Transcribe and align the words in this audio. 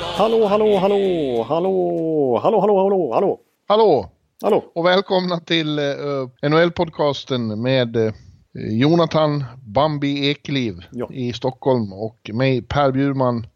Hallå, 0.00 0.46
hallå, 0.46 0.76
hallå, 0.78 1.42
hallå, 1.48 2.40
hallå, 2.42 2.60
hallå, 2.60 2.60
hallå, 2.60 3.12
hallå, 3.14 3.40
Hallå 3.68 4.10
hallå. 4.42 4.64
och 4.74 4.86
välkomna 4.86 5.40
till 5.40 5.78
uh, 5.78 6.28
NHL-podcasten 6.42 7.56
med 7.62 7.96
uh, 7.96 8.12
Jonathan 8.54 9.44
Bambi 9.62 10.28
Ekliv 10.30 10.84
Ja. 10.90 11.08
i 11.12 11.32
Stockholm 11.32 11.92
och 11.92 12.30
mig 12.32 12.62
Per 12.62 12.92
Bjurman 12.92 13.46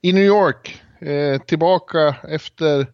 i 0.00 0.12
New 0.12 0.24
York. 0.24 0.82
Eh, 1.00 1.40
tillbaka 1.40 2.16
efter 2.28 2.86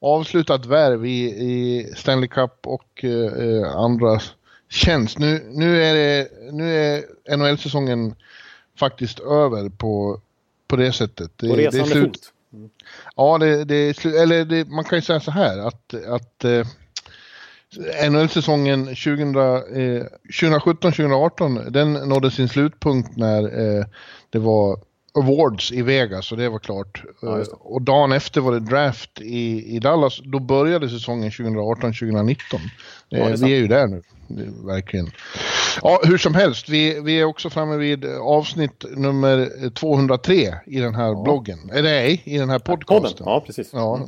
avslutat 0.00 0.66
värv 0.66 1.06
i, 1.06 1.24
i 1.24 1.86
Stanley 1.96 2.28
Cup 2.28 2.66
och 2.66 3.04
eh, 3.04 3.76
andra 3.76 4.18
tjänst. 4.70 5.18
Nu, 5.18 5.42
nu 5.50 5.82
är, 5.84 5.94
det, 5.94 6.28
nu 6.52 6.76
är 6.76 7.36
NHL-säsongen 7.36 8.14
faktiskt 8.78 9.20
över 9.20 9.68
på, 9.68 10.20
på 10.68 10.76
det 10.76 10.92
sättet. 10.92 11.30
Det, 11.36 11.48
På 11.48 11.56
det 11.56 11.62
är 11.64 11.70
resande 11.70 11.90
slut. 11.90 12.04
fot. 12.04 12.32
Ja, 13.16 13.38
det, 13.38 13.64
det 13.64 13.74
är 13.74 13.92
slu- 13.92 14.22
eller 14.22 14.44
det, 14.44 14.68
man 14.68 14.84
kan 14.84 14.98
ju 14.98 15.02
säga 15.02 15.20
så 15.20 15.30
här 15.30 15.58
att, 15.58 15.94
att 15.94 16.44
eh, 16.44 16.66
NHL-säsongen 18.10 18.86
2000, 18.86 19.36
eh, 19.36 20.04
2017-2018 20.40 21.70
den 21.70 21.92
nådde 21.92 22.30
sin 22.30 22.48
slutpunkt 22.48 23.16
när 23.16 23.42
eh, 23.42 23.84
det 24.30 24.38
var 24.38 24.78
awards 25.18 25.72
i 25.72 25.82
Vegas 25.82 26.32
och 26.32 26.38
det 26.38 26.48
var 26.48 26.58
klart. 26.58 27.02
Ja, 27.22 27.28
det. 27.28 27.40
Eh, 27.40 27.48
och 27.48 27.82
dagen 27.82 28.12
efter 28.12 28.40
var 28.40 28.52
det 28.52 28.60
draft 28.60 29.20
i, 29.20 29.76
i 29.76 29.78
Dallas. 29.78 30.20
Då 30.24 30.38
började 30.38 30.88
säsongen 30.88 31.30
2018-2019. 31.30 32.36
Ja, 33.18 33.24
är 33.28 33.32
Eh, 33.32 33.38
vi 33.38 33.52
är 33.52 33.56
ju 33.56 33.66
där 33.66 33.86
nu, 33.86 34.02
är 34.28 34.66
verkligen. 34.66 35.10
Ja, 35.82 36.00
hur 36.04 36.18
som 36.18 36.34
helst, 36.34 36.68
vi, 36.68 37.00
vi 37.00 37.20
är 37.20 37.24
också 37.24 37.50
framme 37.50 37.76
vid 37.76 38.04
avsnitt 38.06 38.84
nummer 38.96 39.70
203 39.70 40.54
i 40.66 40.80
den 40.80 40.94
här 40.94 41.22
bloggen. 41.22 41.70
Eller 41.72 41.82
nej, 41.90 42.22
i 42.24 42.38
den 42.38 42.50
här 42.50 42.58
podcasten. 42.58 43.26
ja 43.26 43.42
precis. 43.46 43.70
Ja, 43.72 44.00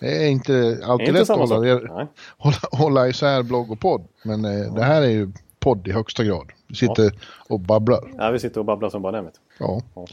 det 0.00 0.24
är 0.24 0.28
inte 0.28 0.54
är 0.54 0.90
alltid 0.90 1.08
inte 1.08 1.20
lätt 1.20 1.30
att 1.30 1.38
hålla, 1.38 2.08
hålla, 2.36 2.56
hålla 2.70 3.08
isär 3.08 3.42
blogg 3.42 3.70
och 3.70 3.80
podd. 3.80 4.06
Men 4.22 4.44
eh, 4.44 4.74
det 4.74 4.84
här 4.84 5.02
är 5.02 5.10
ju 5.10 5.32
podd 5.58 5.88
i 5.88 5.92
högsta 5.92 6.24
grad. 6.24 6.52
Vi 6.68 6.74
sitter 6.74 7.12
och 7.48 7.60
babblar. 7.60 8.12
Ja, 8.18 8.30
vi 8.30 8.38
sitter 8.38 8.60
och 8.60 8.64
babblar 8.66 8.90
som 8.90 9.02
bara. 9.02 9.24
Ja, 9.58 9.82
Ja. 9.94 10.06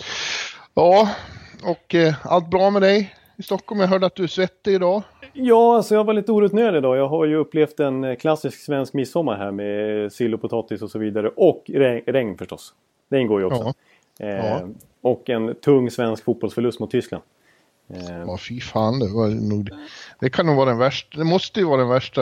ja 0.74 1.10
och 1.64 1.96
eh, 1.96 2.14
allt 2.24 2.50
bra 2.50 2.70
med 2.70 2.82
dig 2.82 3.16
i 3.38 3.44
Stockholm? 3.44 3.82
Jag 3.82 3.88
hörde 3.88 4.06
att 4.06 4.16
du 4.16 4.24
är 4.24 4.28
svettig 4.28 4.74
idag. 4.74 5.04
Ja, 5.34 5.76
alltså 5.76 5.96
jag 5.96 6.04
var 6.04 6.14
lite 6.14 6.32
orutnödig 6.32 6.78
idag. 6.78 6.98
Jag 6.98 7.08
har 7.08 7.26
ju 7.26 7.36
upplevt 7.36 7.80
en 7.80 8.04
eh, 8.04 8.16
klassisk 8.16 8.60
svensk 8.60 8.94
midsommar 8.94 9.38
här 9.38 9.52
med 9.52 10.12
sill 10.14 10.34
och 10.34 10.42
potatis 10.42 10.82
och 10.82 10.92
så 10.92 11.00
vidare. 11.00 11.30
Och 11.36 11.64
regn, 11.68 12.04
regn 12.08 12.38
förstås. 12.38 12.74
Det 13.10 13.20
ingår 13.20 13.40
ju 13.42 13.46
också. 13.46 13.74
Eh, 14.20 14.30
Ja. 14.30 14.62
Och 15.02 15.30
en 15.30 15.56
tung 15.56 15.92
svensk 15.92 16.24
fotbollsförlust 16.24 16.80
mot 16.80 16.92
Tyskland. 16.92 17.24
Eh, 17.90 18.18
Ja, 18.28 18.38
fy 18.38 18.60
fan. 18.62 19.00
Det, 19.00 19.08
var 19.14 19.28
nog, 19.28 19.70
det 20.20 20.30
kan 20.30 20.46
nog 20.46 20.56
vara 20.56 20.70
den 20.70 20.78
värsta. 20.78 21.18
Det 21.18 21.24
måste 21.24 21.60
ju 21.60 21.66
vara 21.66 21.78
den 21.78 21.90
värsta 21.90 22.22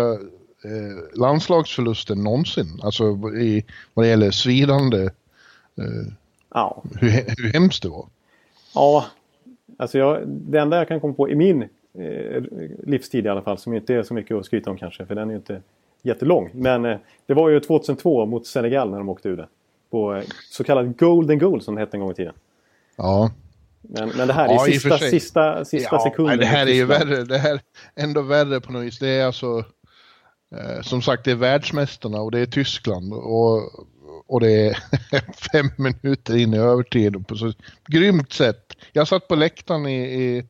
eh, 0.63 1.19
landslagsförlusten 1.19 2.23
någonsin. 2.23 2.79
Alltså 2.83 3.03
i, 3.37 3.65
vad 3.93 4.05
det 4.05 4.09
gäller 4.09 4.31
svidande, 4.31 5.03
eh, 5.77 6.13
ja. 6.53 6.83
hur, 6.99 7.09
hur 7.09 7.53
hemskt 7.53 7.83
det 7.83 7.89
var. 7.89 8.05
ja, 8.75 9.05
alltså 9.77 9.97
jag, 9.97 10.27
det 10.27 10.59
enda 10.59 10.77
jag 10.77 10.87
kan 10.87 10.99
komma 10.99 11.13
på 11.13 11.29
i 11.29 11.35
min 11.35 11.69
eh, 11.93 12.43
livstid 12.83 13.25
i 13.25 13.29
alla 13.29 13.41
fall, 13.41 13.57
som 13.57 13.73
inte 13.73 13.95
är 13.95 14.03
så 14.03 14.13
mycket 14.13 14.37
att 14.37 14.45
skryta 14.45 14.69
om 14.69 14.77
kanske, 14.77 15.05
för 15.05 15.15
den 15.15 15.27
är 15.27 15.31
ju 15.31 15.37
inte 15.37 15.61
jättelång. 16.01 16.49
Men 16.53 16.85
eh, 16.85 16.97
det 17.25 17.33
var 17.33 17.49
ju 17.49 17.59
2002 17.59 18.25
mot 18.25 18.47
Senegal 18.47 18.91
när 18.91 18.97
de 18.97 19.09
åkte 19.09 19.29
ur 19.29 19.37
det. 19.37 19.47
På 19.91 20.15
eh, 20.15 20.23
så 20.49 20.63
kallad 20.63 20.97
Golden 20.97 21.39
Goal 21.39 21.61
som 21.61 21.75
det 21.75 21.81
hette 21.81 21.97
en 21.97 22.01
gång 22.01 22.11
i 22.11 22.15
tiden. 22.15 22.33
Ja, 22.95 23.31
Men, 23.81 24.09
men 24.09 24.27
det 24.27 24.33
här 24.33 24.49
är 24.49 24.53
Ja, 24.53 24.65
sista, 24.65 24.97
sista, 24.97 25.65
sista 25.65 25.95
ja, 25.95 26.03
sekunden. 26.03 26.37
Det 26.37 26.45
här 26.45 26.67
är 26.67 26.73
ju 26.73 26.85
värre. 26.85 27.23
Det 27.23 27.37
här 27.37 27.53
är 27.95 28.03
ändå 28.03 28.21
värre 28.21 28.61
på 28.61 28.71
något 28.71 28.83
vis. 28.83 28.99
Det 28.99 29.09
är 29.09 29.25
alltså, 29.25 29.65
som 30.81 31.01
sagt, 31.01 31.25
det 31.25 31.31
är 31.31 31.35
världsmästarna 31.35 32.21
och 32.21 32.31
det 32.31 32.39
är 32.39 32.45
Tyskland. 32.45 33.13
Och, 33.13 33.87
och 34.27 34.39
det 34.39 34.67
är 34.67 34.77
fem 35.51 35.69
minuter 35.77 36.37
in 36.37 36.53
i 36.53 36.57
övertid 36.57 37.27
på 37.27 37.35
så 37.35 37.53
grymt 37.87 38.33
sätt. 38.33 38.77
Jag 38.91 39.07
satt 39.07 39.27
på 39.27 39.35
läktaren 39.35 39.85
i, 39.85 40.23
i 40.23 40.43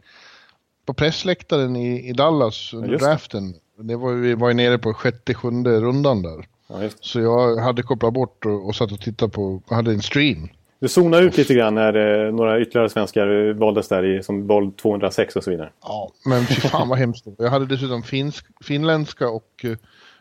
på 0.90 0.94
pressläktaren 0.94 1.76
i, 1.76 2.10
i 2.10 2.14
Dallas 2.14 2.74
under 2.74 2.90
det. 2.90 2.98
draften. 2.98 3.54
Det 3.80 3.96
var, 3.96 4.14
vi 4.14 4.34
var 4.34 4.48
ju 4.48 4.54
nere 4.54 4.78
på 4.78 4.94
sjätte, 4.94 5.34
sjunde 5.34 5.80
rundan 5.80 6.22
där. 6.22 6.46
Ja. 6.68 6.76
Så 7.00 7.20
jag 7.20 7.58
hade 7.58 7.82
kopplat 7.82 8.14
bort 8.14 8.46
och, 8.46 8.68
och 8.68 8.76
satt 8.76 8.92
och 8.92 9.02
tittade 9.02 9.32
på, 9.32 9.62
hade 9.70 9.92
en 9.92 10.02
stream. 10.02 10.50
Du 10.80 10.88
zonade 10.88 11.24
ut 11.24 11.38
lite 11.38 11.54
grann 11.54 11.76
när 11.76 12.26
eh, 12.28 12.34
några 12.34 12.62
ytterligare 12.62 12.90
svenskar 12.90 13.48
eh, 13.48 13.54
valdes 13.54 13.88
där 13.88 14.06
i, 14.06 14.24
som 14.24 14.48
val 14.48 14.72
206 14.72 15.36
och 15.36 15.44
så 15.44 15.52
vidare. 15.52 15.70
Ja, 15.84 16.12
men 16.26 16.46
fy 16.46 16.56
fan 16.56 16.90
vad 16.90 16.98
hemskt. 16.98 17.26
Jag 17.38 17.50
hade 17.50 17.66
dessutom 17.66 18.04
finsk, 18.04 18.46
finländska 18.64 19.30
och 19.30 19.66
eh, 19.66 19.78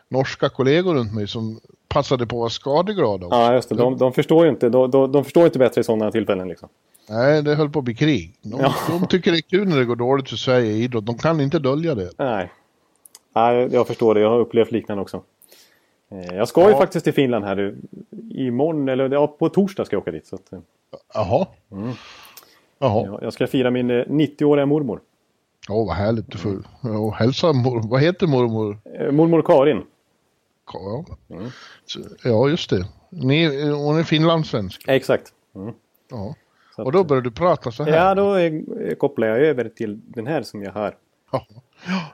norska 0.09 0.49
kollegor 0.49 0.93
runt 0.95 1.13
mig 1.13 1.27
som 1.27 1.59
passade 1.87 2.25
på 2.25 2.35
att 2.35 2.39
vara 2.39 2.49
skadeglada. 2.49 3.25
också. 3.25 3.39
Ja, 3.39 3.53
just 3.53 3.69
det. 3.69 3.75
De, 3.75 3.97
de 3.97 4.13
förstår 4.13 4.45
ju 4.45 4.51
inte, 4.51 4.69
de, 4.69 4.91
de, 4.91 5.11
de 5.11 5.23
förstår 5.23 5.45
inte 5.45 5.59
bättre 5.59 5.81
i 5.81 5.83
sådana 5.83 6.11
tillfällen. 6.11 6.47
Liksom. 6.47 6.69
Nej, 7.09 7.43
det 7.43 7.55
höll 7.55 7.69
på 7.69 7.79
att 7.79 7.85
bli 7.85 7.95
krig. 7.95 8.35
De, 8.41 8.59
Ja. 8.61 8.73
de 8.87 9.07
tycker 9.07 9.31
det 9.31 9.37
är 9.37 9.41
kul 9.41 9.67
när 9.67 9.77
det 9.77 9.85
går 9.85 9.95
dåligt 9.95 10.29
för 10.29 10.35
Sverige 10.35 10.71
i 10.71 10.83
idrott. 10.83 11.05
De 11.05 11.17
kan 11.17 11.41
inte 11.41 11.59
dölja 11.59 11.95
det. 11.95 12.11
Nej. 12.17 12.51
Nej, 13.35 13.69
jag 13.71 13.87
förstår 13.87 14.15
det. 14.15 14.21
Jag 14.21 14.29
har 14.29 14.39
upplevt 14.39 14.71
liknande 14.71 15.01
också. 15.01 15.23
Eh, 16.11 16.35
Jag 16.35 16.47
ska 16.47 16.61
ju 16.63 16.69
Ja. 16.69 16.77
faktiskt 16.77 17.03
till 17.03 17.13
Finland 17.13 17.45
här 17.45 17.55
nu. 17.55 17.77
Imorgon, 18.31 18.89
eller 18.89 19.09
ja, 19.09 19.27
på 19.27 19.49
torsdag 19.49 19.85
ska 19.85 19.95
jag 19.95 20.01
åka 20.01 20.11
dit. 20.11 20.27
Så 20.27 20.35
att, 20.35 20.53
eh, 20.53 20.59
Jaha. 21.13 21.47
Jaha. 22.79 23.05
ja, 23.05 23.19
jag 23.21 23.33
ska 23.33 23.47
fira 23.47 23.71
min 23.71 23.89
eh, 23.91 24.03
90-åriga 24.07 24.65
mormor. 24.65 24.99
Ja, 25.67 25.83
vad 25.83 25.95
härligt. 25.95 26.31
Du 26.31 26.37
får 26.37 26.63
ja, 26.83 27.09
hälsa 27.11 27.53
mor, 27.53 27.81
Vad 27.89 28.01
heter 28.01 28.27
mormor? 28.27 28.77
Eh, 28.99 29.11
Mormor 29.11 29.41
Karin. 29.41 29.81
Ja, 30.73 31.05
Så- 31.85 31.99
ja 32.23 32.49
just 32.49 32.69
det. 32.69 32.85
Ni, 33.09 33.69
hon 33.71 33.97
är 33.99 34.03
finlandssvensk. 34.03 34.83
Exakt. 34.87 35.33
Mm. 35.55 35.73
Ja. 36.11 36.35
Och 36.83 36.91
då 36.91 37.03
börjar 37.03 37.21
du 37.21 37.31
prata 37.31 37.71
så 37.71 37.83
här. 37.83 37.91
Ja, 37.91 38.15
då 38.15 38.35
kopplar 38.95 39.27
jag 39.27 39.39
över 39.39 39.69
till 39.69 39.99
den 40.07 40.27
här 40.27 40.43
som 40.43 40.63
jag 40.63 40.71
hör. 40.71 40.95
Ja. 41.31 41.45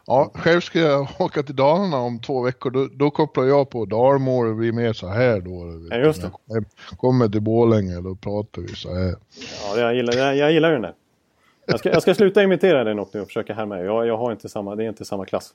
ja, 0.06 0.32
själv 0.36 0.62
ska 0.62 0.80
jag 0.80 1.08
åka 1.20 1.44
till 1.44 1.56
Dalarna 1.56 1.98
om 1.98 2.20
två 2.20 2.42
veckor. 2.42 2.72
Då, 2.72 2.88
då 2.94 3.12
kopplar 3.12 3.44
jag 3.44 3.70
på 3.70 3.86
Dalmål 3.86 4.48
och 4.48 4.56
blir 4.56 4.72
mer 4.72 4.94
så 4.94 5.08
här 5.08 5.42
då. 5.42 5.88
Ja, 5.90 5.98
just 5.98 6.22
det. 6.22 6.32
Jag 6.46 6.66
kommer 6.98 7.28
till 7.28 7.42
Borlänge 7.42 8.02
då 8.02 8.16
pratar 8.16 8.62
vi 8.62 8.68
så 8.68 8.96
här. 8.96 9.16
Ja, 9.66 9.80
jag 9.80 9.96
gillar, 9.96 10.14
jag, 10.14 10.38
jag 10.38 10.52
gillar 10.52 10.72
den 10.72 10.82
där. 10.82 10.94
Jag 11.66 11.80
ska, 11.80 11.90
jag 11.90 12.02
ska 12.02 12.16
sluta 12.16 12.44
imitera 12.44 12.84
den 12.84 12.96
nu 12.96 13.20
och 13.22 13.28
försöka 13.28 13.54
härma. 13.54 13.80
Jag, 13.80 14.08
jag 14.08 14.18
har 14.18 14.32
inte 14.32 14.50
samma, 14.50 14.76
det 14.76 14.84
är 14.84 14.90
inte 14.90 15.06
samma 15.06 15.26
klass. 15.26 15.54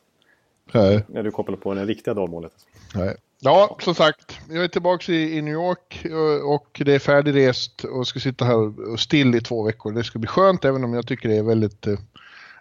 Nej, 0.75 1.04
När 1.08 1.22
du 1.22 1.31
kopplar 1.31 1.56
på 1.56 1.75
det 1.75 1.84
riktiga 1.84 2.14
dalmålet. 2.14 2.53
nej. 2.94 3.16
Ja, 3.42 3.76
som 3.81 3.94
sagt, 3.94 4.38
jag 4.50 4.64
är 4.64 4.69
tillbaka 4.69 5.12
i, 5.12 5.38
i 5.38 5.42
New 5.42 5.54
York 5.54 6.06
och, 6.10 6.54
och 6.54 6.82
det 6.84 6.94
är 6.94 6.98
färdigrest 6.98 7.84
och 7.84 8.06
ska 8.06 8.20
sitta 8.20 8.44
här 8.44 8.91
och 8.92 9.00
still 9.00 9.34
i 9.34 9.41
två 9.41 9.62
veckor. 9.62 9.92
Det 9.92 10.04
ska 10.04 10.19
bli 10.19 10.28
skönt 10.28 10.65
även 10.65 10.84
om 10.84 10.94
jag 10.94 11.06
tycker 11.06 11.28
det 11.28 11.36
är 11.36 11.42
väldigt... 11.42 11.86
eh, 11.86 11.94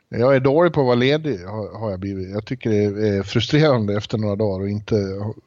Jag 0.10 0.36
är 0.36 0.39
dålig 0.39 0.74
på 0.74 0.80
att 0.81 0.86
vara 0.86 0.95
ledig 0.95 1.38
har, 1.45 1.89
jag 1.92 2.00
blivit. 2.00 2.30
Jag 2.30 2.45
tycker 2.45 2.69
det 2.69 3.07
är 3.10 3.24
frustrerande 3.24 3.98
efter 3.98 4.18
några 4.18 4.36
dagar 4.36 4.60
och 4.63 4.69
inte, 4.69 4.95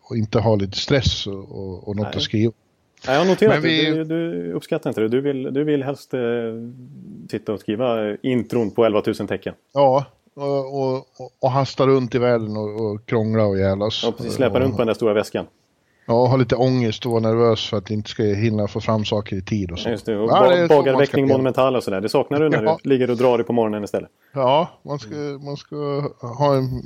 och 0.03 0.17
inte 0.17 0.39
ha 0.39 0.57
lite 0.57 0.77
stress 0.79 1.27
och, 1.27 1.89
och, 1.89 1.97
något 1.97 2.07
Nej. 2.07 2.17
att 2.17 2.23
skriva. 2.23 2.53
Ja, 3.07 3.13
jag 3.13 3.19
har 3.21 3.27
noterat 3.27 3.55
Men 3.55 3.63
vi- 3.63 3.85
det. 3.91 4.05
Du, 4.05 4.05
du 4.05 4.53
uppskattar 4.53 4.91
inte 4.91 5.01
det. 5.01 5.09
Du 5.09 5.21
vill, 5.21 5.43
du 5.43 5.65
vill 5.65 5.83
helst 5.83 6.15
eh, 6.15 6.21
sitta 7.31 7.53
och 7.53 7.61
skriva 7.61 8.09
eh, 8.11 8.17
intron 8.23 8.71
på 8.71 8.85
11 8.85 9.03
000 9.07 9.15
tecken. 9.29 9.55
Ja, 9.75 10.05
och, 10.35 10.83
och, 10.83 11.07
och 11.41 11.51
hasta 11.51 11.87
runt 11.87 12.15
i 12.15 12.19
världen 12.19 12.57
och, 12.57 12.81
och 12.81 13.07
krångla 13.07 13.45
och 13.45 13.59
jävlas. 13.59 14.05
Och 14.05 14.17
precis 14.17 14.33
släpa 14.33 14.61
runt 14.61 14.73
på 14.73 14.79
den 14.79 14.87
där 14.87 14.95
stora 14.95 15.15
väskan. 15.15 15.47
Ja, 16.07 16.27
ha 16.27 16.37
lite 16.37 16.57
ångest 16.57 17.07
och 17.07 17.13
vara 17.13 17.21
nervös 17.21 17.71
för 17.71 17.77
att 17.77 17.91
inte 17.91 18.11
ska 18.11 18.23
hinna 18.23 18.69
få 18.69 18.81
fram 18.81 19.05
saker 19.05 19.37
i 19.37 19.43
tid 19.43 19.71
och 19.73 19.79
så. 19.79 19.89
Just 19.89 20.07
det, 20.07 20.19
och 20.19 20.31
ja, 20.31 20.57
det 20.57 20.69
bagarväckning 20.69 21.29
monumental 21.29 21.77
och 21.77 21.85
sådär. 21.85 22.01
Det 22.01 22.09
saknar 22.09 22.41
du 22.41 22.49
när 22.49 22.63
ja. 22.63 22.79
du 22.83 22.89
ligger 22.89 23.11
och 23.11 23.17
drar 23.17 23.39
dig 23.39 23.47
på 23.47 23.53
morgonen 23.53 23.85
istället. 23.85 24.11
Ja, 24.33 24.69
man 24.83 24.99
ska, 24.99 25.15
man 25.45 25.57
ska 25.57 25.77
ha 26.21 26.57
en 26.57 26.83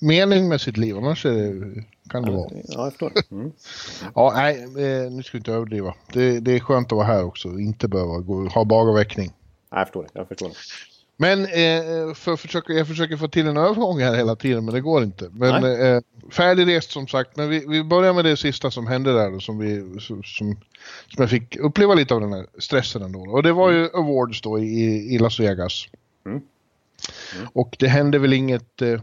mening 0.00 0.48
med 0.48 0.60
sitt 0.60 0.76
liv, 0.76 0.96
annars 0.96 1.22
det, 1.22 1.30
kan 2.10 2.22
det 2.22 2.30
ja, 2.30 2.36
vara. 2.36 2.48
Ja, 2.52 2.84
jag 2.84 2.92
förstår. 2.92 3.12
Mm. 3.30 3.52
ja, 4.14 4.32
nej, 4.36 4.62
eh, 4.62 5.10
nu 5.10 5.22
ska 5.22 5.36
vi 5.36 5.38
inte 5.38 5.52
överdriva. 5.52 5.94
Det, 6.12 6.40
det 6.40 6.56
är 6.56 6.60
skönt 6.60 6.92
att 6.92 6.96
vara 6.96 7.06
här 7.06 7.24
också, 7.24 7.48
inte 7.48 7.88
behöva 7.88 8.18
gå, 8.18 8.48
ha 8.48 8.64
bagarväckning. 8.64 9.32
Jag 9.70 9.86
förstår 9.86 10.02
det, 10.02 10.08
jag 10.12 10.28
förstår 10.28 10.48
det. 10.48 10.54
Men 11.20 11.44
eh, 11.44 12.14
för 12.14 12.36
försöka, 12.36 12.72
jag 12.72 12.88
försöker 12.88 13.16
få 13.16 13.28
till 13.28 13.46
en 13.46 13.56
övergång 13.56 14.00
här 14.00 14.14
hela 14.14 14.36
tiden, 14.36 14.64
men 14.64 14.74
det 14.74 14.80
går 14.80 15.02
inte. 15.02 15.28
Men 15.32 15.64
eh, 15.64 16.00
färdigrest 16.30 16.90
som 16.90 17.08
sagt, 17.08 17.36
men 17.36 17.48
vi, 17.48 17.64
vi 17.68 17.84
börjar 17.84 18.12
med 18.12 18.24
det 18.24 18.36
sista 18.36 18.70
som 18.70 18.86
hände 18.86 19.12
där, 19.12 19.38
som, 19.38 19.58
vi, 19.58 20.00
som, 20.00 20.22
som 20.22 20.56
jag 21.16 21.30
fick 21.30 21.56
uppleva 21.56 21.94
lite 21.94 22.14
av 22.14 22.20
den 22.20 22.32
här 22.32 22.46
stressen 22.58 23.02
ändå. 23.02 23.20
Och 23.20 23.42
det 23.42 23.52
var 23.52 23.70
ju 23.70 23.78
mm. 23.78 23.90
Awards 23.94 24.42
då 24.42 24.58
i, 24.58 25.14
i 25.14 25.18
Las 25.18 25.40
Vegas. 25.40 25.88
Mm. 26.26 26.40
Mm. 27.36 27.48
Och 27.52 27.76
det 27.78 27.88
hände 27.88 28.18
väl 28.18 28.32
inget 28.32 28.82
eh, 28.82 29.00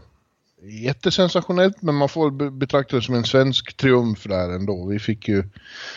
jättesensationellt, 0.62 1.82
men 1.82 1.94
man 1.94 2.08
får 2.08 2.50
betrakta 2.50 2.96
det 2.96 3.02
som 3.02 3.14
en 3.14 3.24
svensk 3.24 3.76
triumf 3.76 4.24
där 4.24 4.48
ändå. 4.50 4.86
Vi 4.86 4.98
fick 4.98 5.28
ju 5.28 5.44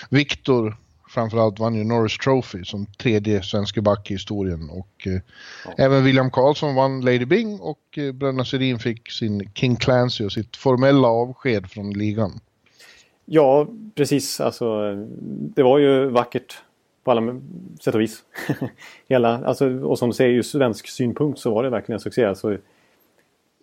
Viktor 0.09 0.77
framförallt 1.12 1.60
vann 1.60 1.75
ju 1.75 1.84
Norris 1.84 2.18
Trophy 2.18 2.63
som 2.63 2.86
tredje 2.86 3.44
svenska 3.44 3.81
back 3.81 4.12
i 4.12 4.13
historien. 4.13 4.69
Och 4.69 5.08
eh, 5.08 5.22
ja. 5.66 5.74
även 5.78 6.04
William 6.04 6.31
Karlsson 6.31 6.75
vann 6.75 7.02
Lady 7.02 7.25
Bing 7.25 7.60
och 7.60 7.98
eh, 7.98 8.12
Bröderna 8.12 8.46
Sedin 8.46 8.80
fick 8.80 9.12
sin 9.12 9.50
King 9.54 9.75
Clancy 9.75 10.25
och 10.25 10.31
sitt 10.31 10.58
formella 10.58 11.08
avsked 11.08 11.69
från 11.69 11.94
ligan. 11.94 12.40
Ja, 13.25 13.68
precis. 13.96 14.42
Alltså, 14.42 14.96
det 15.56 15.63
var 15.63 15.80
ju 15.80 16.06
vackert 16.06 16.58
på 17.04 17.12
alla 17.12 17.42
sätt 17.81 17.96
och 17.96 18.02
vis. 18.02 18.24
Hela, 19.07 19.46
alltså, 19.46 19.69
och 19.69 20.00
som 20.00 20.10
du 20.10 20.16
säger, 20.16 20.31
ur 20.31 20.42
svensk 20.42 20.88
synpunkt 20.88 21.40
så 21.40 21.54
var 21.54 21.64
det 21.64 21.69
verkligen 21.69 21.96
en 21.96 22.00
succé. 22.00 22.25
Alltså, 22.25 22.57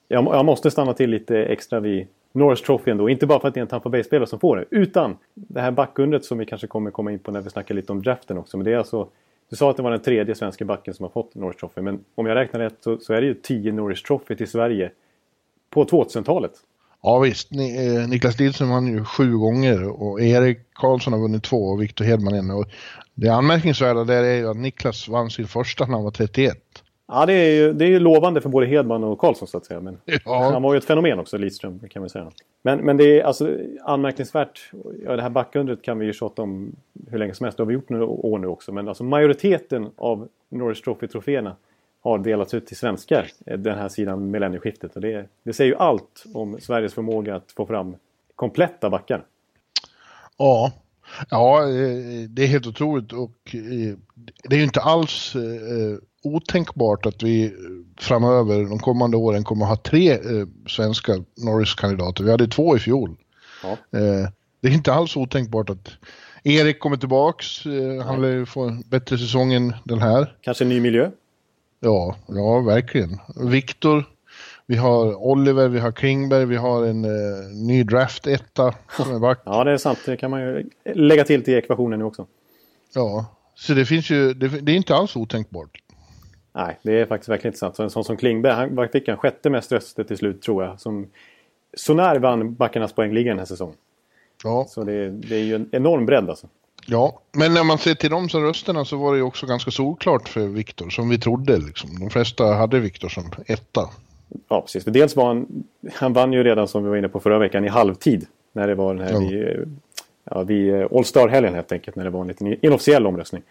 jag, 0.09 0.25
jag 0.25 0.45
måste 0.45 0.71
stanna 0.71 0.95
till 0.95 1.11
lite 1.11 1.45
extra 1.45 1.81
vid 1.81 2.07
Norris 2.39 2.63
Trophy 2.63 2.91
ändå. 2.91 3.09
Inte 3.09 3.27
bara 3.27 3.41
för 3.41 3.49
att 3.49 3.55
det 3.55 3.61
är 3.61 3.63
en 3.63 3.69
Tampa 3.69 3.89
Bay-spelare 3.89 4.27
som 4.27 4.41
får 4.41 4.57
det. 4.57 4.65
Utan 4.71 5.17
det 5.35 5.61
här 5.61 5.71
backundret 5.71 6.25
som 6.25 6.39
vi 6.39 6.47
kanske 6.47 6.67
kommer 6.67 6.91
komma 6.91 7.13
in 7.13 7.19
på 7.19 7.31
när 7.31 7.41
vi 7.41 7.51
snackar 7.51 7.75
lite 7.75 7.93
om 7.93 8.03
draften 8.03 8.39
också. 8.39 8.57
Men 8.57 8.65
det 8.65 8.73
är 8.73 8.79
alltså... 8.79 9.09
Du 9.51 9.57
sa 9.57 9.71
att 9.71 9.77
det 9.77 9.83
var 9.83 9.91
den 9.91 10.03
tredje 10.03 10.35
svenska 10.35 10.65
backen 10.65 10.95
som 10.95 11.03
har 11.03 11.11
fått 11.11 11.35
Norris 11.35 11.57
Trophy. 11.57 11.81
Men 11.81 12.05
om 12.15 12.27
jag 12.27 12.35
räknar 12.35 12.61
rätt 12.61 12.77
så, 12.81 12.99
så 12.99 13.13
är 13.15 13.21
det 13.21 13.27
ju 13.27 13.35
10 13.35 13.73
Norris 13.73 14.03
Trophy 14.03 14.37
till 14.37 14.51
Sverige 14.51 14.91
på 15.71 15.85
2000-talet. 15.85 16.53
Ja 17.03 17.19
visst, 17.19 17.51
Ni, 17.51 17.87
eh, 17.87 18.09
Niklas 18.09 18.39
Lidström 18.39 18.71
vann 18.71 18.87
ju 18.87 19.05
sju 19.05 19.37
gånger 19.37 20.03
och 20.03 20.21
Erik 20.21 20.59
Karlsson 20.73 21.13
har 21.13 21.21
vunnit 21.21 21.45
två 21.45 21.57
och 21.57 21.83
Victor 21.83 22.05
Hedman 22.05 22.35
en. 22.35 22.51
Och 22.51 22.67
det 23.15 23.29
anmärkningsvärda 23.29 24.05
där 24.05 24.25
är 24.25 24.37
ju 24.37 24.49
att 24.49 24.57
Niklas 24.57 25.09
vann 25.09 25.31
sin 25.31 25.47
första 25.47 25.87
när 25.87 25.95
han 25.95 26.05
var 26.05 26.11
31. 26.11 26.57
Ja, 27.09 27.27
det 27.27 27.33
är 27.33 27.55
ju 27.55 27.73
det 27.73 27.85
är 27.85 27.89
ju 27.89 27.99
lovande 27.99 28.41
för 28.41 28.49
både 28.49 28.67
Hedman 28.67 29.05
och 29.05 29.19
Karlsson 29.19 29.49
så 29.49 29.57
att 29.57 29.65
säga. 29.65 29.81
Men 29.81 29.99
ja. 30.25 30.51
han 30.53 30.63
var 30.63 30.75
ju 30.75 30.79
ett 30.79 30.85
fenomen 30.85 31.19
också, 31.19 31.39
Lidström, 31.39 31.81
kan 31.91 32.03
man 32.03 32.11
säga. 32.11 32.31
Men, 32.63 32.79
men 32.79 32.97
det 32.97 33.21
är 33.21 33.25
alltså 33.25 33.57
anmärkningsvärt. 33.83 34.71
Ja, 35.05 35.17
det 35.17 35.23
här 35.23 35.31
backundret 35.31 35.83
kan 35.83 35.99
vi 35.99 36.07
ju 36.07 36.13
tjata 36.13 36.43
om 36.43 36.77
hur 37.11 37.19
länge 37.19 37.35
som 37.35 37.45
helst. 37.45 37.57
Det 37.57 37.63
har 37.63 37.67
vi 37.67 37.75
gjort 37.75 37.89
några 37.89 38.07
år 38.07 38.39
nu 38.39 38.47
också. 38.47 38.73
Men 38.73 38.89
alltså 38.89 39.05
majoriteten 39.05 39.91
av 39.97 40.29
Norris 40.49 40.83
Trophy-troféerna 40.83 41.57
har 42.01 42.19
delats 42.19 42.55
ut 42.55 42.67
till 42.67 42.77
svenskar 42.77 43.27
den 43.45 43.79
här 43.79 43.89
sidan 43.89 44.31
millennieskiftet. 44.31 44.97
Och 44.97 45.01
det, 45.01 45.29
det 45.43 45.53
säger 45.53 45.71
ju 45.71 45.77
allt 45.77 46.25
om 46.35 46.61
Sveriges 46.61 46.95
förmåga 46.95 47.37
att 47.37 47.53
få 47.53 47.67
fram 47.67 47.97
kompletta 48.35 48.91
backar. 48.91 49.25
Ja, 50.37 50.73
ja 51.31 51.67
det 52.29 52.43
är 52.43 52.47
helt 52.47 52.67
otroligt 52.67 53.13
och 53.13 53.55
eh, 53.55 53.97
det 54.43 54.55
är 54.55 54.59
ju 54.59 54.65
inte 54.65 54.81
alls 54.81 55.35
eh, 55.35 55.99
otänkbart 56.35 57.07
att 57.07 57.23
vi 57.23 57.53
framöver, 58.01 58.65
de 58.65 58.79
kommande 58.79 59.17
åren, 59.17 59.45
kommer 59.45 59.65
att 59.65 59.71
ha 59.71 59.77
tre 59.77 60.13
eh, 60.13 60.47
svenska 60.67 61.13
Norris-kandidater. 61.37 62.25
Vi 62.25 62.31
hade 62.31 62.49
två 62.49 62.77
i 62.77 62.79
fjol. 62.79 63.17
Ja. 63.63 63.71
Eh, 63.71 64.29
det 64.61 64.69
är 64.69 64.73
inte 64.73 64.93
alls 64.93 65.17
otänkbart 65.17 65.71
att 65.71 65.91
Erik 66.45 66.81
kommer 66.81 66.97
tillbaks. 66.97 67.67
Eh, 67.67 68.05
han 68.05 68.23
lär 68.23 68.45
få 68.45 68.63
en 68.63 68.81
bättre 68.81 69.19
säsong 69.19 69.53
än 69.53 69.75
den 69.85 69.99
här. 69.99 70.37
Kanske 70.41 70.65
en 70.65 70.69
ny 70.69 70.81
miljö? 70.81 71.11
Ja, 71.81 72.17
ja 72.27 72.61
verkligen. 72.61 73.19
Viktor, 73.37 74.05
vi 74.67 74.77
har 74.77 75.15
Oliver, 75.15 75.69
vi 75.69 75.79
har 75.79 75.93
Klingberg, 75.93 76.45
vi 76.45 76.57
har 76.57 76.87
en 76.87 77.05
eh, 77.05 77.11
ny 77.53 77.85
draft-etta 77.85 78.75
som 78.97 79.15
är 79.15 79.19
back. 79.19 79.43
Ja, 79.45 79.65
det 79.65 79.73
är 79.73 79.77
sant. 79.77 79.99
Det 80.07 80.17
kan 80.17 80.31
man 80.31 80.41
ju 80.41 80.71
lägga 80.95 81.25
till 81.25 81.45
till 81.45 81.55
ekvationen 81.55 81.99
nu 81.99 82.05
också. 82.05 82.27
Ja, 82.95 83.27
så 83.55 83.75
det 83.75 83.87
finns 83.87 84.11
ju, 84.11 84.35
det, 84.35 84.49
det 84.49 84.73
är 84.73 84.77
inte 84.77 84.95
alls 84.95 85.17
otänkbart. 85.17 85.79
Nej, 86.59 86.79
det 86.83 87.01
är 87.01 87.07
faktiskt 87.07 87.29
verkligen 87.29 87.49
inte 87.49 87.59
sant. 87.59 87.77
Så 87.77 87.83
en 87.83 87.91
sån 87.91 88.05
som 88.05 88.17
Klingberg, 88.17 88.53
han 88.53 88.89
fick 88.89 89.09
en 89.09 89.17
sjätte 89.17 89.51
mest 89.51 89.73
röster 89.73 90.05
till 90.05 90.17
slut 90.17 90.43
tror 90.43 90.65
jag. 90.65 90.81
Som 90.81 91.07
sånär 91.77 92.19
vann 92.19 92.55
backarnas 92.55 92.93
poängliga 92.93 93.31
den 93.31 93.39
här 93.39 93.47
säsongen. 93.47 93.77
Ja. 94.45 94.67
Så 94.69 94.85
det, 94.85 95.11
det 95.11 95.37
är 95.37 95.45
ju 95.45 95.55
en 95.55 95.69
enorm 95.73 96.07
bredd 96.07 96.31
alltså. 96.31 96.47
Ja, 96.87 97.21
men 97.33 97.55
när 97.55 97.65
man 97.65 97.79
ser 97.79 97.95
till 97.95 98.11
de 98.11 98.29
som 98.29 98.43
rösterna 98.43 98.85
så 98.85 98.97
var 98.97 99.13
det 99.13 99.19
ju 99.19 99.23
också 99.23 99.47
ganska 99.47 99.71
solklart 99.71 100.29
för 100.29 100.47
Viktor, 100.47 100.91
som 100.91 101.09
vi 101.09 101.19
trodde. 101.19 101.59
Liksom. 101.59 102.01
De 102.01 102.11
flesta 102.11 102.45
hade 102.45 102.81
Viktor 102.81 103.09
som 103.09 103.25
etta. 103.47 103.91
Ja, 104.49 104.61
precis. 104.61 104.85
För 104.85 104.91
dels 104.91 105.17
var 105.17 105.27
han, 105.27 105.65
han 105.95 106.13
vann 106.13 106.33
ju 106.33 106.43
redan 106.45 106.69
som 106.69 106.85
vi 106.85 106.91
var 106.91 106.97
inne 106.97 107.09
på 107.09 107.21
förra 107.21 107.39
veckan 107.39 107.65
i 107.65 107.69
halvtid. 107.69 108.27
När 108.53 108.67
det 108.67 108.75
var 108.75 108.95
den 108.95 109.07
här 109.07 109.13
ja. 109.13 109.19
vid, 109.21 109.79
ja, 110.25 110.43
vid 110.43 110.75
All 110.75 111.05
Star-helgen 111.05 111.55
helt 111.55 111.73
enkelt. 111.73 111.97
När 111.97 112.05
det 112.05 112.11
var 112.11 112.21
en 112.21 112.29
liten 112.29 112.65
inofficiell 112.65 113.07
omröstning. 113.07 113.43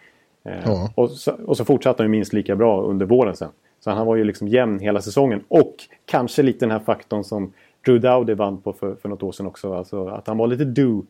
Eh, 0.44 0.62
ja. 0.64 0.90
Och, 0.94 1.10
så, 1.10 1.32
och, 1.32 1.56
så, 1.56 1.64
fortsatte 1.64 2.02
han 2.02 2.10
ju 2.10 2.10
minst 2.10 2.32
lika 2.32 2.56
bra 2.56 2.82
under 2.82 3.06
våren 3.06 3.36
sen. 3.36 3.50
Så 3.80 3.90
han 3.90 4.06
var 4.06 4.16
ju 4.16 4.24
liksom 4.24 4.48
jämn 4.48 4.78
hela 4.78 5.00
säsongen. 5.00 5.44
Och 5.48 5.74
kanske 6.04 6.42
lite 6.42 6.58
den 6.58 6.70
här 6.70 6.78
faktorn 6.78 7.24
som 7.24 7.52
Drew 7.86 8.00
Dowdy 8.00 8.34
vann 8.34 8.60
på 8.60 8.72
för, 8.72 8.94
för 8.94 9.08
något 9.08 9.22
år 9.22 9.32
sedan 9.32 9.46
också. 9.46 9.74
Alltså 9.74 10.08
att 10.08 10.26
han 10.26 10.38
var 10.38 10.46
lite 10.46 10.64
do 10.64 11.04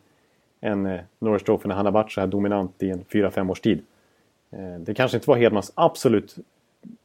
än 0.61 0.85
eh, 0.85 0.99
Norris 1.19 1.43
Trophy 1.43 1.67
när 1.67 1.75
han 1.75 1.85
har 1.85 1.93
varit 1.93 2.11
så 2.11 2.21
här 2.21 2.27
dominant 2.27 2.83
i 2.83 2.89
en 2.89 3.03
4-5 3.03 3.51
års 3.51 3.61
tid. 3.61 3.81
Eh, 4.51 4.79
det 4.79 4.93
kanske 4.93 5.17
inte 5.17 5.29
var 5.29 5.37
Hedmans 5.37 5.71
absolut... 5.75 6.35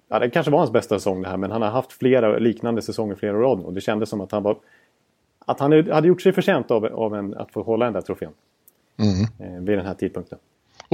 Ja, 0.08 0.18
det 0.18 0.30
kanske 0.30 0.52
var 0.52 0.58
hans 0.58 0.72
bästa 0.72 0.98
säsong 0.98 1.22
det 1.22 1.28
här 1.28 1.36
men 1.36 1.50
han 1.50 1.62
har 1.62 1.70
haft 1.70 1.92
flera 1.92 2.38
liknande 2.38 2.82
säsonger 2.82 3.14
flera 3.14 3.46
år 3.46 3.66
och 3.66 3.72
det 3.72 3.80
kändes 3.80 4.08
som 4.08 4.20
att 4.20 4.32
han 4.32 4.42
var... 4.42 4.56
Att 5.46 5.60
han 5.60 5.72
hade 5.72 6.08
gjort 6.08 6.22
sig 6.22 6.32
förtjänt 6.32 6.70
av, 6.70 6.84
av 6.84 7.14
en, 7.14 7.34
att 7.34 7.52
få 7.52 7.62
hålla 7.62 7.84
den 7.84 7.94
där 7.94 8.00
trofén. 8.00 8.32
Mm. 8.96 9.54
Eh, 9.54 9.62
vid 9.62 9.78
den 9.78 9.86
här 9.86 9.94
tidpunkten. 9.94 10.38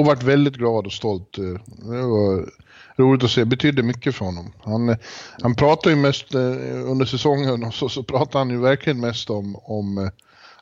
Och 0.00 0.06
varit 0.06 0.22
väldigt 0.22 0.54
glad 0.54 0.86
och 0.86 0.92
stolt. 0.92 1.38
Eh, 1.38 1.44
det 1.90 2.02
var 2.02 2.48
roligt 2.96 3.24
att 3.24 3.30
se. 3.30 3.44
Betydde 3.44 3.82
mycket 3.82 4.14
för 4.14 4.24
honom. 4.24 4.52
Han, 4.64 4.96
han 5.42 5.54
pratar 5.54 5.90
ju 5.90 5.96
mest 5.96 6.34
eh, 6.34 6.90
under 6.90 7.04
säsongen 7.04 7.64
och 7.64 7.74
så, 7.74 7.88
så 7.88 8.02
pratar 8.02 8.38
han 8.38 8.50
ju 8.50 8.60
verkligen 8.60 9.00
mest 9.00 9.30
om, 9.30 9.56
om, 9.56 9.98
eh, 9.98 10.10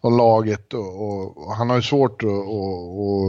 om 0.00 0.16
laget 0.16 0.74
och, 0.74 1.02
och, 1.02 1.46
och 1.46 1.54
han 1.54 1.70
har 1.70 1.76
ju 1.76 1.82
svårt 1.82 2.22
att 2.22 2.28
och, 2.28 3.26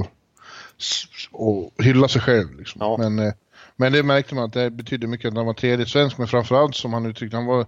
och, 1.31 1.71
hylla 1.83 2.07
sig 2.07 2.21
själv. 2.21 2.57
Liksom. 2.57 2.81
Ja. 2.81 2.97
Men, 2.97 3.33
men 3.75 3.91
det 3.91 4.03
märkte 4.03 4.35
man 4.35 4.43
att 4.43 4.53
det 4.53 4.69
betydde 4.69 5.07
mycket 5.07 5.27
att 5.27 5.37
han 5.37 5.45
var 5.45 5.53
tredje 5.53 5.85
svensk 5.85 6.17
men 6.17 6.27
framförallt 6.27 6.75
som 6.75 6.93
han 6.93 7.05
uttryckte 7.05 7.37
han 7.37 7.45
var 7.45 7.65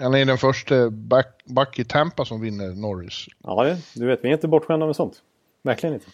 han 0.00 0.14
är 0.14 0.24
den 0.24 0.38
första 0.38 0.90
back, 0.90 1.42
back 1.44 1.78
i 1.78 1.84
Tampa 1.84 2.24
som 2.24 2.40
vinner 2.40 2.68
Norris. 2.68 3.26
Ja, 3.42 3.76
du 3.94 4.06
vet, 4.06 4.24
vi 4.24 4.28
är 4.28 4.32
inte 4.32 4.48
bortskämda 4.48 4.86
med 4.86 4.96
sånt. 4.96 5.22
Verkligen 5.62 5.94
inte. 5.94 6.06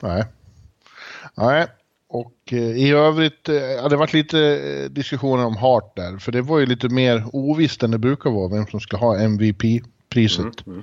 Nej. 0.00 0.24
Nej, 1.34 1.66
och 2.08 2.52
eh, 2.52 2.58
i 2.58 2.90
övrigt 2.90 3.48
eh, 3.48 3.82
hade 3.82 3.88
det 3.88 3.96
varit 3.96 4.12
lite 4.12 4.40
eh, 4.40 4.90
diskussioner 4.90 5.44
om 5.44 5.56
Hart 5.56 5.96
där. 5.96 6.18
För 6.18 6.32
det 6.32 6.42
var 6.42 6.58
ju 6.58 6.66
lite 6.66 6.88
mer 6.88 7.24
ovisst 7.32 7.82
än 7.82 7.90
det 7.90 7.98
brukar 7.98 8.30
vara 8.30 8.48
vem 8.48 8.66
som 8.66 8.80
ska 8.80 8.96
ha 8.96 9.18
MVP-priset. 9.18 10.66
Mm, 10.66 10.82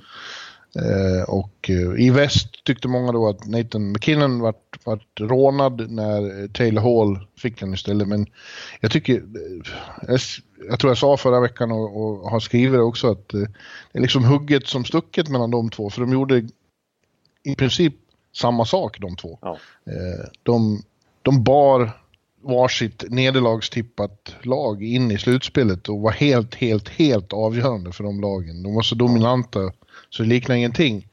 Eh, 0.78 1.22
och 1.22 1.70
i 1.98 2.10
väst 2.10 2.64
tyckte 2.64 2.88
många 2.88 3.12
då 3.12 3.28
att 3.28 3.46
Nathan 3.46 3.92
McKinnon 3.92 4.40
vart, 4.40 4.78
vart 4.84 5.20
rånad 5.20 5.90
när 5.90 6.48
Taylor 6.48 6.82
Hall 6.82 7.26
fick 7.38 7.60
den 7.60 7.74
istället. 7.74 8.08
Men 8.08 8.26
jag 8.80 8.90
tycker, 8.90 9.22
jag, 10.08 10.20
jag 10.68 10.80
tror 10.80 10.90
jag 10.90 10.98
sa 10.98 11.16
förra 11.16 11.40
veckan 11.40 11.72
och, 11.72 11.96
och 12.02 12.30
har 12.30 12.40
skrivit 12.40 12.72
det 12.72 12.82
också 12.82 13.10
att 13.10 13.28
det 13.28 13.48
är 13.92 14.00
liksom 14.00 14.24
hugget 14.24 14.66
som 14.66 14.84
stucket 14.84 15.28
mellan 15.28 15.50
de 15.50 15.70
två. 15.70 15.90
För 15.90 16.00
de 16.00 16.12
gjorde 16.12 16.48
i 17.42 17.54
princip 17.54 17.94
samma 18.36 18.64
sak 18.64 19.00
de 19.00 19.16
två. 19.16 19.38
Ja. 19.42 19.58
Eh, 19.86 20.28
de, 20.42 20.82
de 21.22 21.44
bar 21.44 21.90
varsitt 22.42 23.04
nederlagstippat 23.08 24.36
lag 24.42 24.82
in 24.82 25.10
i 25.10 25.18
slutspelet 25.18 25.88
och 25.88 26.00
var 26.00 26.10
helt, 26.10 26.54
helt, 26.54 26.88
helt 26.88 27.32
avgörande 27.32 27.92
för 27.92 28.04
de 28.04 28.20
lagen. 28.20 28.62
De 28.62 28.74
var 28.74 28.82
så 28.82 28.94
dominanta 28.94 29.58
så 30.10 30.22
det 30.22 30.28
liknar 30.28 30.56
ingenting. 30.56 31.06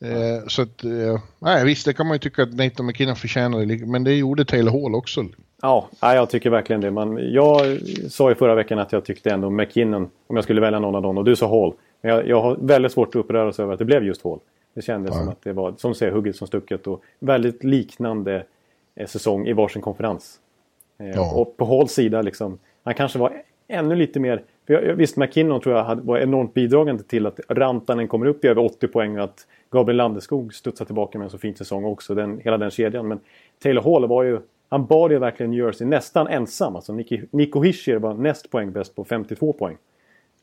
Eh, 0.00 0.46
så 0.46 0.62
att, 0.62 0.84
eh, 0.84 1.20
nej 1.38 1.64
visst 1.64 1.86
det 1.86 1.92
kan 1.92 2.06
man 2.06 2.14
ju 2.14 2.18
tycka 2.18 2.42
att 2.42 2.54
Nathan 2.54 2.86
McKinnon 2.86 3.16
förtjänade, 3.16 3.86
men 3.86 4.04
det 4.04 4.14
gjorde 4.14 4.44
Taylor 4.44 4.82
Hall 4.82 4.94
också. 4.94 5.24
Ja, 5.62 5.88
jag 6.00 6.30
tycker 6.30 6.50
verkligen 6.50 6.80
det. 6.80 6.90
Man, 6.90 7.32
jag 7.32 7.78
sa 8.10 8.30
i 8.30 8.34
förra 8.34 8.54
veckan 8.54 8.78
att 8.78 8.92
jag 8.92 9.04
tyckte 9.04 9.30
ändå 9.30 9.50
McKinnon, 9.50 10.10
om 10.26 10.36
jag 10.36 10.44
skulle 10.44 10.60
välja 10.60 10.78
någon 10.78 10.94
av 10.94 11.02
dem, 11.02 11.18
och 11.18 11.24
du 11.24 11.36
sa 11.36 11.48
Hall. 11.48 11.72
Men 12.02 12.12
jag, 12.12 12.28
jag 12.28 12.42
har 12.42 12.56
väldigt 12.60 12.92
svårt 12.92 13.08
att 13.08 13.16
uppröras 13.16 13.58
över 13.60 13.72
att 13.72 13.78
det 13.78 13.84
blev 13.84 14.04
just 14.04 14.24
Hall. 14.24 14.38
Det 14.74 14.82
kändes 14.82 15.14
ja. 15.14 15.20
som 15.20 15.28
att 15.28 15.42
det 15.42 15.52
var, 15.52 15.74
som 15.76 15.94
säger, 15.94 16.12
hugget 16.12 16.36
som 16.36 16.46
stucket 16.46 16.86
och 16.86 17.02
väldigt 17.18 17.64
liknande 17.64 18.44
eh, 18.94 19.06
säsong 19.06 19.46
i 19.46 19.52
varsin 19.52 19.82
konferens. 19.82 20.40
Eh, 20.98 21.08
ja. 21.08 21.34
Och 21.34 21.56
på 21.56 21.64
Halls 21.64 21.92
sida 21.92 22.22
liksom, 22.22 22.58
han 22.82 22.94
kanske 22.94 23.18
var 23.18 23.42
ännu 23.68 23.94
lite 23.94 24.20
mer... 24.20 24.42
För 24.66 24.74
jag, 24.74 24.94
visst, 24.94 25.16
McKinnon 25.16 25.60
tror 25.60 25.76
jag 25.76 25.94
var 25.94 26.18
enormt 26.18 26.54
bidragande 26.54 27.02
till 27.02 27.26
att 27.26 27.40
Rantanen 27.48 28.08
kommer 28.08 28.26
upp 28.26 28.44
i 28.44 28.48
över 28.48 28.64
80 28.64 28.88
poäng 28.88 29.18
och 29.18 29.24
att 29.24 29.46
Gabriel 29.70 29.96
Landeskog 29.96 30.54
studsar 30.54 30.84
tillbaka 30.84 31.18
med 31.18 31.24
en 31.24 31.30
så 31.30 31.38
fin 31.38 31.56
säsong 31.56 31.84
också. 31.84 32.14
Den, 32.14 32.40
hela 32.44 32.58
den 32.58 32.70
kedjan. 32.70 33.08
Men 33.08 33.20
Taylor 33.62 33.82
Hall 33.82 34.08
var 34.08 34.22
ju... 34.22 34.40
Han 34.68 34.86
bar 34.86 35.10
ju 35.10 35.18
verkligen 35.18 35.50
New 35.50 35.64
Jersey 35.64 35.86
nästan 35.86 36.26
ensam. 36.26 36.76
Alltså 36.76 36.92
Nico 37.30 37.62
Hischier 37.62 37.96
var 37.96 38.14
näst 38.14 38.50
poäng 38.50 38.72
bäst 38.72 38.94
på 38.94 39.04
52 39.04 39.52
poäng. 39.52 39.76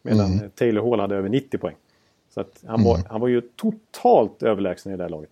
Medan 0.01 0.33
mm. 0.33 0.49
Taylor 0.49 0.89
Hall 0.89 0.99
hade 0.99 1.15
över 1.15 1.29
90 1.29 1.57
poäng. 1.57 1.75
Så 2.33 2.41
att 2.41 2.63
han, 2.67 2.83
var, 2.83 2.95
mm. 2.95 3.07
han 3.09 3.21
var 3.21 3.27
ju 3.27 3.41
totalt 3.41 4.43
överlägsen 4.43 4.93
i 4.93 4.97
det 4.97 5.03
här 5.03 5.09
laget. 5.09 5.31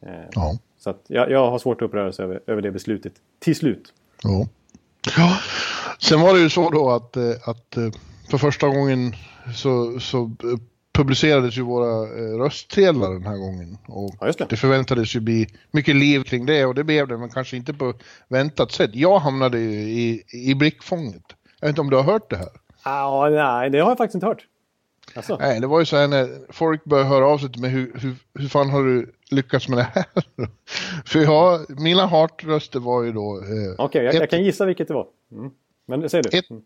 Eh, 0.00 0.12
ja. 0.34 0.58
Så 0.78 0.90
att 0.90 1.04
jag, 1.06 1.30
jag 1.30 1.50
har 1.50 1.58
svårt 1.58 1.82
att 1.82 1.86
uppröras 1.86 2.20
över, 2.20 2.40
över 2.46 2.62
det 2.62 2.70
beslutet. 2.70 3.12
Till 3.38 3.56
slut. 3.56 3.92
Ja. 4.22 4.46
ja. 5.16 5.38
Sen 5.98 6.20
var 6.20 6.34
det 6.34 6.40
ju 6.40 6.50
så 6.50 6.70
då 6.70 6.90
att, 6.90 7.16
eh, 7.16 7.48
att 7.48 7.76
eh, 7.76 7.88
för 8.30 8.38
första 8.38 8.68
gången 8.68 9.14
så, 9.54 10.00
så 10.00 10.22
eh, 10.22 10.58
publicerades 10.92 11.58
ju 11.58 11.62
våra 11.62 12.06
röstsedlar 12.44 13.12
den 13.12 13.26
här 13.26 13.36
gången. 13.36 13.78
Och 13.86 14.14
ja, 14.20 14.26
det. 14.38 14.46
det. 14.48 14.56
förväntades 14.56 15.16
ju 15.16 15.20
bli 15.20 15.46
mycket 15.70 15.96
liv 15.96 16.22
kring 16.22 16.46
det 16.46 16.64
och 16.64 16.74
det 16.74 16.84
blev 16.84 17.08
det, 17.08 17.18
men 17.18 17.30
kanske 17.30 17.56
inte 17.56 17.74
på 17.74 17.94
väntat 18.28 18.72
sätt. 18.72 18.90
Jag 18.94 19.18
hamnade 19.18 19.58
ju 19.58 19.70
i, 19.72 20.22
i 20.32 20.54
blickfånget. 20.54 21.22
Jag 21.60 21.66
vet 21.66 21.72
inte 21.72 21.80
om 21.80 21.90
du 21.90 21.96
har 21.96 22.04
hört 22.04 22.30
det 22.30 22.36
här? 22.36 22.48
Ja, 22.84 23.28
nej, 23.30 23.70
det 23.70 23.78
har 23.78 23.90
jag 23.90 23.98
faktiskt 23.98 24.14
inte 24.14 24.26
hört. 24.26 24.46
Alltså. 25.16 25.36
Nej, 25.40 25.60
det 25.60 25.66
var 25.66 25.80
ju 25.80 25.86
så 25.86 25.96
här 25.96 26.08
när 26.08 26.52
folk 26.52 26.84
började 26.84 27.08
höra 27.08 27.26
av 27.26 27.38
sig 27.38 27.52
till 27.52 27.60
mig, 27.60 27.70
hur, 27.70 27.92
hur, 28.00 28.14
hur 28.34 28.48
fan 28.48 28.70
har 28.70 28.84
du 28.84 29.14
lyckats 29.30 29.68
med 29.68 29.78
det 29.78 29.82
här? 29.94 30.04
För 31.06 31.18
jag, 31.18 31.80
mina 31.80 32.06
hartröster 32.06 32.80
var 32.80 33.02
ju 33.02 33.12
då... 33.12 33.36
Eh, 33.36 33.42
Okej, 33.42 33.84
okay, 33.84 34.04
jag, 34.04 34.14
jag, 34.14 34.30
kan 34.30 34.44
gissa 34.44 34.66
vilket 34.66 34.88
det 34.88 34.94
var. 34.94 35.06
Mm. 35.32 35.50
Men 35.86 36.10
säg 36.10 36.22
du. 36.22 36.38
Ett, 36.38 36.50
mm. 36.50 36.62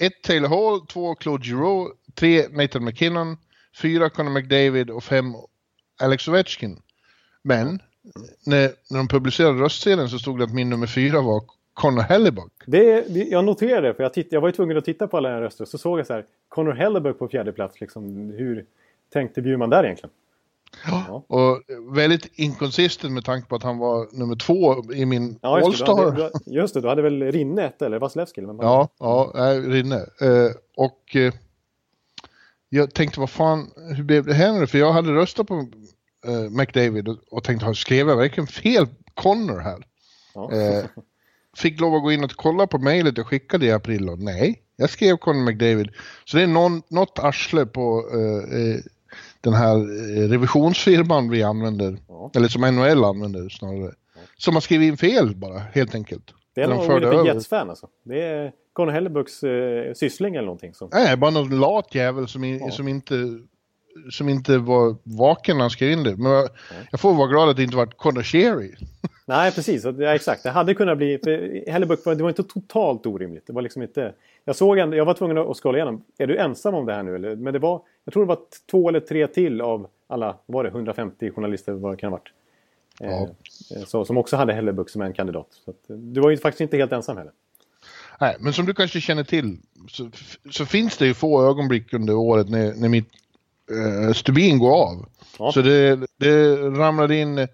ett 0.00 0.22
Taylor 0.22 0.48
Hall, 0.48 0.86
två 0.86 1.14
Claude 1.14 1.44
Giroux, 1.44 1.96
tre 2.14 2.48
Nathan 2.48 2.84
McKinnon, 2.84 3.36
fyra 3.82 4.10
Conor 4.10 4.30
McDavid 4.30 4.90
och 4.90 5.04
fem 5.04 5.34
Alex 6.02 6.28
Ovechkin. 6.28 6.82
Men 7.42 7.66
mm. 7.66 7.78
när, 8.46 8.72
när 8.90 8.98
de 8.98 9.08
publicerade 9.08 9.60
röstsedeln 9.60 10.08
så 10.08 10.18
stod 10.18 10.38
det 10.38 10.44
att 10.44 10.54
min 10.54 10.70
nummer 10.70 10.86
fyra 10.86 11.20
var 11.20 11.44
Connor 11.74 12.02
Hellebuck. 12.02 12.52
Det, 12.66 13.14
det, 13.14 13.24
jag 13.24 13.44
noterade 13.44 13.88
det, 13.88 13.94
för 13.94 14.02
jag, 14.02 14.14
titt, 14.14 14.28
jag 14.30 14.40
var 14.40 14.48
ju 14.48 14.52
tvungen 14.52 14.76
att 14.76 14.84
titta 14.84 15.08
på 15.08 15.16
alla 15.16 15.40
röster. 15.40 15.64
Så 15.64 15.78
såg 15.78 15.98
jag 15.98 16.06
så 16.06 16.12
här, 16.12 16.24
Connor 16.48 16.72
Hellebuck 16.72 17.18
på 17.18 17.28
fjärde 17.28 17.52
plats. 17.52 17.80
Liksom, 17.80 18.30
hur 18.30 18.64
tänkte 19.12 19.42
Bjurman 19.42 19.70
där 19.70 19.84
egentligen? 19.84 20.10
Ja. 20.86 21.24
Och 21.26 21.62
väldigt 21.96 22.30
inkonsistent 22.34 23.14
med 23.14 23.24
tanke 23.24 23.48
på 23.48 23.56
att 23.56 23.62
han 23.62 23.78
var 23.78 24.18
nummer 24.18 24.36
två 24.36 24.92
i 24.92 25.06
min 25.06 25.38
ja, 25.42 25.60
All-Star. 25.64 26.30
Just 26.46 26.74
det, 26.74 26.80
du 26.80 26.88
hade 26.88 27.02
väl 27.02 27.32
Rinne 27.32 27.64
ett 27.64 27.82
eller 27.82 27.98
Vasilevski? 27.98 28.40
Ja, 28.60 28.88
ja 28.98 29.32
nej, 29.34 29.60
Rinne. 29.60 29.96
Eh, 29.96 30.50
och 30.76 31.16
eh, 31.16 31.34
jag 32.68 32.94
tänkte, 32.94 33.20
vad 33.20 33.30
fan, 33.30 33.70
hur 33.96 34.04
blev 34.04 34.24
det 34.24 34.34
här 34.34 34.52
nu? 34.52 34.66
För 34.66 34.78
jag 34.78 34.92
hade 34.92 35.12
röstat 35.12 35.46
på 35.46 35.54
eh, 36.26 36.50
McDavid 36.50 37.08
och, 37.08 37.16
och 37.30 37.44
tänkte, 37.44 37.74
skrev 37.74 38.08
jag 38.08 38.16
verkligen 38.16 38.46
fel 38.46 38.86
Connor 39.14 39.58
här? 39.58 39.86
Ja. 40.34 40.50
Fick 41.56 41.80
lov 41.80 41.94
att 41.94 42.02
gå 42.02 42.12
in 42.12 42.24
och 42.24 42.32
kolla 42.36 42.66
på 42.66 42.78
mejlet 42.78 43.16
jag 43.16 43.26
skickade 43.26 43.66
i 43.66 43.72
april 43.72 44.08
och 44.08 44.18
nej, 44.18 44.62
jag 44.76 44.90
skrev 44.90 45.16
Conor 45.16 45.44
McDavid. 45.44 45.88
Så 46.24 46.36
det 46.36 46.42
är 46.42 46.46
någon, 46.46 46.82
något 46.88 47.18
arsle 47.18 47.66
på 47.66 48.04
eh, 48.12 48.60
eh 48.60 48.80
den 49.40 49.54
här 49.54 49.76
eh, 49.76 50.28
revisionsfirman 50.28 51.30
vi 51.30 51.42
använder, 51.42 51.98
ja. 52.08 52.30
eller 52.36 52.48
som 52.48 52.62
NHL 52.62 53.04
använder 53.04 53.48
snarare, 53.48 53.94
ja. 54.14 54.20
som 54.36 54.54
har 54.54 54.60
skrivit 54.60 54.88
in 54.88 54.96
fel 54.96 55.36
bara, 55.36 55.58
helt 55.58 55.94
enkelt. 55.94 56.34
Det 56.54 56.60
är 56.60 56.68
någon 56.68 56.88
Winnipeg 56.88 57.26
Jets-fan 57.26 57.70
alltså. 57.70 57.88
Det 58.04 58.22
är 58.22 58.52
Conor 58.72 58.92
Hellebucks 58.92 59.42
eh, 59.42 59.92
syssling 59.94 60.34
eller 60.34 60.46
någonting. 60.46 60.74
Som... 60.74 60.88
Nej, 60.92 61.16
bara 61.16 61.30
någon 61.30 61.60
lat 61.60 61.94
jävel 61.94 62.28
som, 62.28 62.44
i, 62.44 62.58
ja. 62.58 62.70
som 62.70 62.88
inte 62.88 63.14
som 64.10 64.28
inte 64.28 64.58
var 64.58 64.96
vaken 65.02 65.56
när 65.56 65.62
han 65.62 65.70
skrev 65.70 65.92
in 65.92 66.02
det. 66.02 66.16
Men 66.16 66.32
jag, 66.32 66.48
jag 66.90 67.00
får 67.00 67.14
vara 67.14 67.28
glad 67.28 67.48
att 67.48 67.56
det 67.56 67.62
inte 67.62 67.76
var 67.76 67.86
Conor 67.86 68.22
Sherry. 68.22 68.74
Nej, 69.26 69.52
precis. 69.52 69.84
Ja, 69.84 70.14
exakt. 70.14 70.42
Det 70.42 70.50
hade 70.50 70.74
kunnat 70.74 70.96
bli... 70.96 71.64
Hellebuck 71.68 72.04
det 72.04 72.22
var 72.22 72.28
inte 72.28 72.42
totalt 72.42 73.06
orimligt. 73.06 73.46
Det 73.46 73.52
var 73.52 73.62
liksom 73.62 73.82
inte... 73.82 74.12
Jag 74.44 74.56
såg 74.56 74.78
ändå, 74.78 74.96
jag 74.96 75.04
var 75.04 75.14
tvungen 75.14 75.38
att 75.38 75.56
skala 75.56 75.78
igenom. 75.78 76.04
Är 76.18 76.26
du 76.26 76.38
ensam 76.38 76.74
om 76.74 76.86
det 76.86 76.94
här 76.94 77.02
nu? 77.02 77.14
Eller? 77.14 77.36
Men 77.36 77.52
det 77.52 77.58
var... 77.58 77.82
Jag 78.04 78.12
tror 78.12 78.22
det 78.22 78.28
var 78.28 78.38
två 78.70 78.88
eller 78.88 79.00
tre 79.00 79.26
till 79.26 79.60
av 79.60 79.88
alla, 80.06 80.36
var 80.46 80.64
det 80.64 80.70
150 80.70 81.30
journalister 81.30 81.72
vad 81.72 81.92
det 81.92 81.96
kan 81.96 82.12
ha 82.12 82.18
varit. 82.18 82.32
Ja. 82.98 83.28
Eh, 83.76 83.84
så, 83.84 84.04
som 84.04 84.18
också 84.18 84.36
hade 84.36 84.52
Hellebuck 84.52 84.90
som 84.90 85.02
en 85.02 85.12
kandidat. 85.12 85.48
Så 85.64 85.70
att, 85.70 85.76
du 85.86 86.20
var 86.20 86.30
ju 86.30 86.36
faktiskt 86.36 86.60
inte 86.60 86.76
helt 86.76 86.92
ensam 86.92 87.16
heller. 87.16 87.32
Nej, 88.20 88.36
men 88.40 88.52
som 88.52 88.66
du 88.66 88.74
kanske 88.74 89.00
känner 89.00 89.24
till 89.24 89.58
så, 89.88 90.10
så 90.50 90.66
finns 90.66 90.96
det 90.96 91.06
ju 91.06 91.14
få 91.14 91.50
ögonblick 91.50 91.92
under 91.92 92.14
året 92.14 92.48
när, 92.48 92.74
när 92.74 92.88
mitt 92.88 93.08
eh, 93.08 93.23
stubin 94.14 94.58
går 94.58 94.72
av. 94.72 95.06
Ja. 95.38 95.52
Så 95.52 95.62
det, 95.62 96.06
det 96.16 96.56
ramlade 96.56 97.16
in 97.16 97.48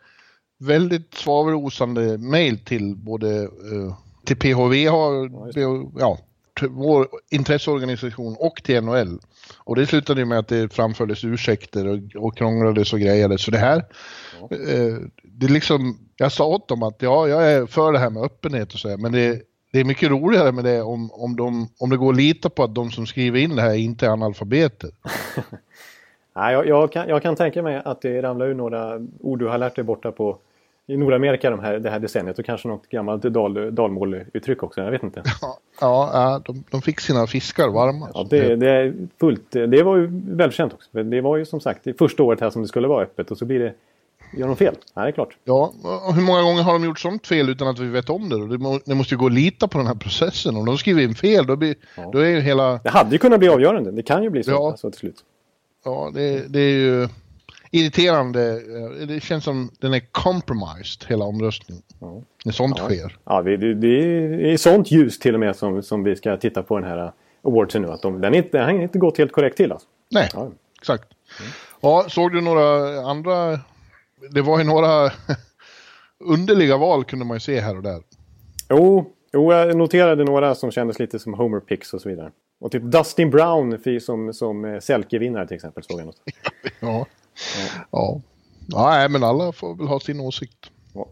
väldigt 0.59 1.14
svavelosande 1.14 2.19
mail 2.19 2.59
till 2.59 2.97
både 2.97 3.43
eh, 3.43 3.95
till 4.25 4.37
PHV, 4.37 4.75
ja, 4.75 5.29
ja, 5.99 6.19
vår 6.71 7.09
intresseorganisation 7.31 8.37
och 8.38 8.62
till 8.62 8.83
NHL. 8.83 9.19
Och 9.59 9.76
det 9.76 9.87
slutade 9.87 10.25
med 10.25 10.38
att 10.38 10.49
det 10.49 10.73
framfördes 10.73 11.25
ursäkter 11.25 11.87
och, 11.87 12.25
och 12.25 12.37
krånglades 12.37 12.93
och 12.93 13.00
grejades. 13.00 13.43
Så 13.43 13.50
det 13.50 13.59
här, 13.59 13.85
ja. 14.40 14.57
eh, 14.57 14.97
det 15.23 15.49
liksom, 15.49 15.99
jag 16.17 16.33
sa 16.33 16.47
åt 16.47 16.69
dem 16.69 16.83
att 16.83 17.02
ja, 17.02 17.29
jag 17.29 17.52
är 17.52 17.67
för 17.67 17.93
det 17.93 17.99
här 17.99 18.11
med 18.11 18.23
öppenhet 18.23 18.73
och 18.73 18.79
så 18.79 18.88
här, 18.88 18.97
men 18.97 19.12
det, 19.12 19.43
det 19.73 19.81
är 19.81 19.85
mycket 19.85 20.11
roligare 20.11 20.52
med 20.52 20.64
det 20.64 20.83
om, 20.83 21.11
om, 21.12 21.37
de, 21.37 21.69
om 21.79 21.90
det 21.90 21.97
går 21.97 22.11
att 22.11 22.17
lita 22.17 22.50
på 22.50 22.64
att 22.64 22.75
de 22.75 22.90
som 22.90 23.07
skriver 23.07 23.38
in 23.38 23.57
det 23.57 23.62
här 23.62 23.75
inte 23.75 24.07
är 24.07 24.11
analfabeter. 24.11 24.90
Nej, 26.35 26.53
jag, 26.53 26.67
jag, 26.67 26.93
kan, 26.93 27.09
jag 27.09 27.23
kan 27.23 27.37
tänka 27.37 27.63
mig 27.63 27.83
att 27.85 28.03
det 28.03 28.23
ramlar 28.23 28.47
ur 28.47 28.55
några 28.55 29.07
ord 29.21 29.39
du 29.39 29.47
har 29.47 29.59
lärt 29.59 29.77
dig 29.77 29.85
borta 29.85 30.13
på 30.13 30.39
i 30.87 30.97
Nordamerika 30.97 31.51
de 31.51 31.61
här, 31.61 31.79
det 31.79 31.91
här 31.91 31.99
decenniet 31.99 32.39
och 32.39 32.45
kanske 32.45 32.69
något 32.69 32.89
gammalt 32.89 33.23
dal, 33.23 33.75
dalmåluttryck 33.75 34.63
också, 34.63 34.81
jag 34.81 34.91
vet 34.91 35.03
inte. 35.03 35.23
Ja, 35.81 36.11
ja 36.13 36.43
de, 36.45 36.65
de 36.71 36.83
fick 36.83 37.01
sina 37.01 37.27
fiskar 37.27 37.69
varma. 37.69 38.09
Ja, 38.15 38.27
det, 38.31 38.57
det, 38.57 38.71
är 38.71 38.95
fullt, 39.21 39.51
det 39.51 39.83
var 39.83 39.97
ju 39.97 40.09
välkänt 40.29 40.73
också. 40.73 41.03
Det 41.03 41.21
var 41.21 41.37
ju 41.37 41.45
som 41.45 41.61
sagt 41.61 41.81
det 41.85 41.99
första 41.99 42.23
året 42.23 42.41
här 42.41 42.51
som 42.51 42.63
det 42.63 42.69
skulle 42.69 42.89
vara 42.89 43.03
öppet 43.03 43.31
och 43.31 43.39
så 43.39 43.45
blir 43.45 43.61
det 43.61 43.75
Gör 44.33 44.47
de 44.47 44.57
fel? 44.57 44.75
Nej, 44.95 45.05
det 45.05 45.11
är 45.11 45.13
klart. 45.13 45.37
Ja, 45.45 45.73
och 46.07 46.15
hur 46.15 46.23
många 46.23 46.43
gånger 46.43 46.63
har 46.63 46.73
de 46.73 46.85
gjort 46.85 46.99
sånt 46.99 47.27
fel 47.27 47.49
utan 47.49 47.69
att 47.69 47.79
vi 47.79 47.89
vet 47.89 48.11
om 48.11 48.29
det? 48.29 48.59
Det, 48.85 48.95
måste 48.95 49.15
ju 49.15 49.19
gå 49.19 49.27
att 49.27 49.33
lita 49.33 49.69
på 49.69 49.79
den 49.79 49.87
här 49.87 49.95
processen. 49.95 50.57
Om 50.57 50.67
de 50.67 50.79
skriver 50.79 51.03
in 51.03 51.15
fel, 51.15 51.47
då, 51.47 51.57
blir, 51.57 51.75
ja. 51.97 52.11
då 52.13 52.19
är 52.19 52.29
ju 52.29 52.41
hela... 52.41 52.81
Det 52.85 52.91
hade 52.91 53.11
ju 53.11 53.19
kunnat 53.19 53.39
bli 53.39 53.49
avgörande. 53.49 53.91
Det 53.91 54.03
kan 54.03 54.23
ju 54.23 54.31
bli 54.31 54.43
så, 54.43 54.51
ja. 54.51 54.71
alltså, 54.71 54.91
till 54.91 55.01
slut. 55.01 55.25
Ja, 55.85 56.11
det, 56.15 56.49
det 56.49 56.61
är 56.61 56.73
ju 56.73 57.09
irriterande. 57.71 58.61
Det 59.07 59.23
känns 59.23 59.45
som 59.45 59.71
den 59.79 59.95
är 59.95 60.01
compromised, 60.01 61.05
hela 61.09 61.25
omröstningen. 61.25 61.83
Ja. 61.99 62.23
När 62.45 62.53
sånt 62.53 62.79
ja. 62.79 62.85
sker. 62.85 63.17
Ja, 63.25 63.43
det, 63.43 63.57
det, 63.57 63.75
det 63.75 64.53
är 64.53 64.57
sånt 64.57 64.91
ljus 64.91 65.19
till 65.19 65.35
och 65.35 65.41
med 65.41 65.57
som, 65.57 65.83
som 65.83 66.05
vi 66.05 66.17
ska 66.17 66.37
titta 66.37 66.63
på 66.63 66.79
den 66.79 66.89
här 66.89 67.13
awardsen 67.43 67.83
nu. 67.83 67.89
Att 67.89 68.03
de, 68.03 68.21
den, 68.21 68.35
är 68.35 68.49
den 68.53 68.65
har 68.65 68.83
inte 68.83 68.99
gått 68.99 69.19
helt 69.19 69.33
korrekt 69.33 69.57
till 69.57 69.73
alltså. 69.73 69.89
Nej, 70.11 70.29
ja. 70.33 70.51
exakt. 70.81 71.09
Ja, 71.81 72.05
såg 72.09 72.33
du 72.33 72.41
några 72.41 73.01
andra... 73.01 73.61
Det 74.31 74.43
var 74.43 74.59
ju 74.59 74.65
några 74.65 75.11
underliga 76.25 76.77
val 76.77 77.05
kunde 77.05 77.25
man 77.25 77.37
ju 77.37 77.41
se 77.41 77.61
här 77.61 77.77
och 77.77 77.83
där. 77.83 78.03
Jo, 78.71 79.13
jo, 79.33 79.53
jag 79.53 79.77
noterade 79.77 80.25
några 80.25 80.55
som 80.55 80.71
kändes 80.71 80.99
lite 80.99 81.19
som 81.19 81.35
Homer 81.35 81.61
Picks 81.61 81.95
och 81.95 82.01
så 82.01 82.09
vidare. 82.09 82.31
Och 82.61 82.73
typ 82.73 82.83
Dustin 82.83 83.31
Brown 83.31 83.79
som, 84.00 84.35
som 84.35 84.64
eh, 84.64 84.81
Selke-vinnare 84.81 85.47
till 85.47 85.55
exempel 85.55 85.83
såg 85.85 86.00
jag 86.00 86.07
något. 86.07 86.23
ja. 86.81 87.07
Ja. 87.90 87.90
ja. 87.90 88.21
Nej, 88.67 89.09
men 89.09 89.25
alla 89.25 89.52
får 89.52 89.75
väl 89.75 89.87
ha 89.87 90.00
sin 90.00 90.21
åsikt. 90.21 90.71
Ja. 90.95 91.09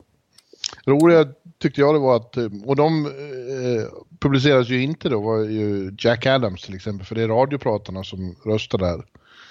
Roliga 0.86 1.28
tyckte 1.58 1.80
jag 1.80 1.94
det 1.94 1.98
var 1.98 2.16
att, 2.16 2.36
eh, 2.36 2.48
och 2.64 2.76
de 2.76 3.06
eh, 3.06 3.88
publiceras 4.18 4.68
ju 4.68 4.82
inte 4.82 5.08
då, 5.08 5.20
var 5.20 5.38
ju 5.38 5.94
Jack 5.98 6.26
Adams 6.26 6.62
till 6.62 6.74
exempel, 6.74 7.06
för 7.06 7.14
det 7.14 7.22
är 7.22 7.28
radiopratarna 7.28 8.04
som 8.04 8.36
röstar 8.44 8.78
där. 8.78 9.04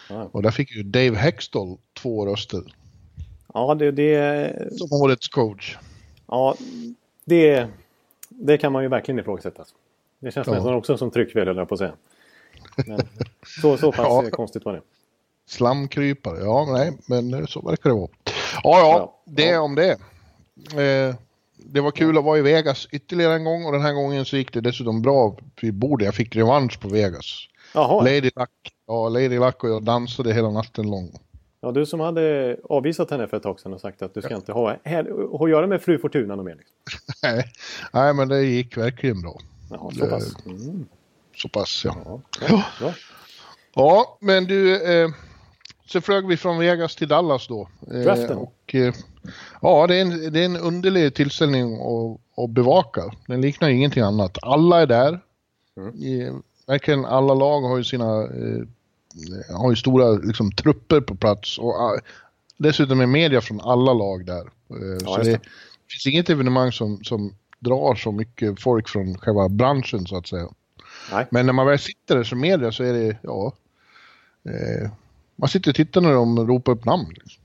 Ja. 0.10 0.30
Och 0.32 0.44
där 0.44 0.51
fick 0.51 0.75
ju 0.75 0.84
Dave 0.84 1.18
Hextall 1.18 1.77
två 2.01 2.25
röster. 2.25 2.75
Ja, 3.54 3.75
det... 3.75 3.92
det... 3.92 4.77
Som 4.77 5.01
årets 5.01 5.27
coach. 5.27 5.77
Ja, 6.27 6.56
det, 7.25 7.68
det 8.30 8.58
kan 8.58 8.72
man 8.72 8.84
ju 8.84 8.89
verkligen 8.89 9.20
ifrågasätta. 9.20 9.66
Det 10.20 10.32
känns 10.32 10.48
ja. 10.48 10.54
nästan 10.54 10.74
också 10.74 10.98
som 10.98 11.12
tryckfel, 11.12 11.48
höll 11.48 11.58
jag 11.58 11.70
på 11.70 11.76
att 11.76 11.80
säga. 11.80 11.94
Men 12.88 13.00
så, 13.62 13.78
så 13.78 13.92
pass 13.92 14.06
ja. 14.10 14.30
konstigt 14.32 14.66
var 14.66 14.74
det. 14.74 14.82
Slamkrypare, 15.46 16.40
ja 16.40 16.66
nej, 16.72 16.98
men 17.06 17.48
så 17.48 17.62
verkar 17.62 17.90
det 17.90 17.96
vara. 17.96 18.10
Ja, 18.64 18.80
ja, 18.80 19.22
det 19.26 19.58
om 19.58 19.76
det. 19.76 19.92
Eh, 20.82 21.16
det 21.58 21.82
var 21.82 21.92
kul 21.92 22.18
att 22.18 22.24
vara 22.24 22.38
i 22.38 22.42
Vegas 22.42 22.88
ytterligare 22.92 23.34
en 23.34 23.44
gång 23.44 23.66
och 23.66 23.72
den 23.72 23.82
här 23.82 23.94
gången 23.94 24.26
så 24.26 24.38
gick 24.38 24.54
det 24.54 24.62
dessutom 24.62 25.02
bra 25.02 25.38
vid 25.62 25.74
bordet. 25.74 26.06
Jag 26.06 26.16
fick 26.16 26.36
revansch 26.36 26.80
på 26.82 26.88
Vegas. 26.88 27.48
Jaha. 27.74 28.04
Lady 28.04 28.32
Luck, 28.36 28.50
ja, 28.88 29.10
Lady 29.10 29.40
Luck 29.40 29.64
och 29.64 29.70
jag 29.70 29.84
dansade 29.84 30.34
hela 30.34 30.50
natten 30.50 30.92
lång. 30.92 31.12
Ja, 31.62 31.72
du 31.72 31.86
som 31.86 32.00
hade 32.00 32.58
avvisat 32.64 33.12
henne 33.12 33.28
för 33.28 33.38
ett 33.38 33.44
tag 33.44 33.60
sedan 33.60 33.74
och 33.74 33.82
sagt 33.82 34.02
att 34.02 34.14
du 34.14 34.22
ska 34.22 34.36
inte 34.36 34.52
ha, 34.52 34.78
ha 34.86 35.46
att 35.46 35.50
göra 35.50 35.68
med 35.68 35.82
fru 35.82 35.98
Fortuna 36.00 36.36
något 36.36 36.46
mer. 36.46 36.56
Liksom. 36.56 36.76
Nej, 37.94 38.14
men 38.14 38.28
det 38.28 38.44
gick 38.44 38.78
verkligen 38.78 39.22
bra. 39.22 39.40
Ja, 39.70 39.92
så 40.00 40.08
pass. 40.08 40.46
Mm. 40.46 40.86
Så 41.36 41.50
pass, 41.50 41.82
ja. 41.86 41.96
Ja, 42.06 42.22
ja, 42.50 42.64
ja. 42.82 42.94
Ja, 43.76 44.18
men 44.22 44.46
du, 44.46 44.84
eh, 45.02 45.10
så 45.86 46.02
flög 46.02 46.28
vi 46.28 46.38
från 46.38 46.60
Vegas 46.60 46.96
till 46.96 47.08
Dallas 47.08 47.48
då. 47.48 47.70
Eh, 47.92 48.00
Draften. 48.00 48.38
och, 48.38 48.76
eh, 48.76 48.94
ja, 49.62 49.88
det 49.88 49.96
är, 49.96 50.02
en, 50.02 50.34
det 50.34 50.40
är 50.40 50.46
en 50.46 50.58
underlig 50.58 51.14
tillställning 51.16 51.74
att, 51.74 52.44
att 52.44 52.50
bevaka. 52.50 53.02
Den 53.28 53.42
liknar 53.42 53.70
ingenting 53.70 54.04
annat. 54.04 54.38
Alla 54.42 54.82
är 54.82 54.88
där. 54.88 55.20
Mm. 55.78 55.96
I, 55.96 56.32
verkligen 56.68 57.06
alla 57.06 57.34
lag 57.34 57.62
har 57.62 57.78
ju 57.78 57.84
sina 57.84 58.24
eh, 58.24 58.64
har 59.58 59.70
ju 59.70 59.76
stora 59.76 60.12
liksom, 60.12 60.52
trupper 60.52 61.02
på 61.02 61.16
plats 61.16 61.58
och 61.58 61.94
uh, 61.94 62.00
dessutom 62.58 63.00
är 63.00 63.06
media 63.06 63.42
från 63.42 63.62
alla 63.62 63.94
lag 63.94 64.26
där. 64.26 64.44
Uh, 64.74 64.98
Ja, 65.04 65.16
så 65.16 65.18
det, 65.18 65.32
det. 65.32 65.40
finns 65.90 66.08
inget 66.08 66.30
evenemang 66.30 66.72
som, 66.72 67.04
som 67.04 67.36
drar 67.60 67.96
så 67.96 68.12
mycket 68.12 68.62
folk 68.62 68.90
från 68.90 69.18
själva 69.18 69.50
branschen 69.50 70.06
så 70.06 70.18
att 70.18 70.28
säga. 70.28 70.48
Nej. 71.12 71.26
Men 71.32 71.46
när 71.46 71.54
man 71.54 71.68
väl 71.68 71.80
sitter 71.80 72.16
där 72.16 72.24
som 72.24 72.40
media 72.40 72.72
så 72.72 72.84
är 72.84 72.94
det, 72.94 73.18
ja, 73.22 73.54
eh, 74.46 74.92
man 75.36 75.50
sitter 75.50 75.72
och 75.72 75.76
tittar 75.76 76.02
när 76.02 76.14
de 76.14 76.48
ropar 76.48 76.72
upp 76.72 76.86
namn. 76.86 77.10
Liksom. 77.10 77.44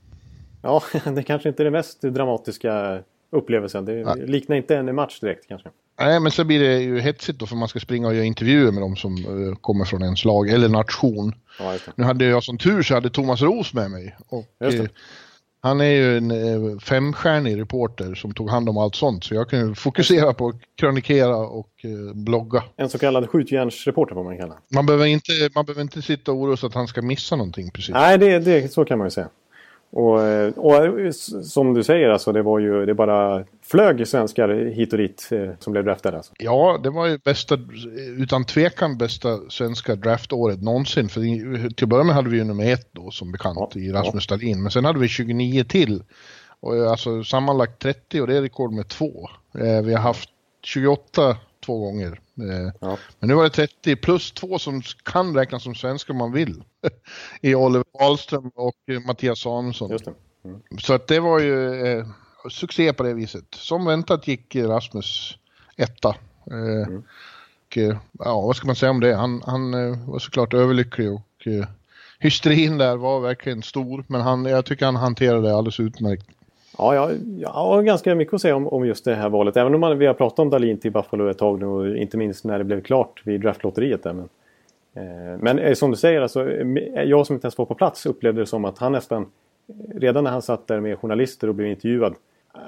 Ja, 0.61 0.83
det 1.15 1.23
kanske 1.23 1.49
inte 1.49 1.63
är 1.63 1.65
den 1.65 1.73
mest 1.73 2.01
dramatiska 2.01 3.03
upplevelsen. 3.29 3.85
Det 3.85 4.05
Nej. 4.05 4.27
liknar 4.27 4.55
inte 4.55 4.77
en 4.77 4.95
match 4.95 5.19
direkt 5.19 5.47
kanske. 5.47 5.69
Nej, 5.99 6.19
men 6.19 6.31
så 6.31 6.43
blir 6.43 6.59
det 6.59 6.79
ju 6.79 6.99
hetsigt 6.99 7.39
då 7.39 7.45
för 7.45 7.55
man 7.55 7.67
ska 7.67 7.79
springa 7.79 8.07
och 8.07 8.15
göra 8.15 8.25
intervjuer 8.25 8.71
med 8.71 8.83
de 8.83 8.95
som 8.95 9.15
eh, 9.15 9.55
kommer 9.55 9.85
från 9.85 10.03
ens 10.03 10.25
lag 10.25 10.49
eller 10.49 10.69
nation. 10.69 11.33
Ja. 11.59 11.77
Nu 11.95 12.03
hade 12.03 12.25
jag 12.25 12.43
som 12.43 12.57
tur 12.57 12.83
så 12.83 12.93
hade 12.93 13.09
Thomas 13.09 13.41
Ros 13.41 13.73
med 13.73 13.91
mig. 13.91 14.15
Och, 14.27 14.45
eh, 14.59 14.85
han 15.65 15.81
är 15.81 15.85
ju 15.85 16.17
en 16.17 16.31
eh, 16.31 16.79
femstjärnig 16.79 17.59
reporter 17.59 18.15
som 18.15 18.33
tog 18.33 18.49
hand 18.49 18.69
om 18.69 18.77
allt 18.77 18.95
sånt. 18.95 19.23
Så 19.23 19.35
jag 19.35 19.49
kunde 19.49 19.75
fokusera 19.75 20.33
på 20.33 20.47
att 20.47 20.55
krönikera 20.79 21.37
och 21.37 21.69
eh, 21.83 22.15
blogga. 22.15 22.63
En 22.75 22.89
så 22.89 22.99
kallad 22.99 23.29
skjutjärnsreporter 23.29 24.15
får 24.15 24.23
man 24.23 24.37
kalla. 24.37 24.57
Man 24.75 24.85
behöver, 24.85 25.05
inte, 25.05 25.31
man 25.55 25.65
behöver 25.65 25.81
inte 25.81 26.01
sitta 26.01 26.31
och 26.31 26.37
oroa 26.37 26.57
sig 26.57 26.67
att 26.67 26.73
han 26.73 26.87
ska 26.87 27.01
missa 27.01 27.35
någonting 27.35 27.71
precis. 27.71 27.93
Nej, 27.93 28.17
det, 28.17 28.39
det, 28.39 28.73
så 28.73 28.85
kan 28.85 28.97
man 28.97 29.07
ju 29.07 29.11
säga. 29.11 29.29
Och, 29.95 30.21
eh, 30.21 30.53
och 30.57 30.99
s- 30.99 31.53
som 31.53 31.73
du 31.73 31.83
säger, 31.83 32.09
alltså, 32.09 32.31
det 32.31 32.41
var 32.41 32.59
ju 32.59 32.85
det 32.85 32.93
bara 32.93 33.43
flög 33.63 34.07
svenskar 34.07 34.49
hit 34.75 34.93
och 34.93 34.99
dit 34.99 35.29
eh, 35.31 35.49
som 35.59 35.73
blev 35.73 35.83
draftade. 35.85 36.17
Alltså. 36.17 36.33
Ja, 36.39 36.79
det 36.83 36.89
var 36.89 37.07
ju 37.07 37.17
bästa, 37.17 37.57
utan 38.17 38.45
tvekan 38.45 38.97
bästa 38.97 39.39
svenska 39.49 39.95
draftåret 39.95 40.61
någonsin. 40.61 41.09
För 41.09 41.73
till 41.73 41.87
med 41.87 42.15
hade 42.15 42.29
vi 42.29 42.37
ju 42.37 42.43
nummer 42.43 42.73
ett 42.73 42.87
då 42.91 43.11
som 43.11 43.31
bekant 43.31 43.71
Ja, 43.75 43.81
i 43.81 43.91
Rasmus 43.91 44.27
Dahlin. 44.27 44.61
Men 44.61 44.71
sen 44.71 44.85
hade 44.85 44.99
vi 44.99 45.07
29 45.07 45.63
till. 45.63 46.03
Och 46.59 46.75
eh, 46.77 46.91
alltså 46.91 47.23
sammanlagt 47.23 47.81
30 47.81 48.21
och 48.21 48.27
det 48.27 48.37
är 48.37 48.41
rekord 48.41 48.71
med 48.73 48.87
två. 48.87 49.29
Eh, 49.57 49.81
vi 49.83 49.93
har 49.93 50.01
haft 50.01 50.29
28 50.63 51.37
två 51.65 51.79
gånger. 51.79 52.19
Eh, 52.39 52.71
Ja. 52.81 52.97
Men 53.19 53.29
nu 53.29 53.33
var 53.35 53.43
det 53.43 53.49
30 53.49 53.95
plus 53.95 54.31
två 54.31 54.59
som 54.59 54.81
kan 55.03 55.35
räknas 55.35 55.63
som 55.63 55.75
svenskar 55.75 56.13
om 56.13 56.17
man 56.17 56.31
vill. 56.31 56.63
I 57.41 57.55
Oliver 57.55 57.85
Wahlström 57.99 58.51
och 58.55 58.75
eh, 58.91 58.99
Mattias 58.99 59.39
Samuelsson. 59.39 59.89
Det. 59.89 60.13
Så 60.81 60.93
att 60.93 61.07
det 61.07 61.19
var 61.19 61.39
ju 61.39 61.85
eh, 61.85 62.05
succé 62.51 62.93
på 62.93 63.03
det 63.03 63.13
viset. 63.13 63.45
Som 63.55 63.85
väntat 63.85 64.27
gick 64.27 64.55
Rasmus 64.55 65.37
etta. 65.77 66.09
Eh, 66.51 66.87
Mm. 66.87 67.03
och, 67.67 67.77
eh, 67.77 67.97
ja, 68.19 68.41
vad 68.41 68.55
ska 68.55 68.67
man 68.67 68.75
säga 68.75 68.89
om 68.89 68.99
det? 68.99 69.15
Han, 69.15 69.41
han 69.45 69.73
eh, 69.73 70.09
var 70.09 70.19
såklart 70.19 70.53
överlycklig 70.53 71.11
och 71.11 71.47
eh, 71.47 71.67
hysterin 72.19 72.77
där 72.77 72.95
var 72.97 73.19
verkligen 73.19 73.63
stor. 73.63 74.05
Men 74.07 74.21
han, 74.21 74.45
jag 74.45 74.65
tycker 74.65 74.85
han 74.85 74.95
hanterade 74.95 75.41
det 75.47 75.55
alldeles 75.55 75.79
utmärkt. 75.79 76.25
Ja, 76.77 76.95
jag, 76.95 77.11
jag 77.39 77.49
har 77.49 77.81
ganska 77.83 78.15
mycket 78.15 78.33
att 78.33 78.41
säga 78.41 78.55
om, 78.55 78.67
om 78.67 78.85
just 78.85 79.05
det 79.05 79.15
här 79.15 79.29
valet. 79.29 79.57
Även 79.57 79.75
om 79.75 79.81
man, 79.81 79.97
vi 79.97 80.05
har 80.05 80.13
pratat 80.13 80.39
om 80.39 80.49
Dalin 80.49 80.77
till 80.79 80.91
Buffalo 80.91 81.27
ett 81.29 81.37
tag 81.37 81.59
nu 81.59 81.65
och 81.65 81.97
inte 81.97 82.17
minst 82.17 82.45
när 82.45 82.57
det 82.57 82.63
blev 82.63 82.81
klart 82.81 83.21
vid 83.25 83.41
draftlotteriet. 83.41 84.03
Där, 84.03 84.13
men 84.13 84.29
eh, 84.93 85.37
men 85.39 85.59
eh, 85.59 85.73
som 85.73 85.91
du 85.91 85.97
säger, 85.97 86.21
alltså, 86.21 86.49
eh, 86.49 87.03
jag 87.03 87.27
som 87.27 87.33
inte 87.33 87.45
ens 87.45 87.57
var 87.57 87.65
på 87.65 87.75
plats 87.75 88.05
upplevde 88.05 88.41
det 88.41 88.45
som 88.45 88.65
att 88.65 88.77
han 88.77 88.91
nästan, 88.91 89.25
redan 89.95 90.23
när 90.23 90.31
han 90.31 90.41
satt 90.41 90.67
där 90.67 90.79
med 90.79 90.99
journalister 90.99 91.47
och 91.47 91.55
blev 91.55 91.67
intervjuad, 91.67 92.15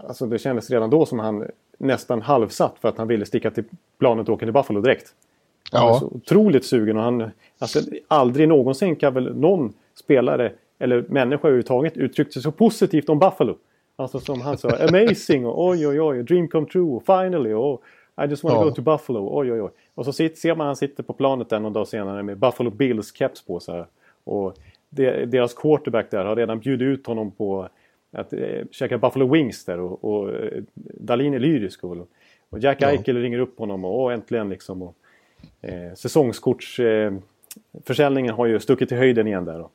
alltså 0.07 0.25
det 0.25 0.39
kändes 0.39 0.69
redan 0.69 0.89
då 0.89 1.05
som 1.05 1.19
han 1.19 1.45
nästan 1.77 2.21
halvsatt 2.21 2.75
för 2.81 2.89
att 2.89 2.97
han 2.97 3.07
ville 3.07 3.25
sticka 3.25 3.51
till 3.51 3.63
planet 3.99 4.29
och 4.29 4.33
åka 4.35 4.45
till 4.45 4.53
Buffalo 4.53 4.81
direkt. 4.81 5.13
Han 5.71 5.81
Ja. 5.85 5.91
var 5.91 5.99
så 5.99 6.05
otroligt 6.05 6.65
sugen 6.65 6.97
och 6.97 7.03
han, 7.03 7.31
alltså, 7.59 7.79
aldrig 8.07 8.47
någonsin 8.47 8.95
kan 8.95 9.13
väl 9.13 9.35
någon 9.35 9.73
spelare 9.95 10.51
eller 10.79 11.05
människa 11.09 11.47
överhuvudtaget 11.47 11.97
uttryckt 11.97 12.33
sig 12.33 12.41
så 12.41 12.51
positivt 12.51 13.09
om 13.09 13.19
Buffalo. 13.19 13.55
Alltså 13.95 14.19
som 14.19 14.41
han 14.41 14.57
sa, 14.57 14.69
amazing 14.69 15.45
och 15.45 15.65
oj 15.67 15.87
oj 15.87 16.01
oj, 16.01 16.23
dream 16.23 16.47
come 16.47 16.67
true, 16.67 16.99
finally 17.05 17.53
och 17.53 17.83
I 18.25 18.29
just 18.29 18.43
want 18.43 18.55
to 18.55 18.61
Ja. 18.61 18.65
go 18.65 18.71
to 18.71 18.81
Buffalo, 18.81 19.29
oj 19.39 19.51
oj 19.51 19.61
oj. 19.61 19.71
Och 19.95 20.05
så 20.05 20.13
sit, 20.13 20.37
ser 20.37 20.55
man 20.55 20.67
han 20.67 20.75
sitter 20.75 21.03
på 21.03 21.13
planet 21.13 21.49
där 21.49 21.59
någon 21.59 21.73
dag 21.73 21.87
senare 21.87 22.23
med 22.23 22.37
Buffalo 22.37 22.69
Bills 22.69 23.13
keps 23.15 23.45
på 23.45 23.59
sig. 23.59 23.83
Och 24.23 24.53
det, 24.89 25.25
deras 25.25 25.53
quarterback 25.53 26.11
där 26.11 26.25
har 26.25 26.35
redan 26.35 26.59
bjudit 26.59 26.85
ut 26.85 27.07
honom 27.07 27.31
på 27.31 27.69
att 28.11 28.33
eh, 28.33 28.39
käka 28.71 28.97
Buffalo 28.97 29.33
Wings 29.33 29.65
där 29.65 29.79
och, 29.79 30.03
och 30.03 30.33
eh, 30.33 30.63
Dahlin 30.75 31.33
är 31.33 31.39
lyrisk. 31.39 31.83
Och, 31.83 31.97
och 32.49 32.59
Jack 32.59 32.77
Ja. 32.81 32.87
Eichel 32.89 33.21
ringer 33.21 33.39
upp 33.39 33.59
honom 33.59 33.85
och 33.85 33.99
åh, 33.99 34.13
äntligen 34.13 34.49
liksom. 34.49 34.81
Och, 34.81 34.95
eh, 35.61 35.93
säsongskortsförsäljningen 35.93 38.29
eh, 38.31 38.35
har 38.37 38.45
ju 38.45 38.59
stuckit 38.59 38.91
i 38.91 38.95
höjden 38.95 39.27
igen 39.27 39.45
där. 39.45 39.61
Och, 39.61 39.71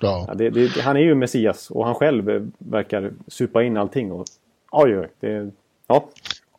Ja. 0.00 0.24
ja, 0.28 0.34
det, 0.34 0.50
det, 0.50 0.80
han 0.80 0.96
är 0.96 1.00
ju 1.00 1.14
Messias 1.14 1.70
och 1.70 1.86
han 1.86 1.94
själv 1.94 2.52
verkar 2.58 3.12
supa 3.28 3.62
in 3.62 3.76
allting. 3.76 4.12
Och, 4.12 4.24
oj, 4.70 4.98
oj, 4.98 5.08
det, 5.20 5.50
ja, 5.86 6.08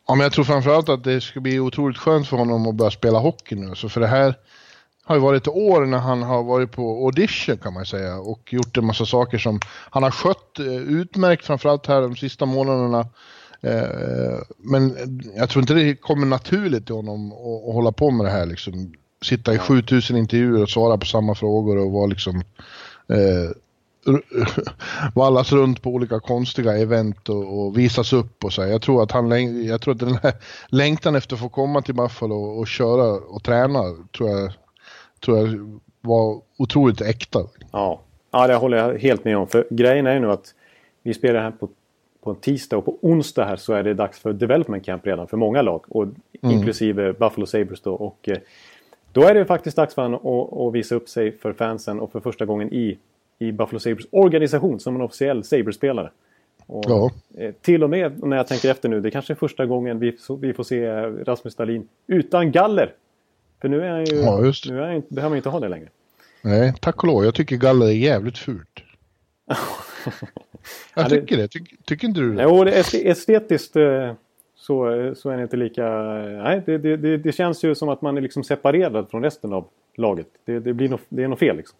Ja, 0.08 0.14
men 0.14 0.22
jag 0.22 0.32
tror 0.32 0.44
framförallt 0.44 0.88
att 0.88 1.04
det 1.04 1.20
ska 1.20 1.40
bli 1.40 1.60
otroligt 1.60 1.98
skönt 1.98 2.28
för 2.28 2.36
honom 2.36 2.66
att 2.66 2.74
börja 2.74 2.90
spela 2.90 3.18
hockey 3.18 3.54
nu. 3.54 3.74
Så 3.74 3.88
för 3.88 4.00
det 4.00 4.06
här 4.06 4.34
har 5.04 5.16
ju 5.16 5.20
varit 5.22 5.48
år 5.48 5.86
när 5.86 5.98
han 5.98 6.22
har 6.22 6.42
varit 6.42 6.72
på 6.72 7.04
audition 7.04 7.58
kan 7.58 7.74
man 7.74 7.86
säga 7.86 8.16
och 8.16 8.52
gjort 8.52 8.76
en 8.76 8.86
massa 8.86 9.06
saker 9.06 9.38
som 9.38 9.60
han 9.90 10.02
har 10.02 10.10
skött 10.10 10.58
eh, 10.58 10.76
utmärkt 10.76 11.44
framförallt 11.44 11.86
här 11.86 12.00
de 12.00 12.16
sista 12.16 12.46
månaderna. 12.46 13.00
Eh, 13.60 14.38
Men 14.56 14.96
jag 15.36 15.48
tror 15.50 15.62
inte 15.62 15.74
det 15.74 15.94
kommer 15.94 16.26
naturligt 16.26 16.86
till 16.86 16.94
honom 16.94 17.32
att, 17.32 17.68
att 17.68 17.74
hålla 17.74 17.92
på 17.92 18.10
med 18.10 18.26
det 18.26 18.32
här 18.32 18.46
liksom. 18.46 18.92
Sitta 19.22 19.54
i 19.54 19.58
7000 19.58 20.16
intervjuer 20.16 20.62
och 20.62 20.70
svara 20.70 20.98
på 20.98 21.06
samma 21.06 21.34
frågor 21.34 21.78
och 21.78 21.92
vara 21.92 22.06
liksom 22.06 22.42
eh, 23.12 23.50
vallas 25.14 25.52
runt 25.52 25.82
på 25.82 25.90
olika 25.90 26.20
konstiga 26.20 26.76
event 26.76 27.28
och, 27.28 27.60
och 27.60 27.78
visas 27.78 28.12
upp 28.12 28.44
och 28.44 28.52
så. 28.52 28.62
Jag 28.62 28.82
tror 28.82 29.02
att 29.02 29.12
han 29.12 29.64
jag 29.64 29.80
tror 29.80 29.94
att 29.94 30.00
den 30.00 30.18
här 30.22 30.34
längtan 30.68 31.14
efter 31.14 31.34
att 31.34 31.40
få 31.40 31.48
komma 31.48 31.82
till 31.82 31.94
Buffalo 31.94 32.34
och, 32.34 32.58
och 32.58 32.66
köra 32.66 33.12
och 33.12 33.44
träna 33.44 33.82
tror 34.16 34.30
jag, 34.30 34.52
tror 35.24 35.38
jag 35.38 35.80
var 36.00 36.40
otroligt 36.56 37.00
äkta. 37.00 37.38
ja. 37.72 38.00
ja, 38.30 38.46
det 38.46 38.54
håller 38.54 38.76
jag 38.76 38.98
helt 38.98 39.24
med 39.24 39.36
om. 39.36 39.48
För 39.48 39.66
grejen 39.70 40.06
är 40.06 40.14
ju 40.14 40.20
nu 40.20 40.30
att 40.30 40.54
vi 41.02 41.14
spelar 41.14 41.40
här 41.40 41.50
på, 41.50 41.68
på 42.22 42.30
en 42.30 42.36
tisdag 42.36 42.76
och 42.76 42.84
på 42.84 42.98
onsdag 43.00 43.44
här 43.44 43.56
så 43.56 43.72
är 43.72 43.82
det 43.82 43.94
dags 43.94 44.18
för 44.18 44.32
development 44.32 44.84
camp 44.84 45.06
redan 45.06 45.28
för 45.28 45.36
många 45.36 45.62
lag. 45.62 45.84
Och 45.88 46.06
Inklusive 46.42 47.12
Buffalo 47.12 47.46
Sabres 47.46 47.80
då. 47.80 47.94
Och, 47.94 48.28
eh, 48.28 48.38
då 49.20 49.26
är 49.26 49.34
det 49.34 49.44
faktiskt 49.44 49.76
dags 49.76 49.94
för 49.94 50.02
honom 50.02 50.66
att, 50.68 50.74
visa 50.74 50.94
upp 50.94 51.08
sig 51.08 51.38
för 51.38 51.52
fansen 51.52 52.00
och 52.00 52.12
för 52.12 52.20
första 52.20 52.44
gången 52.44 52.72
i, 52.72 52.98
i 53.38 53.52
Buffalo 53.52 53.78
Sabres 53.78 54.06
organisation 54.10 54.80
som 54.80 54.94
en 54.94 55.00
officiell 55.02 55.44
Sabres-spelare. 55.44 56.10
Och, 56.66 56.84
Ja. 56.88 57.10
eh, 57.38 57.52
Till 57.62 57.84
och 57.84 57.90
med 57.90 58.22
när 58.24 58.36
jag 58.36 58.46
tänker 58.46 58.70
efter 58.70 58.88
nu, 58.88 59.00
det 59.00 59.10
kanske 59.10 59.32
är 59.32 59.34
första 59.34 59.66
gången 59.66 59.98
vi, 59.98 60.16
vi 60.40 60.52
får 60.54 60.64
se 60.64 60.86
Rasmus 61.02 61.54
Dahlin 61.54 61.88
utan 62.06 62.52
galler. 62.52 62.92
För 63.60 63.68
nu 63.68 63.80
är 63.82 63.88
han 63.90 64.04
ju, 64.04 64.14
Ja, 64.16 64.44
just 64.44 64.68
nu 64.70 64.78
är 64.82 64.92
han, 64.92 65.02
behöver 65.08 65.28
han 65.28 65.36
inte 65.36 65.48
ha 65.48 65.60
det 65.60 65.68
längre. 65.68 65.88
Nej, 66.42 66.74
tack 66.80 67.02
och 67.02 67.06
lov. 67.08 67.24
Jag 67.24 67.34
tycker 67.34 67.56
galler 67.56 67.86
är 67.86 67.90
jävligt 67.90 68.38
fult. 68.38 68.68
Ja, 70.94 71.02
Jag 71.02 71.10
tycker 71.10 71.36
det. 71.36 71.48
Ty, 71.48 71.60
tycker 71.84 72.08
inte 72.08 72.20
du 72.20 72.34
det? 72.34 72.42
Jo, 72.42 72.64
det 72.64 72.72
är 72.72 72.80
est- 72.82 73.10
estetiskt 73.10 73.76
eh, 73.76 74.12
så, 74.68 75.14
så 75.16 75.30
är 75.30 75.36
det 75.36 75.42
inte 75.42 75.56
lika... 75.56 75.88
Nej, 76.42 76.62
det, 76.66 76.78
det, 76.78 77.16
det, 77.16 77.32
känns 77.32 77.64
ju 77.64 77.74
som 77.74 77.88
att 77.88 78.02
man 78.02 78.16
är 78.16 78.20
liksom 78.20 78.44
separerad 78.44 79.10
från 79.10 79.22
resten 79.22 79.52
av 79.52 79.64
laget. 79.96 80.26
Det, 80.44 80.60
det, 80.60 80.72
blir 80.72 80.88
något, 80.88 81.00
det 81.08 81.22
är 81.22 81.28
något 81.28 81.38
fel 81.38 81.56
liksom. 81.56 81.78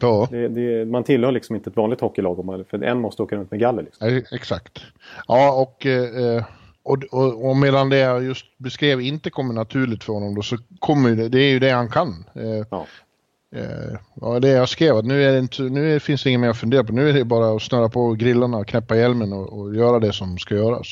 Ja, 0.00 0.28
Det, 0.30 0.48
det, 0.48 0.84
man 0.84 1.04
tillhör 1.04 1.32
liksom 1.32 1.56
inte 1.56 1.70
ett 1.70 1.76
vanligt 1.76 2.00
hockeylag 2.00 2.38
om 2.38 2.46
man, 2.46 2.64
för 2.64 2.82
en 2.82 3.00
måste 3.00 3.22
åka 3.22 3.36
runt 3.36 3.50
med 3.50 3.60
galler. 3.60 3.82
Liksom. 3.82 4.22
exakt. 4.32 4.82
Ja, 5.28 5.62
och, 5.62 5.86
eh, 5.86 6.44
och, 6.82 7.04
och, 7.10 7.48
och 7.48 7.56
medan 7.56 7.88
det 7.88 7.98
jag 7.98 8.24
just 8.24 8.58
beskrev 8.58 9.00
inte 9.00 9.30
kommer 9.30 9.54
naturligt 9.54 10.04
för 10.04 10.12
honom 10.12 10.34
då 10.34 10.42
så 10.42 10.56
kommer 10.78 11.10
det, 11.10 11.28
det 11.28 11.40
är 11.40 11.50
ju 11.50 11.58
det 11.58 11.70
han 11.70 11.90
kan. 11.90 12.24
Eh, 12.34 12.66
Ja. 12.70 12.86
Eh, 13.56 13.98
ja, 14.14 14.40
det 14.40 14.48
jag 14.48 14.68
skrev 14.68 14.96
att 14.96 15.04
nu, 15.04 15.24
är 15.24 15.32
det 15.32 15.38
inte, 15.38 15.62
nu 15.62 16.00
finns 16.00 16.22
det 16.22 16.28
inget 16.30 16.40
mer 16.40 16.48
att 16.48 16.60
fundera 16.60 16.84
på. 16.84 16.92
Nu 16.92 17.08
är 17.08 17.12
det 17.12 17.24
bara 17.24 17.56
att 17.56 17.62
snöra 17.62 17.88
på 17.88 18.12
grillarna, 18.12 18.64
knäppa 18.64 18.96
hjälmen 18.96 19.32
och, 19.32 19.58
och 19.58 19.74
göra 19.74 19.98
det 19.98 20.12
som 20.12 20.38
ska 20.38 20.54
göras. 20.54 20.86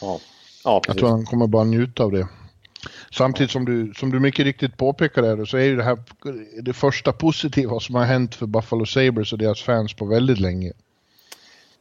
Ja, 0.00 0.20
ja 0.66 0.82
Jag 0.86 0.98
tror 0.98 1.08
han 1.08 1.24
kommer 1.24 1.46
bara 1.46 1.64
njuta 1.64 2.04
av 2.04 2.12
det. 2.12 2.28
Samtidigt 3.12 3.50
som 3.50 3.64
du, 3.64 3.92
som 3.94 4.10
du 4.10 4.20
mycket 4.20 4.44
riktigt 4.44 4.76
påpekar 4.76 5.22
där, 5.22 5.44
så 5.44 5.56
är 5.56 5.64
ju 5.64 5.76
det 5.76 5.82
här 5.82 5.98
det 6.62 6.72
första 6.72 7.12
positiva 7.12 7.80
som 7.80 7.94
har 7.94 8.04
hänt 8.04 8.34
för 8.34 8.46
Buffalo 8.46 8.86
Sabres 8.86 9.32
och 9.32 9.38
deras 9.38 9.62
fans 9.62 9.94
på 9.94 10.04
väldigt 10.04 10.40
länge. 10.40 10.72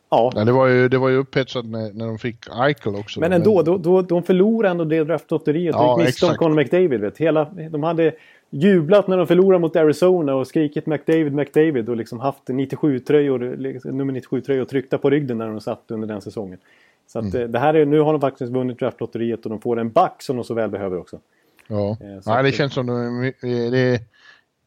Ja. 0.10 0.32
ja 0.36 0.46
det, 0.46 0.52
var 0.52 0.68
ju, 0.68 0.90
det 0.90 0.98
var 0.98 1.10
ju 1.10 1.18
upphetsat 1.18 1.66
när, 1.66 1.94
när 1.94 2.06
de 2.06 2.18
fick 2.18 2.48
Eichel 2.50 2.96
också. 2.96 3.20
Men 3.20 3.34
ändå, 3.34 3.62
då, 3.62 3.78
då, 3.78 4.02
de 4.02 4.24
förlorade 4.24 4.72
ändå 4.72 4.86
det 4.86 5.04
draftlotteriet 5.04 5.76
och 5.76 5.82
ja, 5.82 6.00
gick 6.00 6.08
miste 6.08 6.26
om 6.26 6.36
Conor 6.36 6.56
McDavid. 6.56 7.02
Vet. 7.02 7.18
Hela, 7.18 7.46
de 7.72 7.84
hade 7.84 8.14
jublat 8.50 9.08
när 9.08 9.18
de 9.18 9.28
förlorade 9.28 9.62
mot 9.62 9.76
Arizona 9.76 10.36
och 10.36 10.48
skrikit 10.48 10.86
McDavid, 10.86 11.34
McDavid 11.34 11.90
och 11.90 11.98
liksom 11.98 12.20
haft 12.20 12.48
97-tröjor, 12.48 13.58
liksom, 13.58 13.98
nummer 13.98 14.14
97-tröjor 14.14 14.66
tryckta 14.66 14.98
på 14.98 15.10
ryggen 15.10 15.38
när 15.38 15.48
de 15.48 15.62
satt 15.62 15.84
under 15.88 16.08
den 16.08 16.22
säsongen. 16.22 16.60
Så 17.08 17.20
att, 17.20 17.26
mm. 17.26 17.42
Eh, 17.42 17.48
det 17.48 17.60
här 17.60 17.74
är, 17.74 17.86
nu 17.86 18.00
har 18.00 18.12
de 18.12 18.22
faktiskt 18.22 18.52
vunnit 18.52 18.80
draftlotteriet 18.80 19.46
och 19.46 19.50
de 19.50 19.62
får 19.62 19.80
en 19.80 19.92
back 19.92 20.22
som 20.22 20.36
de 20.36 20.46
så 20.46 20.54
väl 20.54 20.70
behöver 20.70 20.98
också. 20.98 21.20
Ja, 21.68 21.98
eh, 22.02 22.20
ja 22.26 22.42
det 22.42 22.52
känns 22.52 22.74
som 22.74 22.86
de, 22.86 23.32
det, 23.42 24.02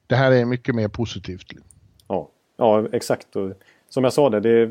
det 0.06 0.16
här 0.16 0.32
är 0.32 0.44
mycket 0.44 0.74
mer 0.74 0.88
positivt. 0.88 1.46
Ja, 2.08 2.28
ja 2.56 2.86
exakt. 2.92 3.36
Och 3.36 3.52
som 3.88 4.04
jag 4.04 4.12
sa 4.12 4.30
det, 4.30 4.40
det, 4.40 4.70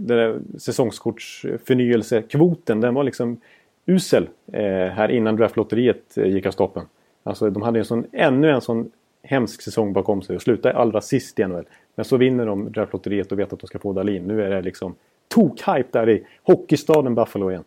det 0.00 0.40
säsongskortsförnyelsekvoten 0.58 2.80
den 2.80 2.94
var 2.94 3.04
liksom 3.04 3.40
usel 3.86 4.28
eh, 4.52 4.88
här 4.88 5.08
innan 5.08 5.36
draftlotteriet 5.36 6.18
eh, 6.18 6.26
gick 6.26 6.46
av 6.46 6.50
stapeln. 6.50 6.86
Alltså 7.22 7.50
de 7.50 7.62
hade 7.62 7.78
en 7.78 7.84
sån, 7.84 8.06
ännu 8.12 8.50
en 8.50 8.60
sån 8.60 8.90
hemsk 9.22 9.62
säsong 9.62 9.92
bakom 9.92 10.22
sig 10.22 10.36
och 10.36 10.42
slutade 10.42 10.74
allra 10.74 11.00
sist 11.00 11.38
i 11.38 11.44
NHL. 11.44 11.64
Men 11.94 12.04
så 12.04 12.16
vinner 12.16 12.46
de 12.46 12.72
draftlotteriet 12.72 13.32
och 13.32 13.38
vet 13.38 13.52
att 13.52 13.60
de 13.60 13.66
ska 13.66 13.78
få 13.78 13.92
Dalin. 13.92 14.24
Nu 14.24 14.42
är 14.42 14.50
det 14.50 14.62
liksom 14.62 14.94
tok-hype 15.34 15.92
där 15.92 16.10
i 16.10 16.26
hockeystaden 16.42 17.14
Buffalo 17.14 17.50
igen. 17.50 17.64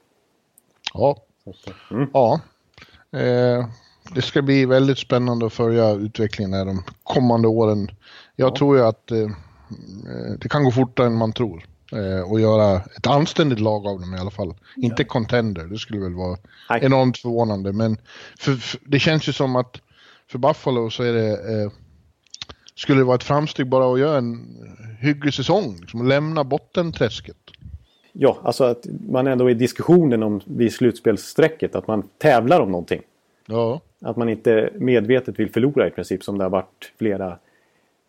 Ja. 0.94 1.18
Mm. 1.92 2.10
Ja. 2.14 2.40
Eh, 3.12 3.66
det 4.16 4.22
ska 4.22 4.42
bli 4.42 4.66
väldigt 4.66 4.98
spännande 4.98 5.46
att 5.46 5.54
följa 5.54 5.92
utvecklingen 5.92 6.54
här 6.54 6.66
de 6.66 6.84
kommande 7.04 7.48
åren. 7.48 7.92
Jag 8.36 8.52
ja. 8.52 8.56
tror 8.56 8.78
ju 8.78 8.84
att 8.84 9.12
eh, 9.12 9.30
det 10.40 10.50
kan 10.50 10.64
gå 10.64 10.72
fortare 10.72 11.08
än 11.08 11.18
man 11.18 11.34
tror. 11.34 11.66
Eh, 11.92 12.32
och 12.32 12.40
göra 12.40 12.82
ett 12.98 13.08
anständigt 13.08 13.60
lag 13.60 13.88
av 13.88 14.00
dem 14.00 14.16
i 14.16 14.20
alla 14.20 14.32
fall. 14.32 14.54
Ja. 14.76 14.86
Inte 14.86 15.04
contender, 15.04 15.64
det 15.64 15.78
skulle 15.78 16.00
väl 16.00 16.14
vara 16.14 16.38
Nej. 16.70 16.80
enormt 16.84 17.18
förvånande. 17.18 17.74
Men 17.74 17.98
för, 18.40 18.54
för, 18.54 18.80
det 18.86 19.00
känns 19.00 19.28
ju 19.28 19.34
som 19.34 19.56
att 19.56 19.82
för 20.32 20.40
Buffalo 20.40 20.90
så 20.90 21.04
är 21.04 21.14
det 21.14 21.32
eh, 21.32 21.72
skulle 22.78 23.00
det 23.00 23.06
vara 23.06 23.16
ett 23.16 23.24
framsteg 23.24 23.68
bara 23.68 23.94
att 23.94 24.00
göra 24.00 24.18
en 24.18 24.46
hygglig 25.00 25.34
säsong. 25.34 25.78
Liksom, 25.82 26.08
lämna 26.08 26.44
bottenträsket. 26.44 27.38
Ja, 28.12 28.38
alltså 28.44 28.64
att 28.64 28.86
man 29.10 29.28
ändå 29.28 29.50
i 29.50 29.54
diskussionen 29.54 30.24
om 30.24 30.42
vid 30.46 30.74
slutspelssträcket 30.74 31.76
att 31.76 31.88
man 31.88 32.04
tävlar 32.18 32.60
om 32.60 32.72
någonting. 32.72 33.02
Ja. 33.46 33.82
Att 34.02 34.18
man 34.18 34.30
inte 34.30 34.70
medvetet 34.76 35.40
vill 35.40 35.52
förlora 35.52 35.88
i 35.88 35.92
princip 35.92 36.24
som 36.24 36.38
det 36.38 36.44
har 36.44 36.50
varit 36.50 36.92
flera 36.98 37.38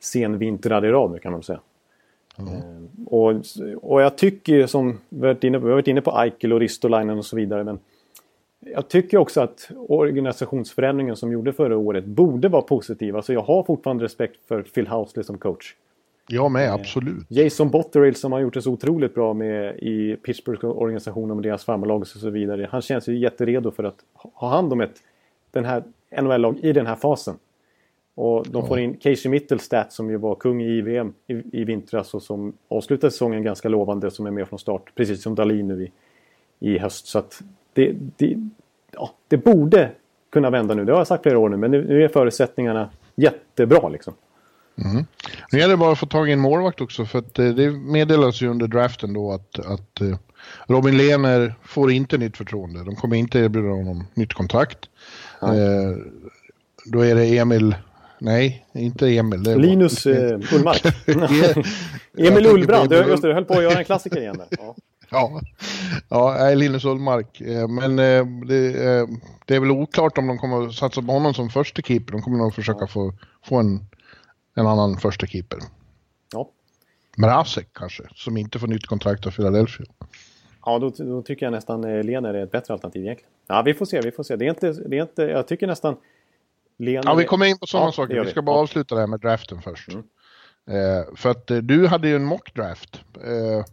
senvintrar 0.00 0.84
i 0.84 0.90
rad 0.90 1.10
nu 1.10 1.18
kan 1.18 1.32
man 1.32 1.42
säga. 1.42 1.60
Mm. 2.38 2.88
Och, 3.06 3.34
och 3.82 4.02
jag 4.02 4.18
tycker 4.18 4.66
som 4.66 4.98
vi 5.08 5.20
har 5.20 5.34
varit 5.34 5.44
inne 5.44 5.58
på, 5.58 5.64
vi 5.64 5.70
har 5.70 5.76
varit 5.76 5.88
inne 5.88 6.00
på 6.00 6.10
Eichel 6.10 6.52
och 6.52 6.60
Ristolainen 6.60 7.18
och 7.18 7.26
så 7.26 7.36
vidare. 7.36 7.64
Men 7.64 7.78
jag 8.60 8.88
tycker 8.88 9.18
också 9.18 9.40
att 9.40 9.70
organisationsförändringen 9.76 11.16
som 11.16 11.32
gjorde 11.32 11.52
förra 11.52 11.76
året 11.76 12.04
borde 12.04 12.48
vara 12.48 12.62
positiv. 12.62 13.16
Alltså 13.16 13.32
jag 13.32 13.42
har 13.42 13.62
fortfarande 13.62 14.04
respekt 14.04 14.46
för 14.48 14.62
Phil 14.62 14.88
Housley 14.88 15.24
som 15.24 15.38
coach. 15.38 15.74
Jag 16.30 16.50
med, 16.50 16.72
absolut. 16.72 17.26
Jason 17.28 17.70
Botterill 17.70 18.14
som 18.14 18.32
har 18.32 18.40
gjort 18.40 18.54
det 18.54 18.62
så 18.62 18.72
otroligt 18.72 19.14
bra 19.14 19.34
med 19.34 19.78
i 19.78 20.16
Pittsburghs 20.16 20.64
organisation 20.64 21.30
och 21.30 21.42
deras 21.42 21.64
farmarlag 21.64 22.00
och 22.00 22.06
så 22.06 22.30
vidare. 22.30 22.68
Han 22.70 22.82
känns 22.82 23.08
ju 23.08 23.18
jätteredo 23.18 23.70
för 23.70 23.84
att 23.84 23.96
ha 24.34 24.48
hand 24.48 24.72
om 24.72 24.80
ett 24.80 25.02
den 25.50 25.64
här 25.64 25.82
NHL-lag 26.22 26.58
i 26.62 26.72
den 26.72 26.86
här 26.86 26.96
fasen. 26.96 27.34
Och 28.14 28.46
de 28.48 28.66
får 28.66 28.78
in 28.78 28.96
Casey 28.96 29.30
Mittelstadt 29.30 29.92
som 29.92 30.10
ju 30.10 30.16
var 30.16 30.34
kung 30.34 30.62
i 30.62 30.80
VM 30.80 31.14
i, 31.26 31.60
i 31.60 31.64
vintras 31.64 32.14
och 32.14 32.22
som 32.22 32.52
avslutade 32.68 33.10
säsongen 33.10 33.42
ganska 33.42 33.68
lovande 33.68 34.10
som 34.10 34.26
är 34.26 34.30
med 34.30 34.48
från 34.48 34.58
start. 34.58 34.92
Precis 34.94 35.22
som 35.22 35.34
Dahlin 35.34 35.68
nu 35.68 35.84
i, 35.84 35.92
i 36.74 36.78
höst. 36.78 37.06
Så 37.06 37.18
att 37.18 37.42
det, 37.78 37.92
det, 38.16 38.36
ja, 38.92 39.14
det 39.28 39.36
borde 39.36 39.90
kunna 40.32 40.50
vända 40.50 40.74
nu. 40.74 40.84
Det 40.84 40.92
har 40.92 41.00
jag 41.00 41.06
sagt 41.06 41.22
flera 41.22 41.38
år 41.38 41.48
nu 41.48 41.56
men 41.56 41.70
nu, 41.70 41.84
nu 41.88 42.04
är 42.04 42.08
förutsättningarna 42.08 42.90
jättebra 43.14 43.88
liksom. 43.88 44.14
Mm. 44.84 45.04
Nu 45.52 45.58
gäller 45.58 45.74
det 45.74 45.78
bara 45.78 45.92
att 45.92 45.98
få 45.98 46.06
tag 46.06 46.28
i 46.28 46.32
en 46.32 46.40
målvakt 46.40 46.80
också 46.80 47.06
för 47.06 47.18
att 47.18 47.38
eh, 47.38 47.48
det 47.48 47.70
meddelas 47.70 48.40
ju 48.40 48.48
under 48.48 48.66
draften 48.66 49.12
då 49.12 49.32
att, 49.32 49.58
att 49.58 50.00
eh, 50.00 50.18
Robin 50.66 50.96
Lehner 50.96 51.54
får 51.62 51.90
inte 51.90 52.18
nytt 52.18 52.36
förtroende. 52.36 52.84
De 52.84 52.96
kommer 52.96 53.16
inte 53.16 53.38
erbjuda 53.38 53.68
honom 53.68 54.06
nytt 54.14 54.32
kontrakt. 54.32 54.78
Eh, 55.42 55.96
då 56.84 57.00
är 57.00 57.14
det 57.14 57.38
Emil 57.38 57.74
Nej, 58.20 58.66
inte 58.72 59.08
Emil. 59.08 59.40
Linus 59.40 60.06
eh, 60.06 60.40
Ullmark. 60.54 60.82
Emil 62.18 62.46
Ullbrand, 62.46 62.92
just 62.92 63.22
det, 63.22 63.28
du 63.28 63.34
höll 63.34 63.44
på 63.44 63.54
att 63.54 63.62
göra 63.62 63.78
en 63.78 63.84
klassiker 63.84 64.20
igen 64.20 64.36
där. 64.38 64.46
Ja. 64.50 64.74
Ja, 65.10 65.40
ja 66.08 66.54
Linus 66.54 66.84
Ullmark. 66.84 67.40
Eh, 67.40 67.68
men 67.68 67.98
eh, 67.98 68.26
det, 68.46 68.66
eh, 68.66 69.06
det, 69.46 69.56
är 69.56 69.60
väl 69.60 69.70
oklart 69.70 70.18
om 70.18 70.26
de 70.26 70.38
kommer 70.38 70.66
att 70.66 70.74
satsa 70.74 71.02
på 71.02 71.12
honom 71.12 71.34
som 71.34 71.50
första 71.50 71.82
keeper. 71.82 72.12
De 72.12 72.22
kommer 72.22 72.38
nog 72.38 72.54
försöka 72.54 72.86
få, 72.86 73.14
få 73.44 73.56
en, 73.56 73.86
en 74.54 74.66
annan 74.66 74.96
första 74.96 75.26
keeper. 75.26 75.58
Ja. 76.32 76.50
Mrazek 77.16 77.68
kanske, 77.72 78.02
som 78.14 78.36
inte 78.36 78.58
får 78.58 78.66
nytt 78.66 78.86
kontrakt 78.86 79.26
av 79.26 79.30
Philadelphia. 79.30 79.86
Ja, 80.64 80.78
då, 80.78 80.90
då 80.90 81.22
tycker 81.22 81.46
jag 81.46 81.52
nästan 81.52 82.02
Lener 82.02 82.34
är 82.34 82.42
ett 82.42 82.50
bättre 82.50 82.74
alternativ 82.74 83.02
egentligen. 83.02 83.30
Ja, 83.46 83.62
vi 83.62 83.74
får 83.74 83.86
se, 83.86 84.00
vi 84.00 84.12
får 84.12 84.22
se. 84.22 84.36
Det 84.36 84.44
är 84.44 84.50
inte, 84.50 84.72
det 84.72 84.98
är 84.98 85.02
inte, 85.02 85.22
jag 85.22 85.48
tycker 85.48 85.66
nästan 85.66 85.96
Lener... 86.78 87.02
Ja, 87.06 87.14
vi 87.14 87.24
kommer 87.24 87.46
in 87.46 87.58
på 87.58 87.66
sådana 87.66 87.88
ja, 87.88 87.92
saker. 87.92 88.24
Vi. 88.24 88.30
ska 88.30 88.42
bara 88.42 88.56
ja. 88.56 88.62
avsluta 88.62 88.94
det 88.94 89.00
här 89.00 89.08
med 89.08 89.20
draften 89.20 89.62
först. 89.62 89.88
Mm. 89.92 90.04
Eh, 90.68 91.04
för 91.16 91.30
att 91.30 91.46
du 91.46 91.86
hade 91.86 92.08
ju 92.08 92.16
en 92.16 92.24
mockdraft. 92.24 93.04
Eh, 93.24 93.64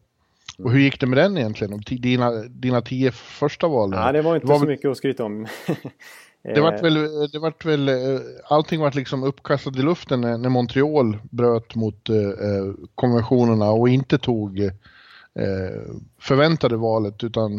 och 0.57 0.71
hur 0.71 0.79
gick 0.79 0.99
det 0.99 1.07
med 1.07 1.17
den 1.17 1.37
egentligen? 1.37 1.81
Dina, 1.87 2.31
dina 2.31 2.81
tio 2.81 3.11
första 3.11 3.67
val? 3.67 3.91
Ja, 3.93 4.11
det 4.11 4.21
var 4.21 4.35
inte 4.35 4.47
det 4.47 4.53
var 4.53 4.59
så 4.59 4.65
mycket 4.65 4.91
att 4.91 4.97
skryta 4.97 5.23
om. 5.23 5.47
det 6.43 6.61
vart 6.61 6.83
väl, 6.83 6.93
det 7.31 7.39
vart 7.39 7.65
väl, 7.65 7.89
eh, 7.89 8.19
allting 8.47 8.81
vart 8.81 8.95
liksom 8.95 9.23
uppkastat 9.23 9.75
i 9.75 9.81
luften 9.81 10.21
när, 10.21 10.37
när 10.37 10.49
Montreal 10.49 11.17
bröt 11.31 11.75
mot 11.75 12.09
eh, 12.09 12.17
eh 12.17 12.73
konventionerna 12.95 13.71
och 13.71 13.89
inte 13.89 14.17
tog 14.17 14.59
eh, 14.59 14.71
förväntade 16.19 16.77
valet 16.77 17.23
utan 17.23 17.51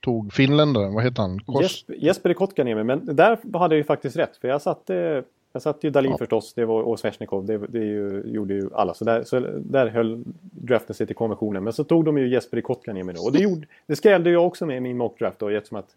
tog 0.00 0.32
finländaren, 0.32 0.94
vad 0.94 1.04
heter 1.04 1.22
han? 1.22 1.40
Kos... 1.40 1.62
Jesper, 1.62 1.94
Jesper 1.94 2.34
Kotkaniemi, 2.34 2.84
men 2.84 3.16
där 3.16 3.58
hade 3.58 3.74
jag 3.74 3.78
ju 3.78 3.84
faktiskt 3.84 4.16
rätt. 4.16 4.36
För 4.36 4.48
jag 4.48 4.62
satte, 4.62 5.22
jag 5.52 5.62
satte 5.62 5.86
ju 5.86 5.90
Dalin 5.90 6.10
ja. 6.10 6.18
förstås, 6.18 6.54
det 6.54 6.64
var, 6.64 6.82
och 6.82 7.00
Svesjnikov, 7.00 7.46
det, 7.46 7.58
det 7.58 7.78
ju, 7.78 8.22
gjorde 8.26 8.54
ju 8.54 8.70
alla. 8.74 8.94
Så 8.94 9.04
där, 9.04 9.22
så 9.24 9.40
där 9.58 9.86
höll 9.86 10.22
draften 10.40 10.94
sig 10.94 11.06
till 11.06 11.16
konventionen. 11.16 11.64
Men 11.64 11.72
så 11.72 11.84
tog 11.84 12.04
de 12.04 12.18
ju 12.18 12.28
Jesper 12.28 12.60
Kotkaniemi 12.60 13.12
då. 13.12 13.22
Och 13.22 13.32
det, 13.32 13.38
gjorde, 13.38 13.66
det 13.86 13.96
skrällde 13.96 14.30
jag 14.30 14.46
också 14.46 14.66
med 14.66 14.76
i 14.76 14.80
min 14.80 14.96
mockdraft 14.96 15.38
då, 15.38 15.48
eftersom 15.48 15.78
att 15.78 15.96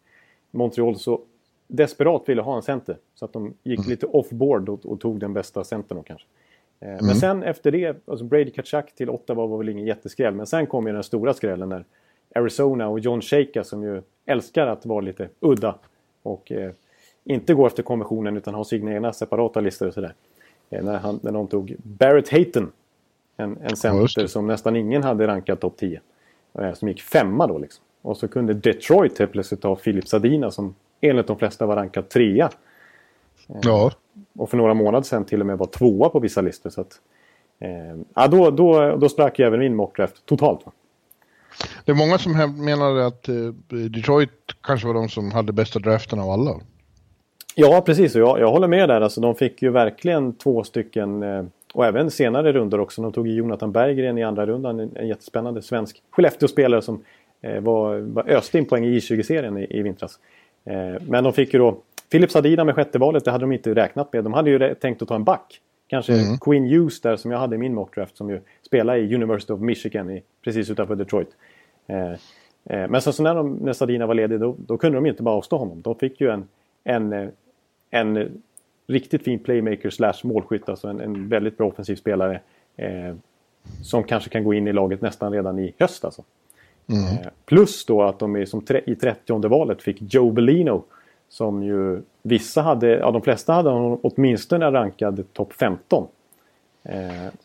Montreal 0.52 0.96
så 0.96 1.22
desperat 1.68 2.24
ville 2.26 2.42
ha 2.42 2.56
en 2.56 2.62
center. 2.62 2.98
Så 3.16 3.26
att 3.26 3.34
de 3.34 3.54
gick 3.64 3.80
mm. 3.80 3.90
lite 3.90 4.06
off-board 4.06 4.70
och, 4.70 4.86
och, 4.86 5.00
tog 5.00 5.20
den 5.20 5.34
bästa 5.34 5.64
centern 5.64 5.98
då 5.98 6.04
kanske. 6.04 6.28
Eh, 6.80 6.90
mm. 6.90 7.06
Men 7.06 7.16
sen 7.16 7.44
efter 7.44 7.72
det, 7.72 8.08
alltså 8.08 8.26
Brady 8.26 8.52
Kachak 8.52 8.96
till 8.96 9.10
Ottawa 9.10 9.46
var 9.46 9.58
väl 9.58 9.70
ingen 9.70 9.86
jätteskräll. 9.86 10.34
Men 10.34 10.46
sen 10.46 10.68
kom 10.68 10.88
ju 10.88 10.94
den 10.94 11.04
stora 11.04 11.34
skrällen 11.34 11.70
när 11.70 11.86
Arizona 12.36 12.88
och 12.88 13.00
John 13.00 13.22
Shaka 13.22 13.64
som 13.64 13.84
ju 13.84 14.02
älskar 14.26 14.68
att 14.68 14.86
vara 14.86 15.02
lite 15.02 15.30
udda. 15.40 15.76
Och 16.24 16.52
eh, 16.52 16.72
inte 17.26 17.54
gå 17.54 17.68
efter 17.68 17.84
konventionen 17.84 18.38
utan 18.38 18.54
ha 18.54 18.64
sina 18.64 18.94
egna 18.94 19.14
separata 19.14 19.60
listor 19.60 19.88
och 19.88 19.94
sådär. 19.94 20.14
Eh, 20.70 20.84
när, 20.84 20.98
han, 20.98 21.20
när 21.24 21.32
de 21.32 21.48
tog 21.48 21.76
Barrett 21.84 22.30
Hayton. 22.30 22.72
En, 23.38 23.58
en 23.64 23.76
center 23.76 24.22
ja, 24.22 24.28
som 24.28 24.48
nästan 24.48 24.76
ingen 24.76 25.04
hade 25.04 25.28
rankat 25.28 25.60
topp 25.60 25.78
10. 25.78 26.02
Eh, 26.60 26.74
som 26.74 26.88
gick 26.88 27.02
femma 27.02 27.48
då 27.48 27.58
liksom. 27.58 27.84
Och 28.02 28.18
så 28.18 28.28
kunde 28.28 28.54
Detroit 28.54 29.20
helt 29.20 29.32
plötsligt 29.32 29.62
ta 29.62 29.76
Philip 29.76 30.08
Sadina 30.08 30.52
som 30.52 30.76
enligt 31.02 31.28
de 31.28 31.38
flesta 31.38 31.66
var 31.66 31.76
rankad 31.76 32.10
trea. 32.10 32.50
Eh, 33.48 33.56
ja. 33.62 33.92
Och 34.38 34.50
för 34.50 34.58
några 34.58 34.74
månader 34.74 35.04
sedan 35.04 35.26
till 35.26 35.40
och 35.42 35.48
med 35.48 35.58
var 35.58 35.68
tvåa 35.68 36.10
på 36.10 36.20
vissa 36.20 36.42
listor. 36.42 36.70
Så 36.70 36.82
att, 36.82 37.00
ja, 38.14 38.28
då, 38.28 38.52
då, 38.52 38.96
då 38.96 39.10
sprack 39.10 39.40
ju 39.40 39.46
även 39.46 39.60
min 39.60 39.76
mockdraft 39.76 40.26
totalt. 40.26 40.66
Va? 40.66 40.72
Det 41.86 41.92
är 41.92 41.96
många 41.96 42.18
som 42.18 42.32
menar 42.66 42.96
att 42.96 43.30
Detroit 43.70 44.30
kanske 44.62 44.88
var 44.88 44.94
de 44.94 45.10
som 45.10 45.32
hade 45.32 45.54
bästa 45.54 45.80
draften 45.80 46.20
av 46.20 46.30
alla. 46.30 46.60
Ja, 47.58 47.82
precis. 47.86 48.16
Och 48.16 48.22
jag, 48.22 48.40
jag 48.40 48.52
håller 48.52 48.68
med 48.68 48.90
där. 48.90 49.02
Alltså, 49.02 49.22
de 49.22 49.36
fick 49.36 49.62
ju 49.62 49.70
verkligen 49.70 50.34
två 50.34 50.64
stycken 50.64 51.24
eh, 51.24 51.46
och 51.74 51.86
även 51.86 52.12
senare 52.12 52.54
runder 52.54 52.80
också. 52.80 53.02
De 53.02 53.12
tog 53.12 53.28
Jonathan 53.28 53.72
Berggren 53.72 54.18
i 54.18 54.24
andra 54.24 54.46
rundan. 54.46 54.80
En, 54.80 54.92
en 54.96 55.08
jättespännande 55.08 55.62
svensk 55.62 56.02
Skellefteå-spelare 56.12 56.82
som 56.82 57.04
eh, 57.42 57.60
var, 57.60 57.98
var 57.98 58.30
öste 58.30 58.58
in 58.58 58.66
poäng 58.66 58.86
i 58.86 59.00
J20-serien 59.00 59.58
i, 59.58 59.68
i 59.70 59.82
vintras. 59.82 60.20
Eh, 60.66 61.02
men 61.08 61.24
de 61.24 61.34
fick 61.34 61.54
ju 61.54 61.60
då 61.60 61.78
Philip 62.12 62.32
Sadina 62.32 62.64
med 62.64 62.76
sjätte 62.76 63.00
valet. 63.00 63.26
Det 63.26 63.32
hade 63.32 63.44
de 63.44 63.52
inte 63.52 63.76
räknat 63.76 64.14
med. 64.14 64.24
De 64.24 64.34
hade 64.34 64.50
ju 64.50 64.76
tänkt 64.76 65.02
att 65.02 65.08
ta 65.08 65.16
en 65.16 65.24
back. 65.24 65.62
Kanske 65.88 66.14
mm. 66.14 66.38
Queen 66.38 66.70
Hughes 66.70 67.02
där 67.02 67.16
som 67.16 67.32
jag 67.32 67.40
hade 67.40 67.56
i 67.56 67.60
min 67.60 67.74
mockdraft 67.74 68.18
som 68.18 68.30
ju 68.30 68.40
spelar 68.62 68.96
i 68.96 69.16
University 69.16 69.54
of 69.54 69.60
Michigan 69.60 70.10
i, 70.10 70.24
precis 70.44 70.70
utanför 70.70 70.96
Detroit. 70.96 71.30
Men 72.64 73.02
sen 73.02 73.14
så 73.14 73.24
när, 73.24 73.36
de, 73.36 73.54
när 73.54 73.74
Sadina 73.74 74.06
var 74.06 74.14
ledig 74.14 74.40
då, 74.40 74.56
då, 74.58 74.78
kunde 74.78 74.98
de 74.98 75.06
inte 75.06 75.24
bara 75.24 75.36
avstå 75.36 75.58
honom. 75.58 75.82
De 75.82 75.96
fick 75.96 76.22
ju 76.22 76.30
en, 76.30 76.48
en, 76.84 77.32
en 77.90 78.42
riktigt 78.88 79.24
fin 79.24 79.40
playmaker 79.40 79.90
slash 79.90 80.20
målskytt. 80.24 80.70
Alltså 80.70 80.88
en, 80.88 81.00
en 81.00 81.30
väldigt 81.30 81.58
bra 81.58 81.68
offensiv 81.68 81.96
spelare. 81.96 82.40
Eh, 82.78 83.16
som 83.82 84.04
kanske 84.04 84.30
kan 84.30 84.44
gå 84.44 84.54
in 84.54 84.68
i 84.68 84.74
laget 84.74 85.02
nästan 85.02 85.32
redan 85.32 85.60
i 85.60 85.74
höst. 85.80 86.06
Alltså. 86.06 86.24
Mm. 86.88 87.04
Eh, 87.04 87.28
plus 87.46 87.86
då 87.86 88.04
att 88.04 88.20
de 88.20 88.36
är 88.36 88.46
som 88.46 88.64
i 88.86 88.96
30 88.96 89.48
valet 89.48 89.82
fick 89.82 90.14
Joe 90.14 90.32
Bellino. 90.32 90.84
Som 91.30 91.64
ju 91.64 92.02
vissa 92.22 92.62
hade, 92.62 92.88
ja 92.88 93.12
de 93.12 93.22
flesta 93.22 93.54
hade 93.54 93.70
honom 93.70 94.00
åtminstone 94.04 94.72
rankad 94.72 95.24
topp 95.34 95.54
15. 95.54 96.08
Eh, 96.84 96.96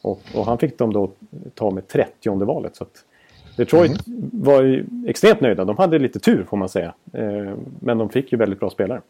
och, 0.02 0.20
och, 0.34 0.46
han 0.46 0.58
fick 0.58 0.78
dem 0.78 0.92
då 0.92 1.10
ta 1.54 1.70
med 1.70 1.88
30 1.88 2.44
valet. 2.44 2.76
Så 2.76 2.84
att 2.84 3.04
Detroit 3.56 4.06
mm. 4.06 4.30
var 4.32 4.62
ju 4.62 4.84
extremt 5.06 5.40
nöjda. 5.40 5.64
De 5.64 5.78
hade 5.78 5.98
lite 5.98 6.18
tur 6.18 6.44
får 6.44 6.56
man 6.56 6.68
säga. 6.68 6.94
Eh, 7.12 7.54
men 7.80 7.98
de 7.98 8.08
fick 8.08 8.32
ju 8.32 8.38
väldigt 8.38 8.60
bra 8.60 8.70
spelare. 8.70 9.00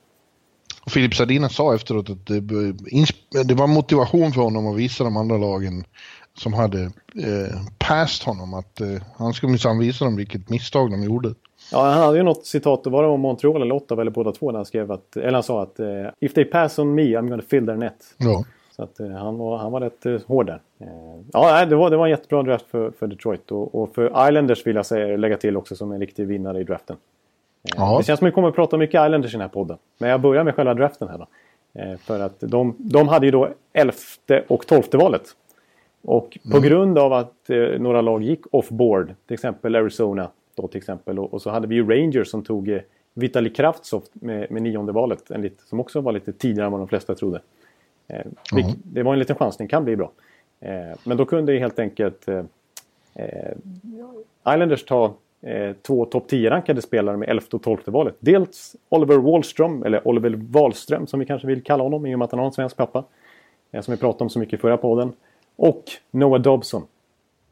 Och 0.91 0.95
Filip 0.95 1.15
Sardina 1.15 1.49
sa 1.49 1.75
efteråt 1.75 2.11
att 2.11 2.27
det, 2.27 2.41
det, 3.45 3.55
var 3.55 3.67
motivation 3.67 4.33
för 4.33 4.43
honom 4.43 4.67
att 4.67 4.77
visa 4.77 5.05
de 5.05 5.17
andra 5.17 5.37
lagen 5.37 5.85
som 6.39 6.53
hade 6.53 6.81
eh, 7.15 7.57
passed 7.79 8.27
honom 8.27 8.55
att 8.55 8.81
eh, 8.81 8.89
han 9.17 9.33
skulle 9.33 9.51
minsann 9.51 9.79
visa 9.79 10.05
dem 10.05 10.17
vilket 10.17 10.51
misstag 10.51 10.91
de 10.91 11.03
gjorde. 11.03 11.35
Ja, 11.73 11.91
han 11.91 12.03
hade 12.03 12.17
ju 12.17 12.23
något 12.23 12.47
citat, 12.47 12.85
det 12.85 12.91
var 12.91 13.03
det 13.03 13.09
om 13.09 13.21
Montreal 13.21 13.63
eller 13.63 13.75
Ottawa 13.75 14.01
eller 14.01 14.11
båda 14.11 14.33
två 14.33 14.51
när 14.51 14.59
han 14.59 14.67
skrev 14.67 14.93
att, 14.93 15.17
eller 15.17 15.33
han 15.33 15.43
sa 15.43 15.63
att 15.63 15.81
uh, 15.81 15.87
If 16.21 16.35
they 16.35 16.45
pass 16.45 16.79
on 16.79 16.95
me 16.95 17.03
I'm 17.03 17.29
gonna 17.29 17.43
fill 17.51 17.67
their 17.67 17.77
net. 17.77 18.15
Ja. 18.17 18.45
Så 18.77 18.83
att 18.83 19.01
uh, 19.01 19.11
han, 19.11 19.39
var, 19.39 19.59
han 19.59 19.73
var 19.73 19.81
rätt 19.81 20.07
uh, 20.07 20.21
hård 20.27 20.47
där. 20.47 20.61
Uh, 20.81 21.25
ja, 21.33 21.67
det 21.67 21.77
var, 21.77 21.91
det 21.91 21.97
var 21.97 22.07
en 22.07 22.11
jättebra 22.11 22.43
draft 22.43 22.67
för, 22.71 22.91
för 22.91 23.07
Detroit 23.07 23.51
och, 23.51 23.75
och 23.75 23.95
för 23.95 24.29
Islanders 24.29 24.67
vill 24.67 24.77
jag 24.77 24.87
säga, 24.87 25.17
lägga 25.17 25.37
till 25.37 25.57
också 25.57 25.77
som 25.77 25.93
en 25.93 26.01
riktig 26.01 26.27
vinnare 26.27 26.61
i 26.61 26.65
draften. 26.65 26.97
Ja. 27.63 27.99
Det 27.99 28.05
känns 28.05 28.19
som 28.19 28.27
att 28.27 28.33
vi 28.33 28.35
kommer 28.35 28.49
att 28.49 28.55
prata 28.55 28.77
mycket 28.77 29.07
Islanders 29.07 29.31
i 29.31 29.37
den 29.37 29.41
här 29.41 29.49
podden. 29.49 29.79
Men 29.99 30.11
jag 30.11 30.21
börjar 30.21 30.45
med 30.45 30.55
själva 30.55 30.75
draften 30.75 31.09
här 31.09 31.19
då. 31.19 31.27
För 31.99 32.21
att 32.21 32.41
de, 32.41 32.77
de 32.79 33.09
hade 33.09 33.27
ju 33.27 33.33
då 33.33 33.49
elfte 33.73 34.45
och 34.49 34.67
tolfte 34.67 34.97
valet. 34.97 35.23
Och 36.03 36.39
på 36.51 36.57
mm. 36.57 36.69
grund 36.69 36.99
av 36.99 37.13
att 37.13 37.51
eh, 37.51 37.59
några 37.59 38.01
lag 38.01 38.23
gick 38.23 38.47
off-board, 38.51 39.15
till 39.27 39.35
exempel 39.35 39.77
Arizona 39.77 40.31
då 40.55 40.69
till 40.69 40.79
exempel. 40.79 41.19
Och, 41.19 41.35
och, 41.35 41.43
så 41.43 41.51
hade 41.51 41.67
vi 41.67 41.75
ju 41.75 41.89
Rangers 41.89 42.29
som 42.29 42.43
tog 42.43 42.69
eh, 42.69 42.81
Vitali 43.15 43.51
Kraftsov 43.51 44.03
med, 44.13 44.51
med 44.51 44.63
nionde 44.63 44.93
valet. 44.93 45.31
En 45.31 45.43
lit, 45.43 45.61
som 45.61 45.81
också 45.81 46.01
var 46.01 46.13
lite 46.13 46.33
tidigare 46.33 46.67
än 46.67 46.73
vad 46.73 46.81
de 46.81 46.89
flesta 46.89 47.15
trodde. 47.15 47.41
Eh, 48.09 48.21
mm. 48.53 48.73
Det 48.83 49.03
var 49.03 49.13
en 49.13 49.19
liten 49.19 49.37
chansning, 49.37 49.69
kan 49.69 49.85
bli 49.85 49.97
bra. 49.97 50.11
Eh, 50.61 50.99
men 51.05 51.17
då 51.17 51.25
kunde 51.25 51.59
helt 51.59 51.79
enkelt 51.79 52.29
eh, 52.29 52.45
eh, 53.15 53.53
Islanders 54.49 54.85
ta 54.85 55.15
eh, 55.43 55.73
två 55.83 56.05
topp 56.05 56.31
10-rankade 56.31 56.83
spelare 56.83 57.17
med 57.17 57.29
11 57.29 57.47
och 57.53 57.63
12 57.63 57.79
valet. 57.85 58.15
Dels 58.21 58.77
Oliver 58.89 59.17
Wallström, 59.17 59.83
eller 59.83 60.09
Oliver 60.09 60.31
Wahlström 60.31 61.07
som 61.07 61.21
vi 61.21 61.27
kanske 61.27 61.47
vill 61.47 61.63
kalla 61.63 61.83
honom 61.83 62.07
i 62.07 62.15
och 62.15 62.19
med 62.19 62.25
att 62.27 62.31
han 62.31 62.39
har 62.39 62.47
en 62.47 62.53
svensk 62.53 62.77
pappa. 62.77 63.05
som 63.81 63.95
vi 63.95 64.01
pratade 64.01 64.25
om 64.25 64.31
så 64.31 64.39
mycket 64.39 64.59
i 64.59 64.61
förra 64.61 64.77
podden. 64.77 65.13
Och 65.57 65.85
Noah 66.11 66.41
Dobson. 66.41 66.83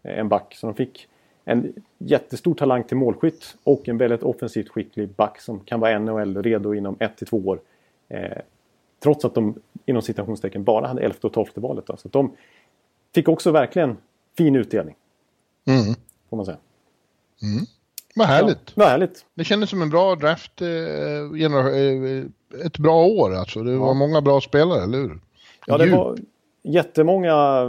En 0.03 0.29
back. 0.29 0.55
Så 0.55 0.67
de 0.67 0.75
fick 0.75 1.09
en 1.45 1.73
jättestor 1.99 2.55
talang 2.55 2.85
till 2.85 2.97
målskytt 2.97 3.57
och 3.65 3.89
en 3.89 3.99
väldigt 3.99 4.23
offensivt 4.23 4.69
skicklig 4.69 5.09
back 5.09 5.41
som 5.41 5.61
kan 5.61 5.81
vara 5.81 5.99
NHL-redo 5.99 6.75
inom 6.75 6.97
1-2 6.97 7.47
år. 7.47 7.61
Eh, 8.09 8.39
trots 9.03 9.25
att 9.25 9.35
de 9.35 9.55
inom 9.87 10.03
citationstecken 10.03 10.65
bara 10.65 10.87
hade 10.87 11.03
11 11.03 11.19
och 11.23 11.33
12 11.33 11.47
valet. 11.55 11.87
Då. 11.87 11.97
Så 11.97 12.09
de 12.09 12.37
fick 13.15 13.29
också 13.29 13.51
verkligen 13.51 13.97
fin 14.37 14.57
utdelning. 14.57 14.95
Mm. 15.67 15.95
Får 16.31 16.37
man 16.37 16.47
säga. 16.47 16.59
Mm. 17.43 17.67
Vad 18.19 18.27
härligt. 18.27 18.59
Ja, 18.65 18.73
vad 18.75 18.89
härligt. 18.89 19.25
Det 19.35 19.45
kändes 19.45 19.71
som 19.71 19.83
en 19.83 19.91
bra 19.91 20.15
draft. 20.15 20.63
Eh, 20.63 20.69
eh 20.69 22.25
ett 22.65 22.79
bra 22.79 23.07
år 23.07 23.35
alltså. 23.35 23.63
Det 23.63 23.77
var 23.77 23.95
många 23.95 24.21
bra 24.21 24.41
spelare, 24.41 24.83
eller 24.83 24.99
hur? 24.99 25.21
Ja, 25.67 25.79
det 25.79 25.91
var 25.91 26.17
jättemånga 26.63 27.65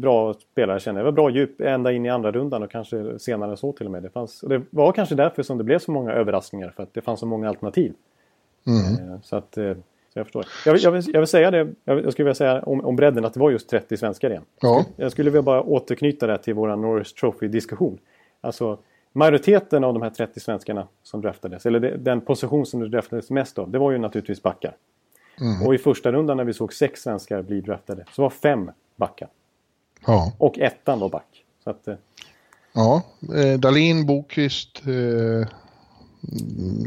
bra 0.00 0.34
spelare 0.34 0.80
känner 0.80 1.00
jag. 1.00 1.04
Det 1.04 1.10
var 1.10 1.16
bra 1.16 1.30
djup 1.30 1.60
ända 1.60 1.92
in 1.92 2.06
i 2.06 2.10
andra 2.10 2.32
rundan 2.32 2.62
och 2.62 2.70
kanske 2.70 3.18
senare 3.18 3.56
så 3.56 3.72
till 3.72 3.86
och 3.86 3.92
med. 3.92 4.02
Det, 4.02 4.10
fanns, 4.10 4.40
det 4.40 4.62
var 4.70 4.92
kanske 4.92 5.14
därför 5.14 5.42
som 5.42 5.58
det 5.58 5.64
blev 5.64 5.78
så 5.78 5.90
många 5.90 6.12
överraskningar 6.12 6.72
för 6.76 6.82
att 6.82 6.94
det 6.94 7.00
fanns 7.00 7.20
så 7.20 7.26
många 7.26 7.48
alternativ. 7.48 7.92
Mm. 8.66 9.12
Eh, 9.12 9.20
så 9.22 9.36
att 9.36 9.56
eh, 9.56 9.74
så 10.12 10.18
jag 10.18 10.26
förstår. 10.26 10.46
Jag, 10.66 10.76
jag, 10.76 10.90
vill, 10.90 11.02
jag 11.06 11.20
vill 11.20 11.28
säga 11.28 11.50
det, 11.50 11.68
jag, 11.84 12.12
skulle 12.12 12.24
vilja 12.24 12.34
säga 12.34 12.62
om, 12.62 12.84
om 12.84 12.96
bredden 12.96 13.24
att 13.24 13.34
det 13.34 13.40
var 13.40 13.50
just 13.50 13.68
30 13.68 13.96
svenskar 13.96 14.30
igen. 14.30 14.44
Ja. 14.60 14.84
Jag 14.96 15.12
skulle 15.12 15.30
vilja 15.30 15.42
bara 15.42 15.62
återknyta 15.62 16.26
det 16.26 16.38
till 16.38 16.54
vår 16.54 16.76
Norris 16.76 17.14
Trophy-diskussion. 17.14 17.98
Alltså 18.40 18.78
majoriteten 19.12 19.84
av 19.84 19.94
de 19.94 20.02
här 20.02 20.10
30 20.10 20.40
svenskarna 20.40 20.86
som 21.02 21.20
draftades, 21.20 21.66
eller 21.66 21.80
den 21.80 22.20
position 22.20 22.66
som 22.66 22.80
det 22.80 22.88
draftades 22.88 23.30
mest 23.30 23.58
av, 23.58 23.70
det 23.70 23.78
var 23.78 23.90
ju 23.90 23.98
naturligtvis 23.98 24.42
backar. 24.42 24.76
Mm. 25.40 25.66
Och 25.66 25.74
i 25.74 25.78
första 25.78 26.12
rundan 26.12 26.36
när 26.36 26.44
vi 26.44 26.52
såg 26.52 26.72
sex 26.72 27.02
svenskar 27.02 27.42
bli 27.42 27.60
draftade 27.60 28.04
så 28.12 28.22
var 28.22 28.30
fem 28.30 28.70
backar. 28.96 29.28
Ja. 30.06 30.32
Och 30.38 30.58
ettan 30.58 31.00
var 31.00 31.08
back. 31.08 31.44
Så 31.64 31.70
att, 31.70 31.88
eh... 31.88 31.94
Ja, 32.74 33.02
eh, 33.34 33.60
Dalin, 33.60 34.06
Bokvist, 34.06 34.82
eh, 34.86 35.48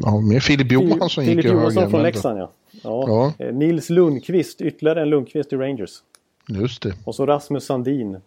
ja, 0.02 0.22
med 0.22 0.44
Filip 0.44 0.72
Johansson 0.72 1.24
Filip 1.24 1.38
gick 1.38 1.46
Filip 1.46 1.62
Johansson 1.62 1.90
från 1.90 2.04
Leksand 2.04 2.40
ja. 2.40 2.52
ja. 2.84 3.34
ja. 3.38 3.46
Eh, 3.46 3.54
Nils 3.54 3.90
Lundqvist, 3.90 4.62
ytterligare 4.62 5.02
en 5.02 5.10
Lundqvist 5.10 5.54
i 5.54 5.56
Rangers. 5.56 5.92
Just 6.48 6.82
det. 6.82 6.94
Och 7.04 7.16
så 7.16 7.26
Rasmus 7.26 7.66
Sandin 7.66 8.16
eh, 8.16 8.20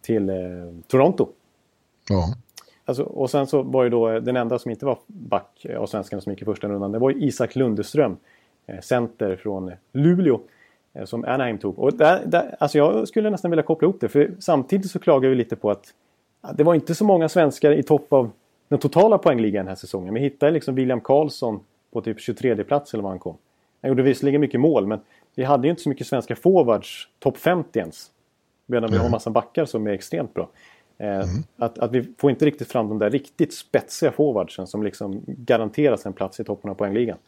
till 0.00 0.28
eh, 0.28 0.36
Toronto. 0.86 1.28
Ja. 2.08 2.34
Alltså, 2.84 3.02
och 3.02 3.30
sen 3.30 3.46
så 3.46 3.62
var 3.62 3.84
ju 3.84 3.90
då 3.90 4.20
den 4.20 4.36
enda 4.36 4.58
som 4.58 4.70
inte 4.70 4.86
var 4.86 4.98
back 5.06 5.66
av 5.78 5.86
svenskarna 5.86 6.20
som 6.20 6.32
gick 6.32 6.42
i 6.42 6.44
första 6.44 6.68
rundan. 6.68 6.92
Det 6.92 6.98
var 6.98 7.10
ju 7.10 7.26
Isak 7.26 7.56
Lundeström 7.56 8.16
Eh, 8.68 8.80
center 8.80 9.36
från 9.36 9.72
Luleå 9.92 10.40
eh, 10.94 11.04
som 11.04 11.24
Anaheim 11.24 11.58
tog. 11.58 11.78
Och 11.78 11.96
där, 11.96 12.22
där, 12.26 12.56
alltså 12.58 12.78
jag 12.78 13.08
skulle 13.08 13.30
nästan 13.30 13.50
vilja 13.50 13.62
koppla 13.62 13.86
ihop 13.86 14.00
det 14.00 14.08
för 14.08 14.34
samtidigt 14.38 14.90
så 14.90 14.98
klagar 14.98 15.28
vi 15.28 15.34
lite 15.34 15.56
på 15.56 15.70
att 15.70 15.94
det 16.54 16.62
var 16.62 16.74
inte 16.74 16.94
så 16.94 17.04
många 17.04 17.28
svenskar 17.28 17.72
i 17.72 17.82
topp 17.82 18.12
av 18.12 18.30
den 18.68 18.78
totala 18.78 19.18
poängligan 19.18 19.64
den 19.64 19.68
här 19.68 19.76
säsongen. 19.76 20.14
Vi 20.14 20.20
hittade 20.20 20.52
liksom 20.52 20.74
William 20.74 21.00
Karlsson 21.00 21.60
på 21.92 22.00
typ 22.00 22.20
23 22.20 22.64
plats 22.64 22.94
eller 22.94 23.02
vad 23.02 23.12
han 23.12 23.18
kom. 23.18 23.36
Han 23.82 23.88
gjorde 23.88 24.02
visserligen 24.02 24.40
mycket 24.40 24.60
mål 24.60 24.86
men 24.86 25.00
vi 25.34 25.44
hade 25.44 25.66
ju 25.66 25.70
inte 25.70 25.82
så 25.82 25.88
mycket 25.88 26.06
svenska 26.06 26.36
forwards 26.36 27.08
topp 27.18 27.36
50 27.36 27.78
ens. 27.78 28.10
Medan 28.66 28.90
vi 28.90 28.96
har 28.96 29.04
en 29.04 29.10
massa 29.10 29.30
backar 29.30 29.64
som 29.64 29.86
är 29.86 29.90
extremt 29.90 30.34
bra. 30.34 30.48
Eh, 30.98 31.14
mm. 31.14 31.26
Att, 31.56 31.78
att 31.78 31.92
vi 31.92 32.12
får 32.18 32.30
inte 32.30 32.44
riktigt 32.44 32.68
fram 32.68 32.88
de 32.88 32.98
där 32.98 33.10
riktigt 33.10 33.54
spetsiga 33.54 34.12
forwardsen 34.12 34.66
som 34.66 34.82
liksom 34.82 35.22
garanteras 35.26 36.06
en 36.06 36.12
plats 36.12 36.40
i 36.40 36.44
toppen 36.44 36.70
av 36.70 36.74
poängligan. 36.74 37.18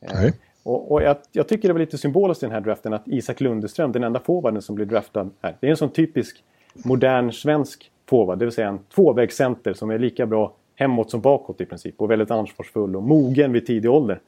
Nej. 0.00 0.32
Och, 0.62 0.92
och 0.92 1.02
jag, 1.02 1.16
jag, 1.32 1.48
tycker 1.48 1.68
det 1.68 1.72
var 1.72 1.80
lite 1.80 1.98
symboliskt 1.98 2.42
i 2.42 2.46
den 2.46 2.52
här 2.52 2.60
draften 2.60 2.92
att 2.92 3.08
Isak 3.08 3.40
Lundeström, 3.40 3.92
den 3.92 4.04
enda 4.04 4.20
forwarden 4.20 4.62
som 4.62 4.74
blir 4.74 4.86
draftad 4.86 5.30
här. 5.40 5.56
Det 5.60 5.66
är 5.66 5.70
en 5.70 5.76
sån 5.76 5.90
typisk 5.90 6.44
modern 6.74 7.32
svensk 7.32 7.90
forward, 8.06 8.38
det 8.38 8.44
vill 8.44 8.54
säga 8.54 8.68
en 8.68 8.78
tvåvägscenter 8.94 9.74
som 9.74 9.90
är 9.90 9.98
lika 9.98 10.26
bra 10.26 10.52
hemåt 10.74 11.10
som 11.10 11.20
bakåt 11.20 11.60
i 11.60 11.64
princip. 11.64 12.00
Och 12.00 12.10
väldigt 12.10 12.30
ansvarsfull 12.30 12.96
och 12.96 13.02
mogen 13.02 13.52
vid 13.52 13.66
tidig 13.66 13.90
ålder. 13.90 14.20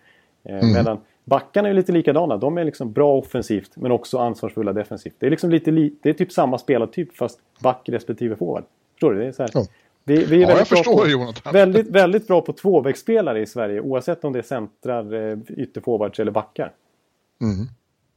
Eh, 0.44 0.59
mm. 0.59 0.72
Medan 0.72 0.98
backarna 1.24 1.68
är 1.68 1.74
lite 1.74 1.92
likadana. 1.92 2.37
De 2.37 2.59
är 2.59 2.64
liksom 2.64 2.92
bra 2.92 3.16
offensivt 3.16 3.70
men 3.76 3.92
också 3.92 4.18
ansvarsfulla 4.18 4.72
defensivt. 4.72 5.14
Det 5.18 5.26
är 5.26 5.30
liksom 5.30 5.50
lite 5.50 5.70
det 6.02 6.09
är 6.09 6.12
typ 6.12 6.33
samma 6.33 6.59
spelartyp 6.59 7.16
fast 7.16 7.40
back 7.62 7.88
respektive 7.88 8.37
forward. 8.37 8.64
Förstår 8.94 9.12
du? 9.12 9.18
Det 9.18 9.26
är 9.26 9.33
så 9.33 9.42
här, 9.42 9.50
ja. 9.54 9.66
Vi, 10.04 10.24
vi 10.24 10.42
är 10.42 10.50
ja, 10.50 10.59
jag 10.59 10.68
förstår 10.68 10.96
på, 10.96 11.09
Jonathan. 11.09 11.52
Väldigt, 11.52 11.88
väldigt 11.88 12.26
bra 12.26 12.40
på 12.40 12.52
tvåvägsspelare 12.52 13.40
i 13.40 13.46
Sverige 13.46 13.80
oavsett 13.80 14.24
om 14.24 14.33
det 14.33 14.38
är 14.38 14.42
centrar, 14.42 15.14
eh, 15.14 15.38
ytterforwards 15.48 16.20
eller 16.20 16.33
backar. 16.33 16.72
Mm. 17.40 17.66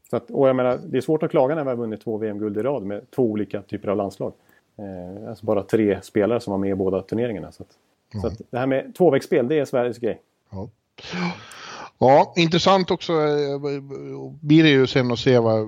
Så 0.10 0.16
att, 0.16 0.32
och 0.32 0.50
jag 0.50 0.56
menar, 0.56 0.80
det 0.86 0.98
är 0.98 1.02
svårt 1.02 1.24
att 1.24 1.32
klaga 1.32 1.56
när 1.56 1.64
vi 1.64 1.70
har 1.70 1.78
vunnit 1.78 2.04
två 2.04 2.18
VM-guld 2.18 2.58
i 2.58 2.62
rad 2.62 2.84
med 2.84 3.12
två 3.12 3.24
olika 3.24 3.62
typer 3.62 3.88
av 3.88 3.98
landslag. 3.98 4.34
Eh, 4.78 5.30
alltså 5.30 5.46
bara 5.46 5.64
tre 5.64 6.02
spelare 6.02 6.40
som 6.40 6.52
var 6.52 6.58
med 6.58 6.70
i 6.70 6.76
båda 6.76 7.02
turneringarna. 7.02 7.52
Så, 7.52 7.64
att, 7.64 7.70
mm. 8.14 8.36
så 8.36 8.44
det 8.50 8.58
här 8.58 8.68
med 8.68 8.96
tvåvägsspel, 8.96 9.48
det 9.48 9.60
är 9.60 9.66
Sveriges 9.66 9.98
grej. 9.98 10.22
Ja. 10.50 10.70
Ja, 12.00 12.34
intressant 12.36 12.92
också 12.92 13.14
eh, 13.14 13.60
blir 14.42 14.64
det 14.64 14.70
ju 14.70 14.88
sen 14.88 15.12
att 15.12 15.20
se 15.20 15.40
vad, 15.40 15.68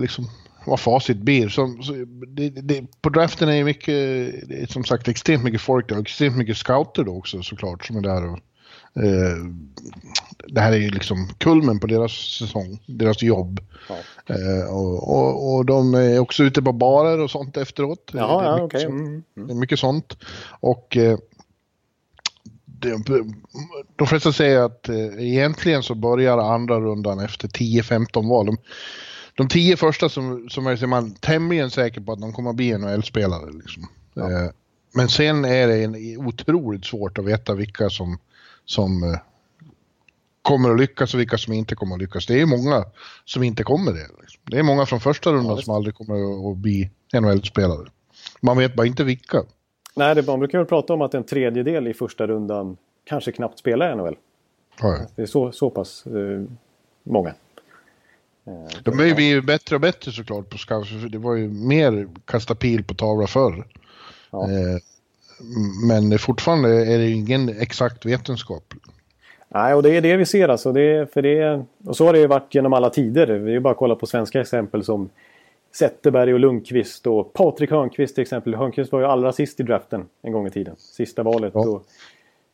liksom, 0.00 0.24
vad 0.64 0.80
facit 0.80 1.16
blir. 1.16 1.48
Så, 1.48 1.76
så 1.82 1.92
det, 2.28 2.48
det, 2.48 2.84
på 3.02 3.08
draften 3.08 3.48
är 3.48 3.56
ju 3.56 3.64
mycket, 3.64 3.94
det 4.48 4.62
är 4.62 4.66
som 4.66 4.84
sagt 4.84 5.08
extremt 5.08 5.44
mycket 5.44 5.60
folk 5.60 5.88
där 5.88 5.96
och 5.96 6.02
extremt 6.02 6.36
mycket 6.36 6.56
scouter 6.56 7.04
då 7.04 7.16
också 7.16 7.42
såklart 7.42 7.86
som 7.86 7.96
är 7.96 8.00
där. 8.00 8.32
Och, 8.32 8.38
eh, 9.02 9.36
det 10.46 10.60
här 10.60 10.72
är 10.72 10.76
ju 10.76 10.90
liksom 10.90 11.28
kulmen 11.38 11.80
på 11.80 11.86
deras 11.86 12.12
säsong, 12.12 12.78
deras 12.86 13.22
jobb. 13.22 13.60
Ja. 13.88 13.94
Eh, 14.34 14.74
och, 14.74 15.16
och, 15.16 15.54
och, 15.54 15.66
de 15.66 15.94
är 15.94 16.18
också 16.18 16.44
ute 16.44 16.62
på 16.62 16.72
barer 16.72 17.18
och 17.18 17.30
sånt 17.30 17.56
efteråt. 17.56 18.10
Jaha, 18.12 18.42
det, 18.42 18.48
är 18.48 18.58
ja, 18.58 18.62
okay. 18.62 18.80
sånt, 18.80 18.92
mm, 18.92 19.22
mm. 19.36 19.48
det 19.48 19.52
är 19.52 19.58
mycket 19.58 19.78
sånt. 19.78 20.16
Och 20.60 20.96
eh, 20.96 21.18
det, 22.64 23.04
de 23.96 24.06
flesta 24.06 24.32
säger 24.32 24.58
att 24.58 24.88
eh, 24.88 25.06
egentligen 25.18 25.82
så 25.82 25.94
börjar 25.94 26.38
andra 26.38 26.80
rundan 26.80 27.20
efter 27.20 27.48
10-15 27.48 28.28
val. 28.28 28.46
De, 28.46 28.56
de 29.34 29.48
tio 29.48 29.76
första 29.76 30.08
som, 30.08 30.48
som 30.48 30.66
är 30.66 30.86
man 30.86 31.14
tämligen 31.14 31.70
säker 31.70 32.00
på 32.00 32.12
att 32.12 32.20
de 32.20 32.32
kommer 32.32 32.50
att 32.50 32.56
bli 32.56 32.78
NHL-spelare. 32.78 33.50
Liksom. 33.52 33.88
Ja. 34.14 34.30
Eh, 34.30 34.50
men 34.94 35.08
sen 35.08 35.44
är 35.44 35.66
det 35.66 35.84
en, 35.84 36.16
otroligt 36.26 36.84
svårt 36.84 37.18
att 37.18 37.24
veta 37.24 37.54
vilka 37.54 37.90
som, 37.90 38.18
som 38.64 39.02
eh, 39.02 39.18
kommer 40.42 40.70
att 40.70 40.80
lyckas 40.80 41.14
och 41.14 41.20
vilka 41.20 41.38
som 41.38 41.52
inte 41.52 41.74
kommer 41.74 41.94
att 41.94 42.00
lyckas. 42.00 42.26
Det 42.26 42.40
är 42.40 42.46
många 42.46 42.84
som 43.24 43.42
inte 43.42 43.62
kommer 43.62 43.92
det. 43.92 44.08
Liksom. 44.20 44.40
Det 44.44 44.58
är 44.58 44.62
många 44.62 44.86
från 44.86 45.00
första 45.00 45.32
rundan 45.32 45.56
ja, 45.56 45.62
som 45.62 45.74
aldrig 45.74 45.94
kommer 45.94 46.50
att 46.52 46.58
bli 46.58 46.90
NHL-spelare. 47.14 47.88
Man 48.40 48.58
vet 48.58 48.74
bara 48.74 48.86
inte 48.86 49.04
vilka. 49.04 49.42
Nej, 49.94 50.14
det, 50.14 50.26
man 50.26 50.38
brukar 50.38 50.58
väl 50.58 50.66
prata 50.66 50.94
om 50.94 51.02
att 51.02 51.14
en 51.14 51.24
tredjedel 51.24 51.88
i 51.88 51.94
första 51.94 52.26
rundan 52.26 52.76
kanske 53.04 53.32
knappt 53.32 53.58
spelar 53.58 53.92
i 53.92 53.96
NHL. 53.96 54.16
Ja. 54.80 54.98
Det 55.16 55.22
är 55.22 55.26
så, 55.26 55.52
så 55.52 55.70
pass 55.70 56.06
eh, 56.06 56.44
många. 57.02 57.34
De 58.82 59.00
är 59.00 59.20
ju 59.20 59.42
bättre 59.42 59.76
och 59.76 59.80
bättre 59.80 60.12
såklart 60.12 60.50
på 60.50 60.58
scouts. 60.58 60.90
Det 61.10 61.18
var 61.18 61.34
ju 61.34 61.48
mer 61.48 62.08
kasta 62.24 62.54
pil 62.54 62.84
på 62.84 62.94
tavla 62.94 63.26
förr. 63.26 63.66
Ja. 64.30 64.50
Eh, 64.50 64.78
men 65.88 66.18
fortfarande 66.18 66.86
är 66.86 66.98
det 66.98 67.10
ingen 67.10 67.48
exakt 67.48 68.06
vetenskap. 68.06 68.74
Nej, 69.48 69.74
och 69.74 69.82
det 69.82 69.96
är 69.96 70.00
det 70.00 70.16
vi 70.16 70.26
ser 70.26 70.48
alltså. 70.48 70.72
Det, 70.72 71.12
för 71.12 71.22
det, 71.22 71.64
och 71.84 71.96
så 71.96 72.06
har 72.06 72.12
det 72.12 72.18
ju 72.18 72.26
varit 72.26 72.54
genom 72.54 72.72
alla 72.72 72.90
tider. 72.90 73.26
Vi 73.26 73.54
är 73.54 73.60
bara 73.60 73.72
att 73.72 73.78
kolla 73.78 73.94
på 73.94 74.06
svenska 74.06 74.40
exempel 74.40 74.84
som 74.84 75.08
Zetterberg 75.74 76.34
och 76.34 76.40
Lundqvist 76.40 77.06
och 77.06 77.32
Patrik 77.32 77.70
Hörnqvist 77.70 78.14
till 78.14 78.22
exempel. 78.22 78.54
Hörnqvist 78.54 78.92
var 78.92 79.00
ju 79.00 79.06
allra 79.06 79.32
sist 79.32 79.60
i 79.60 79.62
draften 79.62 80.06
en 80.22 80.32
gång 80.32 80.46
i 80.46 80.50
tiden. 80.50 80.74
Sista 80.78 81.22
valet. 81.22 81.52
Ja. 81.54 81.60
Och, 81.60 81.86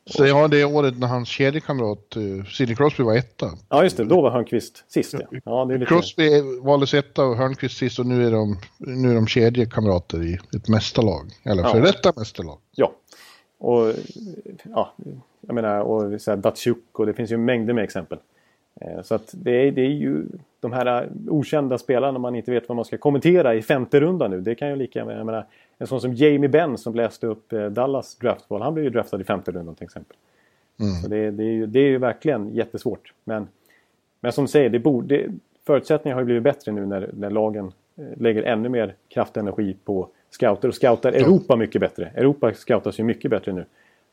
så 0.09 0.27
ja, 0.27 0.49
det 0.49 0.65
året 0.65 0.99
när 0.99 1.07
hans 1.07 1.29
kedjekamrat 1.29 2.17
uh, 2.17 2.45
Sidney 2.45 2.77
Crosby 2.77 3.03
var 3.03 3.17
etta. 3.17 3.51
Ja, 3.69 3.83
just 3.83 3.97
det. 3.97 4.05
Då 4.05 4.21
var 4.21 4.31
Hörnqvist 4.31 4.85
sist. 4.89 5.15
Ja. 5.15 5.39
Ja, 5.45 5.65
lite... 5.65 5.85
Crosby 5.85 6.31
valdes 6.63 6.95
etta 6.95 7.25
och 7.25 7.37
Hörnqvist 7.37 7.77
sist 7.77 7.99
och 7.99 8.07
nu 8.07 8.27
är 8.27 8.31
de, 8.31 8.59
nu 8.79 9.11
är 9.11 9.15
de 9.15 9.27
kedjekamrater 9.27 10.23
i 10.23 10.39
ett 10.57 10.69
mästarlag. 10.69 11.31
Eller 11.45 11.63
ja. 11.63 11.73
för 11.73 11.81
detta 11.81 12.13
mästarlag. 12.17 12.59
Ja. 12.75 12.93
Och 13.59 13.93
ja, 14.63 14.95
jag 15.41 15.55
menar, 15.55 15.81
och 15.81 16.21
så 16.21 16.31
här 16.31 16.39
Datsjuk 16.39 16.79
och 16.93 17.07
det 17.07 17.15
finns 17.15 17.33
ju 17.33 17.37
mängder 17.37 17.75
med 17.75 17.85
exempel. 17.85 18.19
Eh, 18.81 19.03
så 19.03 19.15
att 19.15 19.31
det 19.33 19.51
är, 19.51 19.73
det 19.73 19.83
är 19.83 19.91
ju 19.91 20.27
de 20.61 20.73
här 20.73 21.09
okända 21.29 21.79
spelarna 21.79 22.19
man 22.19 22.35
inte 22.35 22.51
vet 22.51 22.69
vad 22.69 22.77
man 22.77 22.85
ska 22.85 22.99
kommentera 22.99 23.55
i 23.55 23.63
femte 23.63 24.01
rundan 24.01 24.31
nu. 24.31 24.41
Det 24.41 24.55
kan 24.55 24.69
ju 24.69 24.77
lika 24.77 24.99
jag 24.99 25.27
menar, 25.27 25.47
en 25.79 25.87
sån 25.87 26.01
som 26.01 26.15
Jamie 26.15 26.49
Benn 26.49 26.79
som 26.79 26.95
läste 26.95 27.27
upp 27.27 27.53
eh, 27.53 27.67
Dallas 27.67 28.15
draftval. 28.15 28.63
Han 28.63 28.75
blev 28.75 28.85
ju 28.85 28.91
draftad 28.91 29.21
i 29.21 29.25
femte 29.25 29.51
rundan 29.51 29.75
till 29.75 29.85
exempel. 29.85 30.17
Mm. 30.81 30.95
Så 31.03 31.09
det, 31.09 31.31
det, 31.31 31.43
är 31.43 31.53
ju, 31.53 31.67
det 31.67 31.81
är 31.81 31.89
ju 31.89 31.99
verkligen 31.99 32.55
jättesvårt. 32.55 33.13
Men, 33.25 33.49
men 34.21 34.33
som 34.33 34.49
säger, 34.49 34.71
det 34.71 34.79
borde, 34.79 35.27
förutsättningarna 35.67 36.17
har 36.17 36.21
ju 36.21 36.25
blivit 36.25 36.43
bättre 36.43 36.73
nu 36.73 36.87
när, 36.87 37.11
när 37.13 37.31
lagen 37.31 37.73
eh, 37.97 38.05
lägger 38.17 38.43
ännu 38.43 38.69
mer 38.69 38.95
kraft 39.09 39.37
och 39.37 39.43
energi 39.43 39.77
på 39.85 40.09
scouter 40.31 40.69
och 40.69 40.75
scoutar 40.75 41.13
Europa 41.13 41.57
mycket 41.57 41.81
bättre. 41.81 42.13
Europa 42.15 42.55
scoutas 42.55 43.01
ju 43.01 43.05
mycket 43.05 43.31
bättre 43.31 43.53
nu. 43.53 43.65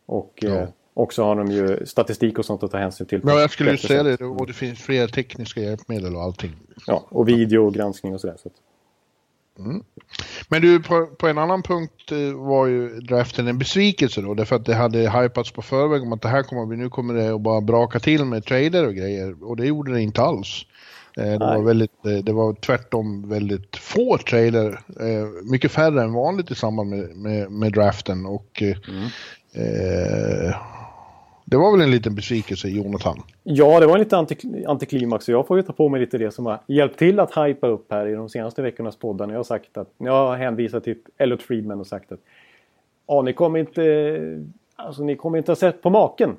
Och 0.05 0.39
ja. 0.41 0.55
eh, 0.55 0.67
också 0.93 1.23
har 1.23 1.35
de 1.35 1.47
ju 1.47 1.85
statistik 1.85 2.39
och 2.39 2.45
sånt 2.45 2.63
att 2.63 2.71
ta 2.71 2.77
hänsyn 2.77 3.07
till. 3.07 3.21
Ja, 3.23 3.39
jag 3.41 3.51
skulle 3.51 3.71
ju 3.71 3.77
säga 3.77 4.03
det. 4.03 4.25
Och 4.25 4.47
det 4.47 4.53
finns 4.53 4.81
fler 4.81 5.07
tekniska 5.07 5.61
hjälpmedel 5.61 6.15
och 6.15 6.21
allting. 6.21 6.51
Ja, 6.87 7.05
och 7.09 7.29
videogranskning 7.29 8.13
och 8.13 8.21
sådär. 8.21 8.35
Så 8.37 8.49
mm. 9.59 9.83
Men 10.49 10.61
du, 10.61 10.79
på, 10.79 11.05
på, 11.05 11.27
en 11.27 11.37
annan 11.37 11.63
punkt 11.63 12.11
eh, 12.11 12.33
var 12.33 12.67
ju 12.67 12.99
draften 12.99 13.47
en 13.47 13.57
besvikelse 13.57 14.21
då. 14.21 14.33
Därför 14.33 14.55
att 14.55 14.65
det 14.65 14.75
hade 14.75 15.21
hypats 15.21 15.51
på 15.51 15.61
förväg 15.61 16.03
om 16.03 16.13
att 16.13 16.21
det 16.21 16.29
här 16.29 16.43
kommer 16.43 16.65
vi, 16.65 16.77
nu 16.77 16.89
kommer 16.89 17.13
det 17.13 17.33
att 17.35 17.41
bara 17.41 17.61
braka 17.61 17.99
till 17.99 18.25
med 18.25 18.45
trader 18.45 18.87
och 18.87 18.95
grejer. 18.95 19.43
Och 19.43 19.57
det 19.57 19.65
gjorde 19.65 19.93
det 19.93 20.01
inte 20.01 20.21
alls. 20.21 20.65
Eh, 21.17 21.31
det 21.31 21.37
var, 21.37 21.61
väldigt, 21.61 22.05
eh, 22.05 22.17
det 22.17 22.33
var 22.33 22.53
tvärtom 22.53 23.29
väldigt 23.29 23.75
få 23.75 24.17
trailer, 24.17 24.79
mycket 25.51 25.71
färre 25.71 26.03
än 26.03 26.13
vanligt 26.13 26.51
i 26.51 26.55
samband 26.55 26.89
med, 26.89 27.15
med, 27.15 27.51
med 27.51 27.73
draften. 27.73 28.25
Och 28.25 28.61
mm. 28.61 29.03
eh, 29.53 30.55
det 31.47 31.57
var 31.57 31.71
väl 31.71 31.81
en 31.81 31.91
liten 31.91 32.15
besvikelse, 32.15 32.67
Jonathan? 32.67 33.17
Ja, 33.43 33.79
det 33.79 33.85
var 33.85 33.93
en 33.93 33.99
lite 33.99 34.25
antiklimax. 34.67 35.29
Jag 35.29 35.47
får 35.47 35.57
ju 35.57 35.63
ta 35.63 35.73
på 35.73 35.89
mig 35.89 35.99
lite 35.99 36.17
det 36.17 36.31
som 36.31 36.45
har 36.45 36.59
hjälpt 36.67 36.99
till 36.99 37.19
att 37.19 37.37
hypa 37.37 37.67
upp 37.67 37.91
här 37.91 38.07
i 38.07 38.13
de 38.13 38.29
senaste 38.29 38.61
veckornas 38.61 38.95
poddar. 38.95 39.27
När 39.27 39.33
jag 39.33 39.39
har 39.39 39.43
sagt 39.43 39.77
att, 39.77 39.89
jag 39.97 40.27
har 40.27 40.35
hänvisat 40.35 40.83
till 40.83 40.97
Elliot 41.17 41.41
Friedman 41.41 41.79
och 41.79 41.87
sagt 41.87 42.11
att 42.11 42.19
ja, 43.07 43.21
ni 43.21 43.33
kommer 43.33 43.59
inte, 43.59 44.43
alltså 44.75 45.03
ni 45.03 45.15
kommer 45.15 45.37
inte 45.37 45.51
ha 45.51 45.55
sett 45.55 45.81
på 45.81 45.89
maken 45.89 46.35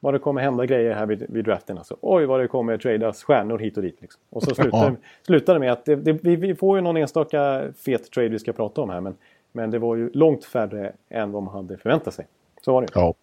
vad 0.00 0.14
det 0.14 0.18
kommer 0.18 0.40
hända 0.40 0.66
grejer 0.66 0.94
här 0.94 1.06
vid, 1.06 1.26
vid 1.28 1.44
draften. 1.44 1.78
Alltså. 1.78 1.96
Oj, 2.00 2.26
vad 2.26 2.40
det 2.40 2.48
kommer 2.48 2.78
tradas 2.78 3.22
stjärnor 3.22 3.58
hit 3.58 3.76
och 3.76 3.82
dit. 3.82 4.00
Liksom. 4.00 4.20
Och 4.30 4.42
så 4.42 4.54
slutar, 4.54 4.78
ja. 4.78 4.96
slutar 5.22 5.54
det 5.54 5.60
med 5.60 5.72
att 5.72 5.84
det, 5.84 5.96
det, 5.96 6.12
vi, 6.12 6.36
vi, 6.36 6.54
får 6.54 6.78
ju 6.78 6.82
någon 6.82 6.96
enstaka 6.96 7.62
fet 7.76 8.10
trade 8.10 8.28
vi 8.28 8.38
ska 8.38 8.52
prata 8.52 8.80
om 8.80 8.90
här. 8.90 9.00
Men, 9.00 9.14
men 9.52 9.70
det 9.70 9.78
var 9.78 9.96
ju 9.96 10.10
långt 10.12 10.44
färre 10.44 10.92
än 11.08 11.32
vad 11.32 11.42
man 11.42 11.54
hade 11.54 11.78
förväntat 11.78 12.14
sig. 12.14 12.26
Så 12.62 12.72
var 12.72 12.82
det 12.82 12.88
Ja, 12.94 13.14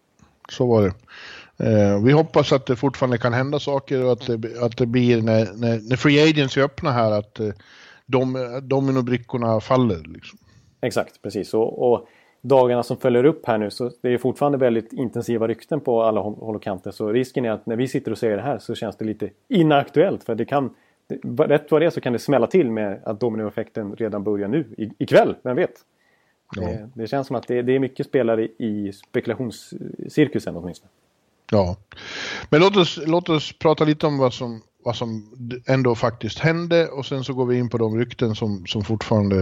så 0.52 0.66
var 0.66 0.82
det. 0.82 0.94
Eh, 1.60 2.04
vi 2.04 2.12
hoppas 2.12 2.52
att 2.52 2.66
det 2.66 2.76
fortfarande 2.76 3.18
kan 3.18 3.34
hända 3.34 3.60
saker 3.60 4.06
och 4.06 4.12
att 4.12 4.28
det, 4.28 4.62
att 4.62 4.78
det 4.78 4.86
blir 4.86 5.22
när, 5.22 5.46
när, 5.56 5.90
när 5.90 5.96
Free 5.96 6.30
Agency 6.30 6.62
öppnar 6.62 6.92
här 6.92 7.12
att 7.12 7.40
eh, 7.40 7.50
dominobrickorna 8.62 9.60
faller. 9.60 10.04
Liksom. 10.08 10.40
Exakt, 10.82 11.22
precis. 11.22 11.54
Och, 11.54 11.92
och, 11.92 12.08
dagarna 12.42 12.84
som 12.84 12.98
följer 12.98 13.24
upp 13.24 13.48
här 13.48 13.58
nu 13.58 13.70
så 13.70 13.92
det 14.02 14.14
är 14.14 14.18
fortfarande 14.18 14.58
väldigt 14.58 14.94
intensiva 14.94 15.48
rykten 15.48 15.80
på 15.80 16.04
alla 16.04 16.22
håll 16.22 16.56
och 16.56 16.64
kanter. 16.64 16.92
Så 16.92 17.12
risken 17.12 17.46
är 17.46 17.52
att 17.52 17.66
när 17.66 17.76
vi 17.76 17.88
sitter 17.88 18.12
och 18.12 18.18
säger 18.18 18.38
det 18.38 18.44
här 18.44 18.60
så 18.60 18.76
känns 18.76 18.96
det 18.96 19.06
lite 19.06 19.30
inaktuellt. 19.48 20.24
För 20.24 20.36
det 20.36 20.46
kan, 20.46 20.76
rätt 21.38 21.72
vad 21.72 21.82
det 21.82 21.86
är 21.86 21.90
så 21.90 22.02
kan 22.02 22.14
det 22.14 22.20
smälla 22.20 22.48
till 22.48 22.72
med 22.72 23.02
att 23.06 23.20
dominoeffekten 23.20 23.96
redan 23.96 24.24
börjar 24.24 24.48
nu 24.48 24.66
ikväll, 24.78 25.36
vem 25.44 25.56
vet? 25.56 25.74
Ja. 26.56 26.90
Det, 26.94 27.08
känns 27.08 27.28
som 27.28 27.36
att 27.36 27.48
det, 27.48 27.62
det, 27.62 27.76
är 27.76 27.80
mycket 27.80 28.06
spelare 28.06 28.44
i 28.44 28.92
spekulationscirkusen 28.94 30.56
åtminstone. 30.56 30.92
Ja, 31.52 31.78
men 32.50 32.62
låt 32.62 32.78
oss, 32.78 33.00
låt 33.06 33.30
oss 33.30 33.60
prata 33.60 33.84
lite 33.84 34.08
om 34.08 34.18
vad 34.18 34.34
som, 34.34 34.62
vad 34.84 34.96
som 34.96 35.34
ändå 35.68 35.96
faktiskt 35.96 36.40
hände 36.40 36.88
och 36.88 37.06
sen 37.06 37.24
så 37.24 37.34
går 37.34 37.46
vi 37.46 37.58
in 37.58 37.70
på 37.70 37.78
de 37.78 37.98
rykten 37.98 38.36
som, 38.36 38.66
som 38.66 38.84
fortfarande 38.84 39.36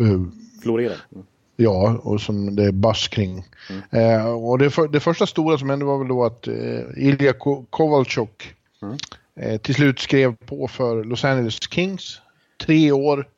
uh, 0.00 0.26
florerar. 0.62 0.96
Mm. 1.12 1.26
Ja, 1.56 2.00
och 2.02 2.20
som 2.20 2.56
det 2.56 2.64
är 2.64 2.72
bass 2.72 3.08
kring. 3.08 3.44
Mm. 3.70 4.20
Eh, 4.20 4.34
och 4.34 4.58
det, 4.58 4.70
för, 4.70 4.88
det, 4.88 5.00
första 5.00 5.26
stora 5.26 5.58
som 5.58 5.70
hände 5.70 5.84
var 5.84 5.98
väl 5.98 6.08
då 6.08 6.24
att 6.24 6.48
eh, 6.48 6.80
Ilja 6.96 7.32
Kovalchuk 7.70 8.54
mm. 8.82 8.96
eh, 9.40 9.60
till 9.60 9.74
slut 9.74 9.98
skrev 9.98 10.36
på 10.36 10.68
för 10.68 11.04
Los 11.04 11.24
Angeles 11.24 11.58
Kings. 11.70 12.20
Tre 12.66 12.92
år 12.92 13.28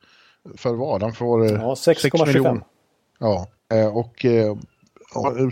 för 0.56 0.74
vad? 0.74 1.02
Han 1.02 1.12
får 1.12 1.46
ja, 1.46 1.74
6,25. 1.74 2.62
Ja, 3.18 3.46
eh, 3.72 3.96
och 3.96 4.24
eh, 4.24 4.56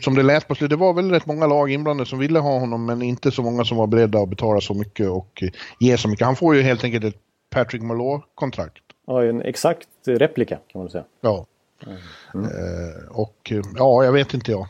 som 0.00 0.14
det 0.14 0.22
lät 0.22 0.48
på 0.48 0.55
slutet, 0.55 0.70
det 0.70 0.76
var 0.76 0.92
väl 0.92 1.11
rätt 1.11 1.26
många 1.26 1.46
lag 1.46 1.70
inblandade 1.70 2.11
som 2.11 2.18
ville 2.18 2.38
ha 2.38 2.59
honom 2.59 2.87
men 2.87 3.02
inte 3.02 3.31
så 3.31 3.42
många 3.42 3.64
som 3.64 3.76
var 3.76 3.87
beredda 3.87 4.18
att 4.18 4.29
betala 4.29 4.61
så 4.61 4.74
mycket 4.74 5.09
och 5.09 5.42
eh, 5.42 5.48
ge 5.81 5.98
så 5.98 6.09
mycket. 6.09 6.26
Han 6.26 6.37
får 6.37 6.55
ju 6.55 6.62
helt 6.62 6.85
enkelt 6.85 7.05
ett 7.05 7.20
Patrick 7.50 7.83
Malone-kontrakt. 7.83 8.83
Ja, 9.07 9.24
en 9.24 9.42
exakt 9.42 9.88
replika 10.07 10.59
kan 10.66 10.81
man 10.81 10.90
säga. 10.90 11.05
Ja. 11.20 11.46
Mm. 12.35 12.48
och 13.11 13.52
ja, 13.76 14.05
jag 14.05 14.12
vet 14.12 14.35
inte 14.35 14.50
jag. 14.50 14.68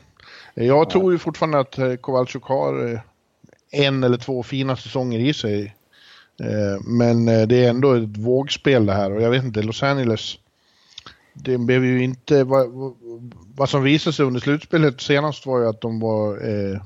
Jag 0.54 0.66
ja. 0.66 0.90
tror 0.90 1.12
ju 1.12 1.18
fortfarande 1.18 1.58
att 1.58 2.00
Kowalczyk 2.00 2.42
har 2.42 3.00
en 3.70 4.04
eller 4.04 4.18
två 4.18 4.42
fina 4.42 4.76
säsonger 4.76 5.18
i 5.18 5.34
sig. 5.34 5.76
men 6.80 7.26
det 7.26 7.64
är 7.64 7.70
ändå 7.70 7.92
ett 7.92 8.16
vågspel 8.16 8.86
det 8.86 8.92
här 8.92 9.12
och 9.12 9.22
jag 9.22 9.30
vet 9.30 9.44
inte, 9.44 9.62
Los 9.62 9.82
Angeles 9.82 10.38
det 11.42 11.58
blev 11.58 11.84
ju 11.84 12.02
inte, 12.02 12.44
vad, 12.44 12.66
vad 13.56 13.68
som 13.68 13.82
visade 13.82 14.14
sig 14.14 14.26
under 14.26 14.40
slutspelet 14.40 15.00
senast 15.00 15.46
var 15.46 15.60
ju 15.60 15.68
att 15.68 15.80
de 15.80 16.00
var, 16.00 16.48
eh, 16.48 16.80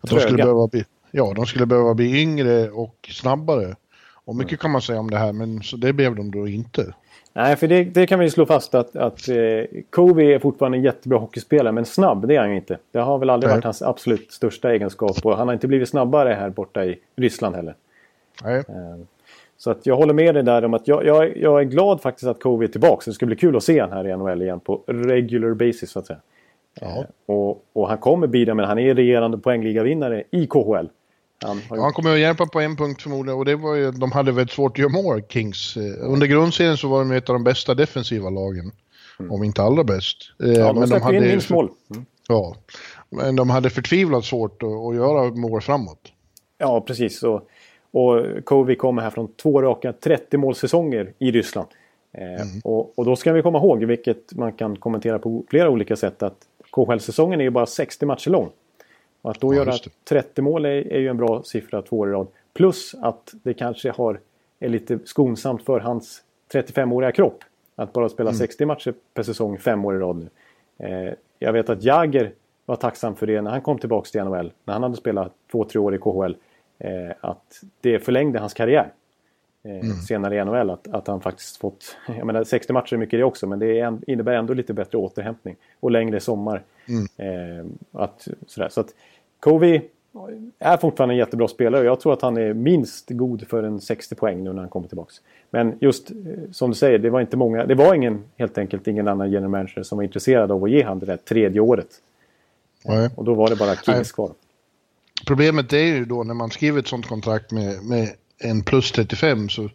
att 0.00 0.10
de 0.10 0.20
skulle 0.20 0.36
behöva 0.36 0.66
bli, 0.66 0.84
ja, 1.10 1.32
de 1.36 1.46
skulle 1.46 1.66
behöva 1.66 1.94
bli 1.94 2.22
yngre 2.22 2.70
och 2.70 3.10
snabbare. 3.12 3.76
Och 4.24 4.36
mycket 4.36 4.52
mm. 4.52 4.58
kan 4.58 4.70
man 4.70 4.82
säga 4.82 5.00
om 5.00 5.10
det 5.10 5.18
här, 5.18 5.32
men 5.32 5.62
så 5.62 5.76
det 5.76 5.92
blev 5.92 6.16
de 6.16 6.30
då 6.30 6.48
inte. 6.48 6.94
Nej, 7.32 7.56
för 7.56 7.68
det, 7.68 7.84
det 7.84 8.06
kan 8.06 8.18
vi 8.18 8.30
slå 8.30 8.46
fast 8.46 8.74
att, 8.74 8.96
att 8.96 9.28
eh, 9.28 9.36
Kobe 9.90 10.22
är 10.22 10.38
fortfarande 10.38 10.78
en 10.78 10.84
jättebra 10.84 11.18
hockeyspelare, 11.18 11.72
men 11.72 11.84
snabb 11.84 12.28
det 12.28 12.36
är 12.36 12.40
han 12.40 12.50
ju 12.50 12.56
inte. 12.56 12.78
Det 12.92 12.98
har 12.98 13.18
väl 13.18 13.30
aldrig 13.30 13.48
Nej. 13.48 13.56
varit 13.56 13.64
hans 13.64 13.82
absolut 13.82 14.32
största 14.32 14.72
egenskap 14.72 15.26
och 15.26 15.36
han 15.36 15.48
har 15.48 15.54
inte 15.54 15.68
blivit 15.68 15.88
snabbare 15.88 16.34
här 16.34 16.50
borta 16.50 16.84
i 16.84 16.98
Ryssland 17.16 17.56
heller. 17.56 17.74
Nej. 18.44 18.58
Eh, 18.58 18.98
så 19.58 19.70
att 19.70 19.86
jag 19.86 19.96
håller 19.96 20.14
med 20.14 20.34
dig 20.34 20.42
där 20.42 20.64
om 20.64 20.74
att 20.74 20.88
jag, 20.88 21.06
jag, 21.06 21.36
jag 21.36 21.60
är 21.60 21.64
glad 21.64 22.00
faktiskt 22.00 22.26
att 22.26 22.42
Kobe 22.42 22.64
är 22.64 22.68
tillbaka. 22.68 23.02
Det 23.06 23.12
ska 23.12 23.26
bli 23.26 23.36
kul 23.36 23.56
att 23.56 23.62
se 23.62 23.80
honom 23.80 23.96
här 23.96 24.08
i 24.08 24.16
NHL 24.16 24.42
igen 24.42 24.60
på 24.60 24.82
regular 24.86 25.54
basis 25.54 25.90
så 25.90 25.98
att 25.98 26.06
säga. 26.06 26.20
Ja. 26.80 26.86
Eh, 26.86 27.04
och, 27.26 27.64
och, 27.72 27.88
han 27.88 27.98
kommer 27.98 28.26
bidra 28.26 28.54
med 28.54 28.66
Han 28.66 28.78
är 28.78 28.94
regerande 28.94 29.38
poängligavinnare 29.38 30.24
i 30.30 30.46
KHL. 30.46 30.88
Han, 31.44 31.60
ja, 31.70 31.82
han 31.82 31.92
kommer 31.92 32.12
att 32.12 32.18
hjälpa 32.18 32.46
på 32.46 32.60
en 32.60 32.76
punkt 32.76 33.02
förmodligen 33.02 33.38
och 33.38 33.44
det 33.44 33.56
var 33.56 33.74
ju, 33.74 33.90
de 33.90 34.12
hade 34.12 34.32
väldigt 34.32 34.54
svårt 34.54 34.72
att 34.72 34.78
göra 34.78 35.02
mål, 35.02 35.22
Kings. 35.28 35.76
Eh, 35.76 36.10
under 36.10 36.26
grundserien 36.26 36.76
så 36.76 36.88
var 36.88 36.98
de 36.98 37.12
ett 37.12 37.28
av 37.28 37.34
de 37.34 37.44
bästa 37.44 37.74
defensiva 37.74 38.30
lagen. 38.30 38.72
Mm. 39.20 39.32
Om 39.32 39.44
inte 39.44 39.62
allra 39.62 39.84
bäst. 39.84 40.16
Eh, 40.42 40.50
ja, 40.50 40.72
de 40.72 40.86
släppte 40.86 41.14
in 41.14 41.22
minst 41.22 41.50
mål. 41.50 41.70
Mm. 41.90 42.06
Ja, 42.28 42.56
men 43.10 43.36
de 43.36 43.50
hade 43.50 43.70
förtvivlat 43.70 44.24
svårt 44.24 44.62
att, 44.62 44.68
att 44.68 44.94
göra 44.94 45.30
mål 45.30 45.60
framåt. 45.60 46.12
Ja, 46.58 46.80
precis. 46.80 47.22
Och 47.22 47.48
och 47.90 48.44
Kovi 48.44 48.76
kommer 48.76 49.02
här 49.02 49.10
från 49.10 49.28
två 49.28 49.62
raka 49.62 49.92
30 49.92 50.36
målsäsonger 50.36 51.12
i 51.18 51.30
Ryssland. 51.30 51.68
Eh, 52.12 52.22
mm. 52.22 52.46
och, 52.64 52.98
och, 52.98 53.04
då 53.04 53.16
ska 53.16 53.32
vi 53.32 53.42
komma 53.42 53.58
ihåg, 53.58 53.84
vilket 53.84 54.34
man 54.34 54.52
kan 54.52 54.76
kommentera 54.76 55.18
på 55.18 55.44
flera 55.48 55.70
olika 55.70 55.96
sätt, 55.96 56.22
att 56.22 56.46
KHL-säsongen 56.70 57.40
är 57.40 57.44
ju 57.44 57.50
bara 57.50 57.66
60 57.66 58.06
matcher 58.06 58.30
lång. 58.30 58.50
Och 59.22 59.30
att 59.30 59.40
då 59.40 59.54
Ja, 59.54 59.58
göra 59.58 59.70
just 59.70 59.84
det. 59.84 59.90
30 60.04 60.42
mål 60.42 60.64
är, 60.64 60.92
är 60.92 60.98
ju 60.98 61.08
en 61.08 61.16
bra 61.16 61.42
siffra 61.42 61.82
två 61.82 61.98
år 61.98 62.08
i 62.08 62.12
rad. 62.12 62.26
Plus 62.54 62.94
att 63.02 63.34
det 63.42 63.54
kanske 63.54 63.90
har, 63.90 64.20
är 64.60 64.68
lite 64.68 64.98
skonsamt 65.04 65.62
för 65.62 65.80
hans 65.80 66.22
35-åriga 66.52 67.12
kropp. 67.12 67.44
Att 67.76 67.92
bara 67.92 68.08
spela 68.08 68.32
60 68.32 68.64
matcher 68.64 68.94
per 69.14 69.22
säsong 69.22 69.58
fem 69.58 69.84
år 69.84 69.96
i 69.96 69.98
rad 69.98 70.16
nu. 70.16 70.28
Eh, 70.86 71.14
jag 71.38 71.52
vet 71.52 71.70
att 71.70 71.82
Jagger 71.82 72.32
var 72.66 72.76
tacksam 72.76 73.16
för 73.16 73.26
det 73.26 73.42
när 73.42 73.50
han 73.50 73.60
kom 73.60 73.78
tillbaka 73.78 74.08
till 74.10 74.24
NHL. 74.24 74.52
När 74.64 74.74
han 74.74 74.82
hade 74.82 74.96
spelat 74.96 75.32
två, 75.50 75.64
tre 75.64 75.80
år 75.80 75.94
i 75.94 75.98
KHL. 75.98 76.34
Eh, 76.78 77.10
att 77.20 77.62
det 77.80 77.98
förlängde 77.98 78.38
hans 78.38 78.54
karriär. 78.54 78.92
Eh, 79.62 79.90
Senare 80.08 80.36
i 80.36 80.44
NHL. 80.44 80.70
Att, 80.70 80.88
att 80.88 81.06
han 81.06 81.20
faktiskt 81.20 81.56
fått... 81.56 81.96
Jag 82.06 82.26
menar 82.26 82.44
60 82.44 82.72
matcher 82.72 82.94
är 82.94 82.98
mycket 82.98 83.18
det 83.18 83.24
också. 83.24 83.46
Men 83.46 83.58
det 83.58 83.80
en, 83.80 84.02
innebär 84.06 84.32
ändå 84.32 84.54
lite 84.54 84.74
bättre 84.74 84.98
återhämtning. 84.98 85.56
Och 85.80 85.90
längre 85.90 86.20
sommar. 86.20 86.62
Eh, 87.16 87.66
att, 87.92 88.28
sådär. 88.46 88.68
Så 88.68 88.80
att 88.80 88.94
Covey 89.40 89.80
är 90.58 90.76
fortfarande 90.76 91.14
en 91.14 91.18
jättebra 91.18 91.48
spelare. 91.48 91.84
Jag 91.84 92.00
tror 92.00 92.12
att 92.12 92.22
han 92.22 92.36
är 92.36 92.54
minst 92.54 93.10
god 93.10 93.48
för 93.48 93.62
en 93.62 93.80
60 93.80 94.14
poäng 94.14 94.44
nu 94.44 94.52
när 94.52 94.60
han 94.60 94.68
kommer 94.68 94.88
tillbaka. 94.88 95.12
Men 95.50 95.78
just 95.80 96.10
som 96.52 96.70
du 96.70 96.76
säger, 96.76 96.98
det 96.98 97.10
var 97.10 97.20
inte 97.20 97.36
många. 97.36 97.66
Det 97.66 97.74
var 97.74 97.94
ingen, 97.94 98.24
helt 98.36 98.58
enkelt 98.58 98.88
ingen 98.88 99.08
annan 99.08 99.30
general 99.30 99.50
manager 99.50 99.82
som 99.82 99.98
var 99.98 100.02
intresserad 100.02 100.52
av 100.52 100.64
att 100.64 100.70
ge 100.70 100.82
han 100.82 100.98
det 100.98 101.06
där 101.06 101.16
tredje 101.16 101.60
året. 101.60 101.88
Nej. 102.84 103.10
Och 103.14 103.24
då 103.24 103.34
var 103.34 103.48
det 103.48 103.56
bara 103.56 103.74
Kings 103.74 104.12
kvar. 104.12 104.30
Problemet 105.26 105.72
är 105.72 105.84
ju 105.84 106.04
då 106.04 106.24
när 106.24 106.34
man 106.34 106.50
skriver 106.50 106.78
ett 106.78 106.88
sånt 106.88 107.06
kontrakt 107.06 107.50
med, 107.52 107.84
med 107.84 108.08
en 108.38 108.62
plus 108.62 108.92
35 108.92 109.48
så 109.48 109.70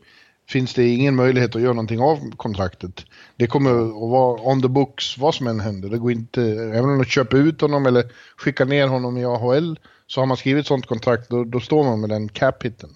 finns 0.50 0.74
det 0.74 0.88
ingen 0.88 1.16
möjlighet 1.16 1.56
att 1.56 1.62
göra 1.62 1.74
någonting 1.74 2.00
av 2.00 2.36
kontraktet. 2.36 3.06
Det 3.36 3.48
kommer 3.48 3.72
att 3.72 4.10
vara 4.12 4.42
on 4.42 4.62
the 4.62 4.68
books 4.68 5.18
vad 5.18 5.36
som 5.36 5.48
än 5.48 5.60
händer. 5.60 5.90
Det 5.90 5.98
går 5.98 6.12
inte, 6.12 6.42
även 6.44 6.90
om 6.90 6.98
de 6.98 7.06
köper 7.06 7.38
ut 7.38 7.62
honom 7.62 7.86
eller 7.86 8.04
skickar 8.38 8.66
ner 8.66 8.88
honom 8.88 9.18
i 9.18 9.26
AHL 9.26 9.80
så 10.08 10.22
har 10.22 10.26
man 10.26 10.38
skrivit 10.38 10.68
sånt 10.68 10.86
kontrakt 10.86 11.30
då, 11.30 11.44
då 11.44 11.60
står 11.60 11.84
man 11.84 12.02
med 12.02 12.10
den 12.10 12.30
cap-hitten. 12.30 12.90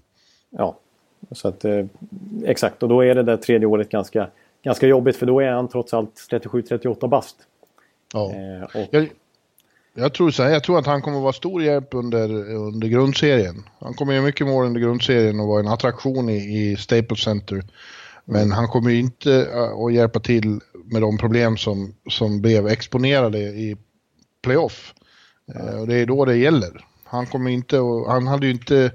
Ja, 0.49 0.79
så 1.31 1.47
att, 1.47 1.65
eh, 1.65 1.85
exakt. 2.45 2.83
Och 2.83 2.89
då 2.89 3.01
är 3.01 3.15
det 3.15 3.23
där 3.23 3.37
tredje 3.37 3.67
året 3.67 3.89
ganska, 3.89 4.29
ganska 4.63 4.87
jobbigt. 4.87 5.15
För 5.15 5.25
då 5.25 5.39
är 5.39 5.51
han 5.51 5.67
trots 5.67 5.93
allt 5.93 6.27
37-38 6.31 7.07
bast. 7.07 7.35
Ja. 8.13 8.31
Eh, 8.31 8.63
och, 8.63 8.87
Jag, 8.91 9.09
jag, 9.97 10.13
tror 10.13 10.31
så 10.31 10.43
här, 10.43 10.49
jag 10.49 10.63
tror 10.63 10.79
att 10.79 10.85
han 10.85 11.01
kommer 11.01 11.17
att 11.17 11.23
vara 11.23 11.33
stor 11.33 11.63
hjälp 11.63 11.87
under, 11.91 12.53
under 12.53 12.87
grundserien. 12.87 13.63
Han 13.79 13.93
kommer 13.93 14.13
göra 14.13 14.25
mycket 14.25 14.47
mål 14.47 14.65
under 14.65 14.81
grundserien 14.81 15.39
och 15.39 15.47
vara 15.47 15.59
en 15.59 15.67
attraktion 15.67 16.29
i, 16.29 16.35
i 16.35 16.77
Staples 16.77 17.19
Center. 17.19 17.63
Men 18.25 18.51
han 18.51 18.67
kommer 18.67 18.89
ju 18.91 18.99
inte 18.99 19.47
eh, 19.53 19.85
att 19.85 19.93
hjälpa 19.93 20.19
till 20.19 20.59
med 20.85 21.01
de 21.01 21.17
problem 21.17 21.57
som, 21.57 21.93
som 22.09 22.41
blev 22.41 22.67
exponerade 22.67 23.39
i 23.39 23.77
playoff. 24.43 24.93
Eh, 25.55 25.79
och 25.79 25.87
det 25.87 25.95
är 25.95 26.05
då 26.05 26.25
det 26.25 26.37
gäller. 26.37 26.85
Han 27.03 27.25
kommer 27.25 27.51
inte 27.51 27.79
och 27.79 28.11
han 28.11 28.27
hade 28.27 28.45
ju 28.45 28.51
inte 28.51 28.91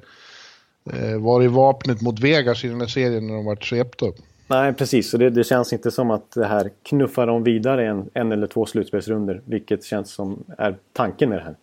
eh, 0.93 1.19
varit 1.19 1.51
vapnet 1.51 2.01
mot 2.01 2.21
Vegas 2.21 2.65
i 2.65 2.69
den 2.69 2.81
här 2.81 2.89
serien 2.89 3.27
när 3.27 3.35
de 3.35 3.45
vart 3.45 3.65
svepta. 3.65 4.07
Nej, 4.53 4.73
precis. 4.73 5.11
Så 5.11 5.17
det, 5.17 5.31
det 5.31 5.45
känns 5.45 5.73
inte 5.73 5.91
som 5.91 6.11
att 6.11 6.31
det 6.31 6.47
här 6.47 6.71
knuffar 6.83 7.27
dem 7.27 7.45
vidare 7.45 7.87
en, 7.87 8.11
en 8.15 8.33
eller 8.33 8.47
två 8.47 8.67
slutspelsrunder. 8.67 9.41
Vilket 9.45 9.85
känns 9.85 10.11
som 10.11 10.45
är 10.59 10.77
tanken 10.93 11.29
med 11.29 11.39
det 11.39 11.43
här. 11.43 11.55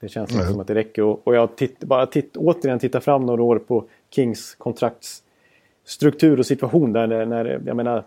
Det 0.00 0.08
känns 0.08 0.30
inte 0.30 0.42
Nej. 0.42 0.52
som 0.52 0.60
att 0.60 0.66
det 0.66 0.74
räcker. 0.74 1.02
Och, 1.02 1.26
och 1.26 1.34
jag 1.34 1.56
titt, 1.56 1.80
bara 1.80 2.06
titt, 2.06 2.36
återigen 2.36 2.78
tittar 2.78 3.00
fram 3.00 3.26
några 3.26 3.42
år 3.42 3.58
på 3.58 3.84
Kings 4.10 4.54
kontraktsstruktur 4.54 6.38
och 6.38 6.46
situation. 6.46 6.92
Där 6.92 7.06
när, 7.06 7.26
när, 7.26 7.60
jag 7.66 7.76
menar, 7.76 8.04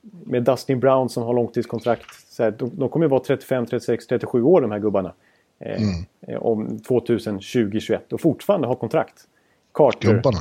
med 0.00 0.42
Dustin 0.42 0.80
Brown 0.80 1.08
som 1.08 1.22
har 1.22 1.34
långtidskontrakt. 1.34 2.06
Så 2.28 2.42
här, 2.42 2.50
de, 2.50 2.70
de 2.74 2.88
kommer 2.88 3.06
ju 3.06 3.10
vara 3.10 3.22
35, 3.22 3.66
36, 3.66 4.06
37 4.06 4.42
år 4.42 4.60
de 4.60 4.70
här 4.70 4.78
gubbarna. 4.78 5.12
Eh, 5.58 5.82
eh, 6.20 6.42
om 6.42 6.68
2020-21 6.68 8.12
och 8.12 8.20
fortfarande 8.20 8.66
ha 8.66 8.74
kontrakt. 8.74 9.28
Carter. 9.74 10.14
Gubbarna. 10.14 10.38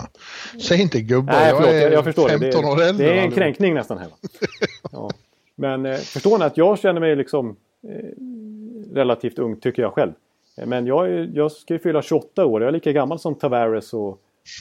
Säg 0.61 0.81
inte 0.81 1.01
gubbar, 1.01 1.33
Nej, 1.33 1.53
förlåt, 1.55 1.73
jag 1.73 1.81
är 1.81 1.91
jag 1.91 2.03
förstår 2.03 2.29
15 2.29 2.49
det. 2.49 2.57
år 2.57 2.81
äldre. 2.81 3.05
det 3.07 3.19
är 3.19 3.23
en 3.23 3.31
kränkning 3.31 3.73
nästan 3.73 3.97
här. 3.97 4.07
Ja. 4.91 5.09
Men 5.55 5.85
eh, 5.85 5.95
förstår 5.95 6.37
ni 6.37 6.45
att 6.45 6.57
jag 6.57 6.79
känner 6.79 6.99
mig 6.99 7.15
liksom 7.15 7.55
eh, 7.87 8.95
relativt 8.95 9.39
ung 9.39 9.55
tycker 9.59 9.81
jag 9.81 9.93
själv. 9.93 10.11
Eh, 10.57 10.65
Men 10.65 10.85
jag, 10.87 11.29
jag 11.35 11.51
ska 11.51 11.73
ju 11.73 11.79
fylla 11.79 12.01
28 12.01 12.45
år. 12.45 12.61
Jag 12.61 12.67
är 12.67 12.71
lika 12.71 12.91
gammal 12.91 13.19
som 13.19 13.35
Tavares 13.35 13.93
och, 13.93 14.07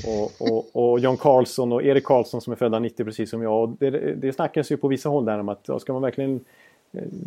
och, 0.06 0.32
och, 0.38 0.92
och 0.92 1.00
John 1.00 1.16
Carlson 1.16 1.72
och 1.72 1.82
Erik 1.82 2.04
Karlsson 2.04 2.40
som 2.40 2.52
är 2.52 2.56
födda 2.56 2.78
90 2.78 3.04
precis 3.04 3.30
som 3.30 3.42
jag. 3.42 3.62
Och 3.62 3.68
det, 3.68 3.90
det 4.14 4.32
snackas 4.32 4.72
ju 4.72 4.76
på 4.76 4.88
vissa 4.88 5.08
håll 5.08 5.24
där 5.24 5.38
om 5.38 5.48
att 5.48 5.68
ska 5.80 5.92
man 5.92 6.02
verkligen 6.02 6.40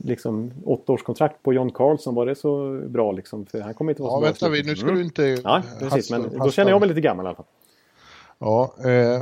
liksom 0.04 0.52
åttaårskontrakt 0.66 1.44
på 1.44 1.54
John 1.54 1.72
Carlson 1.72 2.16
var 2.16 2.26
det 2.26 2.36
så 2.36 2.82
bra 2.88 3.12
liksom? 3.12 3.46
För 3.46 3.62
han 3.62 3.74
kommer 3.74 3.92
inte 3.92 4.02
vara 4.02 4.12
Ja, 4.12 4.16
så 4.34 4.46
bra 4.46 4.50
vänta 4.50 4.58
i 4.58 4.62
vi, 4.62 4.70
nu 4.70 4.76
ska 4.76 4.86
Mm. 4.88 4.98
du 5.00 5.04
inte... 5.04 5.24
Ja, 5.44 5.64
precis. 5.80 6.12
Men 6.12 6.22
hasta- 6.24 6.38
då 6.38 6.52
känner 6.52 6.72
jag 6.72 6.76
hasta. 6.76 6.80
mig 6.80 6.90
lite 6.96 7.02
gammal 7.02 7.26
i 7.26 7.28
alla 7.28 7.36
fall. 7.36 7.46
Ja, 8.40 8.76
eh, 8.86 9.22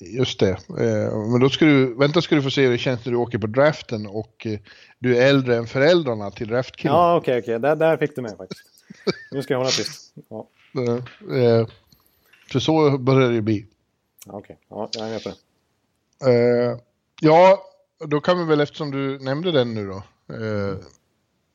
just 0.00 0.40
det. 0.40 0.50
Eh, 0.50 1.18
men 1.30 1.40
då 1.40 1.48
ska 1.48 1.64
du, 1.64 1.94
vänta 1.94 2.22
ska 2.22 2.34
du 2.34 2.42
få 2.42 2.50
se 2.50 2.62
hur 2.62 2.70
det 2.72 2.78
känns 2.78 3.04
när 3.04 3.12
du 3.12 3.18
åker 3.18 3.38
på 3.38 3.46
draften 3.46 4.06
och 4.06 4.46
eh, 4.46 4.58
du 4.98 5.16
är 5.16 5.26
äldre 5.28 5.56
än 5.56 5.66
föräldrarna 5.66 6.30
till 6.30 6.48
draftkillen. 6.48 6.96
Ja, 6.96 7.16
okej, 7.16 7.38
okej. 7.38 7.58
Där, 7.58 7.76
där 7.76 7.96
fick 7.96 8.16
du 8.16 8.22
mig 8.22 8.36
faktiskt. 8.36 8.60
Nu 9.32 9.42
ska 9.42 9.54
jag 9.54 9.58
hålla 9.58 9.70
tyst. 9.70 10.14
Ja, 10.28 10.46
Eh, 11.36 11.66
för 12.52 12.58
så 12.58 12.98
börjar 12.98 13.30
det 13.30 13.40
bli. 13.42 13.66
ja, 14.26 14.32
okej. 14.32 14.58
Ja, 14.68 14.88
jag 14.94 15.22
på 15.22 15.28
det. 15.28 16.30
Eh, 16.30 16.76
ja, 17.20 17.62
då 18.06 18.20
kan 18.20 18.38
vi 18.38 18.44
väl 18.44 18.60
eftersom 18.60 18.90
du 18.90 19.18
nämnde 19.18 19.52
den 19.52 19.74
nu 19.74 19.86
då. 19.86 20.02
Eh, 20.34 20.76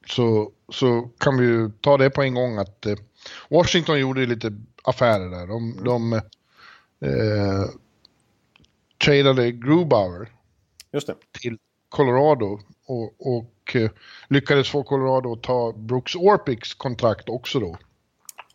så, 0.07 0.51
så 0.69 1.09
kan 1.17 1.37
vi 1.37 1.45
ju 1.45 1.71
ta 1.81 1.97
det 1.97 2.09
på 2.09 2.23
en 2.23 2.33
gång 2.33 2.57
att 2.57 2.85
eh, 2.85 2.95
Washington 3.49 3.99
gjorde 3.99 4.25
lite 4.25 4.53
affärer 4.83 5.29
där. 5.29 5.47
De, 5.47 5.83
de 5.83 6.13
eh, 6.99 7.69
tradade 8.97 9.51
Grubauer 9.51 10.29
Just 10.91 11.07
det. 11.07 11.15
till 11.41 11.57
Colorado 11.89 12.59
och, 12.85 13.37
och 13.37 13.75
eh, 13.75 13.89
lyckades 14.27 14.69
få 14.69 14.83
Colorado 14.83 15.33
att 15.33 15.43
ta 15.43 15.73
Brooks 15.73 16.15
Orpiks 16.15 16.73
kontrakt 16.73 17.29
också 17.29 17.59
då. 17.59 17.77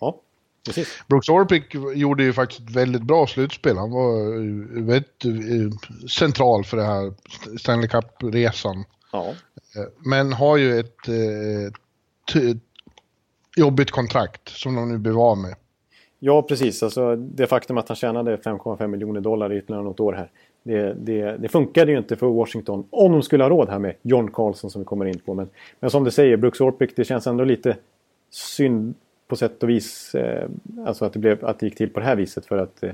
Ja, 0.01 0.21
precis. 0.65 1.03
Brooks 1.09 1.29
Orpik 1.29 1.75
gjorde 1.95 2.23
ju 2.25 2.33
faktiskt 2.33 2.61
ett 2.61 2.77
väldigt 2.77 3.03
bra 3.03 3.27
slutspel. 3.27 3.77
Han 3.77 3.91
var 3.91 4.35
eh, 4.35 4.83
väldigt 4.85 5.25
eh, 5.25 6.07
central 6.09 6.65
för 6.65 6.77
det 6.77 6.83
här 6.85 7.13
Stanley 7.59 7.89
Cup-resan. 7.89 8.85
Ja, 9.13 9.35
Eh, 9.77 9.83
Men 10.05 10.33
har 10.33 10.57
ju 10.57 10.79
ett 10.81 11.09
eh, 11.09 11.73
t- 12.33 12.59
jobbigt 13.57 13.91
kontrakt 13.91 14.49
som 14.49 14.75
de 14.75 14.89
nu 14.93 14.99
blev 14.99 15.19
av 15.19 15.39
med. 15.39 15.55
ja 16.19 16.43
precis. 16.43 16.83
Alltså, 16.83 17.17
det 17.17 17.47
faktum 17.47 17.79
att 17.79 17.89
han 17.89 17.97
tjänade 17.97 18.37
5,5 18.37 18.87
miljoner 18.87 19.21
dollar 19.21 19.53
i 19.53 19.59
ytterligare 19.59 19.85
något 19.85 20.01
år 20.01 20.13
här. 20.13 20.31
Det, 20.63 20.95
det, 20.95 21.37
det 21.37 21.49
funkade 21.49 21.93
ju 21.93 21.99
inte 21.99 22.17
för 22.17 22.27
Washington 22.27 22.87
om 22.91 23.13
de 23.13 23.23
skulle 23.23 23.45
ha 23.45 23.49
råd 23.51 23.69
här 23.69 23.79
med 23.79 23.95
John 24.03 24.31
Carlson 24.31 24.71
som 24.71 24.81
vi 24.81 24.85
kommer 24.85 25.05
in 25.07 25.19
på. 25.19 25.35
Men, 25.35 25.49
men 25.81 25.91
som 25.91 26.05
du 26.05 26.11
säger, 26.11 26.37
Brooks 26.37 26.61
Orpik, 26.61 26.97
det 26.97 27.05
känns 27.05 27.27
ändå 27.27 27.45
lite 27.45 27.77
synd 28.31 28.95
på 29.33 29.37
sätt 29.37 29.63
och 29.63 29.69
vis. 29.71 30.15
Eh, 30.15 30.49
alltså 30.87 31.05
att 31.05 31.13
det, 31.13 31.19
blev, 31.19 31.45
att 31.45 31.59
det 31.59 31.67
gick 31.67 31.77
till 31.77 31.91
på 31.91 32.01
det 32.01 32.07
här 32.07 32.17
viset. 32.17 32.47
För 32.47 32.59
att, 32.59 32.83
eh, 32.83 32.91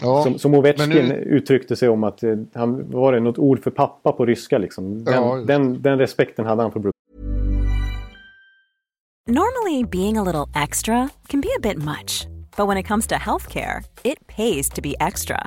Ja, 0.00 0.22
som, 0.22 0.38
som 0.38 0.54
Ovechkin 0.54 0.88
nu- 0.88 1.14
uttryckte 1.14 1.76
sig 1.76 1.88
om 1.88 2.04
att 2.04 2.22
eh, 2.22 2.36
han 2.54 2.90
var 2.90 3.12
det 3.12 3.20
något 3.20 3.38
ord 3.38 3.62
för 3.62 3.70
pappa 3.70 4.12
på 4.12 4.26
ryska. 4.26 4.58
Liksom. 4.58 5.04
Den, 5.04 5.14
Ja, 5.14 5.36
den, 5.46 5.82
den 5.82 5.98
respekten 5.98 6.44
hade 6.46 6.62
han 6.62 6.72
för 6.72 6.80
Brooks. 6.80 6.98
Normally, 9.26 9.84
being 9.84 10.18
a 10.18 10.22
little 10.24 10.62
extra 10.64 11.08
can 11.28 11.40
be 11.40 11.48
a 11.58 11.60
bit 11.62 11.78
much, 11.78 12.26
but 12.56 12.68
when 12.68 12.78
it 12.78 12.86
comes 12.88 13.06
to 13.06 13.14
healthcare, 13.14 13.82
it 14.02 14.26
pays 14.26 14.68
to 14.70 14.82
be 14.82 14.94
extra. 15.00 15.46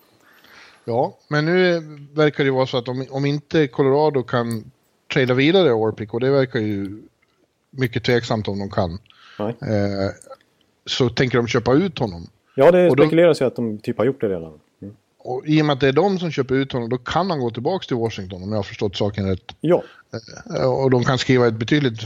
Ja, 0.85 1.17
men 1.27 1.45
nu 1.45 1.79
verkar 2.13 2.43
det 2.43 2.47
ju 2.47 2.53
vara 2.53 2.65
så 2.65 2.77
att 2.77 2.87
om, 2.87 3.05
om 3.09 3.25
inte 3.25 3.67
Colorado 3.67 4.23
kan 4.23 4.71
trada 5.13 5.33
vidare 5.33 5.71
Orpik, 5.73 6.13
och 6.13 6.19
det 6.19 6.29
verkar 6.31 6.59
ju 6.59 7.01
mycket 7.71 8.03
tveksamt 8.03 8.47
om 8.47 8.59
de 8.59 8.69
kan, 8.69 8.91
eh, 9.49 10.11
så 10.85 11.09
tänker 11.09 11.37
de 11.37 11.47
köpa 11.47 11.73
ut 11.73 11.99
honom. 11.99 12.27
Ja, 12.55 12.71
det 12.71 12.89
Och 12.89 12.95
då- 12.95 13.03
spekuleras 13.03 13.41
ju 13.41 13.45
att 13.45 13.55
de 13.55 13.77
typ 13.77 13.97
har 13.97 14.05
gjort 14.05 14.21
det 14.21 14.29
redan. 14.29 14.59
Och 15.23 15.47
i 15.47 15.61
och 15.61 15.65
med 15.65 15.73
att 15.73 15.79
det 15.79 15.87
är 15.87 15.93
de 15.93 16.19
som 16.19 16.31
köper 16.31 16.55
ut 16.55 16.71
honom, 16.71 16.89
då 16.89 16.97
kan 16.97 17.29
han 17.29 17.39
gå 17.39 17.49
tillbaka 17.49 17.85
till 17.87 17.97
Washington 17.97 18.43
om 18.43 18.49
jag 18.49 18.57
har 18.57 18.63
förstått 18.63 18.95
saken 18.95 19.29
rätt. 19.29 19.55
Ja. 19.61 19.83
Eh, 20.57 20.83
och 20.83 20.89
de 20.89 21.03
kan 21.03 21.17
skriva 21.17 21.47
ett 21.47 21.53
betydligt 21.53 21.99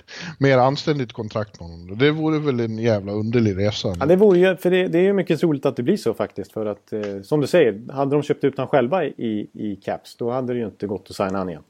mer 0.38 0.58
anständigt 0.58 1.12
kontrakt 1.12 1.60
med 1.60 1.68
honom. 1.68 1.98
Det 1.98 2.10
vore 2.10 2.38
väl 2.38 2.60
en 2.60 2.78
jävla 2.78 3.12
underlig 3.12 3.58
resa. 3.58 3.94
Ja, 4.00 4.06
det 4.06 4.16
vore 4.16 4.38
ju, 4.38 4.56
för 4.56 4.70
det, 4.70 4.88
det 4.88 4.98
är 4.98 5.02
ju 5.02 5.12
mycket 5.12 5.40
troligt 5.40 5.66
att 5.66 5.76
det 5.76 5.82
blir 5.82 5.96
så 5.96 6.14
faktiskt. 6.14 6.52
För 6.52 6.66
att, 6.66 6.92
eh, 6.92 7.00
som 7.22 7.40
du 7.40 7.46
säger, 7.46 7.92
hade 7.92 8.10
de 8.16 8.22
köpt 8.22 8.44
ut 8.44 8.56
honom 8.56 8.68
själva 8.68 9.04
i, 9.04 9.46
i 9.52 9.76
Caps, 9.76 10.16
då 10.16 10.30
hade 10.30 10.52
det 10.52 10.58
ju 10.58 10.64
inte 10.64 10.86
gått 10.86 11.06
att 11.10 11.16
signa 11.16 11.38
han 11.38 11.48
igen. 11.48 11.62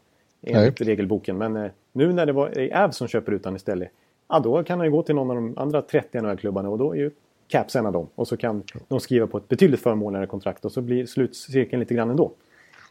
Enligt 0.42 0.80
Nej. 0.80 0.88
regelboken. 0.88 1.38
Men 1.38 1.56
eh, 1.56 1.70
nu 1.92 2.12
när 2.12 2.26
det 2.26 2.32
var 2.32 2.70
Avs 2.74 2.96
som 2.96 3.08
köper 3.08 3.32
ut 3.32 3.44
honom 3.44 3.56
istället, 3.56 3.88
ja 4.28 4.40
då 4.40 4.64
kan 4.64 4.78
han 4.78 4.86
ju 4.86 4.92
gå 4.92 5.02
till 5.02 5.14
någon 5.14 5.30
av 5.30 5.36
de 5.36 5.58
andra 5.58 5.82
30 5.82 6.20
NHL-klubbarna 6.20 6.68
och 6.68 6.78
då 6.78 6.92
är 6.92 6.98
ju 6.98 7.10
Caps 7.50 7.76
en 7.76 7.86
av 7.86 7.92
dem. 7.92 8.08
Och 8.14 8.28
så 8.28 8.36
kan 8.36 8.62
de 8.88 9.00
skriva 9.00 9.26
på 9.26 9.38
ett 9.38 9.48
betydligt 9.48 9.80
förmånligare 9.80 10.26
kontrakt 10.26 10.64
och 10.64 10.72
så 10.72 10.80
blir 10.80 11.06
slutcirkeln 11.06 11.80
lite 11.80 11.94
grann 11.94 12.10
ändå. 12.10 12.32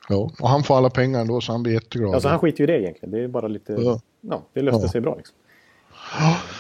Ja, 0.10 0.32
och 0.39 0.49
han 0.49 0.64
får 0.64 0.78
alla 0.78 0.89
pengar 0.89 1.22
ändå 1.22 1.41
så 1.41 1.51
han 1.51 1.64
blir 1.64 1.74
jätteglad. 1.74 2.14
Alltså 2.14 2.30
han 2.30 2.39
skiter 2.39 2.60
ju 2.60 2.64
i 2.64 2.68
det 2.68 2.82
egentligen. 2.82 3.12
Det 3.12 3.24
är 3.24 3.28
bara 3.28 3.47
lite... 3.47 3.74
Ja, 3.74 4.01
ja 4.22 4.43
det 4.53 4.62
löste 4.62 4.82
ja. 4.82 4.89
sig 4.89 5.01
bra 5.01 5.16
liksom. 5.16 5.36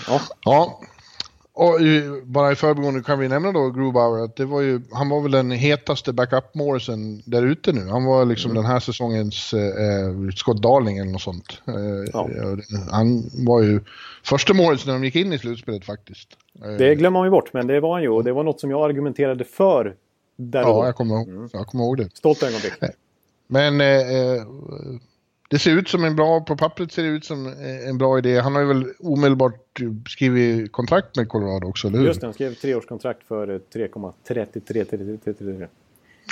Ja. 0.07 0.21
ja. 0.45 0.79
Och 1.59 1.79
bara 2.23 2.51
i 2.51 2.55
förbigående 2.55 3.03
kan 3.03 3.19
vi 3.19 3.27
nämna 3.27 3.51
då 3.51 3.69
Grubauer 3.69 4.23
att 4.23 4.35
det 4.35 4.45
var 4.45 4.61
ju, 4.61 4.81
han 4.91 5.09
var 5.09 5.21
väl 5.21 5.31
den 5.31 5.51
hetaste 5.51 6.13
backup-målisen 6.13 7.21
där 7.25 7.43
ute 7.43 7.71
nu. 7.71 7.87
Han 7.87 8.05
var 8.05 8.25
liksom 8.25 8.51
mm. 8.51 8.63
den 8.63 8.71
här 8.71 8.79
säsongens 8.79 9.53
eh, 9.53 10.29
Scott 10.35 10.61
Darling 10.61 10.97
eller 10.97 11.11
något 11.11 11.21
sånt. 11.21 11.61
Eh, 11.67 12.09
ja. 12.13 12.29
Han 12.91 13.29
var 13.33 13.61
ju 13.61 13.79
första 14.23 14.53
målet 14.53 14.85
när 14.85 14.93
de 14.93 15.03
gick 15.03 15.15
in 15.15 15.33
i 15.33 15.39
slutspelet 15.39 15.85
faktiskt. 15.85 16.29
Eh, 16.65 16.71
det 16.71 16.95
glömmer 16.95 17.19
man 17.19 17.27
ju 17.27 17.31
bort, 17.31 17.53
men 17.53 17.67
det 17.67 17.79
var 17.79 17.93
han 17.93 18.01
ju 18.01 18.09
och 18.09 18.23
det 18.23 18.31
var 18.31 18.43
något 18.43 18.59
som 18.59 18.71
jag 18.71 18.89
argumenterade 18.89 19.43
för 19.43 19.95
där 20.35 20.61
Ja, 20.61 20.85
jag 20.85 20.95
kommer, 20.95 21.15
mm. 21.15 21.49
jag 21.53 21.67
kommer 21.67 21.83
ihåg 21.83 21.97
det. 21.97 22.09
Stolt 22.13 22.43
ögonblick. 22.43 22.73
Men 23.47 23.81
eh, 23.81 23.87
eh, 23.87 24.43
det 25.49 25.59
ser 25.59 25.71
ut 25.71 25.89
som 25.89 26.03
en 26.03 26.15
bra, 26.15 26.41
på 26.41 26.55
pappret 26.57 26.91
ser 26.91 27.03
det 27.03 27.09
ut 27.09 27.25
som 27.25 27.53
en 27.87 27.97
bra 27.97 28.17
idé. 28.17 28.39
Han 28.39 28.55
har 28.55 28.61
ju 28.61 28.67
väl 28.67 28.85
omedelbart 28.99 29.81
skrivit 30.07 30.71
kontrakt 30.71 31.15
med 31.15 31.29
Colorado 31.29 31.67
också, 31.67 31.87
eller 31.87 31.99
hur? 31.99 32.05
Just 32.05 32.21
det, 32.21 32.27
han 32.27 32.33
skrev 32.33 32.53
treårskontrakt 32.53 33.23
för 33.27 33.61
3,33. 33.73 35.67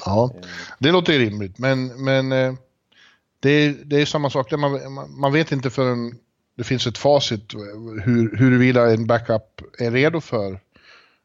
Ja, 0.05 0.33
det 0.79 0.91
låter 0.91 1.13
ju 1.13 1.19
rimligt. 1.19 1.59
Men, 1.59 2.03
men 2.03 2.31
eh, 2.31 2.53
det, 3.39 3.49
är, 3.49 3.75
det 3.83 4.01
är 4.01 4.05
samma 4.05 4.29
sak, 4.29 4.51
man, 4.51 4.79
man 5.19 5.33
vet 5.33 5.51
inte 5.51 5.69
förrän 5.69 6.15
det 6.57 6.63
finns 6.63 6.87
ett 6.87 6.97
facit 6.97 7.53
hur, 8.03 8.37
huruvida 8.37 8.91
en 8.91 9.07
backup 9.07 9.61
är 9.79 9.91
redo 9.91 10.21
för 10.21 10.51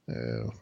eh, 0.09 0.53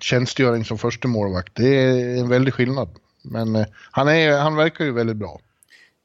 tjänstgöring 0.00 0.64
som 0.64 0.78
första 0.78 1.08
målvakt. 1.08 1.54
Det 1.54 1.68
är 1.68 2.16
en 2.20 2.28
väldig 2.28 2.54
skillnad. 2.54 2.88
Men 3.22 3.56
eh, 3.56 3.66
han, 3.90 4.08
är, 4.08 4.38
han 4.38 4.56
verkar 4.56 4.84
ju 4.84 4.92
väldigt 4.92 5.16
bra. 5.16 5.40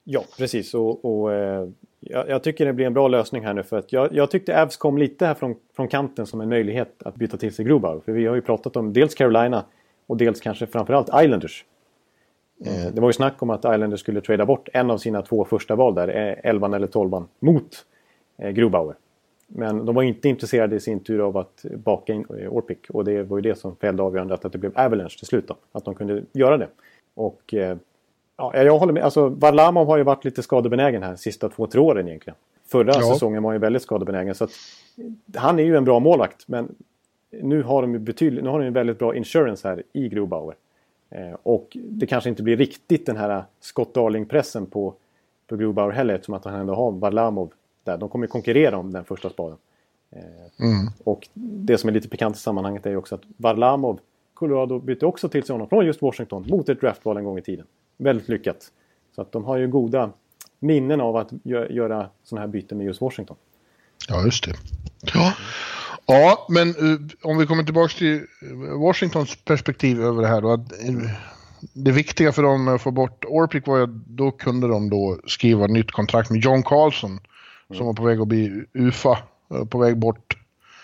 Ja, 0.04 0.26
precis. 0.38 0.74
Och, 0.74 1.06
och 1.06 1.34
eh, 1.34 1.68
jag, 2.00 2.30
jag, 2.30 2.44
tycker 2.44 2.66
det 2.66 2.74
blir 2.74 2.86
en 2.86 2.94
bra 2.94 3.08
lösning 3.08 3.46
här 3.46 3.54
nu. 3.54 3.64
För 3.64 3.78
att 3.78 3.94
jag, 3.94 4.14
jag 4.14 4.32
tyckte 4.32 4.62
Avs 4.62 4.78
kom 4.78 4.98
lite 4.98 5.26
här 5.26 5.34
från, 5.34 5.56
från 5.76 5.88
kanten 5.88 6.26
som 6.26 6.42
en 6.42 6.50
möjlighet 6.50 7.04
att 7.04 7.16
byta 7.16 7.38
till 7.38 7.54
sig 7.54 7.66
Grubauer. 7.66 8.00
För 8.00 8.12
vi 8.12 8.26
har 8.26 8.36
ju 8.36 8.42
pratat 8.42 8.76
om 8.76 8.94
dels 8.94 9.16
Carolina 9.16 9.66
och 10.08 10.18
dels 10.18 10.40
kanske 10.42 10.68
framförallt 10.68 11.08
Islanders. 11.08 11.66
Eh, 12.66 12.82
mm. 12.82 12.96
det 12.96 13.02
var 13.02 13.10
ju 13.10 13.14
snack 13.14 13.42
om 13.44 13.50
att 13.50 13.60
Islanders 13.60 14.00
skulle 14.00 14.22
trada 14.22 14.46
bort 14.46 14.70
en 14.74 14.92
av 14.92 14.98
sina 14.98 15.22
två 15.22 15.46
första 15.46 15.76
val 15.76 15.96
där, 15.96 16.08
11 16.44 16.76
eller 16.76 16.88
12 16.88 17.12
mot 17.40 17.86
eh, 18.38 18.50
Grubauer. 18.50 18.96
Men 19.48 19.86
de 19.86 19.96
var 19.96 20.04
inte 20.04 20.30
intresserade 20.30 20.76
i 20.76 20.80
sin 20.80 21.00
tur 21.00 21.20
av 21.28 21.38
att 21.38 21.66
baka 21.76 22.14
in 22.14 22.26
eh, 22.40 22.54
Orpik. 22.54 22.90
Och 22.90 23.06
det 23.06 23.24
var 23.24 23.38
ju 23.38 23.42
det 23.42 23.56
som 23.56 23.76
fällde 23.76 24.04
avgörandet 24.04 24.46
att 24.46 24.52
det 24.52 24.58
blev 24.58 24.72
Avalanche 24.76 25.18
till 25.18 25.28
slut. 25.28 25.48
Då, 25.48 25.56
att 25.72 25.86
de 25.86 25.96
kunde 25.96 26.24
göra 26.32 26.58
det. 26.58 26.68
Och 27.14 27.54
eh, 27.54 27.78
ja, 28.38 28.64
jag 28.64 28.80
håller 28.80 28.94
med. 28.94 29.04
Alltså, 29.04 29.30
Varlamov 29.30 29.88
har 29.88 29.98
ju 29.98 30.04
varit 30.04 30.26
lite 30.26 30.44
skadebenägen 30.44 31.04
här 31.04 31.16
sista 31.16 31.50
två, 31.50 31.68
tre 31.68 31.82
åren 31.82 32.08
egentligen. 32.08 32.38
Förra 32.66 32.94
ja. 32.94 33.14
säsongen 33.14 33.44
var 33.44 33.50
han 33.50 33.56
ju 33.56 33.60
väldigt 33.60 33.82
skadebenägen. 33.82 34.36
Så 34.36 34.44
att, 34.44 34.52
han 35.36 35.60
är 35.60 35.64
ju 35.64 35.78
en 35.78 35.86
bra 35.86 36.00
målvakt. 36.00 36.48
Men 36.48 36.76
nu 37.42 37.64
har 37.64 37.82
de 37.82 37.94
ju 37.94 38.00
betydligt, 38.00 38.44
nu 38.44 38.50
har 38.50 38.60
de 38.60 38.66
ju 38.66 38.72
väldigt 38.72 39.00
bra 39.00 39.16
insurance 39.16 39.68
här 39.68 39.84
i 39.94 40.10
Grobauer. 40.10 40.56
Eh, 41.10 41.36
och 41.44 41.68
det 41.74 42.06
kanske 42.06 42.30
inte 42.30 42.44
blir 42.44 42.58
riktigt 42.58 43.06
den 43.06 43.18
här 43.18 43.44
Scott 43.60 43.94
Darling-pressen 43.94 44.66
på, 44.66 44.94
på 45.48 45.56
Grobauer 45.56 45.92
heller 45.92 46.14
eftersom 46.14 46.34
att 46.34 46.46
han 46.46 46.56
ändå 46.56 46.76
har 46.76 46.92
Varlamov 46.92 47.52
där. 47.84 47.98
De 47.98 48.10
kommer 48.10 48.26
ju 48.26 48.30
konkurrera 48.30 48.78
om 48.78 48.92
den 48.92 49.04
första 49.04 49.30
spaden. 49.30 49.58
Eh, 50.12 50.66
mm. 50.66 50.88
Och 51.04 51.28
det 51.34 51.78
som 51.78 51.90
är 51.90 51.94
lite 51.94 52.10
pikant 52.10 52.36
i 52.36 52.40
sammanhanget 52.40 52.86
är 52.86 52.90
ju 52.90 52.98
också 52.98 53.16
att 53.16 53.24
Varlamov 53.38 54.00
Colorado 54.34 54.80
bytte 54.80 55.06
också 55.06 55.30
till 55.30 55.44
sig 55.44 55.54
honom 55.54 55.70
från 55.70 55.86
just 55.86 56.02
Washington 56.02 56.46
mot 56.50 56.70
ett 56.70 56.82
draftval 56.82 57.18
en 57.18 57.24
gång 57.24 57.38
i 57.38 57.42
tiden. 57.42 57.66
Väldigt 57.98 58.30
lyckat. 58.30 58.72
Så 59.16 59.22
att 59.22 59.32
de 59.32 59.44
har 59.44 59.58
ju 59.58 59.68
goda 59.68 60.12
minnen 60.60 61.02
av 61.02 61.16
att 61.16 61.30
gö 61.44 61.68
göra 61.68 62.10
sådana 62.24 62.46
här 62.46 62.52
byten 62.52 62.78
med 62.78 62.88
just 62.88 63.02
Washington. 63.02 63.38
Ja, 64.08 64.26
just 64.26 64.46
det. 64.46 64.54
Ja, 65.14 65.34
ja 66.06 66.46
men 66.50 66.68
uh, 66.68 67.00
om 67.22 67.38
vi 67.38 67.46
kommer 67.46 67.64
tillbaka 67.64 67.94
till 67.98 68.26
Washingtons 68.80 69.36
perspektiv 69.46 70.02
över 70.02 70.22
det 70.22 70.28
här 70.28 70.42
då. 70.42 70.52
Att, 70.52 70.72
uh, 70.90 71.10
det 71.74 71.92
viktiga 71.92 72.32
för 72.32 72.44
dem 72.44 72.68
att 72.68 72.82
få 72.82 72.92
bort 72.92 73.26
Orpik 73.26 73.68
var 73.68 73.78
ju 73.78 73.84
att 73.84 74.06
då 74.08 74.32
kunde 74.32 74.68
de 74.68 74.90
då 74.90 75.20
skriva 75.28 75.68
nytt 75.68 75.92
kontrakt 75.92 76.30
med 76.30 76.44
John 76.44 76.64
Carlson 76.64 77.12
mm. 77.12 77.78
som 77.78 77.86
var 77.86 77.94
på 77.94 78.04
väg 78.04 78.20
att 78.20 78.28
bli 78.28 78.66
UFA, 78.74 79.18
på 79.70 79.78
väg 79.78 79.98
bort. 79.98 80.38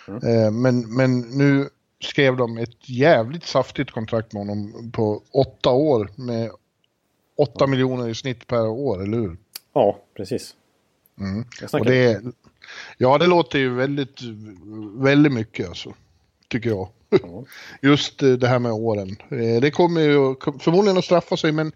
Mm. 0.08 0.62
men, 0.62 0.96
men 0.96 1.20
nu 1.20 1.70
skrev 2.02 2.38
de 2.38 2.58
ett 2.58 2.90
jävligt 2.90 3.44
saftigt 3.44 3.92
kontrakt 3.92 4.34
med 4.34 4.48
honom 4.48 4.92
på 4.92 5.22
åtta 5.32 5.70
år 5.70 6.10
med 6.16 6.50
åtta 7.40 7.68
miljoner 7.68 8.10
i 8.10 8.16
snitt 8.16 8.48
per 8.48 8.68
år, 8.68 9.04
eller 9.04 9.18
hur? 9.18 9.38
Ja, 9.74 10.00
precis. 10.14 10.56
Mm. 11.20 11.46
Och 11.74 11.86
det, 11.86 12.22
ja, 12.98 13.18
det 13.18 13.28
låter 13.28 13.60
ju 13.60 13.74
väldigt, 13.74 14.22
väldigt 14.94 15.34
mycket 15.34 15.68
alltså, 15.68 15.94
tycker 16.48 16.70
jag. 16.70 16.90
Ja. 17.10 17.44
Just 17.82 18.20
det 18.20 18.48
här 18.48 18.60
med 18.60 18.72
åren. 18.72 19.18
Eh, 19.30 19.62
det 19.62 19.72
kommer 19.72 20.02
ju 20.02 20.36
förmodligen 20.60 20.98
att 20.98 21.06
straffa 21.06 21.38
sig, 21.38 21.52
men 21.52 21.72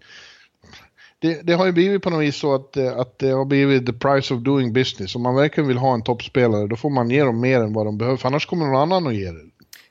det, 1.18 1.42
det, 1.42 1.52
har 1.52 1.66
ju 1.66 1.72
blivit 1.72 2.02
på 2.02 2.10
något 2.10 2.22
vis 2.22 2.36
så 2.36 2.54
att, 2.54 2.76
eh, 2.76 2.98
att 2.98 3.18
det 3.18 3.30
har 3.30 3.44
blivit 3.44 3.86
the 3.86 3.92
price 3.92 4.34
of 4.34 4.40
doing 4.40 4.72
business. 4.72 5.16
Om 5.16 5.22
man 5.22 5.34
verkligen 5.34 5.68
vill 5.68 5.78
ha 5.78 5.94
en 5.94 6.02
toppspelare, 6.02 6.66
då 6.66 6.76
får 6.76 6.90
man 6.90 7.10
ge 7.10 7.24
dem 7.24 7.40
mer 7.40 7.60
än 7.60 7.72
vad 7.72 7.86
de 7.86 7.98
behöver, 7.98 8.16
för 8.16 8.28
annars 8.28 8.46
kommer 8.46 8.66
någon 8.66 8.76
annan 8.76 9.06
att 9.06 9.14
ge 9.14 9.30
det. 9.30 9.40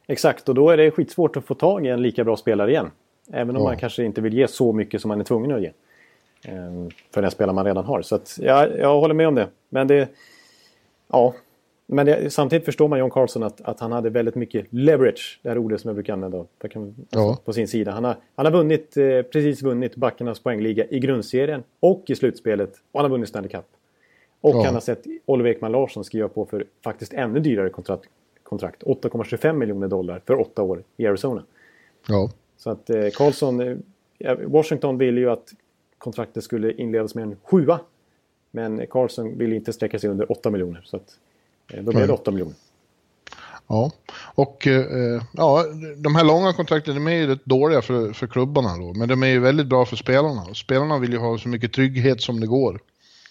Exakt, 0.08 0.50
och 0.50 0.56
då 0.56 0.70
är 0.70 0.78
det 0.78 0.92
skitsvårt 0.92 1.38
att 1.38 1.46
få 1.46 1.56
tag 1.56 1.86
i 1.86 1.90
en 1.90 2.02
lika 2.02 2.24
bra 2.24 2.38
spelare 2.38 2.72
igen. 2.72 2.92
Även 3.32 3.56
om 3.56 3.62
ja. 3.62 3.68
man 3.68 3.78
kanske 3.78 4.04
inte 4.04 4.22
vill 4.22 4.34
ge 4.34 4.48
så 4.48 4.74
mycket 4.74 5.02
som 5.02 5.10
man 5.10 5.20
är 5.20 5.24
tvungen 5.24 5.52
att 5.52 5.62
ge. 5.62 5.72
Ehm, 6.46 6.90
för 7.14 7.22
den 7.22 7.32
spelare 7.32 7.56
man 7.56 7.66
redan 7.66 7.86
har. 7.86 8.02
Så 8.02 8.16
att, 8.16 8.40
ja, 8.42 8.68
jag 8.68 9.00
håller 9.00 9.14
med 9.14 9.28
om 9.28 9.36
det. 9.36 9.48
Men 9.70 9.88
det... 9.88 10.10
Ja. 11.08 11.34
Men 11.86 12.06
det, 12.06 12.34
samtidigt 12.34 12.66
förstår 12.66 12.88
man 12.88 13.00
John 13.00 13.10
Carlson 13.10 13.44
att, 13.44 13.62
att 13.62 13.80
han 13.80 13.92
hade 13.92 14.10
väldigt 14.10 14.36
mycket 14.36 14.66
leverage. 14.70 15.40
Det 15.44 15.50
här 15.50 15.58
ordet 15.58 15.82
som 15.82 15.88
jag 15.88 15.96
brukar 15.96 16.14
använda 16.14 16.46
kan, 16.72 16.96
ja. 17.10 17.38
på 17.46 17.54
sin 17.54 17.68
sida. 17.68 17.92
Han 17.92 18.04
har, 18.04 18.16
han 18.36 18.46
har 18.46 18.54
vunnit, 18.54 18.98
eh, 18.98 19.22
precis 19.22 19.62
vunnit 19.62 19.96
backarnas 19.96 20.40
poängliga 20.40 20.86
i 20.90 21.00
grundserien 21.00 21.64
och 21.80 22.04
i 22.08 22.16
slutspelet. 22.16 22.74
Och 22.92 23.00
han 23.00 23.06
har 23.06 23.10
vunnit 23.10 23.30
Stanley 23.30 23.52
Cup. 23.52 23.66
Och 24.42 24.56
ja. 24.56 24.64
han 24.66 24.74
har 24.74 24.82
sett 24.82 25.04
Oliver 25.26 25.50
Ekman 25.50 25.72
Larsson 25.72 26.04
skriva 26.04 26.28
på 26.28 26.46
för 26.46 26.66
faktiskt 26.84 27.14
ännu 27.14 27.40
dyrare 27.40 27.70
kontrakt 27.70 28.10
kontrakt. 28.44 28.84
8,25 28.84 29.54
miljoner 29.54 29.88
dollar 29.88 30.22
för 30.26 30.40
åtta 30.40 30.62
år 30.62 30.84
i 30.98 31.08
Arizona. 31.08 31.44
Ja. 32.08 32.30
Så 32.64 32.70
att 32.70 32.90
eh, 32.90 33.10
Carlson, 33.14 33.62
eh, 34.20 34.36
Washington 34.38 34.98
ville 34.98 35.20
ju 35.20 35.30
att 35.30 35.54
kontraktet 35.98 36.44
skulle 36.44 36.74
inledas 36.74 37.16
med 37.16 37.24
en 37.24 37.36
sjua. 37.44 37.80
Men 38.52 38.88
Carlson 38.88 39.38
ville 39.38 39.56
inte 39.56 39.74
sträcka 39.74 40.00
sig 40.00 40.10
under 40.10 40.32
8 40.32 40.50
miljoner. 40.50 40.82
Så 40.86 40.98
att, 40.98 41.18
eh, 41.74 41.84
då 41.84 41.92
blev 41.92 42.08
det 42.08 42.14
8 42.14 42.32
miljoner. 42.32 42.56
Ja, 43.68 43.92
och 44.36 44.68
eh, 44.68 45.22
ja, 45.34 45.66
de 45.98 46.16
här 46.16 46.24
långa 46.24 46.54
kontrakten 46.54 46.96
de 46.96 47.08
är 47.08 47.12
ju 47.12 47.28
rätt 47.28 47.46
dåliga 47.46 47.82
för, 47.82 48.14
för 48.14 48.28
klubbarna 48.28 48.78
då. 48.78 48.94
Men 48.94 49.10
de 49.10 49.24
är 49.24 49.28
ju 49.28 49.40
väldigt 49.40 49.68
bra 49.68 49.86
för 49.86 49.96
spelarna. 49.96 50.54
Spelarna 50.54 51.00
vill 51.00 51.12
ju 51.12 51.18
ha 51.18 51.38
så 51.38 51.50
mycket 51.50 51.74
trygghet 51.74 52.22
som 52.22 52.40
det 52.40 52.48
går. 52.48 52.80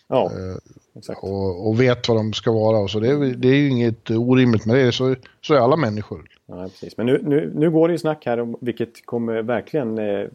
Ja, 0.09 0.25
eh, 0.25 0.57
exakt. 0.99 1.23
Och, 1.23 1.69
och, 1.69 1.81
vet 1.81 2.09
vad 2.09 2.17
de 2.17 2.33
ska 2.33 2.53
vara. 2.53 2.79
Och 2.79 2.91
så 2.91 3.01
det, 3.01 3.09
är, 3.09 3.19
det 3.19 3.49
är 3.49 3.55
ju 3.55 3.69
inget 3.69 4.11
orimligt 4.11 4.67
med 4.67 4.77
det. 4.77 4.93
Så, 4.93 5.17
så 5.41 5.55
är 5.55 5.59
alla 5.59 5.77
människor. 5.77 6.32
Ja, 6.57 6.69
precis. 6.69 6.97
Men 6.97 7.07
nu, 7.07 7.21
nu, 7.25 7.53
nu 7.55 7.71
går 7.71 7.89
det 7.89 7.93
ju 7.93 7.99
snack 7.99 8.27
här 8.27 8.41
om 8.41 8.57
vilket 8.61 9.07
kommer 9.07 9.43
verkligen 9.43 9.99
eh, 9.99 10.29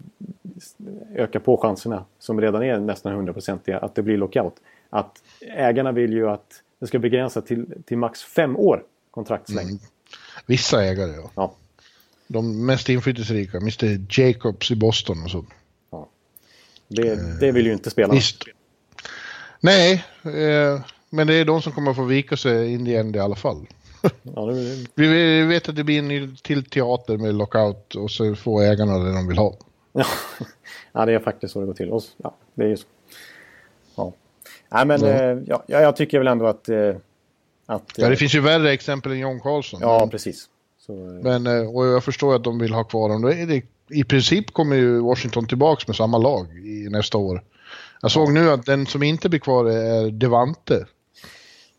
öka 1.15 1.39
på 1.39 1.57
chanserna 1.57 2.05
som 2.19 2.41
redan 2.41 2.63
är 2.63 2.79
nästan 2.79 3.27
100% 3.27 3.79
att 3.79 3.95
det 3.95 4.01
blir 4.01 4.17
lockout. 4.17 4.55
Att 4.89 5.23
ägarna 5.41 5.91
vill 5.91 6.13
ju 6.13 6.29
att 6.29 6.61
det 6.79 6.87
ska 6.87 6.99
begränsas 6.99 7.45
till, 7.45 7.65
till 7.85 7.97
max 7.97 8.23
fem 8.23 8.57
år 8.57 8.83
kontraktslängd. 9.11 9.69
Mm. 9.69 9.81
Vissa 10.45 10.83
ägare 10.83 11.11
ja. 11.11 11.31
ja. 11.35 11.53
De 12.27 12.65
mest 12.65 12.89
inflytelserika, 12.89 13.57
Mr 13.57 14.05
Jacobs 14.09 14.71
i 14.71 14.75
Boston 14.75 15.23
och 15.23 15.31
så. 15.31 15.45
Ja. 15.91 16.09
Det, 16.87 17.39
det 17.39 17.51
vill 17.51 17.65
ju 17.65 17.73
inte 17.73 17.89
spelarna. 17.89 18.13
Visst. 18.13 18.43
Nej, 19.59 20.05
eh, 20.23 20.81
men 21.09 21.27
det 21.27 21.33
är 21.33 21.45
de 21.45 21.61
som 21.61 21.71
kommer 21.71 21.91
att 21.91 21.97
få 21.97 22.03
vika 22.03 22.37
sig 22.37 22.73
in 22.73 22.87
i 22.87 22.91
i 22.91 23.19
alla 23.19 23.35
fall. 23.35 23.67
Ja, 24.35 24.45
det... 24.45 24.85
Vi 24.95 25.41
vet 25.41 25.69
att 25.69 25.75
det 25.75 25.83
blir 25.83 25.99
en 25.99 26.07
ny 26.07 26.35
till 26.35 26.65
teater 26.65 27.17
med 27.17 27.35
lockout 27.35 27.95
och 27.95 28.11
så 28.11 28.35
får 28.35 28.63
ägarna 28.63 28.97
det 28.97 29.13
de 29.13 29.27
vill 29.27 29.37
ha. 29.37 29.55
ja, 30.91 31.05
det 31.05 31.13
är 31.13 31.19
faktiskt 31.19 31.53
så 31.53 31.59
det 31.59 31.65
går 31.65 31.73
till. 31.73 31.89
Och, 31.89 32.03
ja, 32.17 32.35
det 32.53 32.63
är 32.63 32.67
ju 32.67 32.77
så. 32.77 32.85
Ja. 33.95 34.13
Nej, 34.69 34.85
men 34.85 35.03
mm. 35.03 35.45
ja, 35.47 35.63
jag 35.67 35.95
tycker 35.95 36.17
väl 36.17 36.27
ändå 36.27 36.45
att... 36.45 36.69
Eh, 36.69 36.95
att 37.65 37.93
ja, 37.95 38.09
det 38.09 38.15
finns 38.15 38.35
ju 38.35 38.39
värre 38.39 38.71
exempel 38.71 39.11
än 39.11 39.19
John 39.19 39.39
Carlson. 39.39 39.79
Ja, 39.83 39.99
men, 39.99 40.09
precis. 40.09 40.49
Så, 40.79 40.93
men, 41.23 41.47
och 41.47 41.85
jag 41.85 42.03
förstår 42.03 42.35
att 42.35 42.43
de 42.43 42.59
vill 42.59 42.73
ha 42.73 42.83
kvar 42.83 43.09
honom. 43.09 43.61
I 43.89 44.03
princip 44.03 44.53
kommer 44.53 44.75
ju 44.75 44.99
Washington 44.99 45.47
tillbaka 45.47 45.83
med 45.87 45.95
samma 45.95 46.17
lag 46.17 46.47
i 46.57 46.89
nästa 46.89 47.17
år. 47.17 47.43
Jag 48.01 48.11
såg 48.11 48.33
nu 48.33 48.51
att 48.51 48.65
den 48.65 48.85
som 48.85 49.03
inte 49.03 49.29
blir 49.29 49.39
kvar 49.39 49.65
är 49.65 50.11
Devante. 50.11 50.85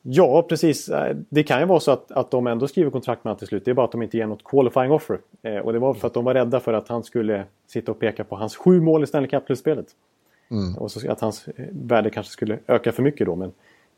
Ja, 0.02 0.42
precis. 0.42 0.90
Det 1.28 1.42
kan 1.42 1.60
ju 1.60 1.66
vara 1.66 1.80
så 1.80 1.90
att, 1.90 2.12
att 2.12 2.30
de 2.30 2.46
ändå 2.46 2.68
skriver 2.68 2.90
kontrakt 2.90 3.24
med 3.24 3.30
honom 3.30 3.38
till 3.38 3.48
slut. 3.48 3.64
Det 3.64 3.70
är 3.70 3.74
bara 3.74 3.86
att 3.86 3.92
de 3.92 4.02
inte 4.02 4.16
ger 4.16 4.26
något 4.26 4.44
qualifying 4.44 4.90
offer. 4.90 5.18
Eh, 5.42 5.56
och 5.56 5.72
det 5.72 5.78
var 5.78 5.94
för 5.94 6.06
att 6.06 6.14
de 6.14 6.24
var 6.24 6.34
rädda 6.34 6.60
för 6.60 6.72
att 6.72 6.88
han 6.88 7.04
skulle 7.04 7.44
sitta 7.66 7.92
och 7.92 7.98
peka 7.98 8.24
på 8.24 8.36
hans 8.36 8.56
sju 8.56 8.80
mål 8.80 9.04
i 9.04 9.06
Stanley 9.06 9.30
Cup-slutspelet. 9.30 9.86
Mm. 10.50 10.78
Och 10.78 10.90
så 10.90 11.10
att 11.10 11.20
hans 11.20 11.48
eh, 11.48 11.66
värde 11.70 12.10
kanske 12.10 12.32
skulle 12.32 12.58
öka 12.66 12.92
för 12.92 13.02
mycket 13.02 13.26
då. 13.26 13.36
Men, 13.36 13.52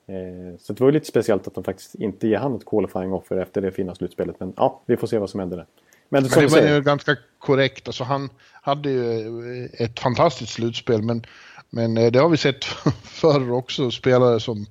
eh, 0.07 0.57
så 0.59 0.73
det 0.73 0.81
var 0.81 0.89
ju 0.89 0.93
lite 0.93 1.07
speciellt 1.07 1.47
att 1.47 1.55
de 1.55 1.65
faktiskt 1.65 1.95
inte 1.95 2.29
ger 2.29 2.39
han 2.39 2.55
ett 2.55 2.65
qualifying 2.67 3.13
offer 3.13 3.37
efter 3.37 3.61
det 3.61 3.71
fina 3.71 3.95
slutspelet. 3.95 4.41
Men 4.41 4.53
ja, 4.57 4.81
vi 4.87 4.97
får 4.97 5.07
se 5.07 5.19
vad 5.19 5.31
som 5.31 5.41
händer 5.41 5.57
där. 5.57 5.67
Men, 6.09 6.23
men 6.23 6.47
det 6.47 6.47
var 6.47 6.75
ju 6.75 6.83
ganska 6.83 7.17
korrekt. 7.39 7.89
Alltså, 7.89 8.05
han 8.05 8.31
hade 8.63 8.91
ju 8.91 9.65
eh, 9.65 9.85
ett 9.85 10.01
fantastiskt 10.01 10.53
slutspel. 10.53 11.03
Men, 11.03 11.27
men 11.71 11.97
eh, 11.97 12.13
det 12.13 12.19
har 12.19 12.29
vi 12.29 12.37
sett 12.37 12.65
förr 13.05 13.53
också. 13.53 13.91
Spelare 13.91 14.41
som 14.41 14.67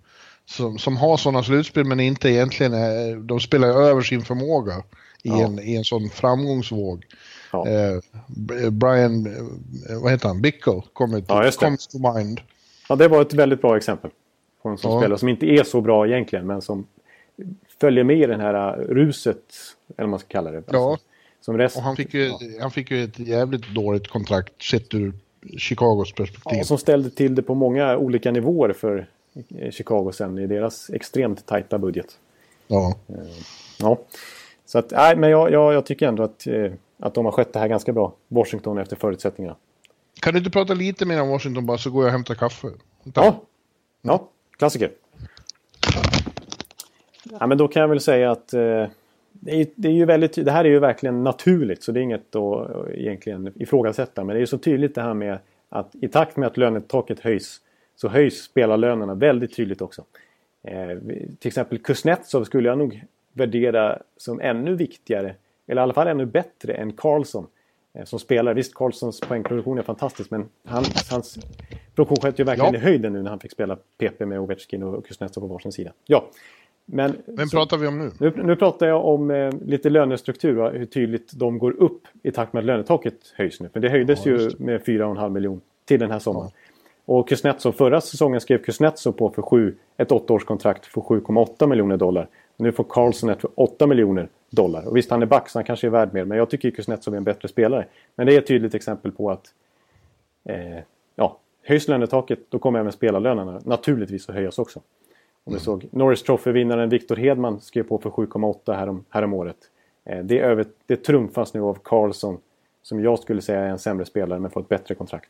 som, 0.50 0.78
som 0.78 0.98
har 0.98 1.18
sådana 1.18 1.44
slutspel 1.44 1.86
men 1.86 2.00
inte 2.00 2.30
egentligen 2.30 2.74
är, 2.74 3.16
de 3.16 3.40
spelar 3.40 3.68
över 3.68 4.02
sin 4.02 4.22
förmåga 4.22 4.74
i, 5.24 5.30
ja. 5.30 5.46
en, 5.46 5.60
i 5.60 5.76
en 5.76 5.84
sån 5.84 6.10
framgångsvåg. 6.10 7.06
Ja. 7.52 7.68
Eh, 7.68 8.00
Brian, 8.72 9.26
eh, 9.90 10.02
vad 10.02 10.12
heter 10.12 10.28
han, 10.28 10.42
Bickle 10.42 10.82
kommer 10.94 11.24
ja, 11.28 11.52
comes 11.52 11.88
to 11.88 12.14
mind. 12.14 12.42
Ja, 12.90 12.96
det 12.96 13.08
var 13.08 13.22
ett 13.22 13.34
väldigt 13.34 13.62
bra 13.62 13.78
exempel. 13.78 14.12
På 14.62 14.70
en 14.70 14.78
sån 14.78 14.92
ja. 14.92 15.00
spelare 15.00 15.20
som 15.20 15.30
inte 15.30 15.46
är 15.46 15.64
så 15.64 15.82
bra 15.82 16.08
egentligen 16.08 16.48
men 16.48 16.62
som 16.62 16.88
följer 17.82 18.04
med 18.04 18.18
i 18.18 18.26
det 18.26 18.38
här 18.38 18.78
ruset, 18.78 19.44
eller 19.88 20.04
vad 20.04 20.10
man 20.10 20.20
ska 20.20 20.28
kalla 20.28 20.52
det. 20.52 20.64
Ja, 20.68 20.92
alltså, 20.92 21.06
som 21.42 21.58
rest... 21.58 21.78
och 21.78 21.84
han 21.84 21.96
fick, 21.96 22.14
ju, 22.14 22.32
han 22.62 22.72
fick 22.72 22.92
ju 22.92 23.04
ett 23.04 23.20
jävligt 23.20 23.76
dåligt 23.76 24.08
kontrakt 24.08 24.64
sett 24.64 24.94
ur 24.94 25.14
Chicagos 25.58 26.14
perspektiv. 26.14 26.58
Ja, 26.58 26.64
som 26.64 26.78
ställde 26.78 27.10
till 27.10 27.36
det 27.36 27.42
på 27.42 27.56
många 27.56 27.98
olika 27.98 28.32
nivåer 28.32 28.74
för 28.74 29.08
Chicago 29.72 30.12
sen 30.12 30.40
i 30.40 30.48
deras 30.48 30.90
extremt 30.90 31.46
tajta 31.46 31.78
budget. 31.78 32.20
Ja. 32.68 32.94
Eh, 33.08 33.16
ja. 33.80 34.00
Så 34.66 34.80
att, 34.80 34.92
nej, 34.92 35.16
men 35.16 35.30
jag, 35.30 35.52
jag, 35.52 35.74
jag, 35.74 35.86
tycker 35.86 36.08
ändå 36.08 36.24
att, 36.24 36.48
eh, 36.48 36.72
att 37.00 37.14
de 37.14 37.26
har 37.26 37.32
skött 37.32 37.54
det 37.54 37.60
här 37.60 37.68
ganska 37.68 37.94
bra. 37.94 38.14
Washington 38.28 38.78
efter 38.78 38.96
förutsättningarna. 38.96 39.56
Kan 40.22 40.34
du 40.34 40.40
inte 40.40 40.52
prata 40.52 40.74
lite 40.74 41.06
mer 41.06 41.22
om 41.22 41.30
Washington 41.30 41.66
bara 41.66 41.78
så 41.78 41.90
går 41.92 42.04
jag 42.04 42.08
och 42.08 42.12
hämtar 42.12 42.36
kaffe? 42.36 42.68
Ja, 43.14 43.42
ja 44.02 44.30
klassiker. 44.58 44.92
Ja, 47.40 47.48
men 47.48 47.58
då 47.58 47.68
kan 47.68 47.82
jag 47.82 47.88
väl 47.88 48.00
säga 48.00 48.32
att 48.32 48.54
eh, 48.54 48.86
det, 49.32 49.62
är, 49.62 49.68
det, 49.76 49.88
är 49.88 49.92
ju 49.92 50.06
väldigt, 50.06 50.46
det 50.46 50.52
här 50.52 50.66
är 50.66 50.70
ju 50.70 50.80
verkligen 50.80 51.24
naturligt 51.24 51.84
så 51.84 51.92
det 51.92 52.00
är 52.00 52.02
inget 52.02 52.36
att 52.36 52.70
egentligen 52.90 53.54
ifrågasätta. 53.56 54.24
Men 54.24 54.36
det 54.36 54.42
är 54.42 54.46
så 54.46 54.58
tydligt 54.58 54.96
det 54.96 55.02
här 55.02 55.14
med 55.14 55.40
att 55.70 55.96
i 56.02 56.08
takt 56.08 56.38
med 56.38 56.48
att 56.48 56.58
lönetaket 56.58 57.20
höjs 57.20 57.62
så 58.02 58.08
höjs 58.08 58.44
spelarlönerna 58.44 59.14
väldigt 59.14 59.56
tydligt 59.56 59.82
också. 59.82 60.04
Eh, 60.64 60.98
till 61.40 61.48
exempel 61.48 61.80
Kuznetsov 61.80 62.44
skulle 62.44 62.70
jag 62.70 62.78
nog 62.78 63.04
värdera 63.34 64.02
som 64.18 64.42
ännu 64.42 64.76
viktigare, 64.76 65.36
eller 65.68 65.82
i 65.82 65.84
alla 65.84 65.94
fall 65.94 66.08
ännu 66.08 66.26
bättre 66.26 66.74
än 66.74 66.94
Karlsson 66.94 67.48
eh, 67.94 68.06
som 68.06 68.20
spelare. 68.20 68.54
Visst, 68.54 68.74
Karlssons 68.74 69.20
poängproduktion 69.20 69.78
är 69.78 69.82
fantastisk 69.82 70.32
men 70.32 70.50
han, 70.64 70.84
hans 71.10 71.40
produktion 71.96 72.18
sköt 72.22 72.40
ju 72.40 72.44
verkligen 72.44 72.74
ja. 72.74 72.80
i 72.80 72.84
höjden 72.84 73.14
nu 73.14 73.22
när 73.22 73.30
han 73.30 73.40
fick 73.40 73.52
spela 73.52 73.78
PP 73.98 74.26
med 74.26 74.40
Ovechkin 74.40 74.84
och 74.84 75.06
Kuznetsov 75.06 75.42
på 75.42 75.48
varsin 75.48 75.72
sida. 75.72 75.92
Ja, 76.06 76.30
men, 76.86 77.18
Vem 77.26 77.50
pratar 77.50 77.78
vi 77.78 77.88
om 77.88 78.00
nu? 78.00 78.12
Nu, 78.20 78.34
nu 78.44 78.56
pratar 78.56 78.88
jag 78.88 79.06
om 79.06 79.32
eh, 79.32 79.54
lite 79.66 79.90
lönestruktur 79.90 80.60
och 80.60 80.72
hur 80.72 80.86
tydligt 80.86 81.32
de 81.34 81.60
går 81.60 81.72
upp 81.72 82.02
i 82.24 82.32
takt 82.32 82.54
med 82.54 82.60
att 82.60 82.66
lönetaket 82.66 83.34
höjs 83.36 83.60
nu. 83.60 83.70
För 83.70 83.80
det 83.80 83.90
höjdes 83.90 84.26
ja, 84.26 84.32
ju 84.32 84.52
med 84.58 84.82
4,5 84.82 85.30
miljoner 85.30 85.62
till 85.86 86.00
den 86.00 86.12
här 86.12 86.20
sommaren. 86.20 86.50
Ja. 86.54 86.69
Och 87.12 87.30
Kuznetsov, 87.30 87.72
förra 87.72 88.02
säsongen 88.02 88.42
skrev 88.42 88.58
Kuznetsov 88.58 89.12
på 89.12 89.30
för 89.30 89.42
7, 89.42 89.76
ett 89.98 90.12
åttaårskontrakt 90.12 90.86
för 90.86 91.02
7,8 91.02 91.68
miljoner 91.68 91.98
dollar. 91.98 92.28
Nu 92.58 92.72
får 92.72 92.84
Carlson 92.84 93.30
ett 93.30 93.42
för 93.42 93.50
8 93.56 93.88
miljoner 93.88 94.30
dollar. 94.50 94.88
Och 94.88 94.98
visst, 94.98 95.12
han 95.12 95.22
är 95.22 95.26
back 95.26 95.50
så 95.50 95.58
han 95.58 95.64
kanske 95.64 95.88
är 95.88 95.92
värd 95.92 96.14
mer. 96.14 96.26
Men 96.26 96.38
jag 96.38 96.50
tycker 96.50 96.72
Kuznetsov 96.72 97.14
är 97.14 97.18
en 97.18 97.24
bättre 97.24 97.48
spelare. 97.48 97.86
Men 98.16 98.28
det 98.28 98.36
är 98.36 98.38
ett 98.38 98.48
tydligt 98.48 98.76
exempel 98.76 99.12
på 99.12 99.32
att 99.32 99.54
eh, 100.44 100.80
ja, 101.16 101.40
höjs 101.64 101.88
lönetaket 101.88 102.40
då 102.50 102.60
kommer 102.60 102.80
även 102.80 102.92
spelarlönerna 102.92 103.62
naturligtvis 103.66 104.30
att 104.30 104.36
höjas 104.36 104.60
också. 104.60 104.80
Om 104.80 104.84
vi 105.44 105.52
mm. 105.52 105.60
såg 105.60 105.88
Norris 105.92 106.24
Trophy-vinnaren 106.24 106.90
Victor 106.90 107.16
Hedman 107.16 107.60
skrev 107.60 107.84
på 107.84 107.98
för 107.98 108.10
7,8 108.10 108.74
härom, 108.74 109.06
härom 109.10 109.34
året. 109.34 109.58
Eh, 110.06 110.24
det, 110.24 110.40
över, 110.40 110.66
det 110.86 110.96
trumfas 110.96 111.54
nu 111.54 111.62
av 111.62 111.78
Carlson 111.84 112.38
som 112.82 113.04
jag 113.04 113.20
skulle 113.20 113.42
säga 113.42 113.60
är 113.60 113.70
en 113.70 113.80
sämre 113.80 114.06
spelare 114.06 114.40
men 114.40 114.52
får 114.52 114.62
ett 114.62 114.70
bättre 114.70 114.96
kontrakt. 114.96 115.30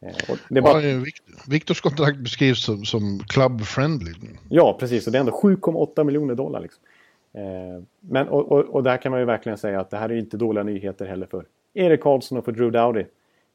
Eh, 0.00 0.36
det 0.48 0.62
bara... 0.62 0.82
ja, 0.82 1.04
Viktors 1.48 1.80
kontrakt 1.80 2.18
beskrivs 2.18 2.64
som, 2.64 2.84
som 2.84 3.20
club-friendly. 3.28 4.14
Ja, 4.48 4.76
precis. 4.80 5.06
Och 5.06 5.12
det 5.12 5.18
är 5.18 5.20
ändå 5.20 5.40
7,8 5.42 6.04
miljoner 6.04 6.34
dollar. 6.34 6.60
Liksom. 6.60 6.82
Eh, 7.32 7.82
men, 8.00 8.28
och, 8.28 8.52
och, 8.52 8.64
och, 8.64 8.82
där 8.82 8.96
kan 8.96 9.10
man 9.10 9.20
ju 9.20 9.26
verkligen 9.26 9.58
säga 9.58 9.80
att 9.80 9.90
det 9.90 9.96
här 9.96 10.08
är 10.08 10.16
inte 10.16 10.36
dåliga 10.36 10.64
nyheter 10.64 11.06
heller 11.06 11.26
för 11.26 11.44
Erik 11.74 12.00
Karlsson 12.00 12.38
och 12.38 12.44
för 12.44 12.52
Drew 12.52 12.70
Dowdy. 12.72 13.04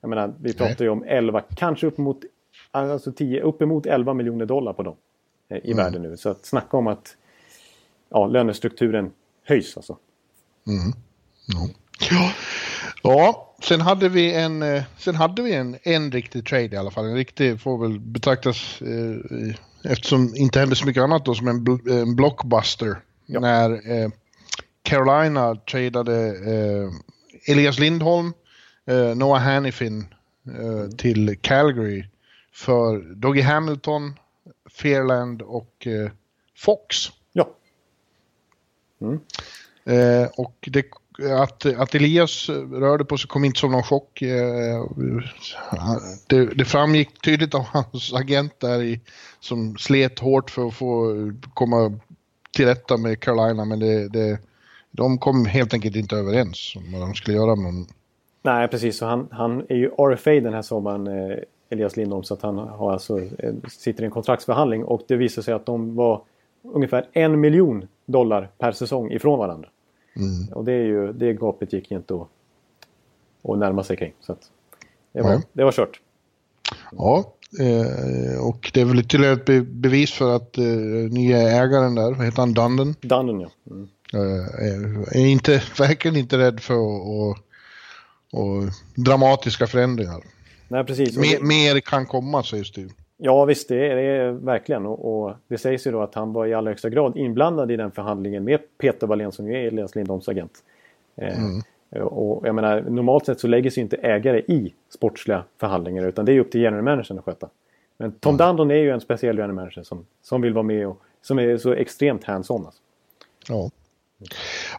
Jag 0.01 0.09
menar, 0.09 0.33
vi 0.41 0.53
pratar 0.53 0.75
Nej. 0.79 0.83
ju 0.83 0.89
om 0.89 1.03
11, 1.07 1.41
kanske 1.55 1.87
uppemot, 1.87 2.23
alltså 2.71 3.11
10, 3.11 3.41
uppemot 3.41 3.85
11 3.85 4.13
miljoner 4.13 4.45
dollar 4.45 4.73
på 4.73 4.83
dem 4.83 4.95
eh, 5.49 5.57
i 5.57 5.71
mm. 5.71 5.77
världen 5.77 6.01
nu. 6.01 6.17
Så 6.17 6.29
att 6.29 6.45
snacka 6.45 6.77
om 6.77 6.87
att 6.87 7.17
ja, 8.09 8.27
lönestrukturen 8.27 9.11
höjs 9.43 9.77
alltså. 9.77 9.97
Mm. 10.67 10.93
Ja. 11.47 11.69
Ja, 13.03 13.55
sen 13.63 13.81
hade 13.81 14.09
vi 14.09 14.33
en, 14.33 14.61
eh, 14.61 14.83
sen 14.97 15.15
hade 15.15 15.41
vi 15.41 15.53
en, 15.53 15.77
en 15.83 16.11
riktig 16.11 16.45
trade 16.45 16.75
i 16.75 16.77
alla 16.77 16.91
fall. 16.91 17.05
En 17.05 17.15
riktig 17.15 17.61
får 17.61 17.77
väl 17.77 17.99
betraktas, 17.99 18.81
eh, 18.81 19.55
eftersom 19.91 20.35
inte 20.35 20.59
hände 20.59 20.75
så 20.75 20.85
mycket 20.85 21.03
annat 21.03 21.25
då, 21.25 21.35
som 21.35 21.47
en, 21.47 21.63
bl 21.63 21.71
en 21.89 22.15
blockbuster. 22.15 23.01
Ja. 23.25 23.39
När 23.39 23.91
eh, 23.91 24.09
Carolina 24.83 25.55
tradade 25.55 26.27
eh, 26.27 26.91
Elias 27.47 27.79
Lindholm, 27.79 28.33
eh, 28.85 29.15
Noah 29.15 29.41
Hannifin 29.41 30.05
eh, 30.47 30.95
till 30.97 31.37
Calgary 31.41 32.05
för 32.53 33.15
Doggy 33.15 33.41
Hamilton, 33.41 34.19
Fairland 34.69 35.41
och 35.41 35.87
Fox. 36.57 36.95
Ja. 37.33 37.49
Mm. 39.01 39.19
och 40.37 40.69
det 40.71 40.83
att, 41.41 41.65
att 41.65 41.95
Elias 41.95 42.49
rörde 42.71 43.05
på 43.05 43.17
sig 43.17 43.27
kom 43.27 43.45
inte 43.45 43.59
som 43.59 43.71
någon 43.71 43.83
chock. 43.83 44.21
Eh, 44.21 44.83
det, 46.27 46.45
det 46.45 46.65
framgick 46.65 47.21
tydligt 47.21 47.55
av 47.55 47.61
hans 47.61 48.13
agent 48.13 48.59
där 48.59 48.83
i, 48.83 48.99
som 49.39 49.77
slet 49.77 50.19
hårt 50.19 50.49
för 50.49 50.67
att 50.67 50.73
få 50.73 51.13
komma 51.53 51.99
till 52.55 52.65
rätta 52.65 52.97
med 52.97 53.19
Carolina 53.19 53.65
men 53.65 53.79
det, 53.79 54.09
det, 54.09 54.39
de 54.91 55.17
kom 55.17 55.45
helt 55.45 55.73
enkelt 55.73 55.95
inte 55.95 56.15
överens 56.15 56.73
om 56.77 56.91
vad 56.91 57.01
de 57.01 57.13
skulle 57.13 57.37
göra 57.37 57.55
Men... 57.55 57.85
Nej 58.41 58.67
precis, 58.67 58.97
Så 58.97 59.05
han, 59.05 59.27
han 59.31 59.65
är 59.69 59.75
ju 59.75 59.89
RFA 59.89 60.31
den 60.31 60.53
här 60.53 60.61
sommaren, 60.61 61.07
eh, 61.07 61.37
Elias 61.69 61.97
Lindholm, 61.97 62.23
så 62.23 62.33
att 62.33 62.41
han 62.41 62.57
har 62.57 62.91
alltså, 62.91 63.19
eh, 63.19 63.53
sitter 63.69 64.03
i 64.03 64.05
en 64.05 64.11
kontraktsförhandling 64.11 64.83
och 64.83 65.01
det 65.07 65.15
visar 65.15 65.41
sig 65.41 65.53
att 65.53 65.65
de 65.65 65.95
var 65.95 66.21
ungefär 66.61 67.07
en 67.13 67.39
miljon 67.39 67.87
dollar 68.05 68.49
per 68.57 68.71
säsong 68.71 69.11
ifrån 69.11 69.39
varandra. 69.39 69.69
Mm. 70.15 70.53
Och 70.53 70.65
det, 70.65 70.73
är 70.73 70.83
ju, 70.83 71.13
det 71.13 71.33
gapet 71.33 71.73
gick 71.73 71.91
inte 71.91 72.13
att, 72.13 72.27
att 73.43 73.57
närma 73.57 73.83
sig 73.83 73.97
kring. 73.97 74.13
Så 74.19 74.35
det, 75.11 75.21
var, 75.21 75.41
det 75.53 75.63
var 75.63 75.71
kört. 75.71 75.99
Ja, 76.91 77.33
eh, 77.59 78.45
och 78.45 78.71
det 78.73 78.81
är 78.81 78.85
väl 78.85 78.99
ytterligare 78.99 79.33
ett 79.33 79.67
bevis 79.67 80.13
för 80.13 80.35
att 80.35 80.57
eh, 80.57 80.65
nya 81.11 81.37
ägaren 81.37 81.95
där, 81.95 82.11
vad 82.11 82.25
heter 82.25 82.39
han, 82.39 82.53
Dunden? 82.53 82.95
Dunden 83.01 83.39
ja. 83.39 83.49
Mm. 83.71 83.89
Eh, 84.13 85.21
är 85.21 85.25
inte, 85.25 85.51
verkligen 85.77 86.17
inte 86.17 86.37
rädd 86.37 86.59
för 86.59 86.77
och, 86.77 87.37
och 88.31 88.63
dramatiska 88.95 89.67
förändringar. 89.67 90.23
Nej, 90.67 90.83
precis. 90.83 91.17
Mer, 91.17 91.39
mer 91.39 91.79
kan 91.79 92.05
komma 92.05 92.43
sägs 92.43 92.71
det 92.71 92.89
Ja 93.25 93.45
visst, 93.45 93.67
det 93.67 93.87
är 93.87 93.95
det 93.95 94.31
verkligen. 94.31 94.85
Och, 94.85 95.23
och, 95.23 95.33
det 95.47 95.57
sägs 95.57 95.87
ju 95.87 95.91
då 95.91 96.01
att 96.01 96.15
han 96.15 96.33
var 96.33 96.45
i 96.45 96.53
allra 96.53 96.71
högsta 96.71 96.89
grad 96.89 97.17
inblandad 97.17 97.71
i 97.71 97.75
den 97.75 97.91
förhandlingen 97.91 98.43
med 98.43 98.59
Peter 98.77 99.07
Wallén 99.07 99.31
som 99.31 99.47
ju 99.47 99.57
är 99.57 99.67
Elias 99.67 99.95
Lindholms 99.95 100.29
agent. 100.29 100.63
Eh, 101.15 101.43
mm. 101.43 102.07
och 102.07 102.47
jag 102.47 102.55
menar, 102.55 102.81
normalt 102.81 103.25
sett 103.25 103.39
så 103.39 103.47
lägger 103.47 103.69
sig 103.69 103.83
inte 103.83 103.97
ägare 103.97 104.39
i 104.39 104.73
sportsliga 104.89 105.43
förhandlingar 105.57 106.07
utan 106.07 106.25
det 106.25 106.33
är 106.33 106.39
upp 106.39 106.51
till 106.51 106.61
general 106.61 106.83
managern 106.83 107.19
att 107.19 107.25
sköta. 107.25 107.49
Men 107.97 108.11
Tom 108.11 108.35
mm. 108.35 108.47
Dundon 108.47 108.71
är 108.71 108.75
ju 108.75 108.89
en 108.89 109.01
speciell 109.01 109.37
general 109.37 109.55
manager 109.55 109.83
som, 109.83 110.05
som 110.21 110.41
vill 110.41 110.53
vara 110.53 110.63
med 110.63 110.87
och 110.87 111.01
som 111.21 111.39
är 111.39 111.57
så 111.57 111.73
extremt 111.73 112.23
hands-on. 112.23 112.65
Alltså. 112.65 112.81
Ja. 113.49 113.69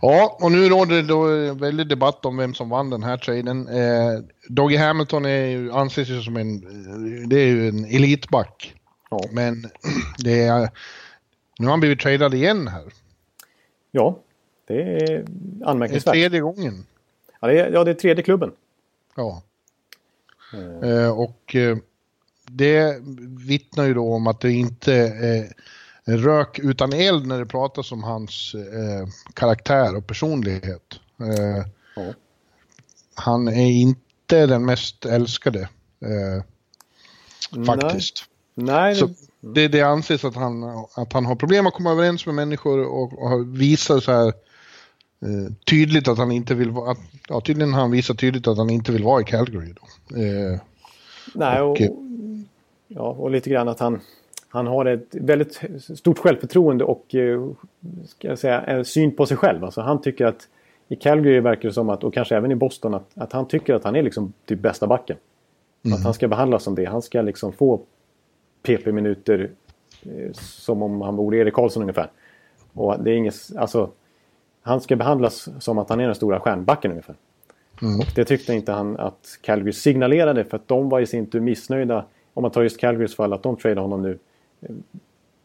Ja, 0.02 0.38
och 0.40 0.52
nu 0.52 0.68
råder 0.68 0.96
det 0.96 1.02
då 1.02 1.54
väldigt 1.54 1.88
debatt 1.88 2.24
om 2.24 2.36
vem 2.36 2.54
som 2.54 2.68
vann 2.68 2.90
den 2.90 3.02
här 3.02 3.16
traden. 3.16 3.68
Eh, 3.68 4.20
Doggy 4.48 4.76
Hamilton 4.76 5.24
är 5.24 5.46
ju, 5.46 5.72
anses 5.72 6.08
ju 6.08 6.22
som 6.22 6.36
en, 6.36 6.60
det 7.28 7.36
är 7.36 7.46
ju 7.46 7.68
en 7.68 7.84
elitback. 7.84 8.74
Ja. 9.10 9.20
Men 9.32 9.70
det 10.18 10.42
är, 10.42 10.70
nu 11.58 11.66
har 11.66 11.70
han 11.70 11.80
blivit 11.80 12.00
tradad 12.00 12.34
igen 12.34 12.68
här. 12.68 12.84
Ja, 13.90 14.18
det 14.66 14.82
är 14.82 15.24
anmärkningsvärt. 15.64 16.14
Det 16.14 16.18
är 16.18 16.22
tredje 16.22 16.40
gången. 16.40 16.86
Ja, 17.40 17.48
det 17.48 17.60
är, 17.60 17.72
ja, 17.72 17.84
det 17.84 17.90
är 17.90 17.94
tredje 17.94 18.22
klubben. 18.22 18.52
Ja. 19.16 19.42
Mm. 20.52 20.82
Eh, 20.82 21.18
och 21.18 21.54
eh, 21.54 21.76
det 22.46 22.96
vittnar 23.46 23.84
ju 23.84 23.94
då 23.94 24.14
om 24.14 24.26
att 24.26 24.40
det 24.40 24.52
inte 24.52 24.94
är 24.94 25.52
rök 26.06 26.58
utan 26.58 26.92
eld 26.92 27.26
när 27.26 27.38
det 27.38 27.46
pratas 27.46 27.92
om 27.92 28.02
hans 28.02 28.54
eh, 28.54 29.08
karaktär 29.34 29.96
och 29.96 30.06
personlighet. 30.06 31.00
Eh, 31.20 31.66
ja. 31.96 32.12
Han 33.14 33.48
är 33.48 33.70
inte 33.70 34.46
den 34.46 34.64
mest 34.64 35.04
älskade. 35.04 35.68
Eh, 36.00 36.44
faktiskt. 37.66 38.24
Nej. 38.54 39.00
Nej, 39.02 39.14
det, 39.40 39.68
det 39.68 39.82
anses 39.82 40.24
att 40.24 40.34
han, 40.34 40.64
att 40.94 41.12
han 41.12 41.26
har 41.26 41.36
problem 41.36 41.66
att 41.66 41.74
komma 41.74 41.90
överens 41.90 42.26
med 42.26 42.34
människor 42.34 42.84
och, 42.84 43.22
och 43.22 43.60
visar 43.60 44.00
så 44.00 44.12
här 44.12 44.26
eh, 44.26 45.52
tydligt 45.70 46.08
att 46.08 46.18
han 46.18 46.32
inte 46.32 46.54
vill 46.54 46.70
vara, 46.70 46.96
ja 47.28 47.40
tydligen 47.40 47.74
han 47.74 47.90
visat 47.90 48.18
tydligt 48.18 48.46
att 48.46 48.58
han 48.58 48.70
inte 48.70 48.92
vill 48.92 49.04
vara 49.04 49.20
i 49.20 49.24
Calgary 49.24 49.72
då. 49.72 50.16
Eh, 50.16 50.60
Nej, 51.34 51.60
och, 51.60 51.70
och, 51.70 51.78
ja, 52.88 53.02
och 53.02 53.30
lite 53.30 53.50
grann 53.50 53.68
att 53.68 53.80
han, 53.80 54.00
han 54.54 54.66
har 54.66 54.84
ett 54.84 55.08
väldigt 55.10 55.60
stort 55.98 56.18
självförtroende 56.18 56.84
och 56.84 57.14
eh, 57.14 57.48
ska 58.06 58.28
jag 58.28 58.38
säga, 58.38 58.60
en 58.60 58.84
syn 58.84 59.16
på 59.16 59.26
sig 59.26 59.36
själv. 59.36 59.64
Alltså 59.64 59.80
han 59.80 60.00
tycker 60.00 60.26
att 60.26 60.48
i 60.88 60.96
Calgary 60.96 61.40
verkar 61.40 61.68
det 61.68 61.74
som 61.74 61.90
att, 61.90 62.04
och 62.04 62.14
kanske 62.14 62.36
även 62.36 62.52
i 62.52 62.54
Boston, 62.54 62.94
att, 62.94 63.10
att 63.14 63.32
han 63.32 63.48
tycker 63.48 63.74
att 63.74 63.84
han 63.84 63.96
är 63.96 64.02
liksom 64.02 64.32
typ 64.46 64.60
bästa 64.60 64.86
backen. 64.86 65.16
Mm. 65.84 65.96
Att 65.96 66.04
han 66.04 66.14
ska 66.14 66.28
behandlas 66.28 66.62
som 66.62 66.74
det. 66.74 66.84
Han 66.84 67.02
ska 67.02 67.22
liksom 67.22 67.52
få 67.52 67.80
PP-minuter 68.62 69.50
eh, 70.02 70.32
som 70.32 70.82
om 70.82 71.00
han 71.00 71.16
vore 71.16 71.36
Erik 71.36 71.54
Karlsson 71.54 71.82
ungefär. 71.82 72.10
Och 72.72 73.04
det 73.04 73.10
är 73.10 73.14
inget, 73.14 73.34
alltså, 73.56 73.90
han 74.62 74.80
ska 74.80 74.96
behandlas 74.96 75.48
som 75.58 75.78
att 75.78 75.88
han 75.88 76.00
är 76.00 76.06
den 76.06 76.14
stora 76.14 76.40
stjärnbacken 76.40 76.90
ungefär. 76.90 77.16
Mm. 77.82 78.00
Och 78.00 78.06
det 78.14 78.24
tyckte 78.24 78.54
inte 78.54 78.72
han 78.72 78.96
att 78.96 79.38
Calgary 79.42 79.72
signalerade 79.72 80.44
för 80.44 80.56
att 80.56 80.68
de 80.68 80.88
var 80.88 81.00
i 81.00 81.06
sin 81.06 81.26
tur 81.26 81.40
missnöjda. 81.40 82.04
Om 82.34 82.42
man 82.42 82.50
tar 82.50 82.62
just 82.62 82.80
Calgarys 82.80 83.16
fall, 83.16 83.32
att 83.32 83.42
de 83.42 83.56
tradar 83.56 83.82
honom 83.82 84.02
nu. 84.02 84.18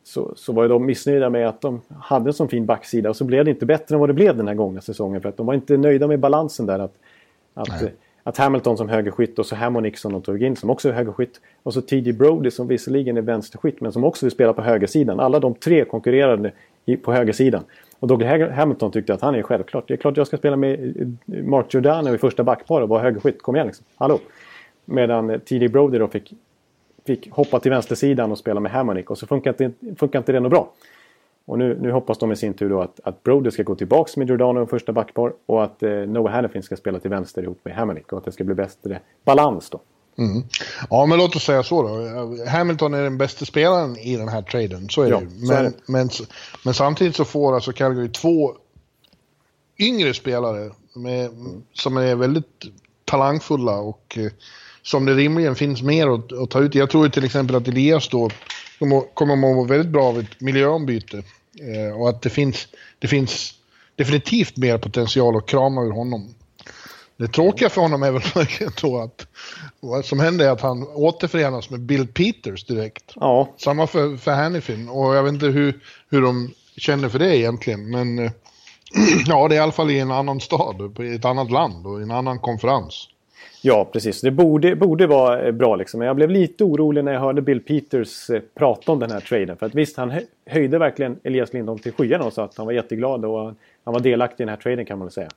Så, 0.04 0.34
så 0.36 0.54
var 0.54 0.64
ju 0.64 0.70
de 0.70 0.86
missnöjda 0.86 1.30
med 1.30 1.48
att 1.48 1.62
de 1.62 1.82
hade 2.00 2.30
en 2.30 2.34
sån 2.34 2.50
fin 2.50 2.66
backsida 2.66 3.10
och 3.10 3.16
så 3.16 3.26
blev 3.26 3.46
det 3.46 3.52
inte 3.52 3.66
bättre 3.66 3.96
än 3.96 4.00
vad 4.00 4.10
det 4.10 4.14
blev 4.14 4.38
den 4.38 4.48
här 4.48 4.56
gångna 4.56 4.82
säsongen. 4.82 5.22
För 5.22 5.30
att 5.30 5.38
de 5.38 5.46
var 5.46 5.54
inte 5.54 5.78
nöjda 5.78 6.08
med 6.08 6.20
balansen 6.20 6.66
där. 6.66 6.80
Att, 6.80 6.94
att, 7.54 7.84
att 8.24 8.38
Hamilton 8.38 8.78
som 8.78 8.90
högerskytt 8.90 9.40
och 9.40 9.46
så 9.46 9.56
Hammonick 9.56 9.98
som 9.98 10.12
de 10.12 10.22
tog 10.22 10.44
in 10.44 10.56
som 10.56 10.70
också 10.70 10.90
är 10.90 10.94
högerskytt. 10.94 11.42
Och 11.64 11.74
så 11.74 11.82
T.D. 11.82 12.14
Brody 12.14 12.52
som 12.52 12.68
visserligen 12.68 13.18
är 13.18 13.22
vänsterskytt 13.22 13.82
men 13.82 13.92
som 13.92 14.04
också 14.04 14.26
vill 14.26 14.32
spela 14.32 14.54
på 14.54 14.62
högersidan. 14.62 15.20
Alla 15.20 15.40
de 15.40 15.56
tre 15.56 15.86
konkurrerade 15.86 16.52
på 17.04 17.14
högersidan. 17.14 17.64
Och 18.00 18.08
Douglas 18.08 18.52
Hamilton 18.52 18.92
tyckte 18.92 19.14
att 19.14 19.22
han 19.22 19.36
är 19.36 19.42
självklart. 19.42 19.88
Det 19.88 19.94
är 19.94 19.98
klart 19.98 20.18
jag 20.18 20.28
ska 20.28 20.38
spela 20.38 20.56
med 20.56 20.98
eh, 20.98 21.44
Mark 21.44 21.74
Giordano 21.74 22.16
i 22.16 22.18
första 22.18 22.44
backpar 22.44 22.82
och 22.82 22.90
vara 22.90 23.02
högerskytt. 23.02 23.42
Kom 23.42 23.56
igen 23.56 23.68
liksom. 23.68 23.86
Hallå! 23.96 24.20
Medan 24.86 25.40
T.D. 25.40 25.68
Brody 25.70 25.98
då 25.98 26.08
fick, 26.08 26.34
fick 27.10 27.32
hoppa 27.32 27.60
till 27.60 27.72
vänstersidan 27.72 28.32
och 28.32 28.38
spela 28.38 28.60
med 28.60 28.72
Hammonick 28.72 29.10
och 29.10 29.18
så 29.18 29.28
funkar 29.28 29.50
inte, 29.50 29.96
funkar 29.96 30.20
inte 30.20 30.32
det 30.32 30.40
något 30.40 30.52
bra. 30.52 30.72
Och 31.46 31.60
nu, 31.60 31.78
nu 31.82 31.92
hoppas 31.92 32.18
de 32.18 32.32
i 32.32 32.36
sin 32.36 32.54
tur 32.54 32.70
då 32.70 32.82
att, 32.82 33.00
att 33.04 33.24
Brody 33.24 33.52
ska 33.52 33.64
gå 33.64 33.76
tillbaks 33.76 34.18
med 34.18 34.28
Giordano 34.28 34.64
i 34.64 34.66
första 34.66 34.92
backpar 34.92 35.34
och 35.46 35.64
att 35.64 35.84
eh, 35.84 35.90
Noah 35.92 36.34
Hannafin 36.34 36.64
ska 36.64 36.76
spela 36.76 37.00
till 37.00 37.10
vänster 37.10 37.44
ihop 37.44 37.60
med 37.64 37.76
Hammonick 37.76 38.12
och 38.12 38.18
att 38.18 38.26
det 38.26 38.32
ska 38.32 38.44
bli 38.44 38.56
bättre 38.56 39.00
balans 39.26 39.70
då. 39.70 39.82
Mm. 40.18 40.44
Ja, 40.90 41.06
men 41.06 41.18
låt 41.18 41.36
oss 41.36 41.44
säga 41.44 41.64
så 41.64 41.82
då. 41.82 42.46
Hamilton 42.48 42.94
är 42.94 43.04
den 43.04 43.18
bästa 43.18 43.46
spelaren 43.46 43.98
i 43.98 44.18
den 44.18 44.28
här 44.28 44.42
traden, 44.42 44.90
så 44.90 45.02
är 45.02 45.10
ja, 45.10 45.20
det 45.20 45.24
ju. 45.24 45.48
Men, 45.48 45.74
men, 45.86 46.10
men, 46.66 46.74
samtidigt 46.74 47.16
så 47.16 47.26
får 47.26 47.56
alltså 47.56 47.72
Calgary 47.72 48.10
två 48.10 48.56
yngre 49.80 50.14
spelare 50.14 50.72
med, 50.96 51.30
som 51.74 51.98
är 51.98 52.16
väldigt 52.16 52.66
talangfulla 53.06 53.76
och 53.78 54.18
eh, 54.18 54.32
som 54.90 55.06
det 55.06 55.14
rimligen 55.14 55.56
finns 55.56 55.82
mer 55.82 56.08
att, 56.08 56.32
att, 56.34 56.50
ta 56.50 56.60
ut. 56.60 56.76
Jag 56.76 56.90
tror 56.90 57.10
till 57.10 57.26
exempel 57.26 57.56
att 57.56 57.68
Elias 57.68 58.10
då 58.10 58.30
kommer 59.14 59.34
att 59.34 59.40
må 59.40 59.64
väldigt 59.64 59.92
bra 59.92 60.04
av 60.04 60.20
ett 60.20 60.42
miljöombyte. 60.42 61.18
Eh, 61.60 62.00
och 62.00 62.10
att 62.10 62.22
det 62.22 62.30
finns, 62.30 62.68
det 63.00 63.08
finns 63.08 63.54
definitivt 63.96 64.58
mer 64.58 64.78
potential 64.78 65.38
att 65.38 65.46
krama 65.46 65.82
ur 65.82 65.92
honom. 65.92 66.34
Det 67.18 67.28
tråkiga 67.28 67.70
för 67.70 67.82
honom 67.82 68.04
är 68.04 68.12
väl 68.12 68.22
verkligen 68.36 68.74
då 68.82 69.00
att 69.00 69.28
vad 69.80 70.06
som 70.06 70.20
händer 70.20 70.46
är 70.46 70.52
att 70.52 70.62
han 70.62 70.88
återförenas 70.88 71.70
med 71.70 71.80
Bill 71.80 72.08
Peters 72.08 72.66
direkt. 72.66 73.12
Ja. 73.16 73.54
Samma 73.58 73.88
för, 73.88 74.18
för 74.18 74.32
Hannifin 74.32 74.90
och 74.90 75.16
jag 75.16 75.24
vet 75.24 75.34
inte 75.34 75.46
hur, 75.46 75.80
hur 76.10 76.22
de 76.22 76.54
känner 76.78 77.10
för 77.10 77.20
det 77.20 77.38
egentligen 77.38 77.90
men 77.90 78.20
eh, 78.20 78.32
ja 79.26 79.48
det 79.48 79.56
är 79.56 79.58
i 79.58 79.62
alla 79.62 79.72
fall 79.72 79.92
i 79.92 80.00
en 80.00 80.12
annan 80.12 80.40
stad, 80.40 81.00
i 81.00 81.16
ett 81.16 81.26
annat 81.26 81.52
land 81.52 81.88
och 81.88 82.00
i 82.00 82.04
en 82.04 82.12
annan 82.12 82.40
konferens. 82.40 83.08
Ja, 83.62 83.90
precis. 83.94 84.22
Det 84.22 84.32
borde, 84.32 84.76
borde 84.76 85.08
vara 85.08 85.42
eh, 85.42 85.52
bra 85.52 85.76
liksom. 85.76 85.98
Men 85.98 86.08
jag 86.08 86.16
blev 86.16 86.30
lite 86.30 86.64
orolig 86.64 87.04
när 87.04 87.14
jag 87.14 87.20
hörde 87.20 87.42
Bill 87.42 87.62
Peters 87.62 88.30
eh, 88.30 88.42
prata 88.56 88.92
om 88.92 89.00
den 89.00 89.12
här 89.12 89.20
traden. 89.20 89.58
För 89.58 89.66
att 89.66 89.76
visst, 89.76 89.98
han 89.98 90.14
höjde 90.46 90.78
verkligen 90.78 91.20
Elias 91.24 91.54
Lindholm 91.54 91.80
till 91.80 91.94
skyarna 91.94 92.26
och 92.26 92.34
sa 92.34 92.44
att 92.44 92.58
han 92.58 92.66
var 92.66 92.74
jätteglad 92.74 93.26
och 93.26 93.54
han 93.84 93.94
var 93.94 94.00
delaktig 94.00 94.44
i 94.44 94.46
den 94.46 94.50
här 94.50 94.62
traden 94.62 94.86
kan 94.86 94.98
man 94.98 95.06
väl 95.06 95.14
säga. 95.14 95.30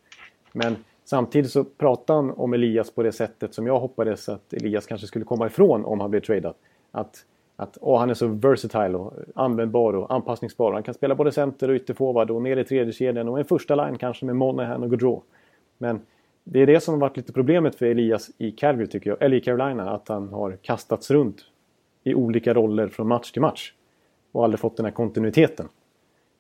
Men 0.53 0.77
Samtidigt 1.05 1.51
så 1.51 1.65
pratade 1.65 2.19
han 2.19 2.31
om 2.31 2.55
Elias 2.55 2.91
på 2.91 3.03
det 3.03 3.13
sättet 3.13 3.55
som 3.55 3.67
jag 3.67 3.81
hoppades 3.81 4.29
att 4.29 4.53
Elias 4.53 4.87
kanske 4.87 5.07
skulle 5.07 5.25
komma 5.25 5.47
ifrån 5.47 5.85
om 5.85 6.01
han 6.01 6.11
blev 6.11 6.21
tradad. 6.21 6.55
Att, 6.91 7.25
att 7.57 7.79
åh, 7.81 7.99
han 7.99 8.11
är 8.11 8.15
så 8.15 8.27
versatile 8.27 8.95
och 8.95 9.13
användbar 9.35 9.93
och 9.93 10.15
anpassningsbar. 10.15 10.73
Han 10.73 10.83
kan 10.83 10.95
spela 10.95 11.15
både 11.15 11.33
center 11.33 11.69
och 11.69 11.75
ytterforward 11.75 12.31
och 12.31 12.43
ner 12.43 12.57
i 12.57 12.65
tredje 12.65 12.93
kedjan 12.93 13.29
och 13.29 13.39
en 13.39 13.45
första 13.45 13.75
line 13.75 13.99
kanske 13.99 14.25
med 14.25 14.37
Monahan 14.37 14.83
och 14.83 14.91
Gaudreau. 14.91 15.23
Men 15.79 16.01
det 16.45 16.61
är 16.61 16.67
det 16.67 16.81
som 16.81 16.95
har 16.95 17.01
varit 17.01 17.17
lite 17.17 17.33
problemet 17.33 17.75
för 17.75 17.87
Elias 17.87 18.31
i 18.39 18.51
Calgary 18.51 18.87
tycker 18.87 19.11
jag, 19.11 19.23
eller 19.23 19.37
i 19.37 19.41
Carolina, 19.41 19.91
att 19.91 20.09
han 20.09 20.29
har 20.29 20.57
kastats 20.63 21.11
runt 21.11 21.45
i 22.05 22.15
olika 22.15 22.55
roller 22.55 22.89
från 22.89 23.09
match 23.09 23.33
till 23.33 23.43
match. 23.43 23.73
Och 24.33 24.45
aldrig 24.45 24.61
fått 24.61 24.77
den 24.77 24.87
här 24.87 24.93
kontinuiteten. 24.93 25.69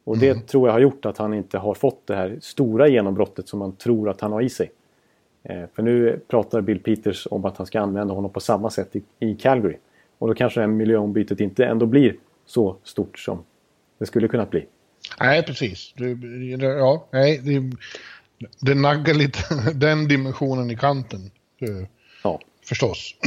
Och 0.04 0.18
det 0.18 0.30
mm. 0.30 0.42
tror 0.42 0.68
jag 0.68 0.72
har 0.72 0.80
gjort 0.80 1.06
att 1.06 1.18
han 1.18 1.34
inte 1.34 1.58
har 1.58 1.74
fått 1.74 2.06
det 2.06 2.14
här 2.14 2.38
stora 2.40 2.88
genombrottet 2.88 3.48
som 3.48 3.58
man 3.58 3.76
tror 3.76 4.10
att 4.10 4.20
han 4.20 4.32
har 4.32 4.42
i 4.42 4.48
sig. 4.48 4.70
Eh, 5.42 5.64
för 5.74 5.82
nu 5.82 6.20
pratar 6.28 6.60
Bill 6.60 6.80
Peters 6.80 7.28
om 7.30 7.44
att 7.44 7.56
han 7.56 7.66
ska 7.66 7.80
använda 7.80 8.14
honom 8.14 8.30
på 8.30 8.40
samma 8.40 8.70
sätt 8.70 8.96
i, 8.96 9.02
i 9.18 9.34
Calgary. 9.34 9.76
Och 10.18 10.28
då 10.28 10.34
kanske 10.34 10.60
det 10.60 10.66
här 10.66 10.72
miljöombytet 10.72 11.40
inte 11.40 11.64
ändå 11.64 11.86
blir 11.86 12.16
så 12.46 12.76
stort 12.82 13.18
som 13.18 13.44
det 13.98 14.06
skulle 14.06 14.28
kunnat 14.28 14.50
bli. 14.50 14.66
Nej, 15.20 15.42
precis. 15.42 15.92
Du, 15.96 16.18
ja, 16.60 17.06
nej, 17.10 17.38
det, 17.38 17.76
det 18.60 18.74
naggar 18.74 19.14
lite 19.14 19.54
den 19.74 20.08
dimensionen 20.08 20.70
i 20.70 20.76
kanten. 20.76 21.30
Ja. 22.22 22.40
Förstås. 22.64 23.14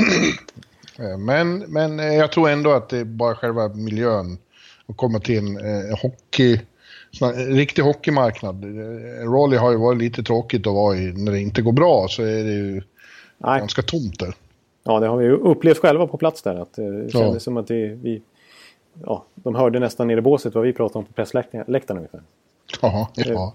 Eh, 0.99 1.17
men, 1.17 1.59
men 1.59 1.97
jag 1.97 2.31
tror 2.31 2.49
ändå 2.49 2.71
att 2.71 2.89
det 2.89 2.97
är 2.97 3.03
bara 3.03 3.35
själva 3.35 3.67
miljön 3.67 4.37
och 4.85 4.97
komma 4.97 5.19
till 5.19 5.37
en 5.37 5.57
eh, 5.57 5.97
hockey, 6.01 6.61
en 7.21 7.55
riktig 7.55 7.81
hockeymarknad. 7.81 8.63
Eh, 8.63 9.31
Raleigh 9.31 9.63
har 9.63 9.71
ju 9.71 9.77
varit 9.77 9.97
lite 9.97 10.23
tråkigt 10.23 10.67
att 10.67 10.73
vara 10.73 10.97
i 10.97 11.13
när 11.13 11.31
det 11.31 11.39
inte 11.39 11.61
går 11.61 11.71
bra 11.71 12.07
så 12.09 12.23
är 12.23 12.43
det 12.43 12.53
ju 12.53 12.81
Nej. 13.37 13.59
ganska 13.59 13.81
tomt 13.81 14.19
där. 14.19 14.35
Ja, 14.83 14.99
det 14.99 15.07
har 15.07 15.17
vi 15.17 15.25
ju 15.25 15.31
upplevt 15.31 15.77
själva 15.77 16.07
på 16.07 16.17
plats 16.17 16.41
där. 16.41 16.55
Att 16.55 16.77
eh, 16.77 16.85
det 16.85 17.11
kändes 17.11 17.33
ja. 17.33 17.39
som 17.39 17.57
att 17.57 17.67
det, 17.67 17.87
vi... 17.87 18.21
Ja, 19.05 19.25
de 19.35 19.55
hörde 19.55 19.79
nästan 19.79 20.07
nere 20.07 20.17
i 20.17 20.21
båset 20.21 20.55
vad 20.55 20.63
vi 20.63 20.73
pratade 20.73 20.99
om 20.99 21.05
på 21.05 21.13
pressläktaren 21.13 21.97
ungefär. 21.97 22.21
Ja, 22.81 23.09
ja. 23.15 23.53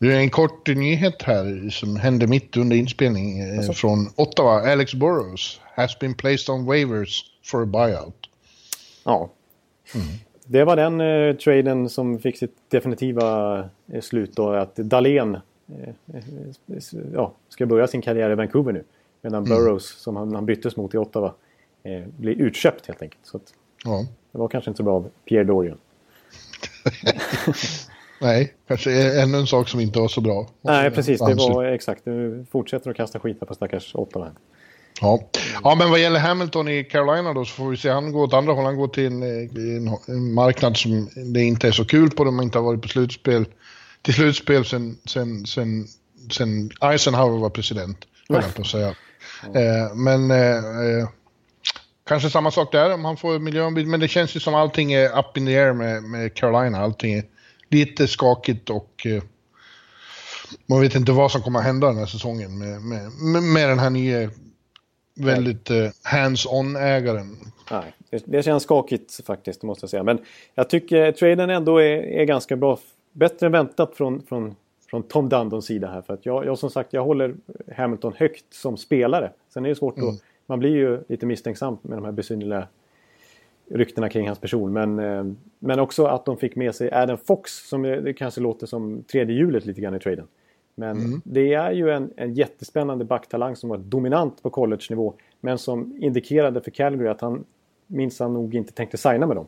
Det 0.00 0.12
är 0.12 0.20
en 0.20 0.30
kort 0.30 0.68
nyhet 0.68 1.22
här 1.22 1.70
som 1.70 1.96
hände 1.96 2.26
mitt 2.26 2.56
under 2.56 2.76
inspelning 2.76 3.56
alltså. 3.56 3.72
från 3.72 4.10
Ottawa. 4.16 4.72
Alex 4.72 4.94
Burrows 4.94 5.60
has 5.76 5.98
been 5.98 6.14
placed 6.14 6.54
on 6.54 6.64
waivers 6.64 7.24
for 7.44 7.62
a 7.62 7.66
buyout. 7.66 8.28
Ja. 9.04 9.30
Mm. 9.94 10.06
Det 10.44 10.64
var 10.64 10.76
den 10.76 11.00
eh, 11.00 11.36
traden 11.36 11.88
som 11.88 12.18
fick 12.18 12.38
sitt 12.38 12.56
definitiva 12.68 13.58
eh, 13.92 14.00
slut 14.00 14.36
då. 14.36 14.50
Att 14.52 14.76
Dahlén 14.76 15.34
eh, 15.34 15.88
eh, 16.14 16.24
ja, 17.14 17.32
ska 17.48 17.66
börja 17.66 17.86
sin 17.86 18.02
karriär 18.02 18.30
i 18.30 18.34
Vancouver 18.34 18.72
nu. 18.72 18.84
Medan 19.22 19.44
mm. 19.46 19.58
Burrows, 19.58 20.02
som 20.02 20.16
han, 20.16 20.34
han 20.34 20.46
byttes 20.46 20.76
mot 20.76 20.94
i 20.94 20.98
Ottawa, 20.98 21.34
eh, 21.82 22.02
blir 22.16 22.34
utköpt 22.34 22.86
helt 22.86 23.02
enkelt. 23.02 23.26
Så 23.26 23.36
att, 23.36 23.54
ja. 23.84 24.06
Det 24.32 24.38
var 24.38 24.48
kanske 24.48 24.70
inte 24.70 24.76
så 24.76 24.82
bra 24.82 24.94
av 24.94 25.10
Pierre 25.24 25.44
Dorian. 25.44 25.78
Nej, 28.20 28.54
kanske 28.68 29.20
ännu 29.22 29.38
en 29.38 29.46
sak 29.46 29.68
som 29.68 29.80
inte 29.80 29.98
var 29.98 30.08
så 30.08 30.20
bra. 30.20 30.46
Nej, 30.60 30.90
precis. 30.90 31.20
Det 31.20 31.34
var 31.34 31.64
exakt. 31.64 32.06
Nu 32.06 32.46
fortsätter 32.52 32.90
att 32.90 32.96
kasta 32.96 33.20
skit 33.20 33.40
på 33.40 33.54
stackars 33.54 33.94
Ottawa. 33.94 34.30
Ja. 35.00 35.20
ja, 35.64 35.74
men 35.74 35.90
vad 35.90 36.00
gäller 36.00 36.20
Hamilton 36.20 36.68
i 36.68 36.84
Carolina 36.84 37.32
då 37.32 37.44
så 37.44 37.54
får 37.54 37.70
vi 37.70 37.76
se. 37.76 37.90
Han 37.90 38.12
går 38.12 38.22
åt 38.24 38.34
andra 38.34 38.52
hållet. 38.52 38.66
Han 38.66 38.76
går 38.76 38.88
till 38.88 39.06
en, 39.06 39.22
en, 39.22 39.96
en 40.08 40.34
marknad 40.34 40.76
som 40.76 41.08
det 41.14 41.42
inte 41.42 41.68
är 41.68 41.72
så 41.72 41.84
kul 41.84 42.10
på. 42.10 42.24
De 42.24 42.42
inte 42.42 42.58
har 42.58 42.64
varit 42.64 42.82
på 42.82 42.88
slutspel 42.88 43.46
till 44.02 44.14
slutspel 44.14 44.64
sen, 44.64 44.98
sen, 45.04 45.46
sen, 45.46 45.86
sen 46.30 46.70
Eisenhower 46.80 47.38
var 47.38 47.50
president, 47.50 47.98
höll 48.28 48.42
jag 48.42 48.54
på 48.54 48.62
att 48.62 48.68
säga. 48.68 48.88
Eh, 49.54 49.94
men 49.94 50.30
eh, 50.30 50.56
eh, 50.56 51.08
kanske 52.08 52.30
samma 52.30 52.50
sak 52.50 52.72
där 52.72 52.94
om 52.94 53.04
han 53.04 53.16
får 53.16 53.38
miljöombyte. 53.38 53.88
Men 53.88 54.00
det 54.00 54.08
känns 54.08 54.36
ju 54.36 54.40
som 54.40 54.54
allting 54.54 54.92
är 54.92 55.18
up 55.18 55.36
in 55.36 55.46
the 55.46 55.58
air 55.58 55.72
med, 55.72 56.02
med 56.02 56.34
Carolina. 56.34 56.78
Allting 56.78 57.14
är 57.14 57.24
lite 57.70 58.08
skakigt 58.08 58.70
och 58.70 59.06
eh, 59.06 59.22
man 60.66 60.80
vet 60.80 60.94
inte 60.94 61.12
vad 61.12 61.30
som 61.30 61.42
kommer 61.42 61.58
att 61.58 61.64
hända 61.64 61.86
den 61.86 61.96
här 61.96 62.06
säsongen 62.06 62.58
med, 62.58 62.82
med, 62.82 63.42
med 63.42 63.68
den 63.68 63.78
här 63.78 63.90
nya 63.90 64.30
väldigt 65.14 65.70
eh, 65.70 65.90
hands-on-ägaren. 66.02 67.36
Nej, 67.70 67.94
det, 68.10 68.22
det 68.26 68.42
känns 68.42 68.62
skakigt 68.62 69.26
faktiskt, 69.26 69.62
måste 69.62 69.84
jag 69.84 69.90
säga. 69.90 70.02
Men 70.02 70.18
jag 70.54 70.70
tycker 70.70 71.12
traden 71.12 71.50
ändå 71.50 71.78
är, 71.78 72.02
är 72.02 72.24
ganska 72.24 72.56
bra. 72.56 72.78
Bättre 73.12 73.46
än 73.46 73.52
väntat 73.52 73.94
från, 73.96 74.22
från, 74.22 74.54
från 74.90 75.02
Tom 75.02 75.28
Dundons 75.28 75.66
sida 75.66 75.88
här. 75.88 76.02
För 76.02 76.14
att 76.14 76.26
jag, 76.26 76.46
jag 76.46 76.58
som 76.58 76.70
sagt, 76.70 76.92
jag 76.92 77.04
håller 77.04 77.34
Hamilton 77.76 78.12
högt 78.16 78.54
som 78.54 78.76
spelare. 78.76 79.32
Sen 79.54 79.64
är 79.64 79.68
det 79.68 79.74
svårt 79.74 79.96
mm. 79.96 80.08
att... 80.08 80.20
Man 80.46 80.58
blir 80.58 80.70
ju 80.70 81.00
lite 81.08 81.26
misstänksam 81.26 81.78
med 81.82 81.98
de 81.98 82.04
här 82.04 82.12
besynnerliga 82.12 82.68
ryktena 83.70 84.08
kring 84.08 84.26
hans 84.26 84.38
person. 84.38 84.72
Men, 84.72 84.98
eh, 84.98 85.24
men 85.58 85.80
också 85.80 86.04
att 86.04 86.24
de 86.24 86.36
fick 86.36 86.56
med 86.56 86.74
sig 86.74 86.92
Adam 86.92 87.18
Fox 87.18 87.68
som 87.68 87.82
det 87.82 88.12
kanske 88.12 88.40
låter 88.40 88.66
som 88.66 89.02
tredje 89.02 89.36
hjulet 89.36 89.66
lite 89.66 89.80
grann 89.80 89.94
i 89.94 89.98
traden. 89.98 90.26
Men 90.74 90.96
mm. 90.96 91.20
det 91.24 91.54
är 91.54 91.72
ju 91.72 91.90
en, 91.90 92.12
en 92.16 92.34
jättespännande 92.34 93.04
backtalang 93.04 93.56
som 93.56 93.70
var 93.70 93.78
dominant 93.78 94.42
på 94.42 94.50
college-nivå. 94.50 95.14
Men 95.40 95.58
som 95.58 95.96
indikerade 96.00 96.60
för 96.60 96.70
Calgary 96.70 97.08
att 97.08 97.20
han 97.20 97.44
minsann 97.86 98.34
nog 98.34 98.54
inte 98.54 98.72
tänkte 98.72 98.96
signa 98.96 99.26
med 99.26 99.36
dem. 99.36 99.46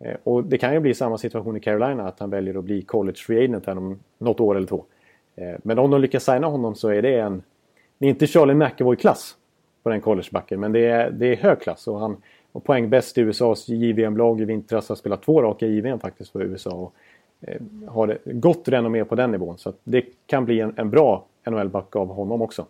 Eh, 0.00 0.16
och 0.24 0.44
det 0.44 0.58
kan 0.58 0.74
ju 0.74 0.80
bli 0.80 0.94
samma 0.94 1.18
situation 1.18 1.56
i 1.56 1.60
Carolina 1.60 2.08
att 2.08 2.20
han 2.20 2.30
väljer 2.30 2.58
att 2.58 2.64
bli 2.64 2.82
college 2.82 3.16
free 3.16 3.44
agent 3.44 3.66
här 3.66 3.78
om 3.78 3.98
något 4.18 4.40
år 4.40 4.56
eller 4.56 4.66
två. 4.66 4.84
Eh, 5.36 5.54
men 5.62 5.78
om 5.78 5.90
de 5.90 6.00
lyckas 6.00 6.24
signa 6.24 6.46
honom 6.46 6.74
så 6.74 6.88
är 6.88 7.02
det 7.02 7.18
en... 7.18 7.42
Det 7.98 8.06
är 8.06 8.10
inte 8.10 8.26
Charlie 8.26 8.54
McAvoy-klass 8.54 9.36
på 9.82 9.90
den 9.90 10.00
collegebacken 10.00 10.60
men 10.60 10.72
det 10.72 10.86
är, 10.86 11.10
det 11.10 11.26
är 11.26 11.36
hög 11.36 11.60
klass. 11.60 11.88
Och 11.88 12.00
han 12.00 12.16
var 12.54 12.60
poängbäst 12.60 13.18
i 13.18 13.20
USAs 13.20 13.68
JVM-lag 13.68 14.40
i 14.40 14.44
vintras. 14.44 14.88
Har 14.88 14.96
spelat 14.96 15.22
två 15.22 15.42
raka 15.42 15.66
JVM 15.66 15.98
faktiskt 15.98 16.30
för 16.30 16.42
USA. 16.42 16.70
Och 16.70 16.94
Eh, 17.46 17.60
har 17.88 18.18
gott 18.24 18.68
renommé 18.68 19.04
på 19.04 19.14
den 19.14 19.30
nivån. 19.30 19.58
Så 19.58 19.72
det 19.84 20.04
kan 20.26 20.44
bli 20.44 20.60
en, 20.60 20.78
en 20.78 20.90
bra 20.90 21.26
NHL-back 21.46 21.96
av 21.96 22.08
honom 22.08 22.42
också. 22.42 22.66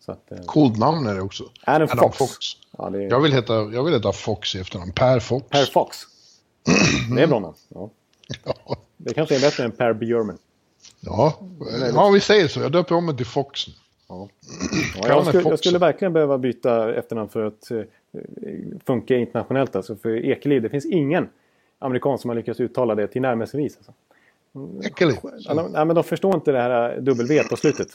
Så 0.00 0.12
att, 0.12 0.32
eh, 0.32 0.38
Coolt 0.46 0.78
namn 0.78 1.06
är 1.06 1.14
det 1.14 1.20
också. 1.20 1.44
Adam, 1.62 1.88
Adam 1.92 1.98
Fox. 1.98 2.18
Fox. 2.18 2.36
Ja, 2.78 2.88
är... 2.88 3.00
jag, 3.00 3.20
vill 3.20 3.32
heta, 3.32 3.52
jag 3.52 3.84
vill 3.84 3.94
heta 3.94 4.12
Fox 4.12 4.54
i 4.54 4.60
efternamn. 4.60 4.92
Per 4.92 5.20
Fox. 5.20 5.48
Per 5.48 5.64
Fox. 5.64 5.96
Det 7.16 7.22
är 7.22 7.26
bra 7.26 7.38
namn. 7.38 7.54
Ja. 7.68 7.90
ja. 8.44 8.76
Det 8.96 9.14
kanske 9.14 9.36
är 9.36 9.40
bättre 9.40 9.64
än 9.64 9.72
Per 9.72 9.92
Björman. 9.92 10.38
Ja. 11.00 11.38
ja, 11.94 12.10
vi 12.10 12.20
säger 12.20 12.48
så. 12.48 12.60
Jag 12.60 12.72
döper 12.72 12.94
om 12.94 13.06
mig 13.06 13.16
till 13.16 13.26
Fox. 13.26 13.60
Ja. 14.08 14.28
Ja, 15.02 15.08
jag, 15.08 15.26
skulle, 15.26 15.48
jag, 15.48 15.58
skulle, 15.58 15.78
verkligen 15.78 16.12
behöva 16.12 16.38
byta 16.38 16.94
efternamn 16.94 17.28
för 17.28 17.44
att 17.44 17.70
funka 18.84 19.16
internationellt. 19.16 19.76
Alltså 19.76 19.96
för 19.96 20.24
Ekeliv, 20.24 20.62
det 20.62 20.68
finns 20.68 20.86
ingen 20.86 21.28
amerikan 21.78 22.18
som 22.18 22.30
har 22.30 22.34
lyckats 22.34 22.60
uttala 22.60 22.94
det 22.94 23.06
till 23.06 23.22
närmelsevis. 23.22 23.76
Alltså. 23.76 23.92
Ja, 25.74 25.84
men 25.84 25.94
de 25.94 26.04
förstår 26.04 26.34
inte 26.34 26.52
det 26.52 26.60
här 26.60 27.00
W 27.00 27.42
på 27.42 27.56
slutet. 27.56 27.88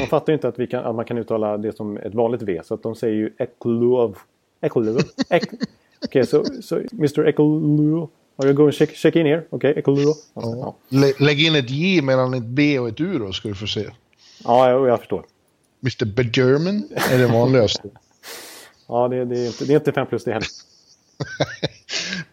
De 0.00 0.06
fattar 0.06 0.32
inte 0.32 0.48
att, 0.48 0.70
kan, 0.70 0.84
att 0.84 0.94
man 0.94 1.04
kan 1.04 1.18
uttala 1.18 1.56
det 1.56 1.76
som 1.76 1.96
ett 1.96 2.14
vanligt 2.14 2.42
V. 2.42 2.60
Så 2.64 2.74
att 2.74 2.82
de 2.82 2.94
säger 2.94 3.14
ju 3.14 3.32
Eklov. 3.38 4.18
Eklov. 4.60 4.98
Ek 5.30 5.42
Okej, 6.04 6.26
så 6.26 6.40
okay, 6.40 6.54
so, 6.54 6.62
so, 6.62 6.96
Mr 6.96 7.28
Eklov. 7.28 8.08
Are 8.36 8.48
you 8.48 8.52
going 8.52 8.72
to 8.72 8.78
check, 8.78 8.94
check 8.96 9.16
in 9.16 9.26
here? 9.26 9.42
Okej, 9.50 9.70
okay, 9.70 9.80
Eklov. 9.80 10.14
Ja. 10.34 10.76
Lägg 11.18 11.46
in 11.46 11.54
ett 11.54 11.70
J 11.70 12.02
mellan 12.02 12.34
ett 12.34 12.44
B 12.44 12.78
och 12.78 12.88
ett 12.88 13.00
U 13.00 13.18
då, 13.18 13.32
ska 13.32 13.48
du 13.48 13.54
få 13.54 13.66
se. 13.66 13.86
Ja, 14.44 14.70
jag, 14.70 14.88
jag 14.88 14.98
förstår. 14.98 15.24
Mr 15.82 16.04
Begerman 16.04 16.88
är 17.12 17.18
det 17.18 17.26
vanligaste. 17.26 17.88
ja, 18.86 19.08
det, 19.08 19.24
det, 19.24 19.38
är 19.38 19.46
inte, 19.46 19.64
det 19.64 19.72
är 19.72 19.76
inte 19.76 19.92
5 19.92 20.06
plus 20.06 20.24
det 20.24 20.32
heller. 20.32 20.48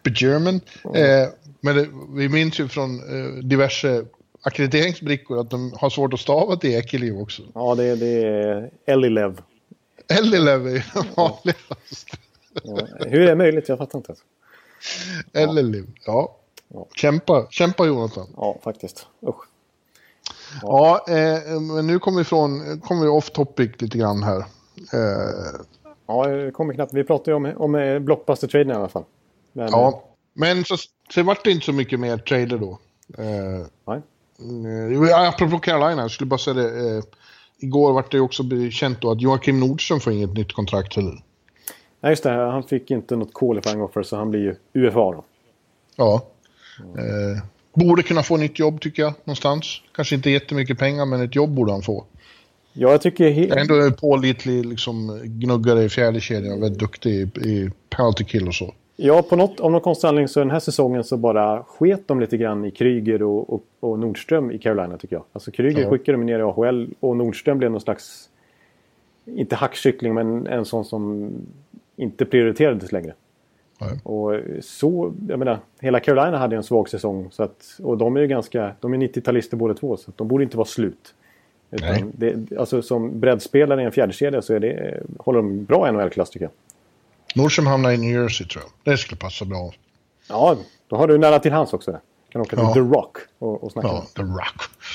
German. 0.16 0.60
Eh, 0.94 1.28
men 1.60 1.76
det, 1.76 1.88
vi 2.14 2.28
minns 2.28 2.60
ju 2.60 2.68
från 2.68 2.98
eh, 2.98 3.32
diverse 3.34 4.04
ackrediteringsbrickor 4.42 5.40
att 5.40 5.50
de 5.50 5.72
har 5.76 5.90
svårt 5.90 6.14
att 6.14 6.20
stava 6.20 6.56
till 6.56 6.70
Ekeliv 6.70 7.20
också. 7.20 7.42
Ja, 7.54 7.74
det, 7.74 7.96
det 7.96 8.24
är 8.24 8.70
Elilev. 8.86 9.40
Elilev 10.08 10.66
är 10.66 10.70
ju 10.70 10.82
vanligast. 11.16 12.16
Ja, 12.64 12.86
hur 12.98 13.20
är 13.20 13.26
det 13.26 13.34
möjligt? 13.34 13.68
Jag 13.68 13.78
fattar 13.78 13.98
inte. 13.98 14.14
Elilev, 15.32 15.86
ja. 16.06 16.36
ja. 16.68 16.86
Kämpa, 16.94 17.46
kämpa 17.50 17.86
Jonathan. 17.86 18.26
Ja, 18.36 18.58
faktiskt. 18.64 19.06
Usch. 19.28 19.44
Ja, 20.62 21.04
ja 21.06 21.14
eh, 21.14 21.60
men 21.60 21.86
nu 21.86 21.98
kommer 21.98 22.18
vi, 22.18 22.24
från, 22.24 22.80
kommer 22.80 23.02
vi 23.02 23.08
off 23.08 23.30
topic 23.30 23.70
lite 23.78 23.98
grann 23.98 24.22
här. 24.22 24.44
Eh, 26.08 26.14
ja, 26.14 26.26
det 26.26 26.50
kommer 26.50 26.74
knappt. 26.74 26.94
Vi 26.94 27.04
pratar 27.04 27.32
ju 27.32 27.36
om, 27.36 27.52
om 27.56 27.74
eh, 27.74 27.98
blockbuster-traden 27.98 28.70
i 28.70 28.74
alla 28.74 28.88
fall. 28.88 29.04
Men, 29.52 29.68
ja, 29.70 30.04
men 30.34 30.64
så, 30.64 30.76
så 31.14 31.22
vart 31.22 31.44
det 31.44 31.50
inte 31.50 31.66
så 31.66 31.72
mycket 31.72 32.00
mer 32.00 32.16
trader 32.16 32.58
då. 32.58 32.78
Eh, 33.18 33.66
Nej. 33.84 34.00
Eh, 35.10 35.28
apropå 35.28 35.58
Carolina, 35.58 36.02
jag 36.02 36.10
skulle 36.10 36.28
bara 36.28 36.38
säga 36.38 36.54
det. 36.54 36.96
Eh, 36.96 37.02
igår 37.58 37.92
vart 37.92 38.12
det 38.12 38.20
också 38.20 38.42
känt 38.70 39.00
då 39.00 39.10
att 39.10 39.20
Joakim 39.20 39.60
Nordström 39.60 40.00
får 40.00 40.12
inget 40.12 40.34
nytt 40.34 40.52
kontrakt 40.52 40.96
heller. 40.96 41.22
Nej, 42.00 42.12
just 42.12 42.22
det. 42.22 42.30
Han 42.30 42.62
fick 42.62 42.90
inte 42.90 43.16
något 43.16 43.34
qualifying 43.34 43.82
offer 43.82 44.02
så 44.02 44.16
han 44.16 44.30
blir 44.30 44.40
ju 44.40 44.56
UFA 44.72 45.00
då. 45.00 45.24
Ja. 45.96 46.26
Eh, 46.78 47.42
borde 47.74 48.02
kunna 48.02 48.22
få 48.22 48.36
nytt 48.36 48.58
jobb 48.58 48.80
tycker 48.80 49.02
jag, 49.02 49.14
någonstans. 49.24 49.82
Kanske 49.94 50.14
inte 50.14 50.30
jättemycket 50.30 50.78
pengar, 50.78 51.06
men 51.06 51.20
ett 51.20 51.34
jobb 51.34 51.50
borde 51.50 51.72
han 51.72 51.82
få. 51.82 52.04
Ja, 52.72 52.90
jag 52.90 53.00
tycker... 53.00 53.30
He- 53.30 53.58
ändå 53.58 53.80
en 53.80 53.92
pålitlig 53.92 54.66
liksom, 54.66 55.20
gnuggare 55.24 55.82
i 55.82 55.88
fjärde 55.88 56.20
kedjan 56.20 56.60
väldigt 56.60 56.80
duktig 56.80 57.10
i, 57.10 57.22
i 57.48 57.70
penalty 57.90 58.24
kill 58.24 58.48
och 58.48 58.54
så. 58.54 58.74
Ja, 58.96 59.22
på 59.22 59.36
något, 59.36 59.60
av 59.60 59.70
någon 59.70 59.80
konstig 59.80 60.08
anledning 60.08 60.28
så 60.28 60.40
den 60.40 60.50
här 60.50 60.60
säsongen 60.60 61.04
så 61.04 61.16
bara 61.16 61.62
sket 61.62 62.08
de 62.08 62.20
lite 62.20 62.36
grann 62.36 62.64
i 62.64 62.70
Kryger 62.70 63.22
och, 63.22 63.54
och, 63.54 63.62
och 63.80 63.98
Nordström 63.98 64.50
i 64.50 64.58
Carolina 64.58 64.98
tycker 64.98 65.16
jag. 65.16 65.24
Alltså 65.32 65.50
Kryger 65.50 65.82
ja. 65.82 65.90
skickade 65.90 66.18
de 66.18 66.26
ner 66.26 66.38
i 66.38 66.42
AHL 66.42 66.94
och 67.00 67.16
Nordström 67.16 67.58
blev 67.58 67.70
någon 67.70 67.80
slags, 67.80 68.28
inte 69.24 69.56
hackkyckling 69.56 70.14
men 70.14 70.46
en 70.46 70.64
sån 70.64 70.84
som 70.84 71.30
inte 71.96 72.24
prioriterades 72.24 72.92
längre. 72.92 73.14
Ja. 73.78 74.10
Och 74.10 74.40
så, 74.60 75.12
jag 75.28 75.38
menar, 75.38 75.58
hela 75.80 76.00
Carolina 76.00 76.38
hade 76.38 76.56
en 76.56 76.62
svag 76.62 76.88
säsong. 76.88 77.28
Så 77.30 77.42
att, 77.42 77.78
och 77.82 77.98
de 77.98 78.16
är 78.16 78.20
ju 78.20 78.26
ganska, 78.26 78.74
de 78.80 78.94
är 78.94 78.98
90-talister 78.98 79.56
båda 79.56 79.74
två 79.74 79.96
så 79.96 80.12
de 80.16 80.28
borde 80.28 80.44
inte 80.44 80.56
vara 80.56 80.66
slut. 80.66 81.14
Utan 81.72 82.12
det, 82.14 82.58
alltså 82.58 82.82
som 82.82 83.20
breddspelare 83.20 83.82
i 83.82 83.84
en 83.84 83.92
fjärdekedja 83.92 84.42
så 84.42 84.54
är 84.54 84.60
det, 84.60 85.02
håller 85.18 85.38
de 85.38 85.64
bra 85.64 85.92
NHL-klass 85.92 86.30
tycker 86.30 86.44
jag. 86.44 86.52
Nordström 87.34 87.66
hamnar 87.66 87.90
i 87.90 87.96
New 87.96 88.22
Jersey 88.22 88.46
tror 88.46 88.64
jag. 88.64 88.92
Det 88.92 88.98
skulle 88.98 89.18
passa 89.18 89.44
bra. 89.44 89.72
Ja, 90.28 90.56
då 90.88 90.96
har 90.96 91.08
du 91.08 91.18
nära 91.18 91.38
till 91.38 91.52
hans 91.52 91.72
också. 91.72 92.00
Kan 92.32 92.40
åka 92.40 92.56
till 92.56 92.64
ja. 92.64 92.74
The 92.74 92.80
Rock 92.80 93.16
och, 93.38 93.64
och 93.64 93.72
snacka. 93.72 93.88
Ja, 93.88 94.06
The 94.16 94.22
Rock. 94.22 94.38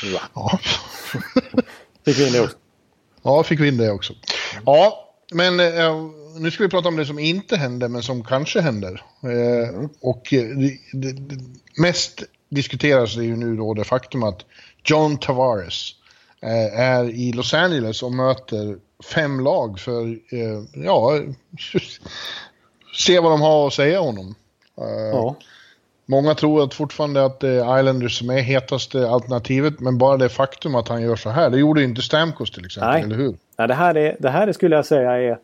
rock. 0.04 0.30
Ja. 0.34 0.60
fick 2.06 2.20
vi 2.20 2.28
in 2.28 2.34
det 2.34 2.42
också. 2.42 2.58
Ja, 3.24 3.44
fick 3.44 3.60
vi 3.60 3.68
in 3.68 3.78
det 3.78 3.92
också. 3.92 4.14
Ja, 4.66 5.14
men 5.34 5.60
eh, 5.60 5.96
nu 6.40 6.52
ska 6.52 6.64
vi 6.64 6.70
prata 6.70 6.88
om 6.88 6.96
det 6.96 7.06
som 7.06 7.20
inte 7.20 7.58
händer, 7.58 7.88
men 7.88 8.04
som 8.04 8.24
kanske 8.24 8.62
händer. 8.62 9.02
Eh, 9.24 9.70
mm. 9.70 9.90
Och 10.02 10.34
eh, 10.34 10.48
det, 10.48 11.12
det, 11.12 11.40
mest 11.78 12.24
diskuteras 12.50 13.16
det 13.16 13.24
ju 13.24 13.36
nu 13.36 13.56
då 13.56 13.74
det 13.74 13.84
faktum 13.84 14.24
att 14.24 14.46
John 14.84 15.18
Tavares 15.18 15.92
eh, 15.92 16.07
är 16.42 17.10
i 17.10 17.32
Los 17.32 17.54
Angeles 17.54 18.04
och 18.04 18.12
möter 18.12 18.78
fem 19.14 19.40
lag 19.40 19.80
för, 19.80 20.08
eh, 20.08 20.64
ja, 20.74 21.22
se 22.98 23.20
vad 23.20 23.32
de 23.32 23.42
har 23.42 23.68
att 23.68 23.74
säga 23.74 24.00
honom. 24.00 24.36
Eh, 24.82 25.10
ja. 25.12 25.36
Många 26.06 26.36
tror 26.36 26.64
att 26.64 26.74
fortfarande 26.74 27.26
att 27.26 27.40
det 27.40 27.50
är 27.50 27.80
Islanders 27.80 28.20
som 28.20 28.30
är 28.30 28.42
hetaste 28.42 29.10
alternativet, 29.10 29.80
men 29.80 29.98
bara 29.98 30.18
det 30.18 30.30
faktum 30.30 30.76
att 30.76 30.88
han 30.88 31.02
gör 31.02 31.16
så 31.16 31.30
här, 31.30 31.50
det 31.50 31.58
gjorde 31.58 31.84
inte 31.84 32.02
Stamkos 32.02 32.52
till 32.52 32.66
exempel, 32.66 32.92
Nej. 32.92 33.04
eller 33.04 33.16
hur? 33.16 33.38
Nej, 33.58 33.68
det 33.68 33.74
här, 33.74 33.98
är, 33.98 34.18
det 34.20 34.30
här 34.30 34.52
skulle 34.52 34.76
jag 34.76 34.86
säga 34.86 35.12
är 35.12 35.40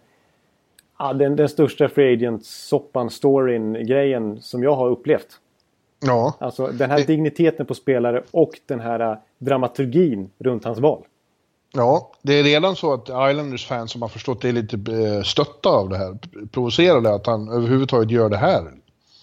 ja, 1.00 1.14
den, 1.14 1.36
den 1.36 1.50
största 1.50 1.90
free 1.90 2.14
agent-soppan, 2.14 3.10
storyn-grejen 3.10 4.42
som 4.42 4.64
jag 4.64 4.76
har 4.76 4.90
upplevt. 4.90 5.28
Ja. 6.06 6.34
Alltså 6.40 6.68
den 6.68 6.92
här 6.92 6.98
det... 6.98 7.04
digniteten 7.04 7.66
på 7.66 7.74
spelare 7.74 8.24
och 8.32 8.60
den 8.66 8.80
här 8.80 9.20
dramaturgin 9.44 10.30
runt 10.40 10.66
hans 10.66 10.80
val. 10.80 11.04
Ja, 11.76 12.12
det 12.22 12.34
är 12.34 12.44
redan 12.44 12.76
så 12.76 12.94
att 12.94 13.10
Islanders 13.10 13.66
fans 13.66 13.92
som 13.92 14.02
har 14.02 14.10
förstått 14.10 14.42
det 14.42 14.50
är 14.50 14.54
lite 14.54 14.76
eh, 14.76 15.24
stötta 15.24 15.70
av 15.70 15.90
det 15.90 15.98
här, 15.98 16.18
provocerade 16.52 17.14
att 17.14 17.28
han 17.28 17.50
överhuvudtaget 17.50 18.12
gör 18.12 18.30
det 18.30 18.38
här. 18.38 18.60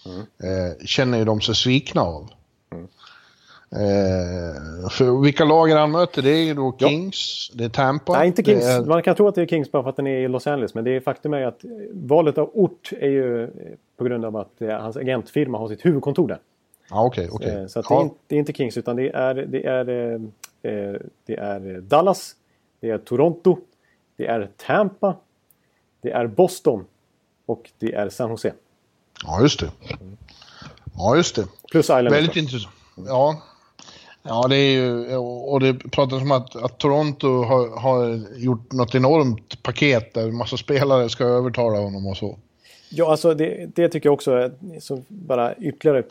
Mm. 0.05 0.19
Eh, 0.19 0.85
känner 0.85 1.17
ju 1.17 1.25
de 1.25 1.41
sig 1.41 1.55
svikna 1.55 2.01
av. 2.01 2.29
Mm. 2.71 2.87
Eh, 3.71 4.89
för 4.89 5.21
vilka 5.21 5.45
lag 5.45 5.67
han 5.67 5.91
möter? 5.91 6.21
Det 6.21 6.29
är 6.29 6.43
ju 6.43 6.53
då 6.53 6.75
Kings, 6.79 7.49
ja. 7.51 7.57
det 7.57 7.65
är 7.65 7.69
Tampa. 7.69 8.13
Nej, 8.13 8.27
inte 8.27 8.43
Kings. 8.43 8.65
Är... 8.65 8.85
Man 8.85 9.03
kan 9.03 9.15
tro 9.15 9.27
att 9.27 9.35
det 9.35 9.41
är 9.41 9.45
Kings 9.45 9.71
bara 9.71 9.83
för 9.83 9.89
att 9.89 9.95
den 9.95 10.07
är 10.07 10.17
i 10.17 10.27
Los 10.27 10.47
Angeles. 10.47 10.73
Men 10.73 10.83
det 10.83 10.95
är 10.95 10.99
faktum 10.99 11.33
är 11.33 11.45
att 11.45 11.61
valet 11.93 12.37
av 12.37 12.49
ort 12.53 12.93
är 12.99 13.09
ju 13.09 13.49
på 13.97 14.03
grund 14.03 14.25
av 14.25 14.35
att 14.35 14.53
hans 14.59 14.97
agentfirma 14.97 15.57
har 15.57 15.67
sitt 15.67 15.85
huvudkontor 15.85 16.27
där. 16.27 16.39
Okej. 16.91 17.29
Okay, 17.29 17.49
okay. 17.49 17.61
Eh, 17.61 17.67
så 17.67 17.81
det, 17.81 17.93
är 17.93 18.01
inte, 18.01 18.15
det, 18.27 18.35
är 18.35 18.39
inte, 18.39 18.53
Kings 18.53 18.77
utan 18.77 18.95
det 18.95 19.09
är, 19.09 19.33
det 19.33 19.65
är, 19.65 19.89
eh, 20.61 20.93
det 21.25 21.35
är 21.35 21.81
Dallas, 21.81 22.35
det 22.79 22.89
är 22.89 22.97
Toronto, 22.97 23.57
det 24.17 24.27
är 24.27 24.49
Tampa, 24.57 25.15
det 26.01 26.11
är 26.11 26.27
Boston 26.27 26.85
och 27.45 27.69
det 27.79 27.93
är 27.93 28.09
San 28.09 28.29
Jose. 28.29 28.53
Ja, 29.23 29.41
just 29.41 29.59
det. 29.59 29.71
Ja, 30.97 31.15
just 31.15 31.35
det. 31.35 31.47
Plus 31.71 31.85
Island. 31.85 32.09
Väldigt 32.09 32.35
intressant. 32.35 32.75
Ja. 32.95 33.41
Ja, 34.23 34.47
det 34.49 34.55
är 34.55 34.73
ju, 34.73 35.15
och 35.15 35.59
det 35.59 35.73
pratas 35.73 36.21
om 36.21 36.31
att, 36.31 36.55
att 36.55 36.77
Toronto 36.77 37.43
har, 37.43 37.79
har 37.79 38.21
gjort 38.37 38.71
något 38.71 38.95
enormt 38.95 39.63
paket 39.63 40.13
där 40.13 40.31
massa 40.31 40.57
spelare 40.57 41.09
ska 41.09 41.23
övertala 41.23 41.79
honom 41.79 42.07
och 42.07 42.17
så. 42.17 42.37
Ja, 42.89 43.11
alltså 43.11 43.33
det, 43.33 43.75
det 43.75 43.89
tycker 43.89 44.07
jag 44.07 44.13
också 44.13 44.31
är 44.31 44.51
så 44.79 45.01
bara 45.07 45.55
ytterligare 45.55 46.03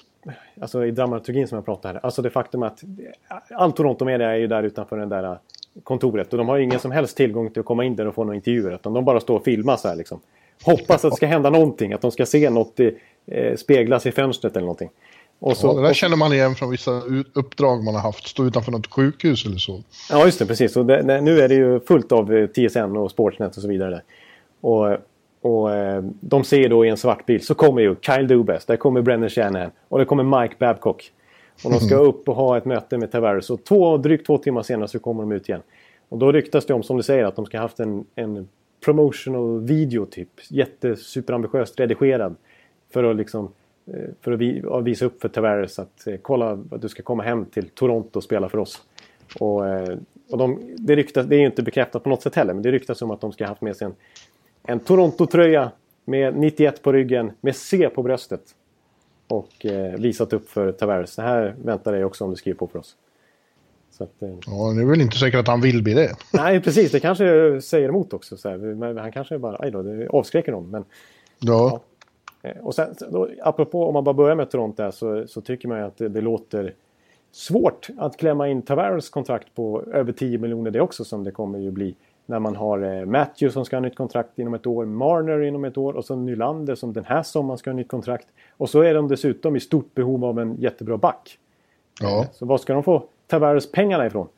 alltså 0.61 0.87
i 0.87 0.91
dramaturgin 0.91 1.49
som 1.49 1.57
jag 1.57 1.65
pratar 1.65 1.95
här. 1.95 2.01
Alltså 2.03 2.23
det 2.23 2.31
faktum 2.31 2.63
att 2.63 2.83
all 3.51 3.73
Toronto-media 3.73 4.31
är 4.31 4.37
ju 4.37 4.47
där 4.47 4.63
utanför 4.63 4.97
det 4.97 5.07
där 5.07 5.39
kontoret 5.83 6.33
och 6.33 6.39
de 6.39 6.49
har 6.49 6.59
ingen 6.59 6.79
som 6.79 6.91
helst 6.91 7.17
tillgång 7.17 7.51
till 7.51 7.61
att 7.61 7.67
komma 7.67 7.85
in 7.85 7.97
där 7.97 8.07
och 8.07 8.15
få 8.15 8.25
några 8.25 8.37
intervjuer 8.37 8.75
utan 8.75 8.93
de 8.93 9.05
bara 9.05 9.21
står 9.21 9.37
och 9.37 9.45
filmar 9.45 9.77
så 9.77 9.89
här 9.89 9.97
liksom. 9.97 10.21
Hoppas 10.63 11.05
att 11.05 11.13
det 11.13 11.17
ska 11.17 11.27
hända 11.27 11.51
någonting, 11.51 11.93
att 11.93 12.01
de 12.01 12.11
ska 12.11 12.27
se 12.27 12.51
något 12.51 12.81
eh, 13.27 13.57
speglas 13.57 14.07
i 14.07 14.13
fönstret 14.13 14.57
eller 14.57 14.67
någonting. 14.67 14.91
Och 15.39 15.57
så, 15.57 15.67
ja, 15.67 15.73
det 15.73 15.83
där 15.83 15.95
känner 15.95 16.17
man 16.17 16.33
igen 16.33 16.55
från 16.55 16.71
vissa 16.71 16.91
uppdrag 17.33 17.85
man 17.85 17.95
har 17.95 18.03
haft. 18.03 18.29
Stå 18.29 18.45
utanför 18.45 18.73
något 18.73 18.87
sjukhus 18.87 19.47
eller 19.47 19.57
så. 19.57 19.83
Ja, 20.11 20.25
just 20.25 20.39
det. 20.39 20.47
Precis. 20.47 20.77
Och 20.77 20.87
det, 20.87 21.21
nu 21.21 21.41
är 21.41 21.49
det 21.49 21.55
ju 21.55 21.81
fullt 21.81 22.13
av 22.13 22.35
eh, 22.35 22.47
TSN 22.47 22.97
och 22.97 23.11
Sportsnet 23.11 23.57
och 23.57 23.63
så 23.63 23.69
vidare. 23.69 24.03
Och, 24.61 24.97
och 25.41 25.75
eh, 25.75 26.03
de 26.21 26.45
ser 26.45 26.69
då 26.69 26.85
i 26.85 26.89
en 26.89 26.97
svart 26.97 27.27
bil 27.27 27.45
så 27.45 27.55
kommer 27.55 27.83
ju 27.83 27.97
Kyle 28.01 28.27
Dubas, 28.27 28.67
där 28.67 28.77
kommer 28.77 29.03
Brennan 29.03 29.31
Shanahan 29.31 29.71
och 29.89 29.99
det 29.99 30.05
kommer 30.05 30.41
Mike 30.43 30.55
Babcock. 30.59 31.13
Och 31.65 31.71
de 31.71 31.81
ska 31.81 31.97
upp 32.09 32.29
och 32.29 32.35
ha 32.35 32.57
ett 32.57 32.65
möte 32.65 32.99
med 32.99 33.13
Tavares 33.13 33.51
och 33.51 33.65
två, 33.65 33.97
drygt 33.97 34.27
två 34.27 34.39
timmar 34.39 34.63
senare 34.63 34.89
så 34.89 34.99
kommer 34.99 35.23
de 35.23 35.33
ut 35.33 35.49
igen. 35.49 35.63
Och 36.09 36.19
då 36.19 36.33
ryktas 36.33 36.67
det 36.67 36.75
om, 36.75 36.83
som 36.83 36.97
du 36.97 37.03
säger, 37.03 37.25
att 37.25 37.37
de 37.37 37.47
ska 37.47 37.59
ha 37.59 37.63
haft 37.63 37.81
en, 37.81 38.05
en 38.15 38.49
promotional 38.85 39.61
video 39.61 40.07
typ. 40.07 40.29
Jättesuperambitiöst 40.49 41.81
redigerad. 41.81 42.37
För 42.91 43.05
att 43.05 43.17
liksom 43.17 43.49
eh, 43.87 44.11
för 44.21 44.33
att 44.79 44.85
visa 44.85 45.05
upp 45.05 45.21
för 45.21 45.29
Tavares 45.29 45.79
att 45.79 46.07
eh, 46.07 46.17
kolla 46.23 46.51
att 46.71 46.83
du 46.83 46.89
ska 46.89 47.03
komma 47.03 47.23
hem 47.23 47.45
till 47.45 47.69
Toronto 47.69 48.19
och 48.19 48.25
spela 48.25 48.49
för 48.49 48.59
oss. 48.59 48.83
Och, 49.41 49.69
eh, 49.69 49.97
och 50.31 50.39
de, 50.39 50.61
det, 50.77 50.97
ryktas, 50.97 51.27
det 51.27 51.37
är 51.37 51.41
ju 51.41 51.47
inte 51.47 51.63
bekräftat 51.63 52.03
på 52.03 52.09
något 52.09 52.23
sätt 52.23 52.35
heller 52.35 52.55
men 52.55 52.63
det 52.63 52.73
ryktas 52.73 53.03
om 53.03 53.11
att 53.11 53.21
de 53.21 53.33
ska 53.33 53.45
ha 53.45 53.49
haft 53.49 53.61
med 53.61 53.77
sig 53.77 53.85
en, 53.85 53.95
en 54.63 54.81
Toronto-tröja 54.81 55.71
med 56.05 56.37
91 56.37 56.83
på 56.83 56.93
ryggen 56.93 57.33
med 57.41 57.57
C 57.57 57.91
på 57.95 58.03
bröstet. 58.03 58.43
Och 59.29 59.67
eh, 59.67 59.95
visat 59.95 60.33
upp 60.33 60.51
för 60.51 60.73
Tavares. 60.73 61.17
Det 61.17 61.23
här 61.23 61.55
väntar 61.65 61.93
dig 61.93 62.05
också 62.05 62.25
om 62.25 62.31
du 62.31 62.37
skriver 62.37 62.59
på 62.59 62.67
för 62.67 62.79
oss. 62.79 62.97
Att, 63.99 64.23
eh, 64.23 64.29
ja, 64.47 64.73
det 64.77 64.83
är 64.83 64.87
väl 64.87 65.01
inte 65.01 65.17
säkert 65.17 65.41
att 65.41 65.47
han 65.47 65.61
vill 65.61 65.83
bli 65.83 65.95
det. 65.95 66.17
Nej, 66.33 66.61
precis. 66.61 66.93
Det 66.93 67.01
kanske 67.01 67.61
säger 67.63 67.89
emot 67.89 68.13
också. 68.13 68.37
Så 68.37 68.49
här. 68.49 68.99
Han 69.01 69.13
kanske 69.13 69.39
bara, 69.39 69.57
aj 69.59 69.71
då, 69.71 69.83
det 69.83 70.09
avskräcker 70.09 70.53
dem. 70.53 70.71
Men, 70.71 70.85
ja. 71.39 71.81
ja. 72.43 72.51
Eh, 72.51 72.57
och 72.57 72.75
sen, 72.75 72.95
då, 73.11 73.29
apropå 73.43 73.87
om 73.87 73.95
man 73.95 74.05
bara 74.05 74.15
börjar 74.15 74.37
med 74.37 74.51
Toronto 74.51 74.83
där, 74.83 74.91
så, 74.91 75.27
så 75.27 75.41
tycker 75.41 75.69
man 75.69 75.79
ju 75.79 75.85
att 75.85 75.97
det, 75.97 76.09
det, 76.09 76.21
låter 76.21 76.75
svårt 77.33 77.89
att 77.99 78.17
klämma 78.17 78.49
in 78.49 78.63
Tavares 78.63 79.09
kontrakt 79.09 79.55
på 79.55 79.83
över 79.93 80.13
10 80.13 80.39
miljoner 80.39 80.71
det 80.71 80.81
också 80.81 81.05
som 81.05 81.25
det 81.25 81.31
kommer 81.31 81.59
ju 81.59 81.71
bli. 81.71 81.95
När 82.27 82.39
man 82.39 82.57
har 82.57 82.83
eh, 82.83 83.07
Matthew 83.07 83.53
som 83.53 83.65
ska 83.65 83.77
ha 83.77 83.81
nytt 83.81 83.97
kontrakt 83.97 84.39
inom 84.39 84.55
ett 84.55 84.67
år, 84.67 84.85
Marner 84.85 85.43
inom 85.43 85.65
ett 85.65 85.77
år 85.77 85.93
och 85.93 86.05
så 86.05 86.17
Nylander 86.17 86.75
som 86.75 86.93
den 86.93 87.05
här 87.05 87.23
sommaren 87.23 87.59
ska 87.59 87.71
ha 87.71 87.77
nytt 87.77 87.89
kontrakt. 87.89 88.27
Och 88.57 88.71
så 88.71 88.81
är 88.81 88.95
de 88.95 89.09
dessutom 89.09 89.57
i 89.57 89.61
stort 89.61 89.95
behov 89.95 90.25
av 90.25 90.39
en 90.39 90.57
jättebra 90.57 90.97
back. 90.97 91.39
Ja. 92.01 92.27
Så 92.33 92.47
vad 92.47 92.61
ska 92.61 92.73
de 92.73 92.83
få 92.83 93.05
Tavares 93.27 93.73
pengarna 93.73 94.07
ifrån? 94.07 94.29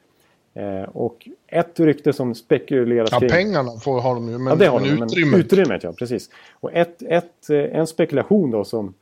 Eh, 0.54 0.82
och 0.82 1.28
ett 1.46 1.80
rykte 1.80 2.12
som 2.12 2.34
spekuleras 2.34 3.08
Ja, 3.12 3.20
pengarna 3.20 3.70
får, 3.80 4.00
har 4.00 4.14
de 4.14 4.28
ju, 4.28 4.38
men, 4.38 4.46
ja, 4.46 4.54
det 4.54 4.66
har 4.66 4.80
men 4.80 4.88
de, 4.88 5.04
utrymmet. 5.04 5.32
Men 5.32 5.40
utrymmet, 5.40 5.82
ja 5.82 5.92
precis. 5.92 6.30
Och 6.52 6.72
ett, 6.72 7.02
ett, 7.02 7.50
eh, 7.50 7.78
en 7.78 7.86
spekulation 7.86 8.50
då 8.50 8.64
som, 8.64 8.94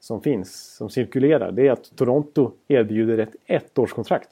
som 0.00 0.20
finns, 0.22 0.76
som 0.76 0.90
cirkulerar, 0.90 1.52
det 1.52 1.66
är 1.66 1.72
att 1.72 1.96
Toronto 1.96 2.50
erbjuder 2.68 3.18
ett 3.18 3.36
ettårskontrakt. 3.46 4.28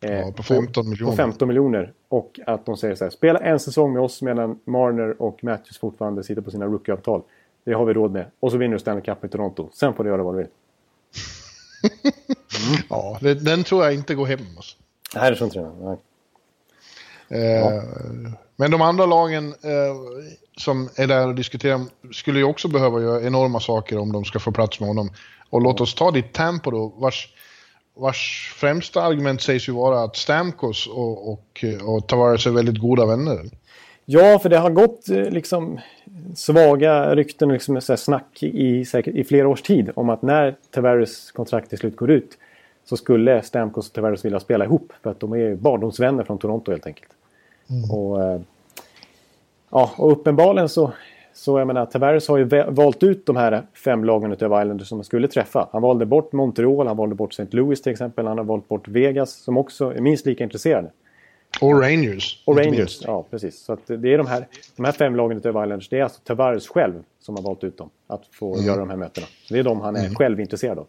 Eh, 0.00 0.18
ja, 0.18 0.32
på 0.32 0.42
15 0.42 0.88
miljoner. 0.90 1.12
På 1.12 1.16
15 1.16 1.48
miljoner. 1.48 1.92
Och 2.08 2.40
att 2.46 2.66
de 2.66 2.76
säger 2.76 2.94
så 2.94 3.04
här, 3.04 3.10
spela 3.10 3.38
en 3.38 3.60
säsong 3.60 3.92
med 3.92 4.02
oss 4.02 4.22
medan 4.22 4.58
Marner 4.64 5.22
och 5.22 5.44
Matthews 5.44 5.78
fortfarande 5.78 6.24
sitter 6.24 6.42
på 6.42 6.50
sina 6.50 6.66
rookieavtal. 6.66 7.22
Det 7.64 7.72
har 7.72 7.84
vi 7.84 7.92
råd 7.92 8.12
med. 8.12 8.30
Och 8.40 8.52
så 8.52 8.58
vinner 8.58 8.72
du 8.72 8.78
Stanley 8.78 9.04
Cup 9.04 9.24
i 9.24 9.28
Toronto. 9.28 9.68
Sen 9.72 9.94
får 9.94 10.04
du 10.04 10.10
göra 10.10 10.22
vad 10.22 10.34
du 10.34 10.38
vill. 10.38 10.48
Mm. 12.68 12.82
Ja, 12.90 13.18
det, 13.20 13.34
den 13.34 13.64
tror 13.64 13.84
jag 13.84 13.94
inte 13.94 14.14
går 14.14 14.26
hem. 14.26 14.40
Alltså. 14.56 14.76
Nej, 15.14 15.30
det 15.30 15.36
tror 15.36 15.46
inte 15.46 15.58
jag. 15.58 15.98
Eh, 17.28 17.40
ja. 17.40 17.82
Men 18.56 18.70
de 18.70 18.82
andra 18.82 19.06
lagen 19.06 19.48
eh, 19.48 19.96
som 20.56 20.88
är 20.96 21.06
där 21.06 21.26
och 21.26 21.34
diskuterar 21.34 21.80
skulle 22.12 22.38
ju 22.38 22.44
också 22.44 22.68
behöva 22.68 23.00
göra 23.00 23.22
enorma 23.22 23.60
saker 23.60 23.98
om 23.98 24.12
de 24.12 24.24
ska 24.24 24.38
få 24.38 24.52
plats 24.52 24.80
med 24.80 24.88
honom. 24.88 25.10
Och 25.50 25.62
låt 25.62 25.80
oss 25.80 25.94
ta 25.94 26.10
ditt 26.10 26.32
tempo 26.32 26.70
då, 26.70 26.92
vars, 26.96 27.34
vars 27.98 28.52
främsta 28.56 29.02
argument 29.02 29.42
sägs 29.42 29.68
ju 29.68 29.72
vara 29.72 30.02
att 30.02 30.16
Stamkos 30.16 30.86
och, 30.86 31.32
och, 31.32 31.64
och 31.84 32.06
Tavares 32.06 32.46
är 32.46 32.50
väldigt 32.50 32.78
goda 32.78 33.06
vänner. 33.06 33.40
Ja, 34.04 34.38
för 34.38 34.48
det 34.48 34.58
har 34.58 34.70
gått 34.70 35.08
eh, 35.08 35.30
liksom 35.30 35.80
svaga 36.34 37.14
rykten, 37.14 37.48
liksom 37.48 37.80
så 37.80 37.96
snack 37.96 38.42
i, 38.42 38.84
säkert, 38.84 39.14
i 39.14 39.24
flera 39.24 39.48
års 39.48 39.62
tid 39.62 39.90
om 39.94 40.10
att 40.10 40.22
när 40.22 40.56
Tavares 40.70 41.32
kontrakt 41.32 41.68
till 41.68 41.78
slut 41.78 41.96
går 41.96 42.10
ut 42.10 42.38
så 42.84 42.96
skulle 42.96 43.42
Stamkos 43.42 43.88
och 43.88 43.94
Tavares 43.94 44.24
vilja 44.24 44.40
spela 44.40 44.64
ihop 44.64 44.92
för 45.02 45.10
att 45.10 45.20
de 45.20 45.32
är 45.32 45.54
barndomsvänner 45.54 46.24
från 46.24 46.38
Toronto 46.38 46.70
helt 46.70 46.86
enkelt. 46.86 47.12
Mm. 47.70 47.90
Och, 47.90 48.22
eh, 48.22 48.40
ja, 49.70 49.90
och 49.96 50.12
uppenbarligen 50.12 50.68
så, 50.68 50.92
så 51.38 51.58
jag 51.58 51.66
menar, 51.66 51.86
Tavares 51.86 52.28
har 52.28 52.38
ju 52.38 52.44
valt 52.68 53.02
ut 53.02 53.26
de 53.26 53.36
här 53.36 53.62
fem 53.84 54.04
lagen 54.04 54.32
utöver 54.32 54.62
Islanders 54.62 54.88
som 54.88 54.98
man 54.98 55.04
skulle 55.04 55.28
träffa. 55.28 55.68
Han 55.72 55.82
valde 55.82 56.06
bort 56.06 56.32
Montreal, 56.32 56.86
han 56.86 56.96
valde 56.96 57.14
bort 57.14 57.32
St. 57.32 57.56
Louis 57.56 57.82
till 57.82 57.92
exempel, 57.92 58.26
han 58.26 58.38
har 58.38 58.44
valt 58.44 58.68
bort 58.68 58.88
Vegas 58.88 59.32
som 59.32 59.56
också 59.56 59.94
är 59.94 60.00
minst 60.00 60.26
lika 60.26 60.44
intresserade. 60.44 60.90
Och 61.60 61.80
Rangers. 61.80 62.42
Och 62.46 62.56
Rangers, 62.56 63.02
ja 63.04 63.24
precis. 63.30 63.58
Så 63.58 63.76
det 63.86 64.14
är 64.14 64.18
de 64.18 64.26
här, 64.26 64.46
de 64.76 64.84
här 64.84 64.92
fem 64.92 65.16
lagen 65.16 65.38
utöver 65.38 65.64
Islanders, 65.64 65.88
det 65.88 65.98
är 65.98 66.02
alltså 66.02 66.20
Tavares 66.24 66.68
själv 66.68 67.02
som 67.18 67.36
har 67.36 67.42
valt 67.42 67.64
ut 67.64 67.78
dem. 67.78 67.90
Att 68.06 68.26
få 68.26 68.54
mm. 68.54 68.66
göra 68.66 68.78
de 68.78 68.90
här 68.90 68.96
mötena. 68.96 69.26
Det 69.48 69.58
är 69.58 69.62
de 69.62 69.80
han 69.80 69.96
är 69.96 70.00
mm. 70.00 70.14
själv 70.14 70.40
intresserad 70.40 70.78
av. 70.78 70.86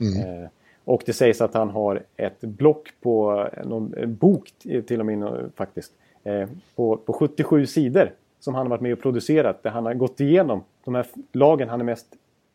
Mm. 0.00 0.42
Eh, 0.42 0.48
och 0.84 1.02
det 1.06 1.12
sägs 1.12 1.40
att 1.40 1.54
han 1.54 1.70
har 1.70 2.02
ett 2.16 2.40
block 2.40 2.88
på 3.00 3.46
någon 3.64 3.94
bok 4.06 4.52
till 4.86 5.00
och 5.00 5.06
med 5.06 5.50
faktiskt. 5.56 5.92
Eh, 6.24 6.48
på, 6.76 6.96
på 6.96 7.12
77 7.12 7.66
sidor 7.66 8.12
som 8.40 8.54
han 8.54 8.66
har 8.66 8.70
varit 8.70 8.80
med 8.80 8.92
och 8.92 9.00
producerat. 9.00 9.62
Där 9.62 9.70
han 9.70 9.86
har 9.86 9.94
gått 9.94 10.20
igenom 10.20 10.64
de 10.84 10.94
här 10.94 11.06
lagen 11.32 11.68
han 11.68 11.80
är 11.80 11.84
mest 11.84 12.06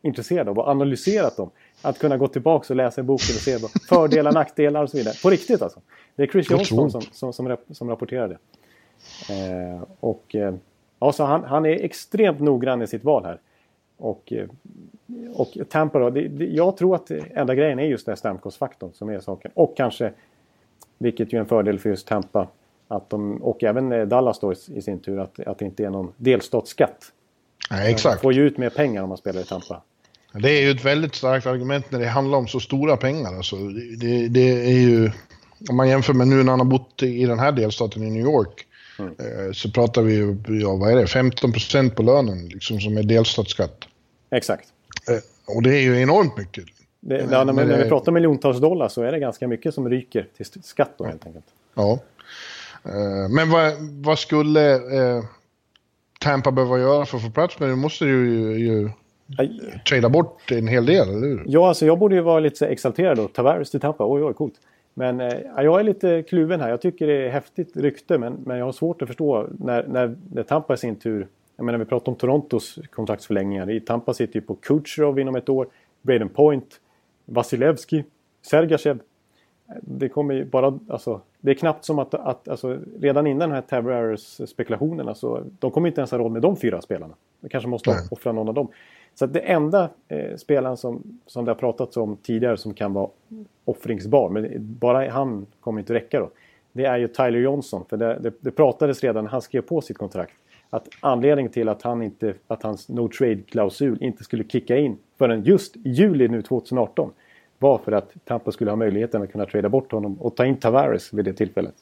intresserad 0.02 0.48
av 0.48 0.58
och 0.58 0.68
analyserat 0.68 1.36
dem. 1.36 1.50
Att 1.82 1.98
kunna 1.98 2.16
gå 2.16 2.28
tillbaka 2.28 2.72
och 2.72 2.76
läsa 2.76 3.00
i 3.00 3.04
boken 3.04 3.34
och 3.36 3.42
se 3.42 3.58
fördelar, 3.88 4.32
nackdelar 4.34 4.82
och 4.82 4.90
så 4.90 4.96
vidare. 4.96 5.14
På 5.22 5.30
riktigt 5.30 5.62
alltså. 5.62 5.80
Det 6.16 6.22
är 6.22 6.26
Chris 6.26 6.50
Johnston 6.50 6.90
som, 6.90 7.02
som, 7.02 7.32
som, 7.32 7.56
som 7.70 7.90
rapporterade. 7.90 8.38
Eh, 9.30 9.82
och 10.00 10.34
eh, 10.34 10.54
alltså 10.98 11.24
han, 11.24 11.44
han 11.44 11.66
är 11.66 11.84
extremt 11.84 12.40
noggrann 12.40 12.82
i 12.82 12.86
sitt 12.86 13.04
val 13.04 13.24
här. 13.24 13.38
Och, 13.96 14.32
eh, 14.32 14.48
och 15.34 15.56
Tampa 15.68 15.98
då, 15.98 16.10
det, 16.10 16.28
det, 16.28 16.44
jag 16.44 16.76
tror 16.76 16.94
att 16.94 17.10
enda 17.10 17.54
grejen 17.54 17.78
är 17.78 17.84
just 17.84 18.06
den 18.06 18.16
Stamkos-faktorn 18.16 18.92
som 18.92 19.08
är 19.08 19.20
saken. 19.20 19.50
Och 19.54 19.76
kanske, 19.76 20.12
vilket 20.98 21.32
ju 21.32 21.36
är 21.36 21.40
en 21.40 21.46
fördel 21.46 21.78
för 21.78 21.90
just 21.90 22.06
Tampa, 22.06 22.48
att 22.88 23.10
de, 23.10 23.42
och 23.42 23.64
även 23.64 24.08
Dallas 24.08 24.40
då 24.40 24.52
i, 24.52 24.82
sin 24.82 24.98
tur, 24.98 25.20
att, 25.20 25.40
att 25.40 25.58
det 25.58 25.64
inte 25.64 25.84
är 25.84 25.90
någon 25.90 26.12
delstatsskatt. 26.16 27.12
Nej, 27.70 27.92
exakt. 27.92 28.14
Man 28.14 28.22
får 28.22 28.32
ju 28.32 28.46
ut 28.46 28.58
mer 28.58 28.70
pengar 28.70 29.02
om 29.02 29.08
man 29.08 29.18
spelar 29.18 29.40
i 29.40 29.44
Tampa. 29.44 29.82
Det 30.32 30.50
är 30.50 30.62
ju 30.62 30.70
ett 30.70 30.84
väldigt 30.84 31.14
starkt 31.14 31.46
argument 31.46 31.90
när 31.90 31.98
det 31.98 32.06
handlar 32.06 32.38
om 32.38 32.48
så 32.48 32.60
stora 32.60 32.96
pengar. 32.96 33.34
Alltså, 33.36 33.56
det, 33.98 34.28
det 34.28 34.66
är 34.66 34.78
ju, 34.78 35.10
om 35.68 35.76
man 35.76 35.88
jämför 35.88 36.12
med 36.12 36.28
nu 36.28 36.42
när 36.42 36.50
han 36.50 36.60
har 36.60 36.66
bott 36.66 37.02
i 37.02 37.26
den 37.26 37.38
här 37.38 37.52
delstaten 37.52 38.02
i 38.02 38.10
New 38.10 38.22
York, 38.22 38.66
mm. 38.98 39.14
Eh, 39.18 39.52
så 39.52 39.70
pratar 39.70 40.02
vi 40.02 40.14
ju, 40.14 40.36
ja 40.60 40.76
vad 40.76 40.92
är 40.92 40.96
det, 40.96 41.06
15 41.06 41.52
procent 41.52 41.96
på 41.96 42.02
lönen 42.02 42.48
liksom, 42.48 42.80
som 42.80 42.96
är 42.96 43.02
delstatsskatt. 43.02 43.84
Exakt. 44.30 44.68
Eh, 45.08 45.54
och 45.56 45.62
det 45.62 45.76
är 45.76 45.82
ju 45.82 46.00
enormt 46.00 46.36
mycket. 46.36 46.64
Det, 47.00 47.18
men, 47.18 47.30
ja, 47.30 47.44
när, 47.44 47.52
men, 47.52 47.68
när 47.68 47.82
vi 47.82 47.88
pratar 47.88 48.12
miljontals 48.12 48.60
dollar 48.60 48.88
så 48.88 49.02
är 49.02 49.12
det 49.12 49.18
ganska 49.18 49.48
mycket 49.48 49.74
som 49.74 49.88
ryker 49.88 50.28
till 50.36 50.46
skatt 50.62 50.90
då 50.98 51.04
helt 51.04 51.26
enkelt. 51.26 51.46
Ja. 51.74 51.98
Eh, 52.84 53.28
men 53.30 53.50
vad, 53.50 53.72
vad 54.04 54.18
skulle 54.18 54.80
Tampa 56.20 56.50
behöva 56.50 56.78
göra 56.78 57.06
för 57.06 57.16
att 57.16 57.24
få 57.24 57.30
plats 57.30 57.60
med 57.60 57.68
det? 57.68 57.76
måste 57.76 58.04
ju, 58.04 58.58
ju 58.58 58.90
trada 59.88 60.08
bort 60.08 60.50
en 60.50 60.68
hel 60.68 60.86
del, 60.86 61.08
eller 61.08 61.26
hur? 61.26 61.42
Ja, 61.46 61.68
alltså 61.68 61.86
jag 61.86 61.98
borde 61.98 62.14
ju 62.14 62.20
vara 62.20 62.40
lite 62.40 62.66
exalterad 62.66 63.16
då. 63.16 63.28
Tavares 63.28 63.70
till 63.70 63.80
Tampa, 63.80 64.06
oj 64.06 64.22
oj, 64.22 64.34
coolt. 64.34 64.54
Men 64.94 65.20
eh, 65.20 65.32
jag 65.56 65.80
är 65.80 65.84
lite 65.84 66.22
kluven 66.22 66.60
här. 66.60 66.68
Jag 66.68 66.80
tycker 66.80 67.06
det 67.06 67.26
är 67.26 67.30
häftigt 67.30 67.76
rykte, 67.76 68.18
men, 68.18 68.36
men 68.44 68.58
jag 68.58 68.64
har 68.64 68.72
svårt 68.72 69.02
att 69.02 69.08
förstå 69.08 69.46
när, 69.58 69.86
när, 69.86 70.16
när 70.32 70.42
Tampa 70.42 70.74
i 70.74 70.76
sin 70.76 70.96
tur... 70.96 71.28
Jag 71.56 71.64
menar, 71.64 71.78
vi 71.78 71.84
pratar 71.84 72.12
om 72.12 72.18
Torontos 72.18 72.78
kontraktsförlängningar. 72.90 73.70
I 73.70 73.80
Tampa 73.80 74.14
sitter 74.14 74.34
ju 74.34 74.40
på 74.40 74.54
Kucherov 74.54 75.18
inom 75.18 75.36
ett 75.36 75.48
år, 75.48 75.66
Braden 76.02 76.28
Point, 76.28 76.80
Vasilevski, 77.24 78.04
Sergachev. 78.42 78.98
Det 79.80 80.08
kommer 80.08 80.34
ju 80.34 80.44
bara, 80.44 80.78
alltså, 80.88 81.20
det 81.40 81.50
är 81.50 81.54
knappt 81.54 81.84
som 81.84 81.98
att, 81.98 82.14
att 82.14 82.48
alltså, 82.48 82.78
redan 83.00 83.26
innan 83.26 83.48
den 83.48 83.52
här 83.52 83.62
Tavares 83.62 84.50
spekulationen, 84.50 85.08
alltså, 85.08 85.44
de 85.58 85.70
kommer 85.70 85.88
inte 85.88 86.00
ens 86.00 86.10
ha 86.10 86.18
råd 86.18 86.32
med 86.32 86.42
de 86.42 86.56
fyra 86.56 86.80
spelarna. 86.80 87.14
De 87.40 87.48
kanske 87.48 87.68
måste 87.68 87.90
Nej. 87.90 88.00
offra 88.10 88.32
någon 88.32 88.48
av 88.48 88.54
dem. 88.54 88.68
Så 89.14 89.26
det 89.26 89.40
enda 89.40 89.88
eh, 90.08 90.36
spelaren 90.36 90.76
som, 90.76 91.20
som 91.26 91.44
det 91.44 91.50
har 91.50 91.56
pratats 91.56 91.96
om 91.96 92.16
tidigare 92.16 92.56
som 92.56 92.74
kan 92.74 92.92
vara 92.92 93.08
offringsbar, 93.64 94.28
men 94.28 94.50
bara 94.58 95.10
han 95.10 95.46
kommer 95.60 95.80
inte 95.80 95.94
räcka 95.94 96.20
då. 96.20 96.30
Det 96.72 96.84
är 96.84 96.98
ju 96.98 97.08
Tyler 97.08 97.38
Johnson. 97.38 97.84
För 97.88 97.96
det, 97.96 98.18
det, 98.18 98.32
det 98.40 98.50
pratades 98.50 99.02
redan 99.02 99.24
när 99.24 99.30
han 99.30 99.42
skrev 99.42 99.60
på 99.60 99.80
sitt 99.80 99.98
kontrakt 99.98 100.34
att 100.74 100.88
anledningen 101.00 101.52
till 101.52 101.68
att, 101.68 101.82
han 101.82 102.02
inte, 102.02 102.34
att 102.46 102.62
hans 102.62 102.88
no 102.88 103.08
trade-klausul 103.08 103.98
inte 104.00 104.24
skulle 104.24 104.44
kicka 104.44 104.76
in 104.76 104.96
förrän 105.18 105.42
just 105.42 105.76
i 105.76 105.80
juli 105.84 106.28
nu 106.28 106.42
2018 106.42 107.10
var 107.64 107.78
för 107.78 107.92
att 107.92 108.12
Tampa 108.24 108.52
skulle 108.52 108.70
ha 108.70 108.76
möjligheten 108.76 109.22
att 109.22 109.32
kunna 109.32 109.46
trada 109.46 109.68
bort 109.68 109.92
honom 109.92 110.16
och 110.20 110.36
ta 110.36 110.44
in 110.46 110.56
Tavares 110.56 111.12
vid 111.12 111.24
det 111.24 111.32
tillfället. 111.32 111.74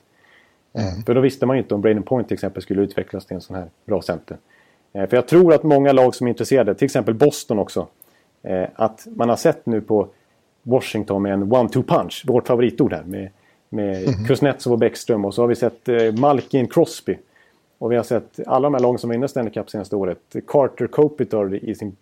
Mm. 0.72 1.02
För 1.02 1.14
då 1.14 1.20
visste 1.20 1.46
man 1.46 1.56
ju 1.56 1.62
inte 1.62 1.74
om 1.74 1.80
Braden 1.80 2.02
Point 2.02 2.28
till 2.28 2.34
exempel 2.34 2.62
skulle 2.62 2.82
utvecklas 2.82 3.26
till 3.26 3.34
en 3.34 3.40
sån 3.40 3.56
här 3.56 3.66
bra 3.86 4.02
center. 4.02 4.36
Eh, 4.92 5.08
för 5.08 5.16
jag 5.16 5.28
tror 5.28 5.54
att 5.54 5.62
många 5.62 5.92
lag 5.92 6.14
som 6.14 6.26
är 6.26 6.30
intresserade, 6.30 6.74
till 6.74 6.84
exempel 6.84 7.14
Boston 7.14 7.58
också, 7.58 7.86
eh, 8.42 8.68
att 8.74 9.06
man 9.16 9.28
har 9.28 9.36
sett 9.36 9.66
nu 9.66 9.80
på 9.80 10.08
Washington 10.62 11.22
med 11.22 11.32
en 11.32 11.44
one-two 11.52 11.82
punch, 11.82 12.24
vårt 12.26 12.46
favoritord 12.46 12.92
här, 12.92 13.02
med, 13.02 13.30
med 13.68 14.02
mm. 14.02 14.24
Kuznetsov 14.24 14.72
och 14.72 14.78
Bäckström 14.78 15.24
och 15.24 15.34
så 15.34 15.42
har 15.42 15.48
vi 15.48 15.54
sett 15.54 15.88
eh, 15.88 16.12
Malkin 16.12 16.68
Crosby. 16.68 17.18
Och 17.78 17.92
vi 17.92 17.96
har 17.96 18.02
sett 18.02 18.40
alla 18.46 18.66
de 18.66 18.74
här 18.74 18.80
lagen 18.80 18.98
som 18.98 19.10
vinner 19.10 19.26
Stanley 19.26 19.52
Cup 19.52 19.70
senaste 19.70 19.96
året. 19.96 20.18
Carter 20.46 20.86
Kopitar 20.86 21.54
i 21.64 21.74
sin, 21.74 21.96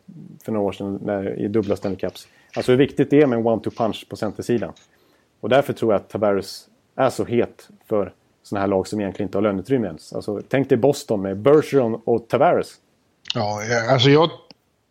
för 0.44 0.52
några 0.52 0.66
år 0.66 0.72
sedan 0.72 0.98
när, 1.04 1.38
i 1.38 1.48
dubbla 1.48 1.76
Stanley 1.76 1.98
Cups. 1.98 2.28
Alltså 2.56 2.72
hur 2.72 2.78
viktigt 2.78 3.10
det 3.10 3.22
är 3.22 3.26
med 3.26 3.38
en 3.38 3.44
one-two 3.44 3.70
punch 3.76 4.06
på 4.08 4.16
centersidan. 4.16 4.72
Och 5.40 5.48
därför 5.48 5.72
tror 5.72 5.92
jag 5.92 6.00
att 6.00 6.08
Tavares 6.08 6.68
är 6.96 7.10
så 7.10 7.24
het 7.24 7.68
för 7.88 8.12
sådana 8.42 8.60
här 8.60 8.68
lag 8.68 8.88
som 8.88 9.00
egentligen 9.00 9.28
inte 9.28 9.38
har 9.38 9.42
löneutrymme 9.42 9.86
ens. 9.86 10.12
Alltså, 10.12 10.40
tänk 10.48 10.68
dig 10.68 10.78
Boston 10.78 11.22
med 11.22 11.38
Bergeron 11.38 12.00
och 12.04 12.28
Tavares. 12.28 12.74
Ja, 13.34 13.60
alltså 13.90 14.10
jag 14.10 14.30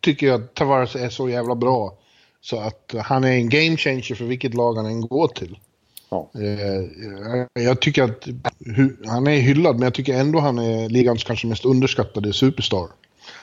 tycker 0.00 0.32
att 0.32 0.54
Tavares 0.54 0.96
är 0.96 1.08
så 1.08 1.28
jävla 1.28 1.54
bra. 1.54 1.96
Så 2.40 2.60
att 2.60 2.94
han 2.98 3.24
är 3.24 3.32
en 3.32 3.48
game 3.48 3.76
changer 3.76 4.14
för 4.14 4.24
vilket 4.24 4.54
lag 4.54 4.74
han 4.74 4.86
än 4.86 5.00
går 5.00 5.28
till. 5.28 5.58
Ja. 6.10 6.30
Eh, 6.34 7.62
jag 7.64 7.80
tycker 7.80 8.02
att 8.02 8.28
han 9.06 9.26
är 9.26 9.40
hyllad, 9.40 9.74
men 9.74 9.82
jag 9.82 9.94
tycker 9.94 10.14
ändå 10.14 10.38
han 10.38 10.58
är 10.58 10.88
ligans 10.88 11.24
kanske 11.24 11.46
mest 11.46 11.64
underskattade 11.64 12.32
superstar. 12.32 12.88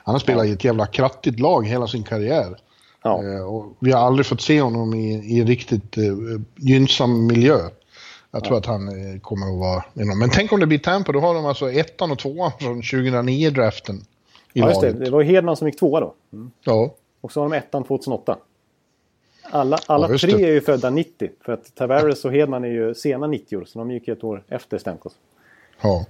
Han 0.03 0.15
har 0.15 0.19
spelat 0.19 0.45
i 0.45 0.51
ett 0.51 0.63
jävla 0.63 0.85
krattigt 0.85 1.39
lag 1.39 1.67
hela 1.67 1.87
sin 1.87 2.03
karriär. 2.03 2.57
Ja. 3.03 3.23
Eh, 3.23 3.41
och 3.41 3.73
vi 3.79 3.91
har 3.91 3.99
aldrig 3.99 4.25
fått 4.25 4.41
se 4.41 4.61
honom 4.61 4.93
i, 4.93 5.37
i 5.39 5.43
riktigt 5.43 5.97
uh, 5.97 6.41
gynnsam 6.55 7.27
miljö. 7.27 7.59
Jag 8.31 8.43
tror 8.43 8.55
ja. 8.55 8.59
att 8.59 8.65
han 8.65 8.89
uh, 8.89 9.19
kommer 9.19 9.53
att 9.53 9.59
vara 9.59 9.83
enorm. 9.93 10.19
Men 10.19 10.29
tänk 10.29 10.51
om 10.51 10.59
det 10.59 10.67
blir 10.67 10.79
Tampa, 10.79 11.11
då 11.11 11.19
har 11.19 11.33
de 11.33 11.45
alltså 11.45 11.71
ettan 11.71 12.11
och 12.11 12.19
tvåan 12.19 12.51
från 12.59 12.81
2009-draften. 12.81 14.05
Ja, 14.53 14.69
just 14.69 14.81
det. 14.81 14.91
Det 14.91 15.09
var 15.09 15.23
Hedman 15.23 15.57
som 15.57 15.67
gick 15.67 15.79
tvåa 15.79 15.99
då. 15.99 16.13
Mm. 16.33 16.51
Ja. 16.63 16.93
Och 17.21 17.31
så 17.31 17.41
har 17.41 17.49
de 17.49 17.57
ettan 17.57 17.83
2008. 17.83 18.37
Alla, 19.51 19.79
alla 19.85 20.11
ja, 20.11 20.17
tre 20.17 20.45
är 20.45 20.51
ju 20.51 20.61
födda 20.61 20.89
90. 20.89 21.29
För 21.45 21.53
att 21.53 21.75
Tavares 21.75 22.25
och 22.25 22.31
Hedman 22.31 22.63
är 22.63 22.67
ju 22.67 22.95
sena 22.95 23.27
90 23.27 23.57
år. 23.57 23.65
Så 23.65 23.79
de 23.79 23.91
gick 23.91 24.07
ett 24.07 24.23
år 24.23 24.43
efter 24.47 24.77
Stamkos. 24.77 25.13
Ja. 25.81 26.05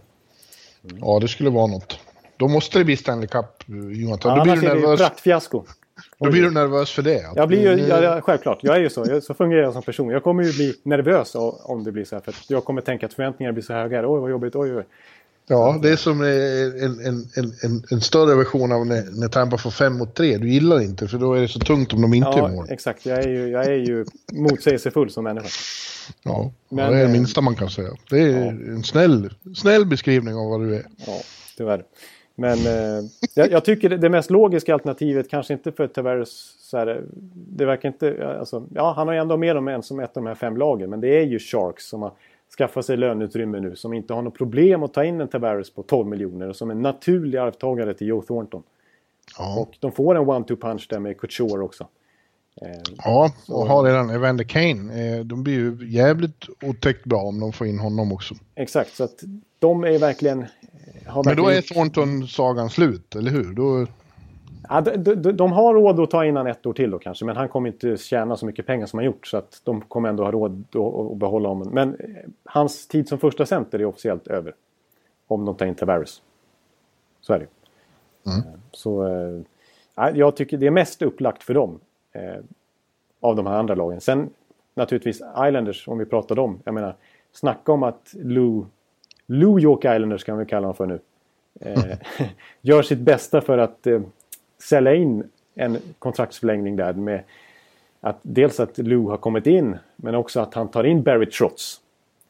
Ja, 0.82 1.20
det 1.20 1.28
skulle 1.28 1.50
vara 1.50 1.68
något. 1.68 2.00
Då 2.38 2.48
måste 2.48 2.80
det 2.80 2.86
bli 2.86 2.98
Stanley 2.98 3.28
Cup, 3.28 3.46
Jonathan. 3.68 4.38
Ja, 4.38 4.38
då 4.38 4.44
blir 4.44 4.70
du 4.70 4.82
nervös. 4.82 5.00
praktfiasko. 5.00 5.64
Då 6.20 6.32
blir 6.32 6.42
du 6.42 6.52
nervös 6.52 6.92
för 6.92 7.02
det? 7.02 7.26
Jag 7.36 7.48
blir 7.48 7.78
ju, 7.78 7.88
ja, 7.88 8.22
självklart, 8.22 8.60
jag 8.62 8.76
är 8.76 8.80
ju 8.80 8.90
så. 8.90 9.22
Så 9.22 9.34
fungerar 9.34 9.62
jag 9.62 9.74
som 9.74 9.82
person. 9.82 10.10
Jag 10.10 10.24
kommer 10.24 10.44
ju 10.44 10.54
bli 10.54 10.74
nervös 10.84 11.36
om 11.64 11.84
det 11.84 11.92
blir 11.92 12.06
så 12.06 12.16
här. 12.16 12.22
För 12.22 12.34
jag 12.48 12.66
kommer 12.66 12.82
tänka 12.82 13.06
att 13.06 13.14
förväntningarna 13.14 13.54
blir 13.54 13.64
så 13.64 13.74
höga. 13.74 14.00
Oj, 14.00 14.20
vad 14.20 14.30
jobbigt. 14.30 14.56
Oj, 14.56 14.76
oj. 14.76 14.84
Ja, 15.50 15.80
det 15.82 15.90
är 15.90 15.96
som 15.96 16.22
en, 16.22 17.00
en, 17.06 17.54
en, 17.64 17.84
en, 17.92 18.02
större 18.02 18.36
version 18.36 18.72
av 18.72 18.86
när, 18.86 19.20
när 19.20 19.28
Tampa 19.28 19.58
får 19.58 19.72
fem 19.72 19.98
mot 19.98 20.16
tre. 20.16 20.38
Du 20.38 20.50
gillar 20.50 20.82
inte 20.82 21.08
för 21.08 21.18
då 21.18 21.34
är 21.34 21.42
det 21.42 21.48
så 21.48 21.60
tungt 21.60 21.94
om 21.94 22.02
de 22.02 22.14
inte 22.14 22.30
ja, 22.30 22.48
är 22.48 22.52
mål. 22.52 22.68
exakt. 22.70 23.06
Jag 23.06 23.24
är 23.24 23.30
ju, 23.30 23.50
jag 23.50 23.66
är 23.66 23.74
ju 23.74 24.06
motsägelsefull 24.34 25.10
som 25.10 25.24
människa. 25.24 25.48
Ja, 26.24 26.52
Men, 26.70 26.92
det 26.92 26.98
är 26.98 27.00
det 27.00 27.06
eh, 27.06 27.12
minsta 27.12 27.42
man 27.42 27.56
kan 27.56 27.70
säga. 27.70 27.90
Det 28.10 28.20
är 28.20 28.46
ja. 28.46 28.50
en 28.50 28.84
snäll, 28.84 29.34
snäll 29.56 29.86
beskrivning 29.86 30.36
av 30.36 30.50
vad 30.50 30.62
du 30.62 30.76
är. 30.76 30.86
Ja, 31.06 31.22
tyvärr. 31.58 31.84
Men 32.40 32.58
eh, 32.58 33.04
jag, 33.36 33.52
jag, 33.52 33.66
tycker 33.66 33.90
det, 33.90 33.98
det 33.98 34.10
mest 34.10 34.30
logiska 34.30 34.74
alternativet, 34.74 35.30
kanske 35.30 35.54
inte 35.54 35.72
för 35.72 35.88
Tavares, 35.88 36.56
så 36.60 36.78
här, 36.78 37.04
det 37.34 37.66
verkar 37.66 37.90
inte, 37.90 38.38
alltså, 38.40 38.68
ja 38.74 38.94
han 38.96 39.08
har 39.08 39.14
ju 39.14 39.20
ändå 39.20 39.38
med 39.38 39.56
dem 39.56 39.68
en 39.68 39.84
som 39.84 40.00
ett 40.00 40.18
av 40.18 40.24
de 40.24 40.28
här 40.28 40.36
fem 40.36 40.58
lagen, 40.58 40.90
men 40.90 41.02
det 41.02 41.20
är 41.20 41.24
ju 41.24 41.40
Sharks 41.40 41.90
som 41.90 42.02
har 42.02 42.12
skaffa 42.58 42.84
sig 42.84 42.98
löneutrymme 42.98 43.60
nu 43.60 43.76
som 43.76 43.94
inte 43.94 44.14
har 44.14 44.22
något 44.22 44.38
problem 44.38 44.84
att 44.84 44.94
ta 44.94 45.04
in 45.04 45.22
en 45.22 45.28
Tavares 45.28 45.70
på 45.70 45.84
12 45.84 46.08
miljoner 46.08 46.50
och 46.50 46.56
som 46.56 46.72
en 46.72 46.82
naturlig 46.82 47.38
arvtagare 47.38 47.94
till 47.94 48.08
Joe 48.08 48.22
Thornton. 48.22 48.64
Ja. 49.38 49.60
Och 49.60 49.78
de 49.80 49.92
får 49.92 50.16
en 50.16 50.22
one-two 50.22 50.56
punch 50.56 50.88
där 50.90 51.00
med 51.00 51.20
Couture 51.20 51.64
också. 51.64 51.88
Eh, 52.62 52.82
ja, 52.98 53.32
och 53.48 53.68
har 53.68 53.84
redan 53.84 54.10
Evander 54.10 54.44
Kane. 54.44 55.16
Eh, 55.18 55.26
de 55.26 55.44
blir 55.44 55.54
ju 55.54 55.90
jävligt 55.90 56.46
otäckt 56.64 57.06
bra 57.06 57.22
om 57.22 57.40
de 57.40 57.54
får 57.54 57.68
in 57.68 57.80
honom 57.80 58.12
också. 58.12 58.36
Exakt, 58.56 58.96
så 58.96 59.04
att 59.04 59.24
de 59.60 59.84
är 59.84 60.00
verkligen... 60.00 60.46
Har 61.06 61.24
Men 61.24 61.36
då 61.36 61.48
är 61.48 61.62
Thornton-sagan 61.62 62.70
slut, 62.70 63.16
eller 63.16 63.32
hur? 63.32 63.54
Då... 63.54 63.88
Ja, 64.70 64.82
de, 64.82 65.16
de, 65.16 65.32
de, 65.32 65.52
har 65.52 65.74
råd 65.74 66.00
att 66.00 66.12
ta 66.12 66.26
in 66.26 66.36
han 66.36 66.48
ett 66.48 66.66
år 66.66 66.74
till 66.74 66.92
då 66.92 67.00
kanske, 67.00 67.26
men 67.26 67.38
han 67.38 67.50
kommer 67.50 67.70
inte 67.70 67.98
tjäna 67.98 68.38
så 68.38 68.46
mycket 68.46 68.66
pengar 68.66 68.86
som 68.86 69.00
han 69.00 69.06
gjort. 69.06 69.28
Så 69.28 69.38
att 69.38 69.62
de 69.64 69.82
kommer 69.82 70.10
ändå 70.10 70.24
ha 70.24 70.32
råd 70.32 70.64
att, 70.70 71.12
att 71.12 71.18
behålla 71.18 71.50
honom. 71.50 71.70
Men 71.74 71.90
eh, 71.90 72.00
hans 72.46 72.88
tid 72.88 73.08
som 73.08 73.18
första 73.20 73.46
center 73.46 73.80
är 73.80 73.86
officiellt 73.86 74.28
över. 74.28 74.54
Om 75.28 75.46
de 75.46 75.56
tar 75.56 75.66
in 75.66 75.76
Tavares. 75.76 76.22
Så 77.22 77.34
är 77.34 77.40
det. 77.40 77.48
Mm. 78.32 78.40
Eh, 78.40 78.60
så 78.72 79.08
äh, 79.98 80.10
jag 80.14 80.36
tycker 80.36 80.58
det 80.58 80.68
är 80.68 80.72
mest 80.72 81.02
upplagt 81.02 81.44
för 81.44 81.54
dem. 81.54 81.80
Äh, 82.14 82.44
av 83.20 83.36
de 83.36 83.48
här 83.48 83.54
andra 83.54 83.76
lagen. 83.76 84.02
Sen 84.02 84.30
naturligtvis 84.74 85.22
Islanders, 85.48 85.88
om 85.88 85.98
vi 85.98 86.06
pratar 86.06 86.40
om. 86.40 86.60
Jag 86.64 86.74
menar, 86.74 86.96
snacka 87.32 87.72
om 87.72 87.84
att 87.84 88.14
Lou, 88.14 88.66
Lou 89.28 89.60
York 89.60 89.86
Islanders 89.86 90.24
kan 90.24 90.38
vi 90.38 90.46
kalla 90.46 90.68
dem 90.68 90.76
för 90.76 90.86
nu. 90.86 91.00
Eh, 91.60 91.98
gör 92.62 92.82
sitt 92.82 93.00
bästa 93.00 93.42
för 93.42 93.58
att 93.58 93.88
eh, 93.88 94.02
sälja 94.58 94.96
in 94.96 95.24
en 95.56 95.78
kontraktsförlängning 96.00 96.76
där 96.76 96.94
med 96.94 97.24
att 98.02 98.20
dels 98.22 98.60
att 98.60 98.78
Lou 98.78 99.10
har 99.10 99.18
kommit 99.18 99.48
in 99.48 99.78
men 99.96 100.16
också 100.16 100.40
att 100.40 100.54
han 100.54 100.68
tar 100.68 100.84
in 100.84 101.04
Barry 101.04 101.26
Trotz. 101.26 101.82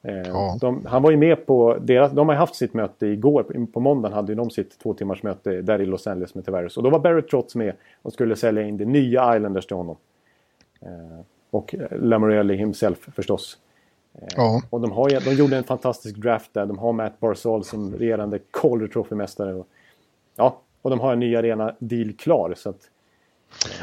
Eh, 0.03 0.17
ja. 0.17 0.57
De, 0.61 0.85
han 0.85 1.01
var 1.01 1.11
ju 1.11 1.17
med 1.17 1.45
på 1.45 1.77
deras, 1.81 2.11
de 2.11 2.29
har 2.29 2.35
haft 2.35 2.55
sitt 2.55 2.73
möte 2.73 3.07
igår, 3.07 3.65
på 3.73 3.79
måndagen 3.79 4.15
hade 4.15 4.35
de 4.35 4.49
sitt 4.49 4.79
två 4.79 4.93
timmars 4.93 5.23
möte 5.23 5.61
där 5.61 5.81
i 5.81 5.85
Los 5.85 6.07
Angeles 6.07 6.35
med 6.35 6.45
Tavares. 6.45 6.77
Och 6.77 6.83
då 6.83 6.89
var 6.89 6.99
Barry 6.99 7.21
Trotz 7.21 7.55
med 7.55 7.73
och 8.01 8.13
skulle 8.13 8.35
sälja 8.35 8.63
in 8.63 8.77
det 8.77 8.85
nya 8.85 9.35
Islanders 9.35 9.65
till 9.65 9.75
honom. 9.75 9.95
Eh, 10.81 11.19
och 11.51 11.75
Lamorelli 11.91 12.55
himself 12.55 12.97
förstås. 13.15 13.57
Ja. 14.35 14.61
Och 14.69 14.81
de, 14.81 14.91
har, 14.91 15.09
de 15.25 15.33
gjorde 15.33 15.57
en 15.57 15.63
fantastisk 15.63 16.15
draft 16.15 16.53
där. 16.53 16.65
De 16.65 16.77
har 16.77 16.93
Matt 16.93 17.19
Barzal 17.19 17.63
som 17.63 17.95
regerande 17.95 18.39
Calder 18.51 18.87
Trophy-mästare. 18.87 19.63
Ja, 20.35 20.61
och 20.81 20.89
de 20.89 20.99
har 20.99 21.13
en 21.13 21.19
ny 21.19 21.35
arena-deal 21.35 22.13
klar. 22.13 22.53
Så 22.57 22.69
att, 22.69 22.79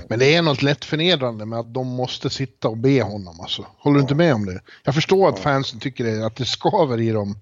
men 0.08 0.18
det 0.18 0.34
är 0.34 0.42
något 0.42 0.62
lätt 0.62 0.84
förnedrande 0.84 1.46
med 1.46 1.58
att 1.58 1.74
de 1.74 1.86
måste 1.86 2.30
sitta 2.30 2.68
och 2.68 2.76
be 2.76 3.02
honom 3.02 3.40
alltså. 3.40 3.66
Håller 3.78 3.94
du 3.94 4.00
inte 4.00 4.14
med 4.14 4.34
om 4.34 4.46
det? 4.46 4.60
Jag 4.84 4.94
förstår 4.94 5.28
att 5.28 5.38
fansen 5.38 5.80
tycker 5.80 6.04
det, 6.04 6.26
att 6.26 6.36
det 6.36 6.44
skaver 6.44 7.00
i 7.00 7.10
dem. 7.10 7.34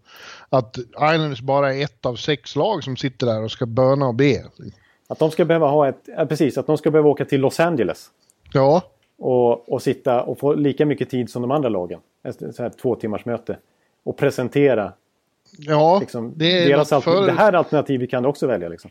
Att 0.48 0.78
Islanders 0.78 1.40
bara 1.40 1.74
är 1.74 1.84
ett 1.84 2.06
av 2.06 2.16
sex 2.16 2.56
lag 2.56 2.84
som 2.84 2.96
sitter 2.96 3.26
där 3.26 3.42
och 3.42 3.50
ska 3.50 3.66
böna 3.66 4.06
och 4.06 4.14
be. 4.14 4.44
Att 5.08 5.18
de 5.18 5.30
ska 5.30 5.44
behöva 5.44 5.68
ha 5.68 5.88
ett, 5.88 6.28
precis, 6.28 6.58
att 6.58 6.66
de 6.66 6.78
ska 6.78 6.90
behöva 6.90 7.08
åka 7.08 7.24
till 7.24 7.40
Los 7.40 7.60
Angeles. 7.60 8.10
Ja. 8.52 8.82
Och, 9.18 9.72
och 9.72 9.82
sitta 9.82 10.22
och 10.22 10.38
få 10.38 10.54
lika 10.54 10.86
mycket 10.86 11.10
tid 11.10 11.30
som 11.30 11.42
de 11.42 11.50
andra 11.50 11.68
lagen. 11.68 12.00
Ett 12.22 12.54
så 12.56 12.62
här 12.62 12.70
två 12.70 12.96
timmars 12.96 13.24
möte. 13.24 13.58
Och 14.04 14.16
presentera. 14.16 14.92
Ja, 15.58 15.98
liksom, 16.00 16.32
det 16.36 16.62
är 16.62 16.68
deras 16.68 16.88
för... 16.88 17.26
Det 17.26 17.32
här 17.32 17.52
alternativet 17.52 18.10
kan 18.10 18.22
du 18.22 18.28
också 18.28 18.46
välja 18.46 18.68
liksom. 18.68 18.90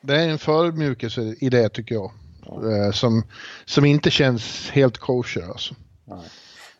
Det 0.00 0.14
är 0.14 0.28
en 0.28 0.38
förmjukelse 0.38 1.34
i 1.40 1.48
det 1.48 1.68
tycker 1.68 1.94
jag. 1.94 2.10
Ja. 2.46 2.54
Eh, 2.54 2.90
som, 2.92 3.22
som 3.64 3.84
inte 3.84 4.10
känns 4.10 4.70
helt 4.70 4.98
kosher 4.98 5.42
alltså. 5.42 5.74
Nej. 6.04 6.18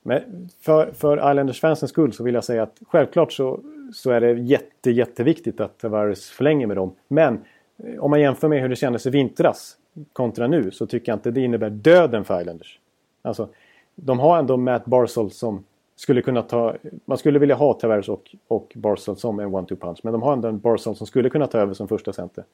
Men 0.02 0.48
för, 0.60 0.92
för 0.92 1.16
Islanders-fansens 1.16 1.90
skull 1.90 2.12
så 2.12 2.24
vill 2.24 2.34
jag 2.34 2.44
säga 2.44 2.62
att 2.62 2.76
självklart 2.88 3.32
så, 3.32 3.60
så 3.94 4.10
är 4.10 4.20
det 4.20 4.32
jätte, 4.32 4.90
jätteviktigt 4.90 5.60
att 5.60 5.78
Tavares 5.78 6.30
förlänger 6.30 6.66
med 6.66 6.76
dem. 6.76 6.94
Men 7.08 7.44
eh, 7.84 7.98
om 8.00 8.10
man 8.10 8.20
jämför 8.20 8.48
med 8.48 8.62
hur 8.62 8.68
det 8.68 8.76
kändes 8.76 9.06
i 9.06 9.10
vintras 9.10 9.76
kontra 10.12 10.46
nu 10.46 10.70
så 10.70 10.86
tycker 10.86 11.12
jag 11.12 11.16
inte 11.16 11.30
det 11.30 11.40
innebär 11.40 11.70
döden 11.70 12.24
för 12.24 12.40
Islanders. 12.40 12.78
Alltså, 13.22 13.48
de 13.94 14.18
har 14.18 14.38
ändå 14.38 14.56
Matt 14.56 14.84
Barzal 14.84 15.30
som 15.30 15.64
skulle 15.98 16.22
kunna 16.22 16.42
ta... 16.42 16.76
Man 17.04 17.18
skulle 17.18 17.38
vilja 17.38 17.54
ha 17.54 17.72
Tavares 17.74 18.08
och, 18.08 18.34
och 18.48 18.72
Barzal 18.74 19.16
som 19.16 19.40
en 19.40 19.48
one-two 19.48 19.76
punch. 19.76 19.98
Men 20.02 20.12
de 20.12 20.22
har 20.22 20.32
ändå 20.32 20.48
en 20.48 20.58
Barzal 20.58 20.96
som 20.96 21.06
skulle 21.06 21.30
kunna 21.30 21.46
ta 21.46 21.58
över 21.58 21.74
som 21.74 21.88
första 21.88 22.12
center. 22.12 22.44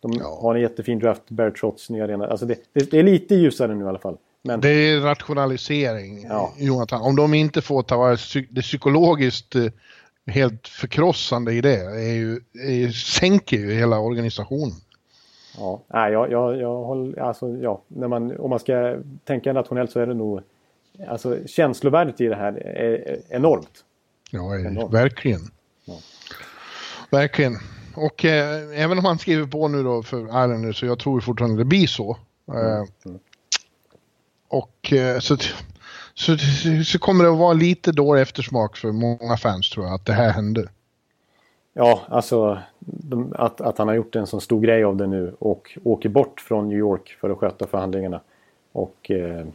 De 0.00 0.12
ja. 0.12 0.38
har 0.42 0.54
en 0.54 0.60
jättefin 0.60 0.98
draft, 0.98 1.22
Bear 1.28 1.50
Trotz, 1.50 1.90
nya 1.90 2.04
arena. 2.04 2.26
Alltså 2.26 2.46
det, 2.46 2.58
det, 2.72 2.90
det, 2.90 2.98
är 2.98 3.02
lite 3.02 3.34
ljusare 3.34 3.74
nu 3.74 3.84
i 3.84 3.88
alla 3.88 3.98
fall. 3.98 4.16
Men, 4.42 4.60
Det 4.60 4.68
är 4.68 5.00
rationalisering, 5.00 6.24
Ja. 6.28 6.52
Jonathan. 6.58 7.02
Om 7.02 7.16
de 7.16 7.34
inte 7.34 7.62
får 7.62 7.82
ta 7.82 7.96
vara 7.96 8.14
psy- 8.16 8.46
det 8.50 8.62
psykologiskt 8.62 9.54
eh, 9.54 9.66
helt 10.26 10.68
förkrossande 10.68 11.52
i 11.52 11.60
det, 11.60 11.80
är 11.80 12.14
ju, 12.14 12.40
är 12.66 12.72
ju, 12.72 12.92
sänker 12.92 13.56
ju 13.56 13.72
hela 13.72 13.98
organisationen. 13.98 14.76
ja, 15.58 15.80
nej, 15.88 16.12
jag, 16.12 16.30
jag, 16.30 16.56
jag 16.56 16.74
håller, 16.76 17.18
alltså, 17.20 17.48
ja, 17.48 17.82
när 17.88 18.08
man, 18.08 18.38
om 18.38 18.50
man 18.50 18.58
ska 18.58 18.96
tänka 19.24 19.54
rationellt 19.54 19.90
så 19.90 20.00
är 20.00 20.06
det 20.06 20.14
nog, 20.14 20.40
alltså 21.08 21.38
känslovärdet 21.46 22.20
i 22.20 22.26
det 22.26 22.36
här 22.36 22.52
är, 22.66 23.18
enormt. 23.28 23.84
Ja, 24.30 24.58
Enormt. 24.58 24.94
verkligen. 24.94 25.40
Ja. 25.84 25.94
Verkligen. 27.10 27.56
Och 27.94 28.24
eh, 28.24 28.82
även 28.84 28.98
om 28.98 29.04
han 29.04 29.18
skriver 29.18 29.46
på 29.46 29.68
nu 29.68 29.82
då 29.82 30.02
för 30.02 30.20
Islanders 30.24 30.80
så 30.80 30.86
jag 30.86 30.98
tror 30.98 31.20
fortfarande 31.20 31.56
det 31.60 31.64
blir 31.64 31.86
så. 31.86 32.16
Eh, 32.48 32.84
Mm. 33.04 33.18
Och 34.48 34.92
eh, 34.92 35.18
så, 35.18 35.36
så, 36.14 36.36
så 36.86 36.98
kommer 36.98 37.24
det 37.24 37.30
att 37.30 37.38
vara 37.38 37.52
lite 37.52 37.92
dålig 37.92 38.22
eftersmak 38.22 38.76
för 38.76 38.92
många 38.92 39.36
fans 39.36 39.70
tror 39.70 39.86
jag 39.86 39.94
att 39.94 40.06
det 40.06 40.12
här 40.12 40.30
hände. 40.30 40.68
Ja, 41.72 42.02
alltså 42.08 42.58
de, 42.80 43.32
att, 43.38 43.60
att 43.60 43.78
han 43.78 43.88
har 43.88 43.94
gjort 43.94 44.16
en 44.16 44.26
så 44.26 44.40
stor 44.40 44.60
grej 44.60 44.84
av 44.84 44.96
det 44.96 45.06
nu 45.06 45.34
och 45.38 45.78
åker 45.84 46.08
bort 46.08 46.40
från 46.40 46.68
New 46.68 46.78
York 46.78 47.16
för 47.20 47.30
att 47.30 47.38
sköta 47.38 47.66
förhandlingarna. 47.66 48.20
Och 48.72 49.10
eh, 49.10 49.46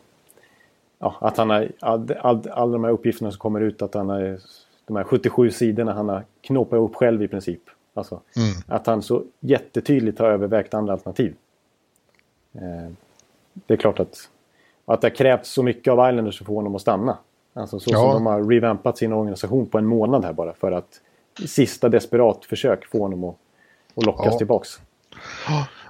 ja, 1.03 1.15
att 1.21 1.38
han 1.38 1.49
har 1.49 1.71
all, 1.80 2.11
all, 2.21 2.49
alla 2.51 2.71
de 2.71 2.84
här 2.84 2.91
uppgifterna 2.91 3.31
som 3.31 3.39
kommer 3.39 3.61
ut 3.61 3.81
att 3.81 3.93
han 3.93 4.09
har 4.09 4.39
de 4.85 4.95
här 4.95 5.03
77 5.03 5.51
sidorna 5.51 5.93
han 5.93 6.09
har 6.09 6.23
knåpat 6.41 6.80
upp 6.80 6.95
själv 6.95 7.23
i 7.23 7.27
princip. 7.27 7.61
Alltså 7.93 8.21
Mm. 8.38 8.53
att 8.67 8.88
han 8.88 9.01
så 9.01 9.23
jättetydligt 9.39 10.19
har 10.19 10.27
övervägt 10.27 10.73
andra 10.73 10.93
alternativ. 10.93 11.35
Eh, 12.55 12.91
det 13.53 13.73
är 13.73 13.77
klart 13.77 13.99
att, 13.99 14.30
att 14.85 15.01
det 15.01 15.07
har 15.07 15.15
krävts 15.15 15.49
så 15.49 15.63
mycket 15.63 15.91
av 15.91 16.09
Islanders 16.09 16.38
för 16.38 16.43
att 16.43 16.47
få 16.47 16.55
honom 16.55 16.75
att 16.75 16.81
stanna. 16.81 17.17
Alltså 17.53 17.80
så 17.80 17.89
Ja. 17.91 17.97
som 17.97 18.09
de 18.13 18.25
har 18.25 18.43
revampat 18.43 18.97
sin 18.97 19.13
organisation 19.13 19.65
på 19.65 19.77
en 19.77 19.85
månad 19.85 20.25
här 20.25 20.34
bara 20.34 20.53
för 20.53 20.71
att 20.71 21.01
sista 21.47 21.89
desperat 21.89 22.45
försök 22.45 22.85
få 22.85 22.99
honom 22.99 23.23
att, 23.23 23.35
att 23.95 24.05
lockas 24.05 24.25
Ja. 24.31 24.38
tillbaks. 24.38 24.69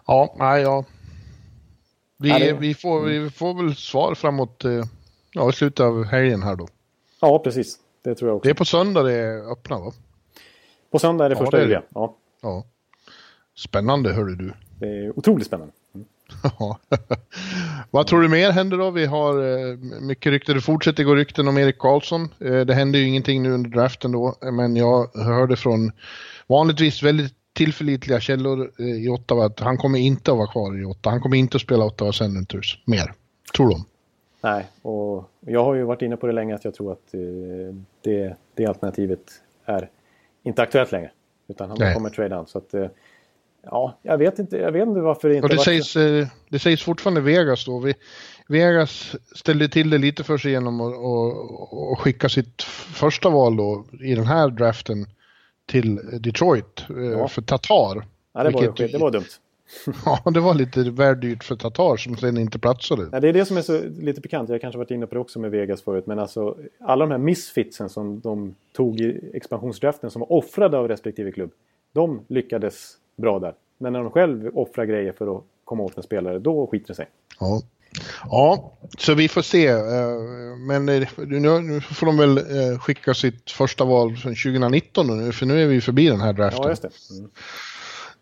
Ja, 0.07 0.35
nej, 0.37 0.61
ja. 0.61 0.85
Vi, 2.17 2.29
Ja, 2.29 2.39
det- 2.39 2.53
vi, 2.53 2.73
får, 2.73 3.01
vi 3.01 3.29
får 3.29 3.53
väl 3.53 3.75
svar 3.75 4.15
framåt 4.15 4.65
eh, 4.65 4.83
ja, 5.33 5.49
i 5.49 5.53
slutet 5.53 5.79
av 5.79 6.03
helgen 6.03 6.43
här 6.43 6.55
då. 6.55 6.67
Ja, 7.21 7.39
precis. 7.39 7.79
Det 8.03 8.15
tror 8.15 8.29
jag 8.29 8.37
också. 8.37 8.47
Det 8.47 8.51
är 8.51 8.55
på 8.55 8.65
söndag 8.65 9.03
det 9.03 9.13
är 9.13 9.51
öppna 9.51 9.79
va? 9.79 9.91
På 10.91 10.99
söndag 10.99 11.25
är 11.25 11.29
det 11.29 11.35
Ja, 11.35 11.39
första 11.41 11.61
juli. 11.61 11.77
Ja, 11.93 12.15
Ja. 12.41 12.63
Spännande 13.57 14.13
hörru 14.13 14.35
du. 14.35 14.53
det 14.79 14.85
är 14.87 15.19
otroligt 15.19 15.47
spännande. 15.47 15.73
Ja. 16.59 16.79
Vad 17.91 18.07
tror 18.07 18.21
du 18.21 18.27
mer 18.29 18.51
händer 18.51 18.77
då? 18.77 18.91
Vi 18.91 19.05
har 19.05 19.43
eh, 19.71 19.77
mycket 20.01 20.31
rykten. 20.31 20.55
Det 20.55 20.61
fortsätter 20.61 21.03
gå 21.03 21.15
rykten 21.15 21.47
om 21.47 21.57
Erik 21.57 21.77
Karlsson. 21.79 22.29
Eh, 22.39 22.59
det 22.59 22.73
hände 22.73 22.97
ju 22.97 23.07
ingenting 23.07 23.43
nu 23.43 23.51
under 23.51 23.69
draften 23.69 24.11
då, 24.11 24.35
men 24.41 24.75
jag 24.75 25.15
hörde 25.15 25.55
från 25.55 25.91
vanligtvis 26.47 27.03
väldigt 27.03 27.33
tillförlitliga 27.53 28.19
källor 28.19 28.71
eh, 28.79 28.85
i 28.85 29.09
Ottawa 29.09 29.45
att 29.45 29.59
han 29.59 29.77
kommer 29.77 29.99
inte 29.99 30.31
att 30.31 30.37
vara 30.37 30.51
kvar 30.51 30.81
i 30.81 30.85
Ottawa. 30.85 31.11
Han 31.13 31.21
kommer 31.21 31.37
inte 31.37 31.57
att 31.57 31.61
spela 31.61 31.85
Ottawa 31.85 32.11
Senators 32.13 32.79
mer. 32.85 33.13
Tror 33.55 33.69
de. 33.69 33.85
Nej, 34.43 34.65
och 34.81 35.29
jag 35.39 35.63
har 35.63 35.73
ju 35.75 35.83
varit 35.83 36.01
inne 36.01 36.17
på 36.17 36.27
det 36.27 36.33
länge 36.33 36.55
att 36.55 36.65
jag 36.65 36.73
tror 36.73 36.91
att 36.91 37.13
eh, 37.13 37.19
det, 38.01 38.35
det 38.55 38.65
alternativet 38.65 39.19
är 39.65 39.89
inte 40.43 40.61
aktuellt 40.61 40.91
längre. 40.91 41.11
Utan 41.47 41.69
han 41.69 41.77
Nej. 41.79 41.93
kommer 41.93 42.09
trade 42.09 42.35
down. 42.35 42.47
Så 42.47 42.57
att, 42.57 42.73
eh, 42.73 42.87
ja, 43.63 43.97
jag 44.01 44.17
vet 44.17 44.39
inte, 44.39 44.57
jag 44.57 44.71
vet 44.71 44.87
inte 44.87 44.99
varför 45.01 45.29
det 45.29 45.35
inte 45.35 45.43
Och 45.45 45.49
det 45.49 45.55
varit- 45.55 45.65
sägs, 45.85 45.95
eh, 45.95 46.27
det 46.49 46.59
sägs 46.59 46.83
fortfarande 46.83 47.21
Vegas 47.21 47.65
då. 47.65 47.79
Vi, 47.79 47.93
Vegas 48.47 49.15
ställde 49.35 49.69
till 49.69 49.89
det 49.89 49.97
lite 49.97 50.23
för 50.23 50.37
sig 50.37 50.51
genom 50.51 50.81
att 50.81 50.95
och, 50.97 51.91
och 51.91 51.99
skicka 51.99 52.29
sitt 52.29 52.61
första 52.93 53.29
val 53.29 53.57
då 53.57 53.85
i 54.01 54.15
den 54.15 54.25
här 54.25 54.49
draften 54.49 55.05
till 55.65 55.95
Detroit 56.21 56.85
Ja. 57.17 57.27
för 57.27 57.41
Tatar. 57.41 58.05
Ja, 58.33 58.43
det, 58.43 58.49
var, 58.49 58.61
vilket- 58.61 58.91
det 58.91 58.97
var 58.97 59.11
dumt. 59.11 59.23
Ja, 60.05 60.31
det 60.31 60.39
var 60.39 60.53
lite 60.53 60.83
väl 60.83 61.19
dyrt 61.19 61.43
för 61.43 61.55
Tatar 61.55 61.97
som 61.97 62.17
sen 62.17 62.37
inte 62.37 62.59
platsade. 62.59 63.09
Ja, 63.11 63.19
det 63.19 63.29
är 63.29 63.33
det 63.33 63.45
som 63.45 63.57
är 63.57 63.61
så 63.61 63.81
lite 63.99 64.21
pikant. 64.21 64.49
Jag 64.49 64.53
har 64.55 64.59
kanske 64.59 64.77
varit 64.77 64.91
inne 64.91 65.07
på 65.07 65.15
det 65.15 65.21
också 65.21 65.39
med 65.39 65.51
Vegas 65.51 65.81
förut. 65.81 66.07
Men 66.07 66.19
alltså 66.19 66.57
alla 66.79 67.05
de 67.05 67.11
här 67.11 67.17
misfitsen 67.17 67.89
som 67.89 68.19
de 68.19 68.55
tog 68.75 68.99
i 68.99 69.31
expansionsdraften 69.33 70.11
som 70.11 70.19
var 70.19 70.31
offrade 70.31 70.77
av 70.77 70.87
respektive 70.87 71.31
klubb. 71.31 71.51
De 71.93 72.21
lyckades 72.27 72.91
bra 73.15 73.39
där. 73.39 73.53
Men 73.77 73.93
när 73.93 73.99
de 73.99 74.11
själv 74.11 74.51
offrar 74.57 74.85
grejer 74.85 75.11
för 75.11 75.37
att 75.37 75.43
komma 75.63 75.83
åt 75.83 75.97
en 75.97 76.03
spelare, 76.03 76.39
då 76.39 76.67
skiter 76.67 76.87
det 76.87 76.95
sig. 76.95 77.07
Ja. 77.39 77.61
ja, 78.29 78.71
så 78.97 79.13
vi 79.13 79.27
får 79.29 79.41
se. 79.41 79.67
eh, 79.67 79.77
Men 80.67 80.89
eh, 80.89 81.07
nu, 81.17 81.81
får 81.81 82.05
de 82.05 82.17
väl 82.17 82.37
eh, 82.37 82.79
skicka 82.79 83.13
sitt 83.13 83.51
första 83.51 83.85
val 83.85 84.15
från 84.15 84.35
2019 84.35 85.07
då 85.07 85.13
nu, 85.13 85.31
för 85.31 85.45
nu 85.45 85.63
är 85.63 85.67
vi 85.67 85.81
förbi 85.81 86.07
den 86.07 86.21
här 86.21 86.33
draften. 86.33 86.61
Ja, 86.63 86.69
just 86.69 86.81
det. 86.81 86.89
Mm. 87.17 87.29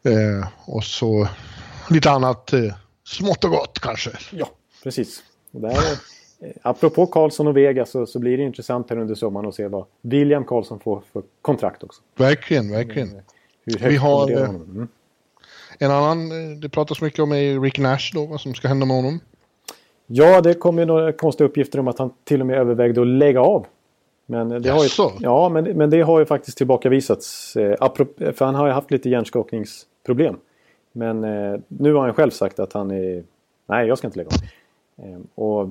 Eh, 0.03 0.47
och 0.65 0.83
så 0.83 1.27
lite 1.89 2.11
annat 2.11 2.53
eh, 2.53 2.73
smått 3.03 3.43
och 3.43 3.49
gott 3.49 3.79
kanske. 3.79 4.11
Ja, 4.31 4.49
precis. 4.83 5.23
Och 5.51 5.61
där, 5.61 5.69
eh, 5.69 6.49
apropå 6.61 7.05
Karlsson 7.05 7.47
och 7.47 7.57
Vegas 7.57 7.91
så, 7.91 8.05
så 8.05 8.19
blir 8.19 8.37
det 8.37 8.43
intressant 8.43 8.89
här 8.89 8.97
under 8.97 9.15
sommaren 9.15 9.47
att 9.47 9.55
se 9.55 9.67
vad 9.67 9.85
William 10.01 10.45
Karlsson 10.45 10.79
får 10.79 11.03
för 11.13 11.23
kontrakt 11.41 11.83
också. 11.83 12.01
Verkligen, 12.15 12.71
verkligen. 12.71 13.21
Hur 13.65 13.89
Vi 13.89 13.97
har, 13.97 14.27
värderar 14.27 14.43
eh. 14.43 14.49
Mm. 14.49 14.87
En 15.79 15.91
annan 15.91 16.31
eh, 16.31 16.57
det 16.57 16.69
pratas 16.69 17.01
mycket 17.01 17.19
om 17.19 17.31
är 17.31 17.59
Rick 17.59 17.79
Nash 17.79 18.11
då, 18.13 18.25
vad 18.25 18.41
som 18.41 18.53
ska 18.53 18.67
hända 18.67 18.85
med 18.85 18.95
honom. 18.95 19.19
Ja, 20.07 20.41
det 20.41 20.53
kom 20.53 20.79
ju 20.79 20.85
några 20.85 21.13
konstiga 21.13 21.47
uppgifter 21.47 21.79
om 21.79 21.87
att 21.87 21.99
han 21.99 22.13
till 22.23 22.41
och 22.41 22.47
med 22.47 22.57
övervägde 22.57 23.01
att 23.01 23.07
lägga 23.07 23.41
av. 23.41 23.65
Men 24.25 24.61
det, 24.61 24.69
har 24.69 24.83
ju, 24.83 24.89
ja, 25.19 25.49
men, 25.49 25.63
men 25.63 25.89
det 25.89 26.01
har 26.01 26.19
ju 26.19 26.25
faktiskt 26.25 26.57
tillbakavisats. 26.57 27.55
Eh, 27.55 27.75
apropå, 27.79 28.31
för 28.33 28.45
han 28.45 28.55
har 28.55 28.67
ju 28.67 28.73
haft 28.73 28.91
lite 28.91 29.09
hjärnskakningsproblem. 30.07 30.37
Men 30.91 31.23
eh, 31.23 31.59
nu 31.67 31.93
har 31.93 32.01
han 32.05 32.13
själv 32.13 32.31
sagt 32.31 32.59
att 32.59 32.73
han 32.73 32.91
är... 32.91 33.23
Nej, 33.65 33.87
jag 33.87 33.97
ska 33.97 34.07
inte 34.07 34.17
lägga 34.17 34.29
av. 34.29 35.05
Eh, 35.05 35.19
och 35.35 35.69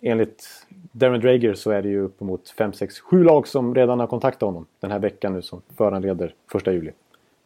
enligt 0.00 0.66
Darren 0.92 1.20
Drager 1.20 1.54
så 1.54 1.70
är 1.70 1.82
det 1.82 1.88
ju 1.88 2.00
uppemot 2.00 2.50
5, 2.50 2.72
6, 2.72 3.00
7 3.00 3.24
lag 3.24 3.48
som 3.48 3.74
redan 3.74 4.00
har 4.00 4.06
kontaktat 4.06 4.46
honom 4.46 4.66
den 4.80 4.90
här 4.90 4.98
veckan 4.98 5.32
nu 5.32 5.42
som 5.42 5.62
föranleder 5.76 6.34
första 6.52 6.72
juli. 6.72 6.92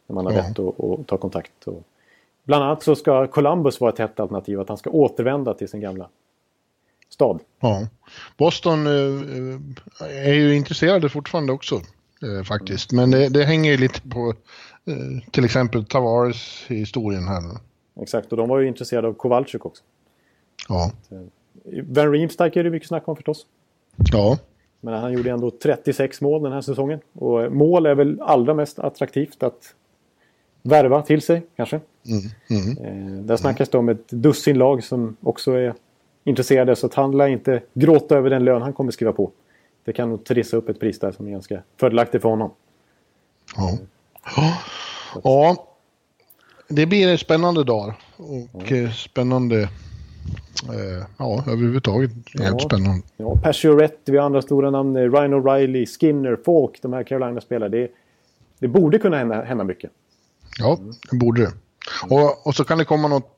När 0.07 0.13
man 0.13 0.25
har 0.25 0.33
Ja. 0.33 0.39
rätt 0.39 0.59
att, 0.59 0.79
att 0.79 1.07
ta 1.07 1.17
kontakt. 1.17 1.67
Och 1.67 1.83
bland 2.43 2.63
annat 2.63 2.83
så 2.83 2.95
ska 2.95 3.27
Columbus 3.27 3.81
vara 3.81 3.91
ett 3.91 3.99
hett 3.99 4.19
alternativ. 4.19 4.59
Att 4.59 4.69
han 4.69 4.77
ska 4.77 4.89
återvända 4.89 5.53
till 5.53 5.67
sin 5.67 5.81
gamla 5.81 6.09
stad. 7.09 7.39
Ja. 7.59 7.87
Boston 8.37 8.87
eh, 8.87 8.93
eh, 8.93 10.27
är 10.29 10.33
ju 10.33 10.55
intresserade 10.55 11.09
fortfarande 11.09 11.53
också 11.53 11.75
eh, 11.75 12.43
faktiskt. 12.43 12.91
Men 12.91 13.11
det, 13.11 13.29
det 13.29 13.43
hänger 13.43 13.71
ju 13.71 13.77
lite 13.77 14.01
på 14.09 14.33
till 15.31 15.45
exempel 15.45 15.85
Tavares 15.85 16.65
historien 16.67 17.27
här. 17.27 17.41
Exakt, 18.01 18.31
och 18.31 18.37
de 18.37 18.49
var 18.49 18.59
ju 18.59 18.67
intresserade 18.67 19.07
av 19.07 19.13
Kowalczyk 19.13 19.65
också. 19.65 19.83
Ja. 20.69 20.91
Van 21.83 22.11
Riemsdyk 22.11 22.55
är 22.55 22.63
det 22.63 22.69
mycket 22.69 22.87
snack 22.87 23.07
om 23.07 23.15
förstås. 23.15 23.45
Ja. 24.11 24.37
Men 24.81 24.93
han 24.93 25.13
gjorde 25.13 25.31
ändå 25.31 25.51
36 25.51 26.21
mål 26.21 26.43
den 26.43 26.51
här 26.51 26.61
säsongen. 26.61 26.99
Och 27.13 27.51
mål 27.51 27.85
är 27.85 27.95
väl 27.95 28.21
allra 28.21 28.53
mest 28.53 28.79
attraktivt 28.79 29.43
att 29.43 29.75
värva 30.61 31.01
till 31.01 31.21
sig 31.21 31.41
kanske. 31.55 31.79
Mm. 32.05 32.21
Mm. 32.49 33.17
Eh, 33.17 33.23
där 33.23 33.37
snackas 33.37 33.69
det 33.69 33.77
om 33.77 33.89
ett 33.89 34.07
dussin 34.09 34.57
lag 34.57 34.83
som 34.83 35.17
också 35.21 35.51
är 35.51 35.73
intresserade. 36.23 36.75
Så 36.75 36.85
att 36.85 36.93
han 36.93 37.17
lär 37.17 37.27
inte 37.27 37.61
gråta 37.73 38.17
över 38.17 38.29
den 38.29 38.45
lön 38.45 38.61
han 38.61 38.73
kommer 38.73 38.91
skriva 38.91 39.13
på. 39.13 39.31
Det 39.83 39.93
kan 39.93 40.09
nog 40.09 40.23
trissa 40.23 40.57
upp 40.57 40.69
ett 40.69 40.79
pris 40.79 40.99
där 40.99 41.11
som 41.11 41.27
är 41.27 41.31
ganska 41.31 41.63
fördelaktigt 41.77 42.21
för 42.21 42.29
honom. 42.29 42.51
Ja. 43.55 43.77
Ja. 44.35 44.57
ja. 45.23 45.67
Det 46.69 46.85
blir 46.85 47.17
spännande 47.17 47.63
dagar. 47.63 47.95
Och 48.51 48.71
eh, 48.71 48.91
spännande... 48.91 49.61
Eh, 50.69 51.05
ja, 51.17 51.43
överhuvudtaget 51.47 52.11
helt 52.39 52.61
Ja. 52.61 52.67
spännande. 52.67 53.01
Ja, 53.17 53.35
Pacioretty, 53.43 54.11
vi 54.11 54.17
har 54.17 54.25
andra 54.25 54.41
stora 54.41 54.69
namn. 54.71 54.95
eh, 54.95 54.99
Ryan 55.11 55.33
O'Reilly, 55.33 55.85
Skinner, 55.85 56.37
Falk, 56.45 56.81
de 56.81 56.93
här 56.93 57.03
Carolina-spelare. 57.03 57.69
Det, 57.69 57.91
det 58.59 58.67
borde 58.67 58.99
kunna 58.99 59.17
hända, 59.17 59.41
hända 59.43 59.63
mycket. 59.63 59.91
Ja, 60.59 60.79
det 61.11 61.17
borde 61.17 61.41
det. 61.41 61.51
Och, 62.09 62.47
och 62.47 62.55
så 62.55 62.63
kan 62.63 62.77
det 62.77 62.85
komma 62.85 63.07
något 63.07 63.29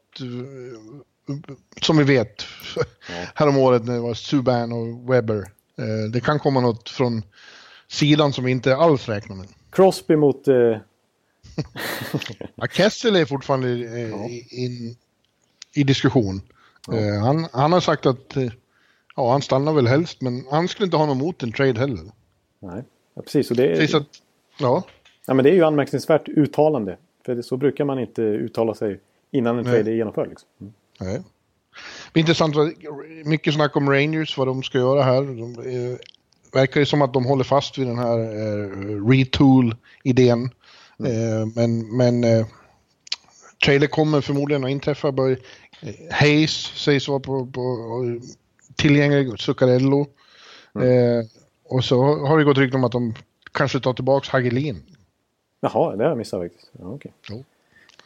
som 1.82 1.98
vi 1.98 2.03
vet 2.03 2.44
häromåret 3.36 3.86
när 3.86 3.94
det 3.94 3.99
var 3.99 4.14
Subban 4.14 4.72
och 4.72 5.14
Webber. 5.14 5.38
Eh, 5.78 6.12
det 6.14 6.20
kan 6.22 6.40
komma 6.40 6.60
något 6.62 6.90
från 6.90 7.22
sidan 7.88 8.34
som 8.34 8.44
vi 8.44 8.52
inte 8.52 8.76
alls 8.76 9.10
räknar 9.10 9.36
med. 9.36 9.48
Crosby 9.76 10.16
mot... 10.16 10.48
Eh, 10.48 10.56
Ja, 12.56 12.68
Kessel 12.68 13.16
är 13.16 13.26
fortfarande 13.26 13.68
eh, 13.68 14.32
i, 14.32 14.48
in, 14.52 14.96
i 15.74 15.84
diskussion. 15.84 16.42
Eh, 16.94 17.24
han, 17.24 17.48
han 17.52 17.72
har 17.72 17.80
sagt 17.80 18.06
att 18.06 18.38
eh, 18.38 18.52
ja, 19.16 19.32
han 19.32 19.42
stannar 19.42 19.74
väl 19.74 19.88
helst, 19.88 20.22
men 20.22 20.46
han 20.52 20.68
skulle 20.68 20.86
inte 20.86 20.98
ha 20.98 21.06
något 21.06 21.16
emot 21.16 21.44
en 21.44 21.52
trade 21.52 21.80
heller. 21.80 22.04
nej, 22.60 22.84
ja, 23.14 23.22
precis. 23.22 23.52
Och 23.52 23.58
det, 23.58 23.68
är, 23.68 23.96
att, 23.96 24.08
ja, 24.60 24.84
ja, 25.28 25.34
men 25.34 25.44
det 25.44 25.50
är 25.50 25.54
ju 25.54 25.64
anmärkningsvärt 25.64 26.30
uttalande. 26.30 26.98
För 27.26 27.36
det, 27.36 27.44
så 27.44 27.58
brukar 27.58 27.86
man 27.86 28.00
inte 28.00 28.22
uttala 28.22 28.76
sig 28.76 29.00
innan 29.32 29.58
en 29.58 29.64
Nej. 29.64 29.74
trade 29.74 29.92
är 29.92 29.96
genomförd. 29.96 30.30
Liksom. 30.30 30.50
Mm. 30.62 30.74
nej. 31.00 31.22
Det 32.14 32.20
är 32.20 32.22
intressant, 32.22 32.56
mycket 33.26 33.54
snack 33.54 33.76
om 33.76 33.90
Rangers, 33.90 34.38
vad 34.38 34.48
de 34.48 34.64
ska 34.64 34.78
göra 34.78 35.04
här. 35.04 35.22
De 35.22 35.98
verkar 36.56 36.80
ju 36.80 36.86
som 36.86 37.02
att 37.02 37.14
de 37.14 37.26
håller 37.26 37.44
fast 37.44 37.77
vid 37.77 37.88
den 37.88 37.98
här 37.98 38.19
eh, 38.19 39.10
retool-idén. 39.10 40.49
Mm. 40.99 41.11
Eh, 41.11 41.48
men 41.56 41.98
men 41.98 42.23
eh, 42.23 42.45
trailer 43.65 43.88
kommer 43.88 44.22
förmodligen 44.22 44.64
att 44.64 44.69
inträffa. 44.69 45.11
Bör, 45.11 45.32
eh, 45.32 45.38
Hayes 46.11 46.52
sägs 46.52 47.07
vara 47.07 47.19
på, 47.19 47.45
på, 47.45 47.61
tillgänglig, 48.76 49.40
Zuccarello. 49.40 50.07
Mm. 50.76 51.19
Eh, 51.19 51.26
och 51.64 51.84
så 51.84 52.03
har 52.03 52.38
det 52.38 52.44
gått 52.44 52.57
rykten 52.57 52.80
om 52.80 52.84
att 52.84 52.91
de 52.91 53.14
kanske 53.52 53.80
tar 53.80 53.94
tillbaka 53.94 54.30
Hagelin. 54.32 54.84
Jaha, 55.61 55.95
det 55.95 56.03
har 56.03 56.10
jag 56.10 56.18
missat 56.18 56.41
faktiskt. 56.41 56.72
Ja, 56.80 56.86
okay. 56.86 57.11
Jo. 57.30 57.44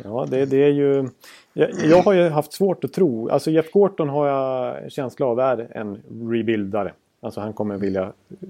Ja, 0.03 0.27
det, 0.29 0.45
det 0.45 0.63
är 0.63 0.69
ju... 0.69 1.09
Jag, 1.53 1.69
jag, 1.83 2.01
har 2.01 2.13
ju 2.13 2.29
haft 2.29 2.53
svårt 2.53 2.83
att 2.83 2.93
tro. 2.93 3.29
Alltså 3.29 3.51
Jeff 3.51 3.71
Gorton 3.71 4.09
har 4.09 4.27
jag 4.27 4.91
känsla 4.91 5.25
av 5.25 5.39
är 5.39 5.77
en 5.77 6.01
rebuildare. 6.31 6.93
Alltså 7.21 7.41
han 7.41 7.53
kommer 7.53 7.77
vilja 7.77 8.03
eh, 8.03 8.47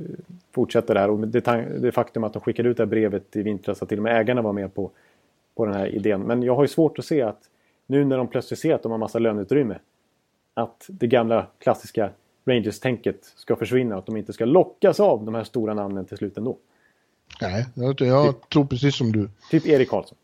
fortsätta 0.52 0.94
där. 0.94 1.10
Och 1.10 1.28
det, 1.28 1.40
det 1.80 1.92
faktum 1.92 2.24
att 2.24 2.34
de 2.34 2.42
skickade 2.42 2.70
ut 2.70 2.78
det 2.78 2.84
här 2.84 2.90
brevet 2.90 3.36
i 3.36 3.42
vintras 3.42 3.82
att 3.82 3.90
till 3.90 3.98
och 3.98 4.04
med 4.04 4.22
ägarna 4.22 4.42
var 4.42 4.54
med 4.54 4.74
på, 4.74 4.92
på 5.56 5.66
den 5.66 5.76
här 5.76 5.88
idén. 5.88 6.22
Men 6.22 6.44
jag 6.44 6.56
har 6.56 6.64
ju 6.64 6.68
svårt 6.68 7.00
att 7.00 7.06
se 7.06 7.22
att 7.22 7.42
nu 7.88 8.06
när 8.06 8.18
de 8.18 8.28
plötsligt 8.28 8.60
ser 8.60 8.76
att 8.76 8.84
de 8.84 8.92
har 8.92 9.00
massa 9.00 9.20
löneutrymme. 9.20 9.80
Att 10.54 10.86
det 10.88 11.08
gamla 11.08 11.48
klassiska 11.60 12.10
Rangers-tänket 12.46 13.34
ska 13.36 13.56
försvinna. 13.56 13.98
Att 13.98 14.06
de 14.06 14.18
inte 14.18 14.34
ska 14.34 14.46
lockas 14.46 15.00
av 15.00 15.26
de 15.26 15.36
här 15.36 15.44
stora 15.44 15.74
namnen 15.74 16.06
till 16.06 16.18
slut 16.18 16.38
ändå. 16.38 16.58
Nej, 17.42 17.66
jag, 17.74 18.02
jag 18.02 18.36
typ, 18.36 18.50
tror 18.50 18.66
precis 18.66 18.96
som 18.96 19.12
du. 19.12 19.30
Typ 19.52 19.68
Erik 19.68 19.90
Karlsson. 19.90 20.18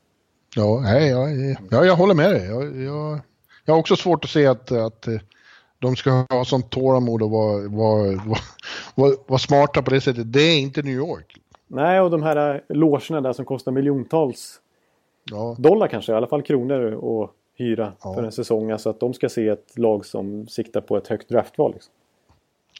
Ja, 0.55 0.79
nej, 0.83 1.09
jag, 1.09 1.29
jag, 1.69 1.85
jag 1.85 1.95
håller 1.95 2.13
med 2.13 2.31
dig. 2.33 2.45
Jag, 2.45 2.81
jag, 2.81 3.19
jag 3.65 3.73
har 3.73 3.79
också 3.79 3.95
svårt 3.95 4.23
att 4.23 4.29
se 4.29 4.47
att, 4.47 4.71
att 4.71 5.07
de 5.85 5.95
ska 5.95 6.25
ha 6.29 6.45
sånt 6.45 6.69
tålamod 6.69 7.21
och 7.21 7.31
vara, 7.31 7.67
vara, 7.67 8.21
vara, 8.95 9.15
vara, 9.27 9.39
smarta 9.39 9.81
på 9.81 9.91
det 9.91 10.01
sättet. 10.01 10.33
Det 10.33 10.41
är 10.41 10.59
inte 10.59 10.81
New 10.81 10.93
York. 10.93 11.37
Nej, 11.67 11.99
och 11.99 12.11
de 12.11 12.23
här 12.23 12.63
logerna 12.69 13.21
där 13.21 13.33
som 13.33 13.45
kostar 13.45 13.71
miljontals 13.71 14.59
ja. 15.31 15.55
dollar 15.59 15.87
kanske, 15.87 16.11
i 16.11 16.15
alla 16.15 16.27
fall 16.27 16.41
kronor 16.41 17.23
att 17.23 17.31
hyra 17.57 17.93
ja. 18.03 18.13
för 18.13 18.23
en 18.23 18.31
säsong. 18.31 18.71
Alltså 18.71 18.89
att 18.89 18.99
de 18.99 19.13
ska 19.13 19.29
se 19.29 19.47
ett 19.47 19.77
lag 19.77 20.05
som 20.05 20.47
siktar 20.47 20.81
på 20.81 20.97
ett 20.97 21.07
högt 21.07 21.29
draftval. 21.29 21.73
Liksom. 21.73 21.93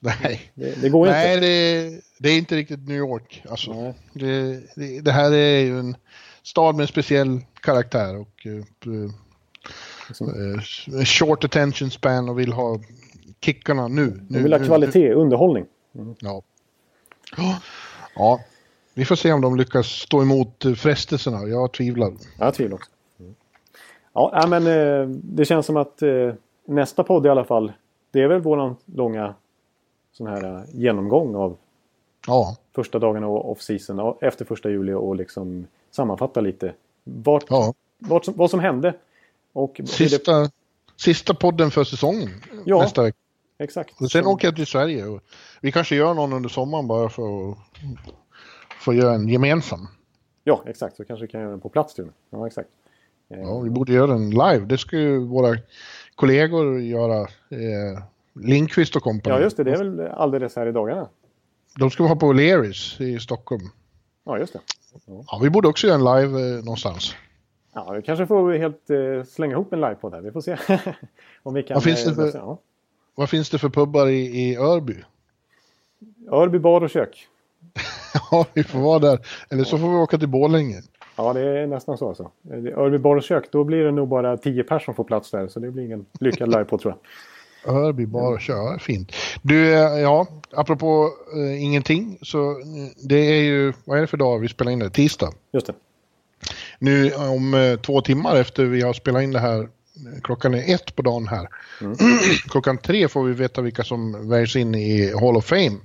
Nej, 0.02 0.52
det, 0.54 0.82
det 0.82 0.90
går 0.90 1.06
Nej, 1.06 1.36
inte. 1.36 1.48
Det, 1.48 2.02
det 2.20 2.30
är 2.30 2.38
inte 2.38 2.56
riktigt 2.56 2.88
New 2.88 2.98
York. 2.98 3.44
Alltså, 3.50 3.94
det, 4.14 4.62
det, 4.76 5.02
det, 5.02 5.12
här 5.12 5.32
är 5.32 5.60
ju 5.60 5.80
en 5.80 5.96
stad 6.44 6.76
med 6.76 6.82
en 6.82 6.88
speciell 6.88 7.40
karaktär 7.62 8.18
och 8.20 8.46
uh, 8.88 9.10
uh, 10.22 11.04
short 11.06 11.44
attention 11.44 11.90
span 11.90 12.30
och 12.30 12.40
vill 12.40 12.54
ha 12.54 12.80
kickarna 13.42 13.88
nu. 13.88 14.26
De 14.30 14.44
vill 14.44 14.54
ha 14.54 14.60
kvalitet, 14.60 15.10
nu. 15.10 15.14
underhållning. 15.14 15.66
Mm. 15.96 16.16
Ja. 16.20 16.42
ja, 18.16 18.40
vi 18.94 19.06
får 19.06 19.16
se 19.16 19.34
om 19.34 19.42
de 19.42 19.56
lyckas 19.56 19.88
stå 19.88 20.22
emot 20.22 20.64
frestelserna. 20.78 21.48
Jag 21.48 21.72
tvivlar. 21.72 22.14
Jag 22.40 22.54
tvivlar 22.54 22.76
också. 22.76 22.92
Mm. 23.20 23.36
Ja, 24.14 24.46
men 24.50 24.68
eh, 24.68 25.08
det 25.10 25.46
känns 25.46 25.66
som 25.66 25.78
att 25.78 26.02
nästa 26.66 27.04
podd 27.04 27.26
i 27.26 27.30
alla 27.30 27.44
fall, 27.44 27.74
det 28.12 28.22
är 28.22 28.28
väl 28.28 28.42
våran 28.42 28.76
långa 28.86 29.36
sån 30.12 30.28
här 30.28 30.66
genomgång 30.72 31.36
av 31.36 31.58
ja. 32.28 32.58
första 32.76 33.00
dagarna 33.00 33.28
av 33.28 33.46
off-season 33.46 34.18
efter 34.22 34.46
första 34.46 34.70
juli 34.70 34.94
och 34.94 35.16
liksom 35.16 35.68
sammanfatta 35.92 36.42
lite 36.42 36.74
vart, 37.04 37.46
ja. 37.50 37.74
vart, 37.98 38.28
vad 38.28 38.50
som 38.50 38.60
hände. 38.60 38.94
Och 39.56 39.82
sista, 39.86 40.40
det... 40.40 40.52
sista 40.98 41.34
podden 41.34 41.72
för 41.72 41.84
säsongen 41.84 42.30
ja, 42.66 42.82
nästa 42.82 43.04
vecka. 43.04 43.18
Exakt. 43.60 44.02
Och 44.02 44.12
sen 44.12 44.24
så... 44.24 44.30
åker 44.30 44.48
jag 44.48 44.56
till 44.56 44.68
Sverige. 44.68 45.20
Vi 45.62 45.72
kanske 45.72 45.96
gör 45.96 46.14
någon 46.14 46.34
under 46.34 46.50
sommaren 46.50 46.88
bara 46.88 47.10
för 47.10 47.52
att, 47.52 47.58
att 48.88 48.96
göra 48.96 49.14
en 49.14 49.28
gemensam. 49.28 49.88
Ja, 50.44 50.64
exakt. 50.68 50.98
Så 50.98 51.06
kanske 51.06 51.26
vi 51.26 51.32
kan 51.32 51.42
göra 51.42 51.52
den 51.52 51.60
på 51.60 51.70
plats 51.70 51.94
till 51.94 52.08
Ja, 52.30 52.48
exakt. 52.48 52.70
Ja, 53.28 53.60
vi 53.60 53.70
borde 53.70 53.94
göra 53.94 54.08
den 54.08 54.30
live. 54.30 54.66
Det 54.66 54.78
ska 54.78 54.98
ju 54.98 55.20
våra 55.20 55.58
kollegor 56.16 56.82
göra. 56.82 57.22
Eh, 57.22 58.04
Linkvist 58.40 58.96
och 58.96 59.04
kompani. 59.04 59.36
Ja, 59.36 59.42
just 59.42 59.58
det. 59.58 59.64
Det 59.64 59.72
är 59.72 59.78
väl 59.78 60.08
alldeles 60.08 60.56
här 60.56 60.68
i 60.68 60.72
dagarna. 60.72 61.10
De 61.80 61.92
ska 61.92 62.04
vara 62.04 62.16
på 62.16 62.34
O'Learys 62.34 63.02
i 63.02 63.20
Stockholm. 63.20 63.70
Ja, 64.26 64.38
just 64.38 64.54
det. 64.54 64.60
Ja. 65.06 65.40
vi 65.44 65.50
borde 65.50 65.68
också 65.68 65.88
göra 65.88 65.96
en 65.96 66.04
live 66.04 66.58
eh, 66.58 66.64
någonstans. 66.64 67.16
Ja, 67.76 67.92
vi 67.92 68.02
kanske 68.02 68.28
får 68.28 68.54
helt 68.54 68.90
eh, 68.90 69.24
slänga 69.24 69.54
ihop 69.54 69.74
en 69.74 69.82
live 69.82 69.96
på 69.96 70.10
det. 70.10 70.22
Vi 70.22 70.32
får 70.32 70.42
se. 70.42 70.58
Om 71.44 71.54
vi 71.54 71.64
kan, 71.64 71.76
vad, 71.76 71.84
finns 71.84 72.06
det 72.06 72.16
för, 72.16 72.38
ja. 72.38 72.60
vad 73.16 73.30
finns 73.30 73.50
det 73.50 73.58
för 73.58 73.70
pubbar 73.70 74.08
i, 74.08 74.50
i 74.50 74.58
Örby? 74.58 74.96
Örby 76.32 76.60
bar 76.60 76.82
och 76.82 76.90
kök. 76.90 77.28
ja, 78.32 78.46
vi 78.54 78.64
får 78.64 78.80
vara 78.80 79.00
där. 79.00 79.20
Eller 79.50 79.64
så 79.64 79.78
får 79.78 79.90
vi 79.90 79.96
åka 79.96 80.18
till 80.18 80.28
Borlänge. 80.28 80.82
Ja, 81.18 81.34
det 81.34 81.42
är 81.42 81.68
nästan 81.68 81.98
så. 81.98 82.08
Alltså. 82.08 82.32
Örby 82.76 82.98
bar 82.98 83.16
och 83.16 83.24
kök, 83.24 83.52
då 83.52 83.64
blir 83.64 83.84
det 83.84 83.92
nog 83.92 84.08
bara 84.08 84.38
tio 84.38 84.64
personer 84.64 84.80
som 84.80 84.94
får 84.94 85.04
plats 85.04 85.32
där. 85.32 85.48
Så 85.48 85.60
det 85.60 85.72
blir 85.72 85.86
ingen 85.86 86.06
lyckad 86.20 86.50
live 86.50 86.66
på 86.66 86.78
tror 86.78 86.94
jag. 86.94 87.76
Örby 87.76 88.06
bara 88.06 88.40
kör, 88.40 88.78
fint. 88.78 89.12
Du, 89.42 89.74
eh, 89.74 90.00
ja, 90.00 90.28
apropå 90.52 91.10
uh, 91.38 91.64
ingenting, 91.64 92.18
så 92.22 92.52
eh, 92.52 92.56
det 93.04 93.16
är 93.16 93.42
ju, 93.42 93.74
vad 93.86 93.98
är 93.98 94.02
det 94.02 94.08
för 94.08 94.18
dag 94.18 94.40
vi 94.40 94.48
spelar 94.48 94.72
in 94.72 94.80
det? 94.80 94.90
Tisdag? 94.90 95.34
Just 95.52 95.68
det. 95.68 95.74
Nu 96.80 97.12
om 97.14 97.54
uh, 97.54 97.78
två 97.78 98.02
timmar 98.02 98.36
efter 98.36 98.66
vi 98.66 98.82
har 98.82 98.94
spelat 98.94 99.24
in 99.24 99.32
det 99.32 99.40
här, 99.40 99.70
klockan 100.24 100.54
är 100.54 100.74
ett 100.74 100.96
på 100.96 101.02
dagen 101.02 101.28
här. 101.28 101.48
Mm. 101.82 101.96
klockan 102.50 102.78
tre 102.78 103.08
får 103.08 103.24
vi 103.24 103.34
veta 103.34 103.62
vilka 103.62 103.84
som 103.84 104.30
väljs 104.30 104.56
in 104.56 104.76
i 104.76 105.14
Hall 105.20 105.38
of 105.38 105.46
Fame. 105.46 105.78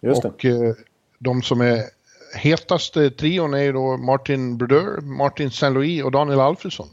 Just 0.00 0.24
Och 0.24 0.44
uh, 0.44 0.72
de 1.18 1.42
som 1.42 1.60
är 1.60 1.82
hetaste 2.36 3.10
trion 3.10 3.54
är 3.54 3.72
då 3.72 3.96
Martin 3.96 4.56
Brodeur, 4.56 5.00
Martin 5.00 5.50
Saint-Louis 5.50 6.04
och 6.04 6.12
Daniel 6.12 6.40
Alfredsson. 6.40 6.88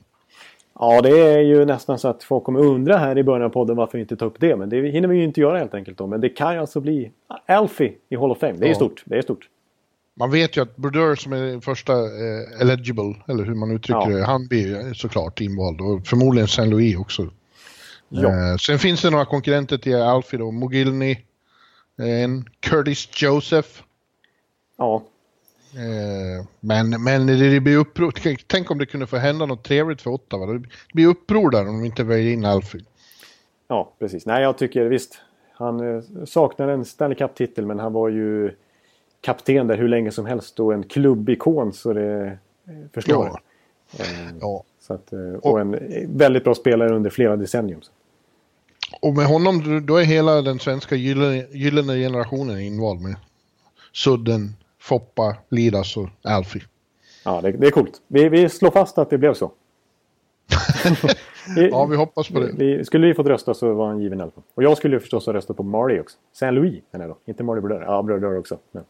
Ja, 0.79 1.01
det 1.01 1.19
är 1.19 1.39
ju 1.39 1.65
nästan 1.65 1.99
så 1.99 2.07
att 2.07 2.23
folk 2.23 2.43
kommer 2.43 2.59
undra 2.59 2.97
här 2.97 3.17
i 3.17 3.23
början 3.23 3.45
av 3.45 3.49
podden 3.49 3.75
varför 3.75 3.97
vi 3.97 4.01
inte 4.01 4.15
tar 4.15 4.25
upp 4.25 4.39
det. 4.39 4.55
Men 4.55 4.69
det 4.69 4.89
hinner 4.89 5.07
vi 5.07 5.17
ju 5.17 5.23
inte 5.23 5.41
göra 5.41 5.57
helt 5.57 5.73
enkelt 5.73 5.97
då. 5.97 6.07
Men 6.07 6.21
det 6.21 6.29
kan 6.29 6.53
ju 6.53 6.59
alltså 6.59 6.79
bli 6.79 7.11
Alfie 7.45 7.93
i 8.09 8.15
Hall 8.15 8.31
of 8.31 8.37
Fame. 8.37 8.53
Det 8.53 8.65
är 8.65 8.69
ja. 8.69 8.75
stort. 8.75 9.03
Det 9.05 9.17
är 9.17 9.21
stort. 9.21 9.49
Man 10.19 10.31
vet 10.31 10.57
ju 10.57 10.61
att 10.61 10.75
Brodeur 10.75 11.15
som 11.15 11.33
är 11.33 11.59
första 11.59 11.93
eh, 11.93 12.61
eligible, 12.61 13.15
eller 13.27 13.43
hur 13.43 13.55
man 13.55 13.71
uttrycker 13.71 14.11
ja. 14.11 14.17
det, 14.17 14.25
han 14.25 14.47
blir 14.47 14.93
såklart 14.93 15.41
invald. 15.41 15.81
Och 15.81 16.07
förmodligen 16.07 16.47
Saint 16.47 16.71
Louis 16.71 16.97
också. 16.97 17.29
Ja. 18.09 18.29
Eh, 18.29 18.57
sen 18.57 18.79
finns 18.79 19.01
det 19.01 19.09
några 19.09 19.25
konkurrenter 19.25 19.77
till 19.77 19.95
Alfie 19.95 20.39
då. 20.39 20.51
Mogilny, 20.51 21.11
eh, 21.99 22.23
en 22.23 22.45
Curtis 22.59 23.09
Joseph. 23.21 23.69
Ja, 24.77 25.03
Eh, 25.75 26.45
men, 26.59 27.03
men 27.03 27.27
det 27.27 27.59
blir 27.59 27.77
uppror. 27.77 28.13
Tänk 28.47 28.71
om 28.71 28.77
det 28.77 28.85
kunde 28.85 29.07
få 29.07 29.17
hända 29.17 29.45
något 29.45 29.63
trevligt 29.63 30.01
för 30.01 30.11
Ottawa. 30.11 30.45
Det 30.45 30.63
blir 30.93 31.07
uppror 31.07 31.49
där 31.49 31.67
om 31.67 31.79
de 31.79 31.85
inte 31.85 32.03
väljer 32.03 32.33
in 32.33 32.45
Alfie. 32.45 32.81
Ja, 33.67 33.93
precis. 33.99 34.25
Nej, 34.25 34.43
jag 34.43 34.57
tycker 34.57 34.85
visst. 34.85 35.21
Han 35.53 35.95
eh, 35.95 36.03
saknar 36.25 36.67
en 36.67 36.85
Stanley 36.85 37.17
Cup-titel 37.17 37.65
men 37.65 37.79
han 37.79 37.93
var 37.93 38.09
ju 38.09 38.51
kapten 39.25 39.67
där 39.67 39.77
hur 39.77 39.87
länge 39.87 40.11
som 40.11 40.25
helst 40.25 40.59
och 40.59 40.73
en 40.73 40.83
klubbikon 40.83 41.73
så 41.73 41.93
det 41.93 42.25
eh, 42.67 42.73
förstår 42.93 43.25
ja. 43.25 43.39
Eh, 43.99 44.35
ja. 44.41 44.63
Så 44.79 44.93
att, 44.93 45.13
och, 45.13 45.51
och, 45.51 45.61
en 45.61 45.79
väldigt 46.17 46.43
bra 46.43 46.55
spelare 46.55 46.95
under 46.95 47.09
flera 47.09 47.35
decennium. 47.35 47.81
Och 49.01 49.13
med 49.13 49.25
honom 49.25 49.85
då 49.85 49.97
är 49.97 50.03
hela 50.03 50.41
den 50.41 50.59
svenska 50.59 50.95
gyllene, 50.95 51.45
gyllene 51.51 51.95
generationen 51.95 52.59
invald 52.59 53.01
med 53.01 53.15
Sudden, 53.93 54.55
Foppa, 54.79 55.35
Lidas 55.49 55.97
och 55.97 56.07
Alfie. 56.23 56.61
Ja, 57.25 57.41
det, 57.41 57.51
det, 57.51 57.67
är 57.67 57.71
coolt. 57.71 58.01
Vi, 58.07 58.29
vi 58.29 58.49
slår 58.49 58.71
fast 58.71 58.97
att 58.97 59.09
det 59.09 59.17
blev 59.17 59.33
så. 59.33 59.51
ja, 61.71 61.85
vi 61.85 61.95
hoppas 61.95 62.29
på 62.29 62.39
det. 62.39 62.51
Vi, 62.57 62.85
skulle 62.85 63.07
vi 63.07 63.13
fått 63.13 63.27
rösta 63.27 63.53
så 63.53 63.73
var 63.73 63.87
han 63.87 64.01
given 64.01 64.21
Alfa. 64.21 64.41
Och 64.53 64.63
jag 64.63 64.77
skulle 64.77 64.99
förstås 64.99 65.25
ha 65.25 65.33
röstat 65.33 65.57
på 65.57 65.63
Marty 65.63 65.99
också. 65.99 66.17
Saint 66.33 66.55
Louis 66.55 66.81
menar 66.91 67.05
jag 67.05 67.15
då. 67.15 67.19
Inte 67.25 67.43
Marty 67.43 67.61
Brodeur. 67.61 67.81
Ja, 67.81 68.03
Brodeur 68.03 68.37
också. 68.37 68.57
Men 68.71 68.83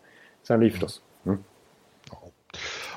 Saint 0.47 0.59
Louis 0.59 0.73
förstås. 0.73 1.01
Mm. 1.25 1.43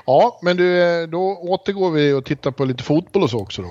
Ja, 0.06 0.38
men 0.42 0.56
du, 0.56 0.82
eh, 0.82 1.08
då 1.08 1.38
återgår 1.42 1.90
vi 1.90 2.12
och 2.12 2.24
tittar 2.24 2.50
på 2.50 2.64
lite 2.64 2.82
fotboll 2.82 3.22
och 3.22 3.30
så 3.30 3.40
också 3.40 3.62
då. 3.62 3.68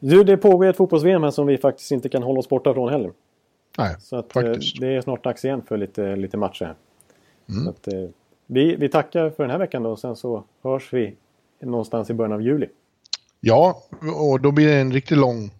Du, 0.00 0.24
det 0.24 0.36
pågår 0.36 0.66
ett 0.66 0.76
fotbolls-VM 0.76 1.22
här 1.22 1.30
som 1.30 1.46
vi 1.46 1.58
faktiskt 1.58 1.90
inte 1.90 2.08
kan 2.08 2.22
hålla 2.22 2.38
oss 2.38 2.48
borta 2.48 2.74
från 2.74 2.88
heller. 2.88 3.12
Nej, 3.78 3.96
så 4.00 4.16
att, 4.16 4.36
eh, 4.36 4.42
faktiskt. 4.42 4.80
det 4.80 4.96
är 4.96 5.00
snart 5.00 5.24
dags 5.24 5.44
igen 5.44 5.62
för 5.68 5.76
lite, 5.76 6.16
lite 6.16 6.36
matcher 6.36 6.64
här. 6.64 6.74
Mm. 7.48 7.64
Så 7.64 7.70
att, 7.70 7.88
eh, 7.88 8.08
vi, 8.46 8.76
vi 8.76 8.88
tackar 8.88 9.30
för 9.30 9.42
den 9.42 9.50
här 9.50 9.58
veckan 9.58 9.82
då 9.82 9.90
och 9.90 9.98
sen 9.98 10.16
så 10.16 10.44
hörs 10.62 10.92
vi 10.92 11.16
någonstans 11.60 12.10
i 12.10 12.14
början 12.14 12.32
av 12.32 12.42
juli. 12.42 12.66
Ja, 13.40 13.82
och 14.16 14.40
då 14.40 14.50
blir 14.50 14.66
det 14.66 14.74
en 14.74 14.92
riktigt 14.92 15.18
lång 15.18 15.50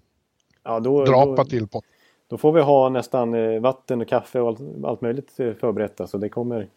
ja, 0.62 0.80
då, 0.80 1.04
drapa 1.04 1.42
då, 1.42 1.44
till 1.44 1.68
på. 1.68 1.82
Då 2.28 2.38
får 2.38 2.52
vi 2.52 2.60
ha 2.60 2.88
nästan 2.88 3.60
vatten 3.62 4.00
och 4.00 4.08
kaffe 4.08 4.40
och 4.40 4.48
allt, 4.48 4.60
allt 4.84 5.00
möjligt 5.00 5.30
förberett. 5.36 6.00
Så 6.06 6.18
det 6.18 6.28
kommer, 6.28 6.68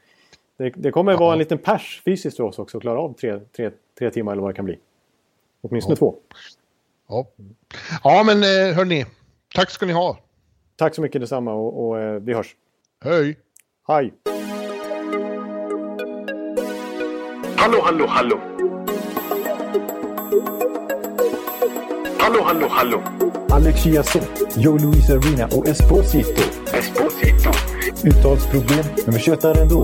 det, 0.58 0.70
det 0.76 0.92
kommer 0.92 1.12
ja. 1.12 1.18
vara 1.18 1.34
en 1.34 1.40
liten 1.40 1.58
pers 1.58 2.02
fysiskt 2.06 2.38
för 2.38 2.44
oss 2.44 2.60
också 2.60 2.78
att 2.78 2.82
klara 2.82 3.00
av 3.00 3.14
tre, 3.14 3.40
tre, 3.56 3.72
tre 4.00 4.10
timmar 4.10 4.32
eller 4.32 4.42
vad 4.42 4.52
det 4.52 4.56
kan 4.56 4.66
bli. 4.66 4.80
Åtminstone 5.62 5.94
ja. 5.94 5.98
två. 5.98 6.16
Ja. 7.08 7.28
ja, 8.04 8.24
men 8.24 8.44
eh, 8.44 8.76
hörni. 8.76 9.06
Tack 9.56 9.70
ska 9.70 9.86
ni 9.86 9.94
ha. 9.94 10.18
Tack 10.76 10.96
så 10.96 11.02
mycket 11.02 11.22
detsamma 11.22 11.54
och, 11.54 11.88
och 11.88 12.00
eh, 12.00 12.20
vi 12.20 12.34
hörs. 12.34 12.56
Hej! 13.04 13.38
Hej! 13.88 14.14
Hallå, 17.56 17.82
hallå, 17.84 18.06
hallå! 18.08 18.40
Hallå, 22.18 22.44
hallå, 22.44 22.68
hallå! 22.70 23.04
Alex 23.50 23.84
Chiazot, 23.84 24.58
Joe 24.58 24.78
Luis 24.78 25.10
Arena 25.10 25.46
och 25.46 25.68
Esposito. 25.68 26.42
Esposito. 26.74 27.50
Uttalsproblem, 28.08 28.86
men 29.06 29.14
vi 29.14 29.20
tjötar 29.20 29.62
ändå. 29.62 29.84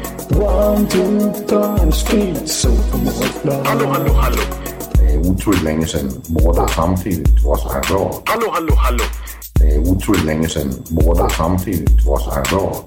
One, 0.33 0.87
two, 0.87 1.31
punch, 1.47 2.05
beat, 2.09 2.47
so 2.47 2.69
Hallå, 3.65 3.85
hallå, 3.85 4.13
hallå! 4.13 4.41
Det 4.93 5.13
är 5.13 5.17
otroligt 5.17 5.63
länge 5.63 5.85
sedan 5.85 6.11
båda 6.27 6.67
samtidigt 6.67 7.43
var 7.43 7.57
så 7.57 7.69
här 7.73 7.81
bra. 7.81 8.21
Hallå, 8.25 8.47
hallå, 8.51 8.73
hallå! 8.75 9.03
Det 9.59 9.75
är 9.75 9.79
otroligt 9.79 10.25
länge 10.25 10.49
sedan 10.49 10.73
båda 10.89 11.29
samtidigt 11.29 12.05
var 12.05 12.19
så 12.19 12.31
här 12.31 12.43
bra. 12.49 12.85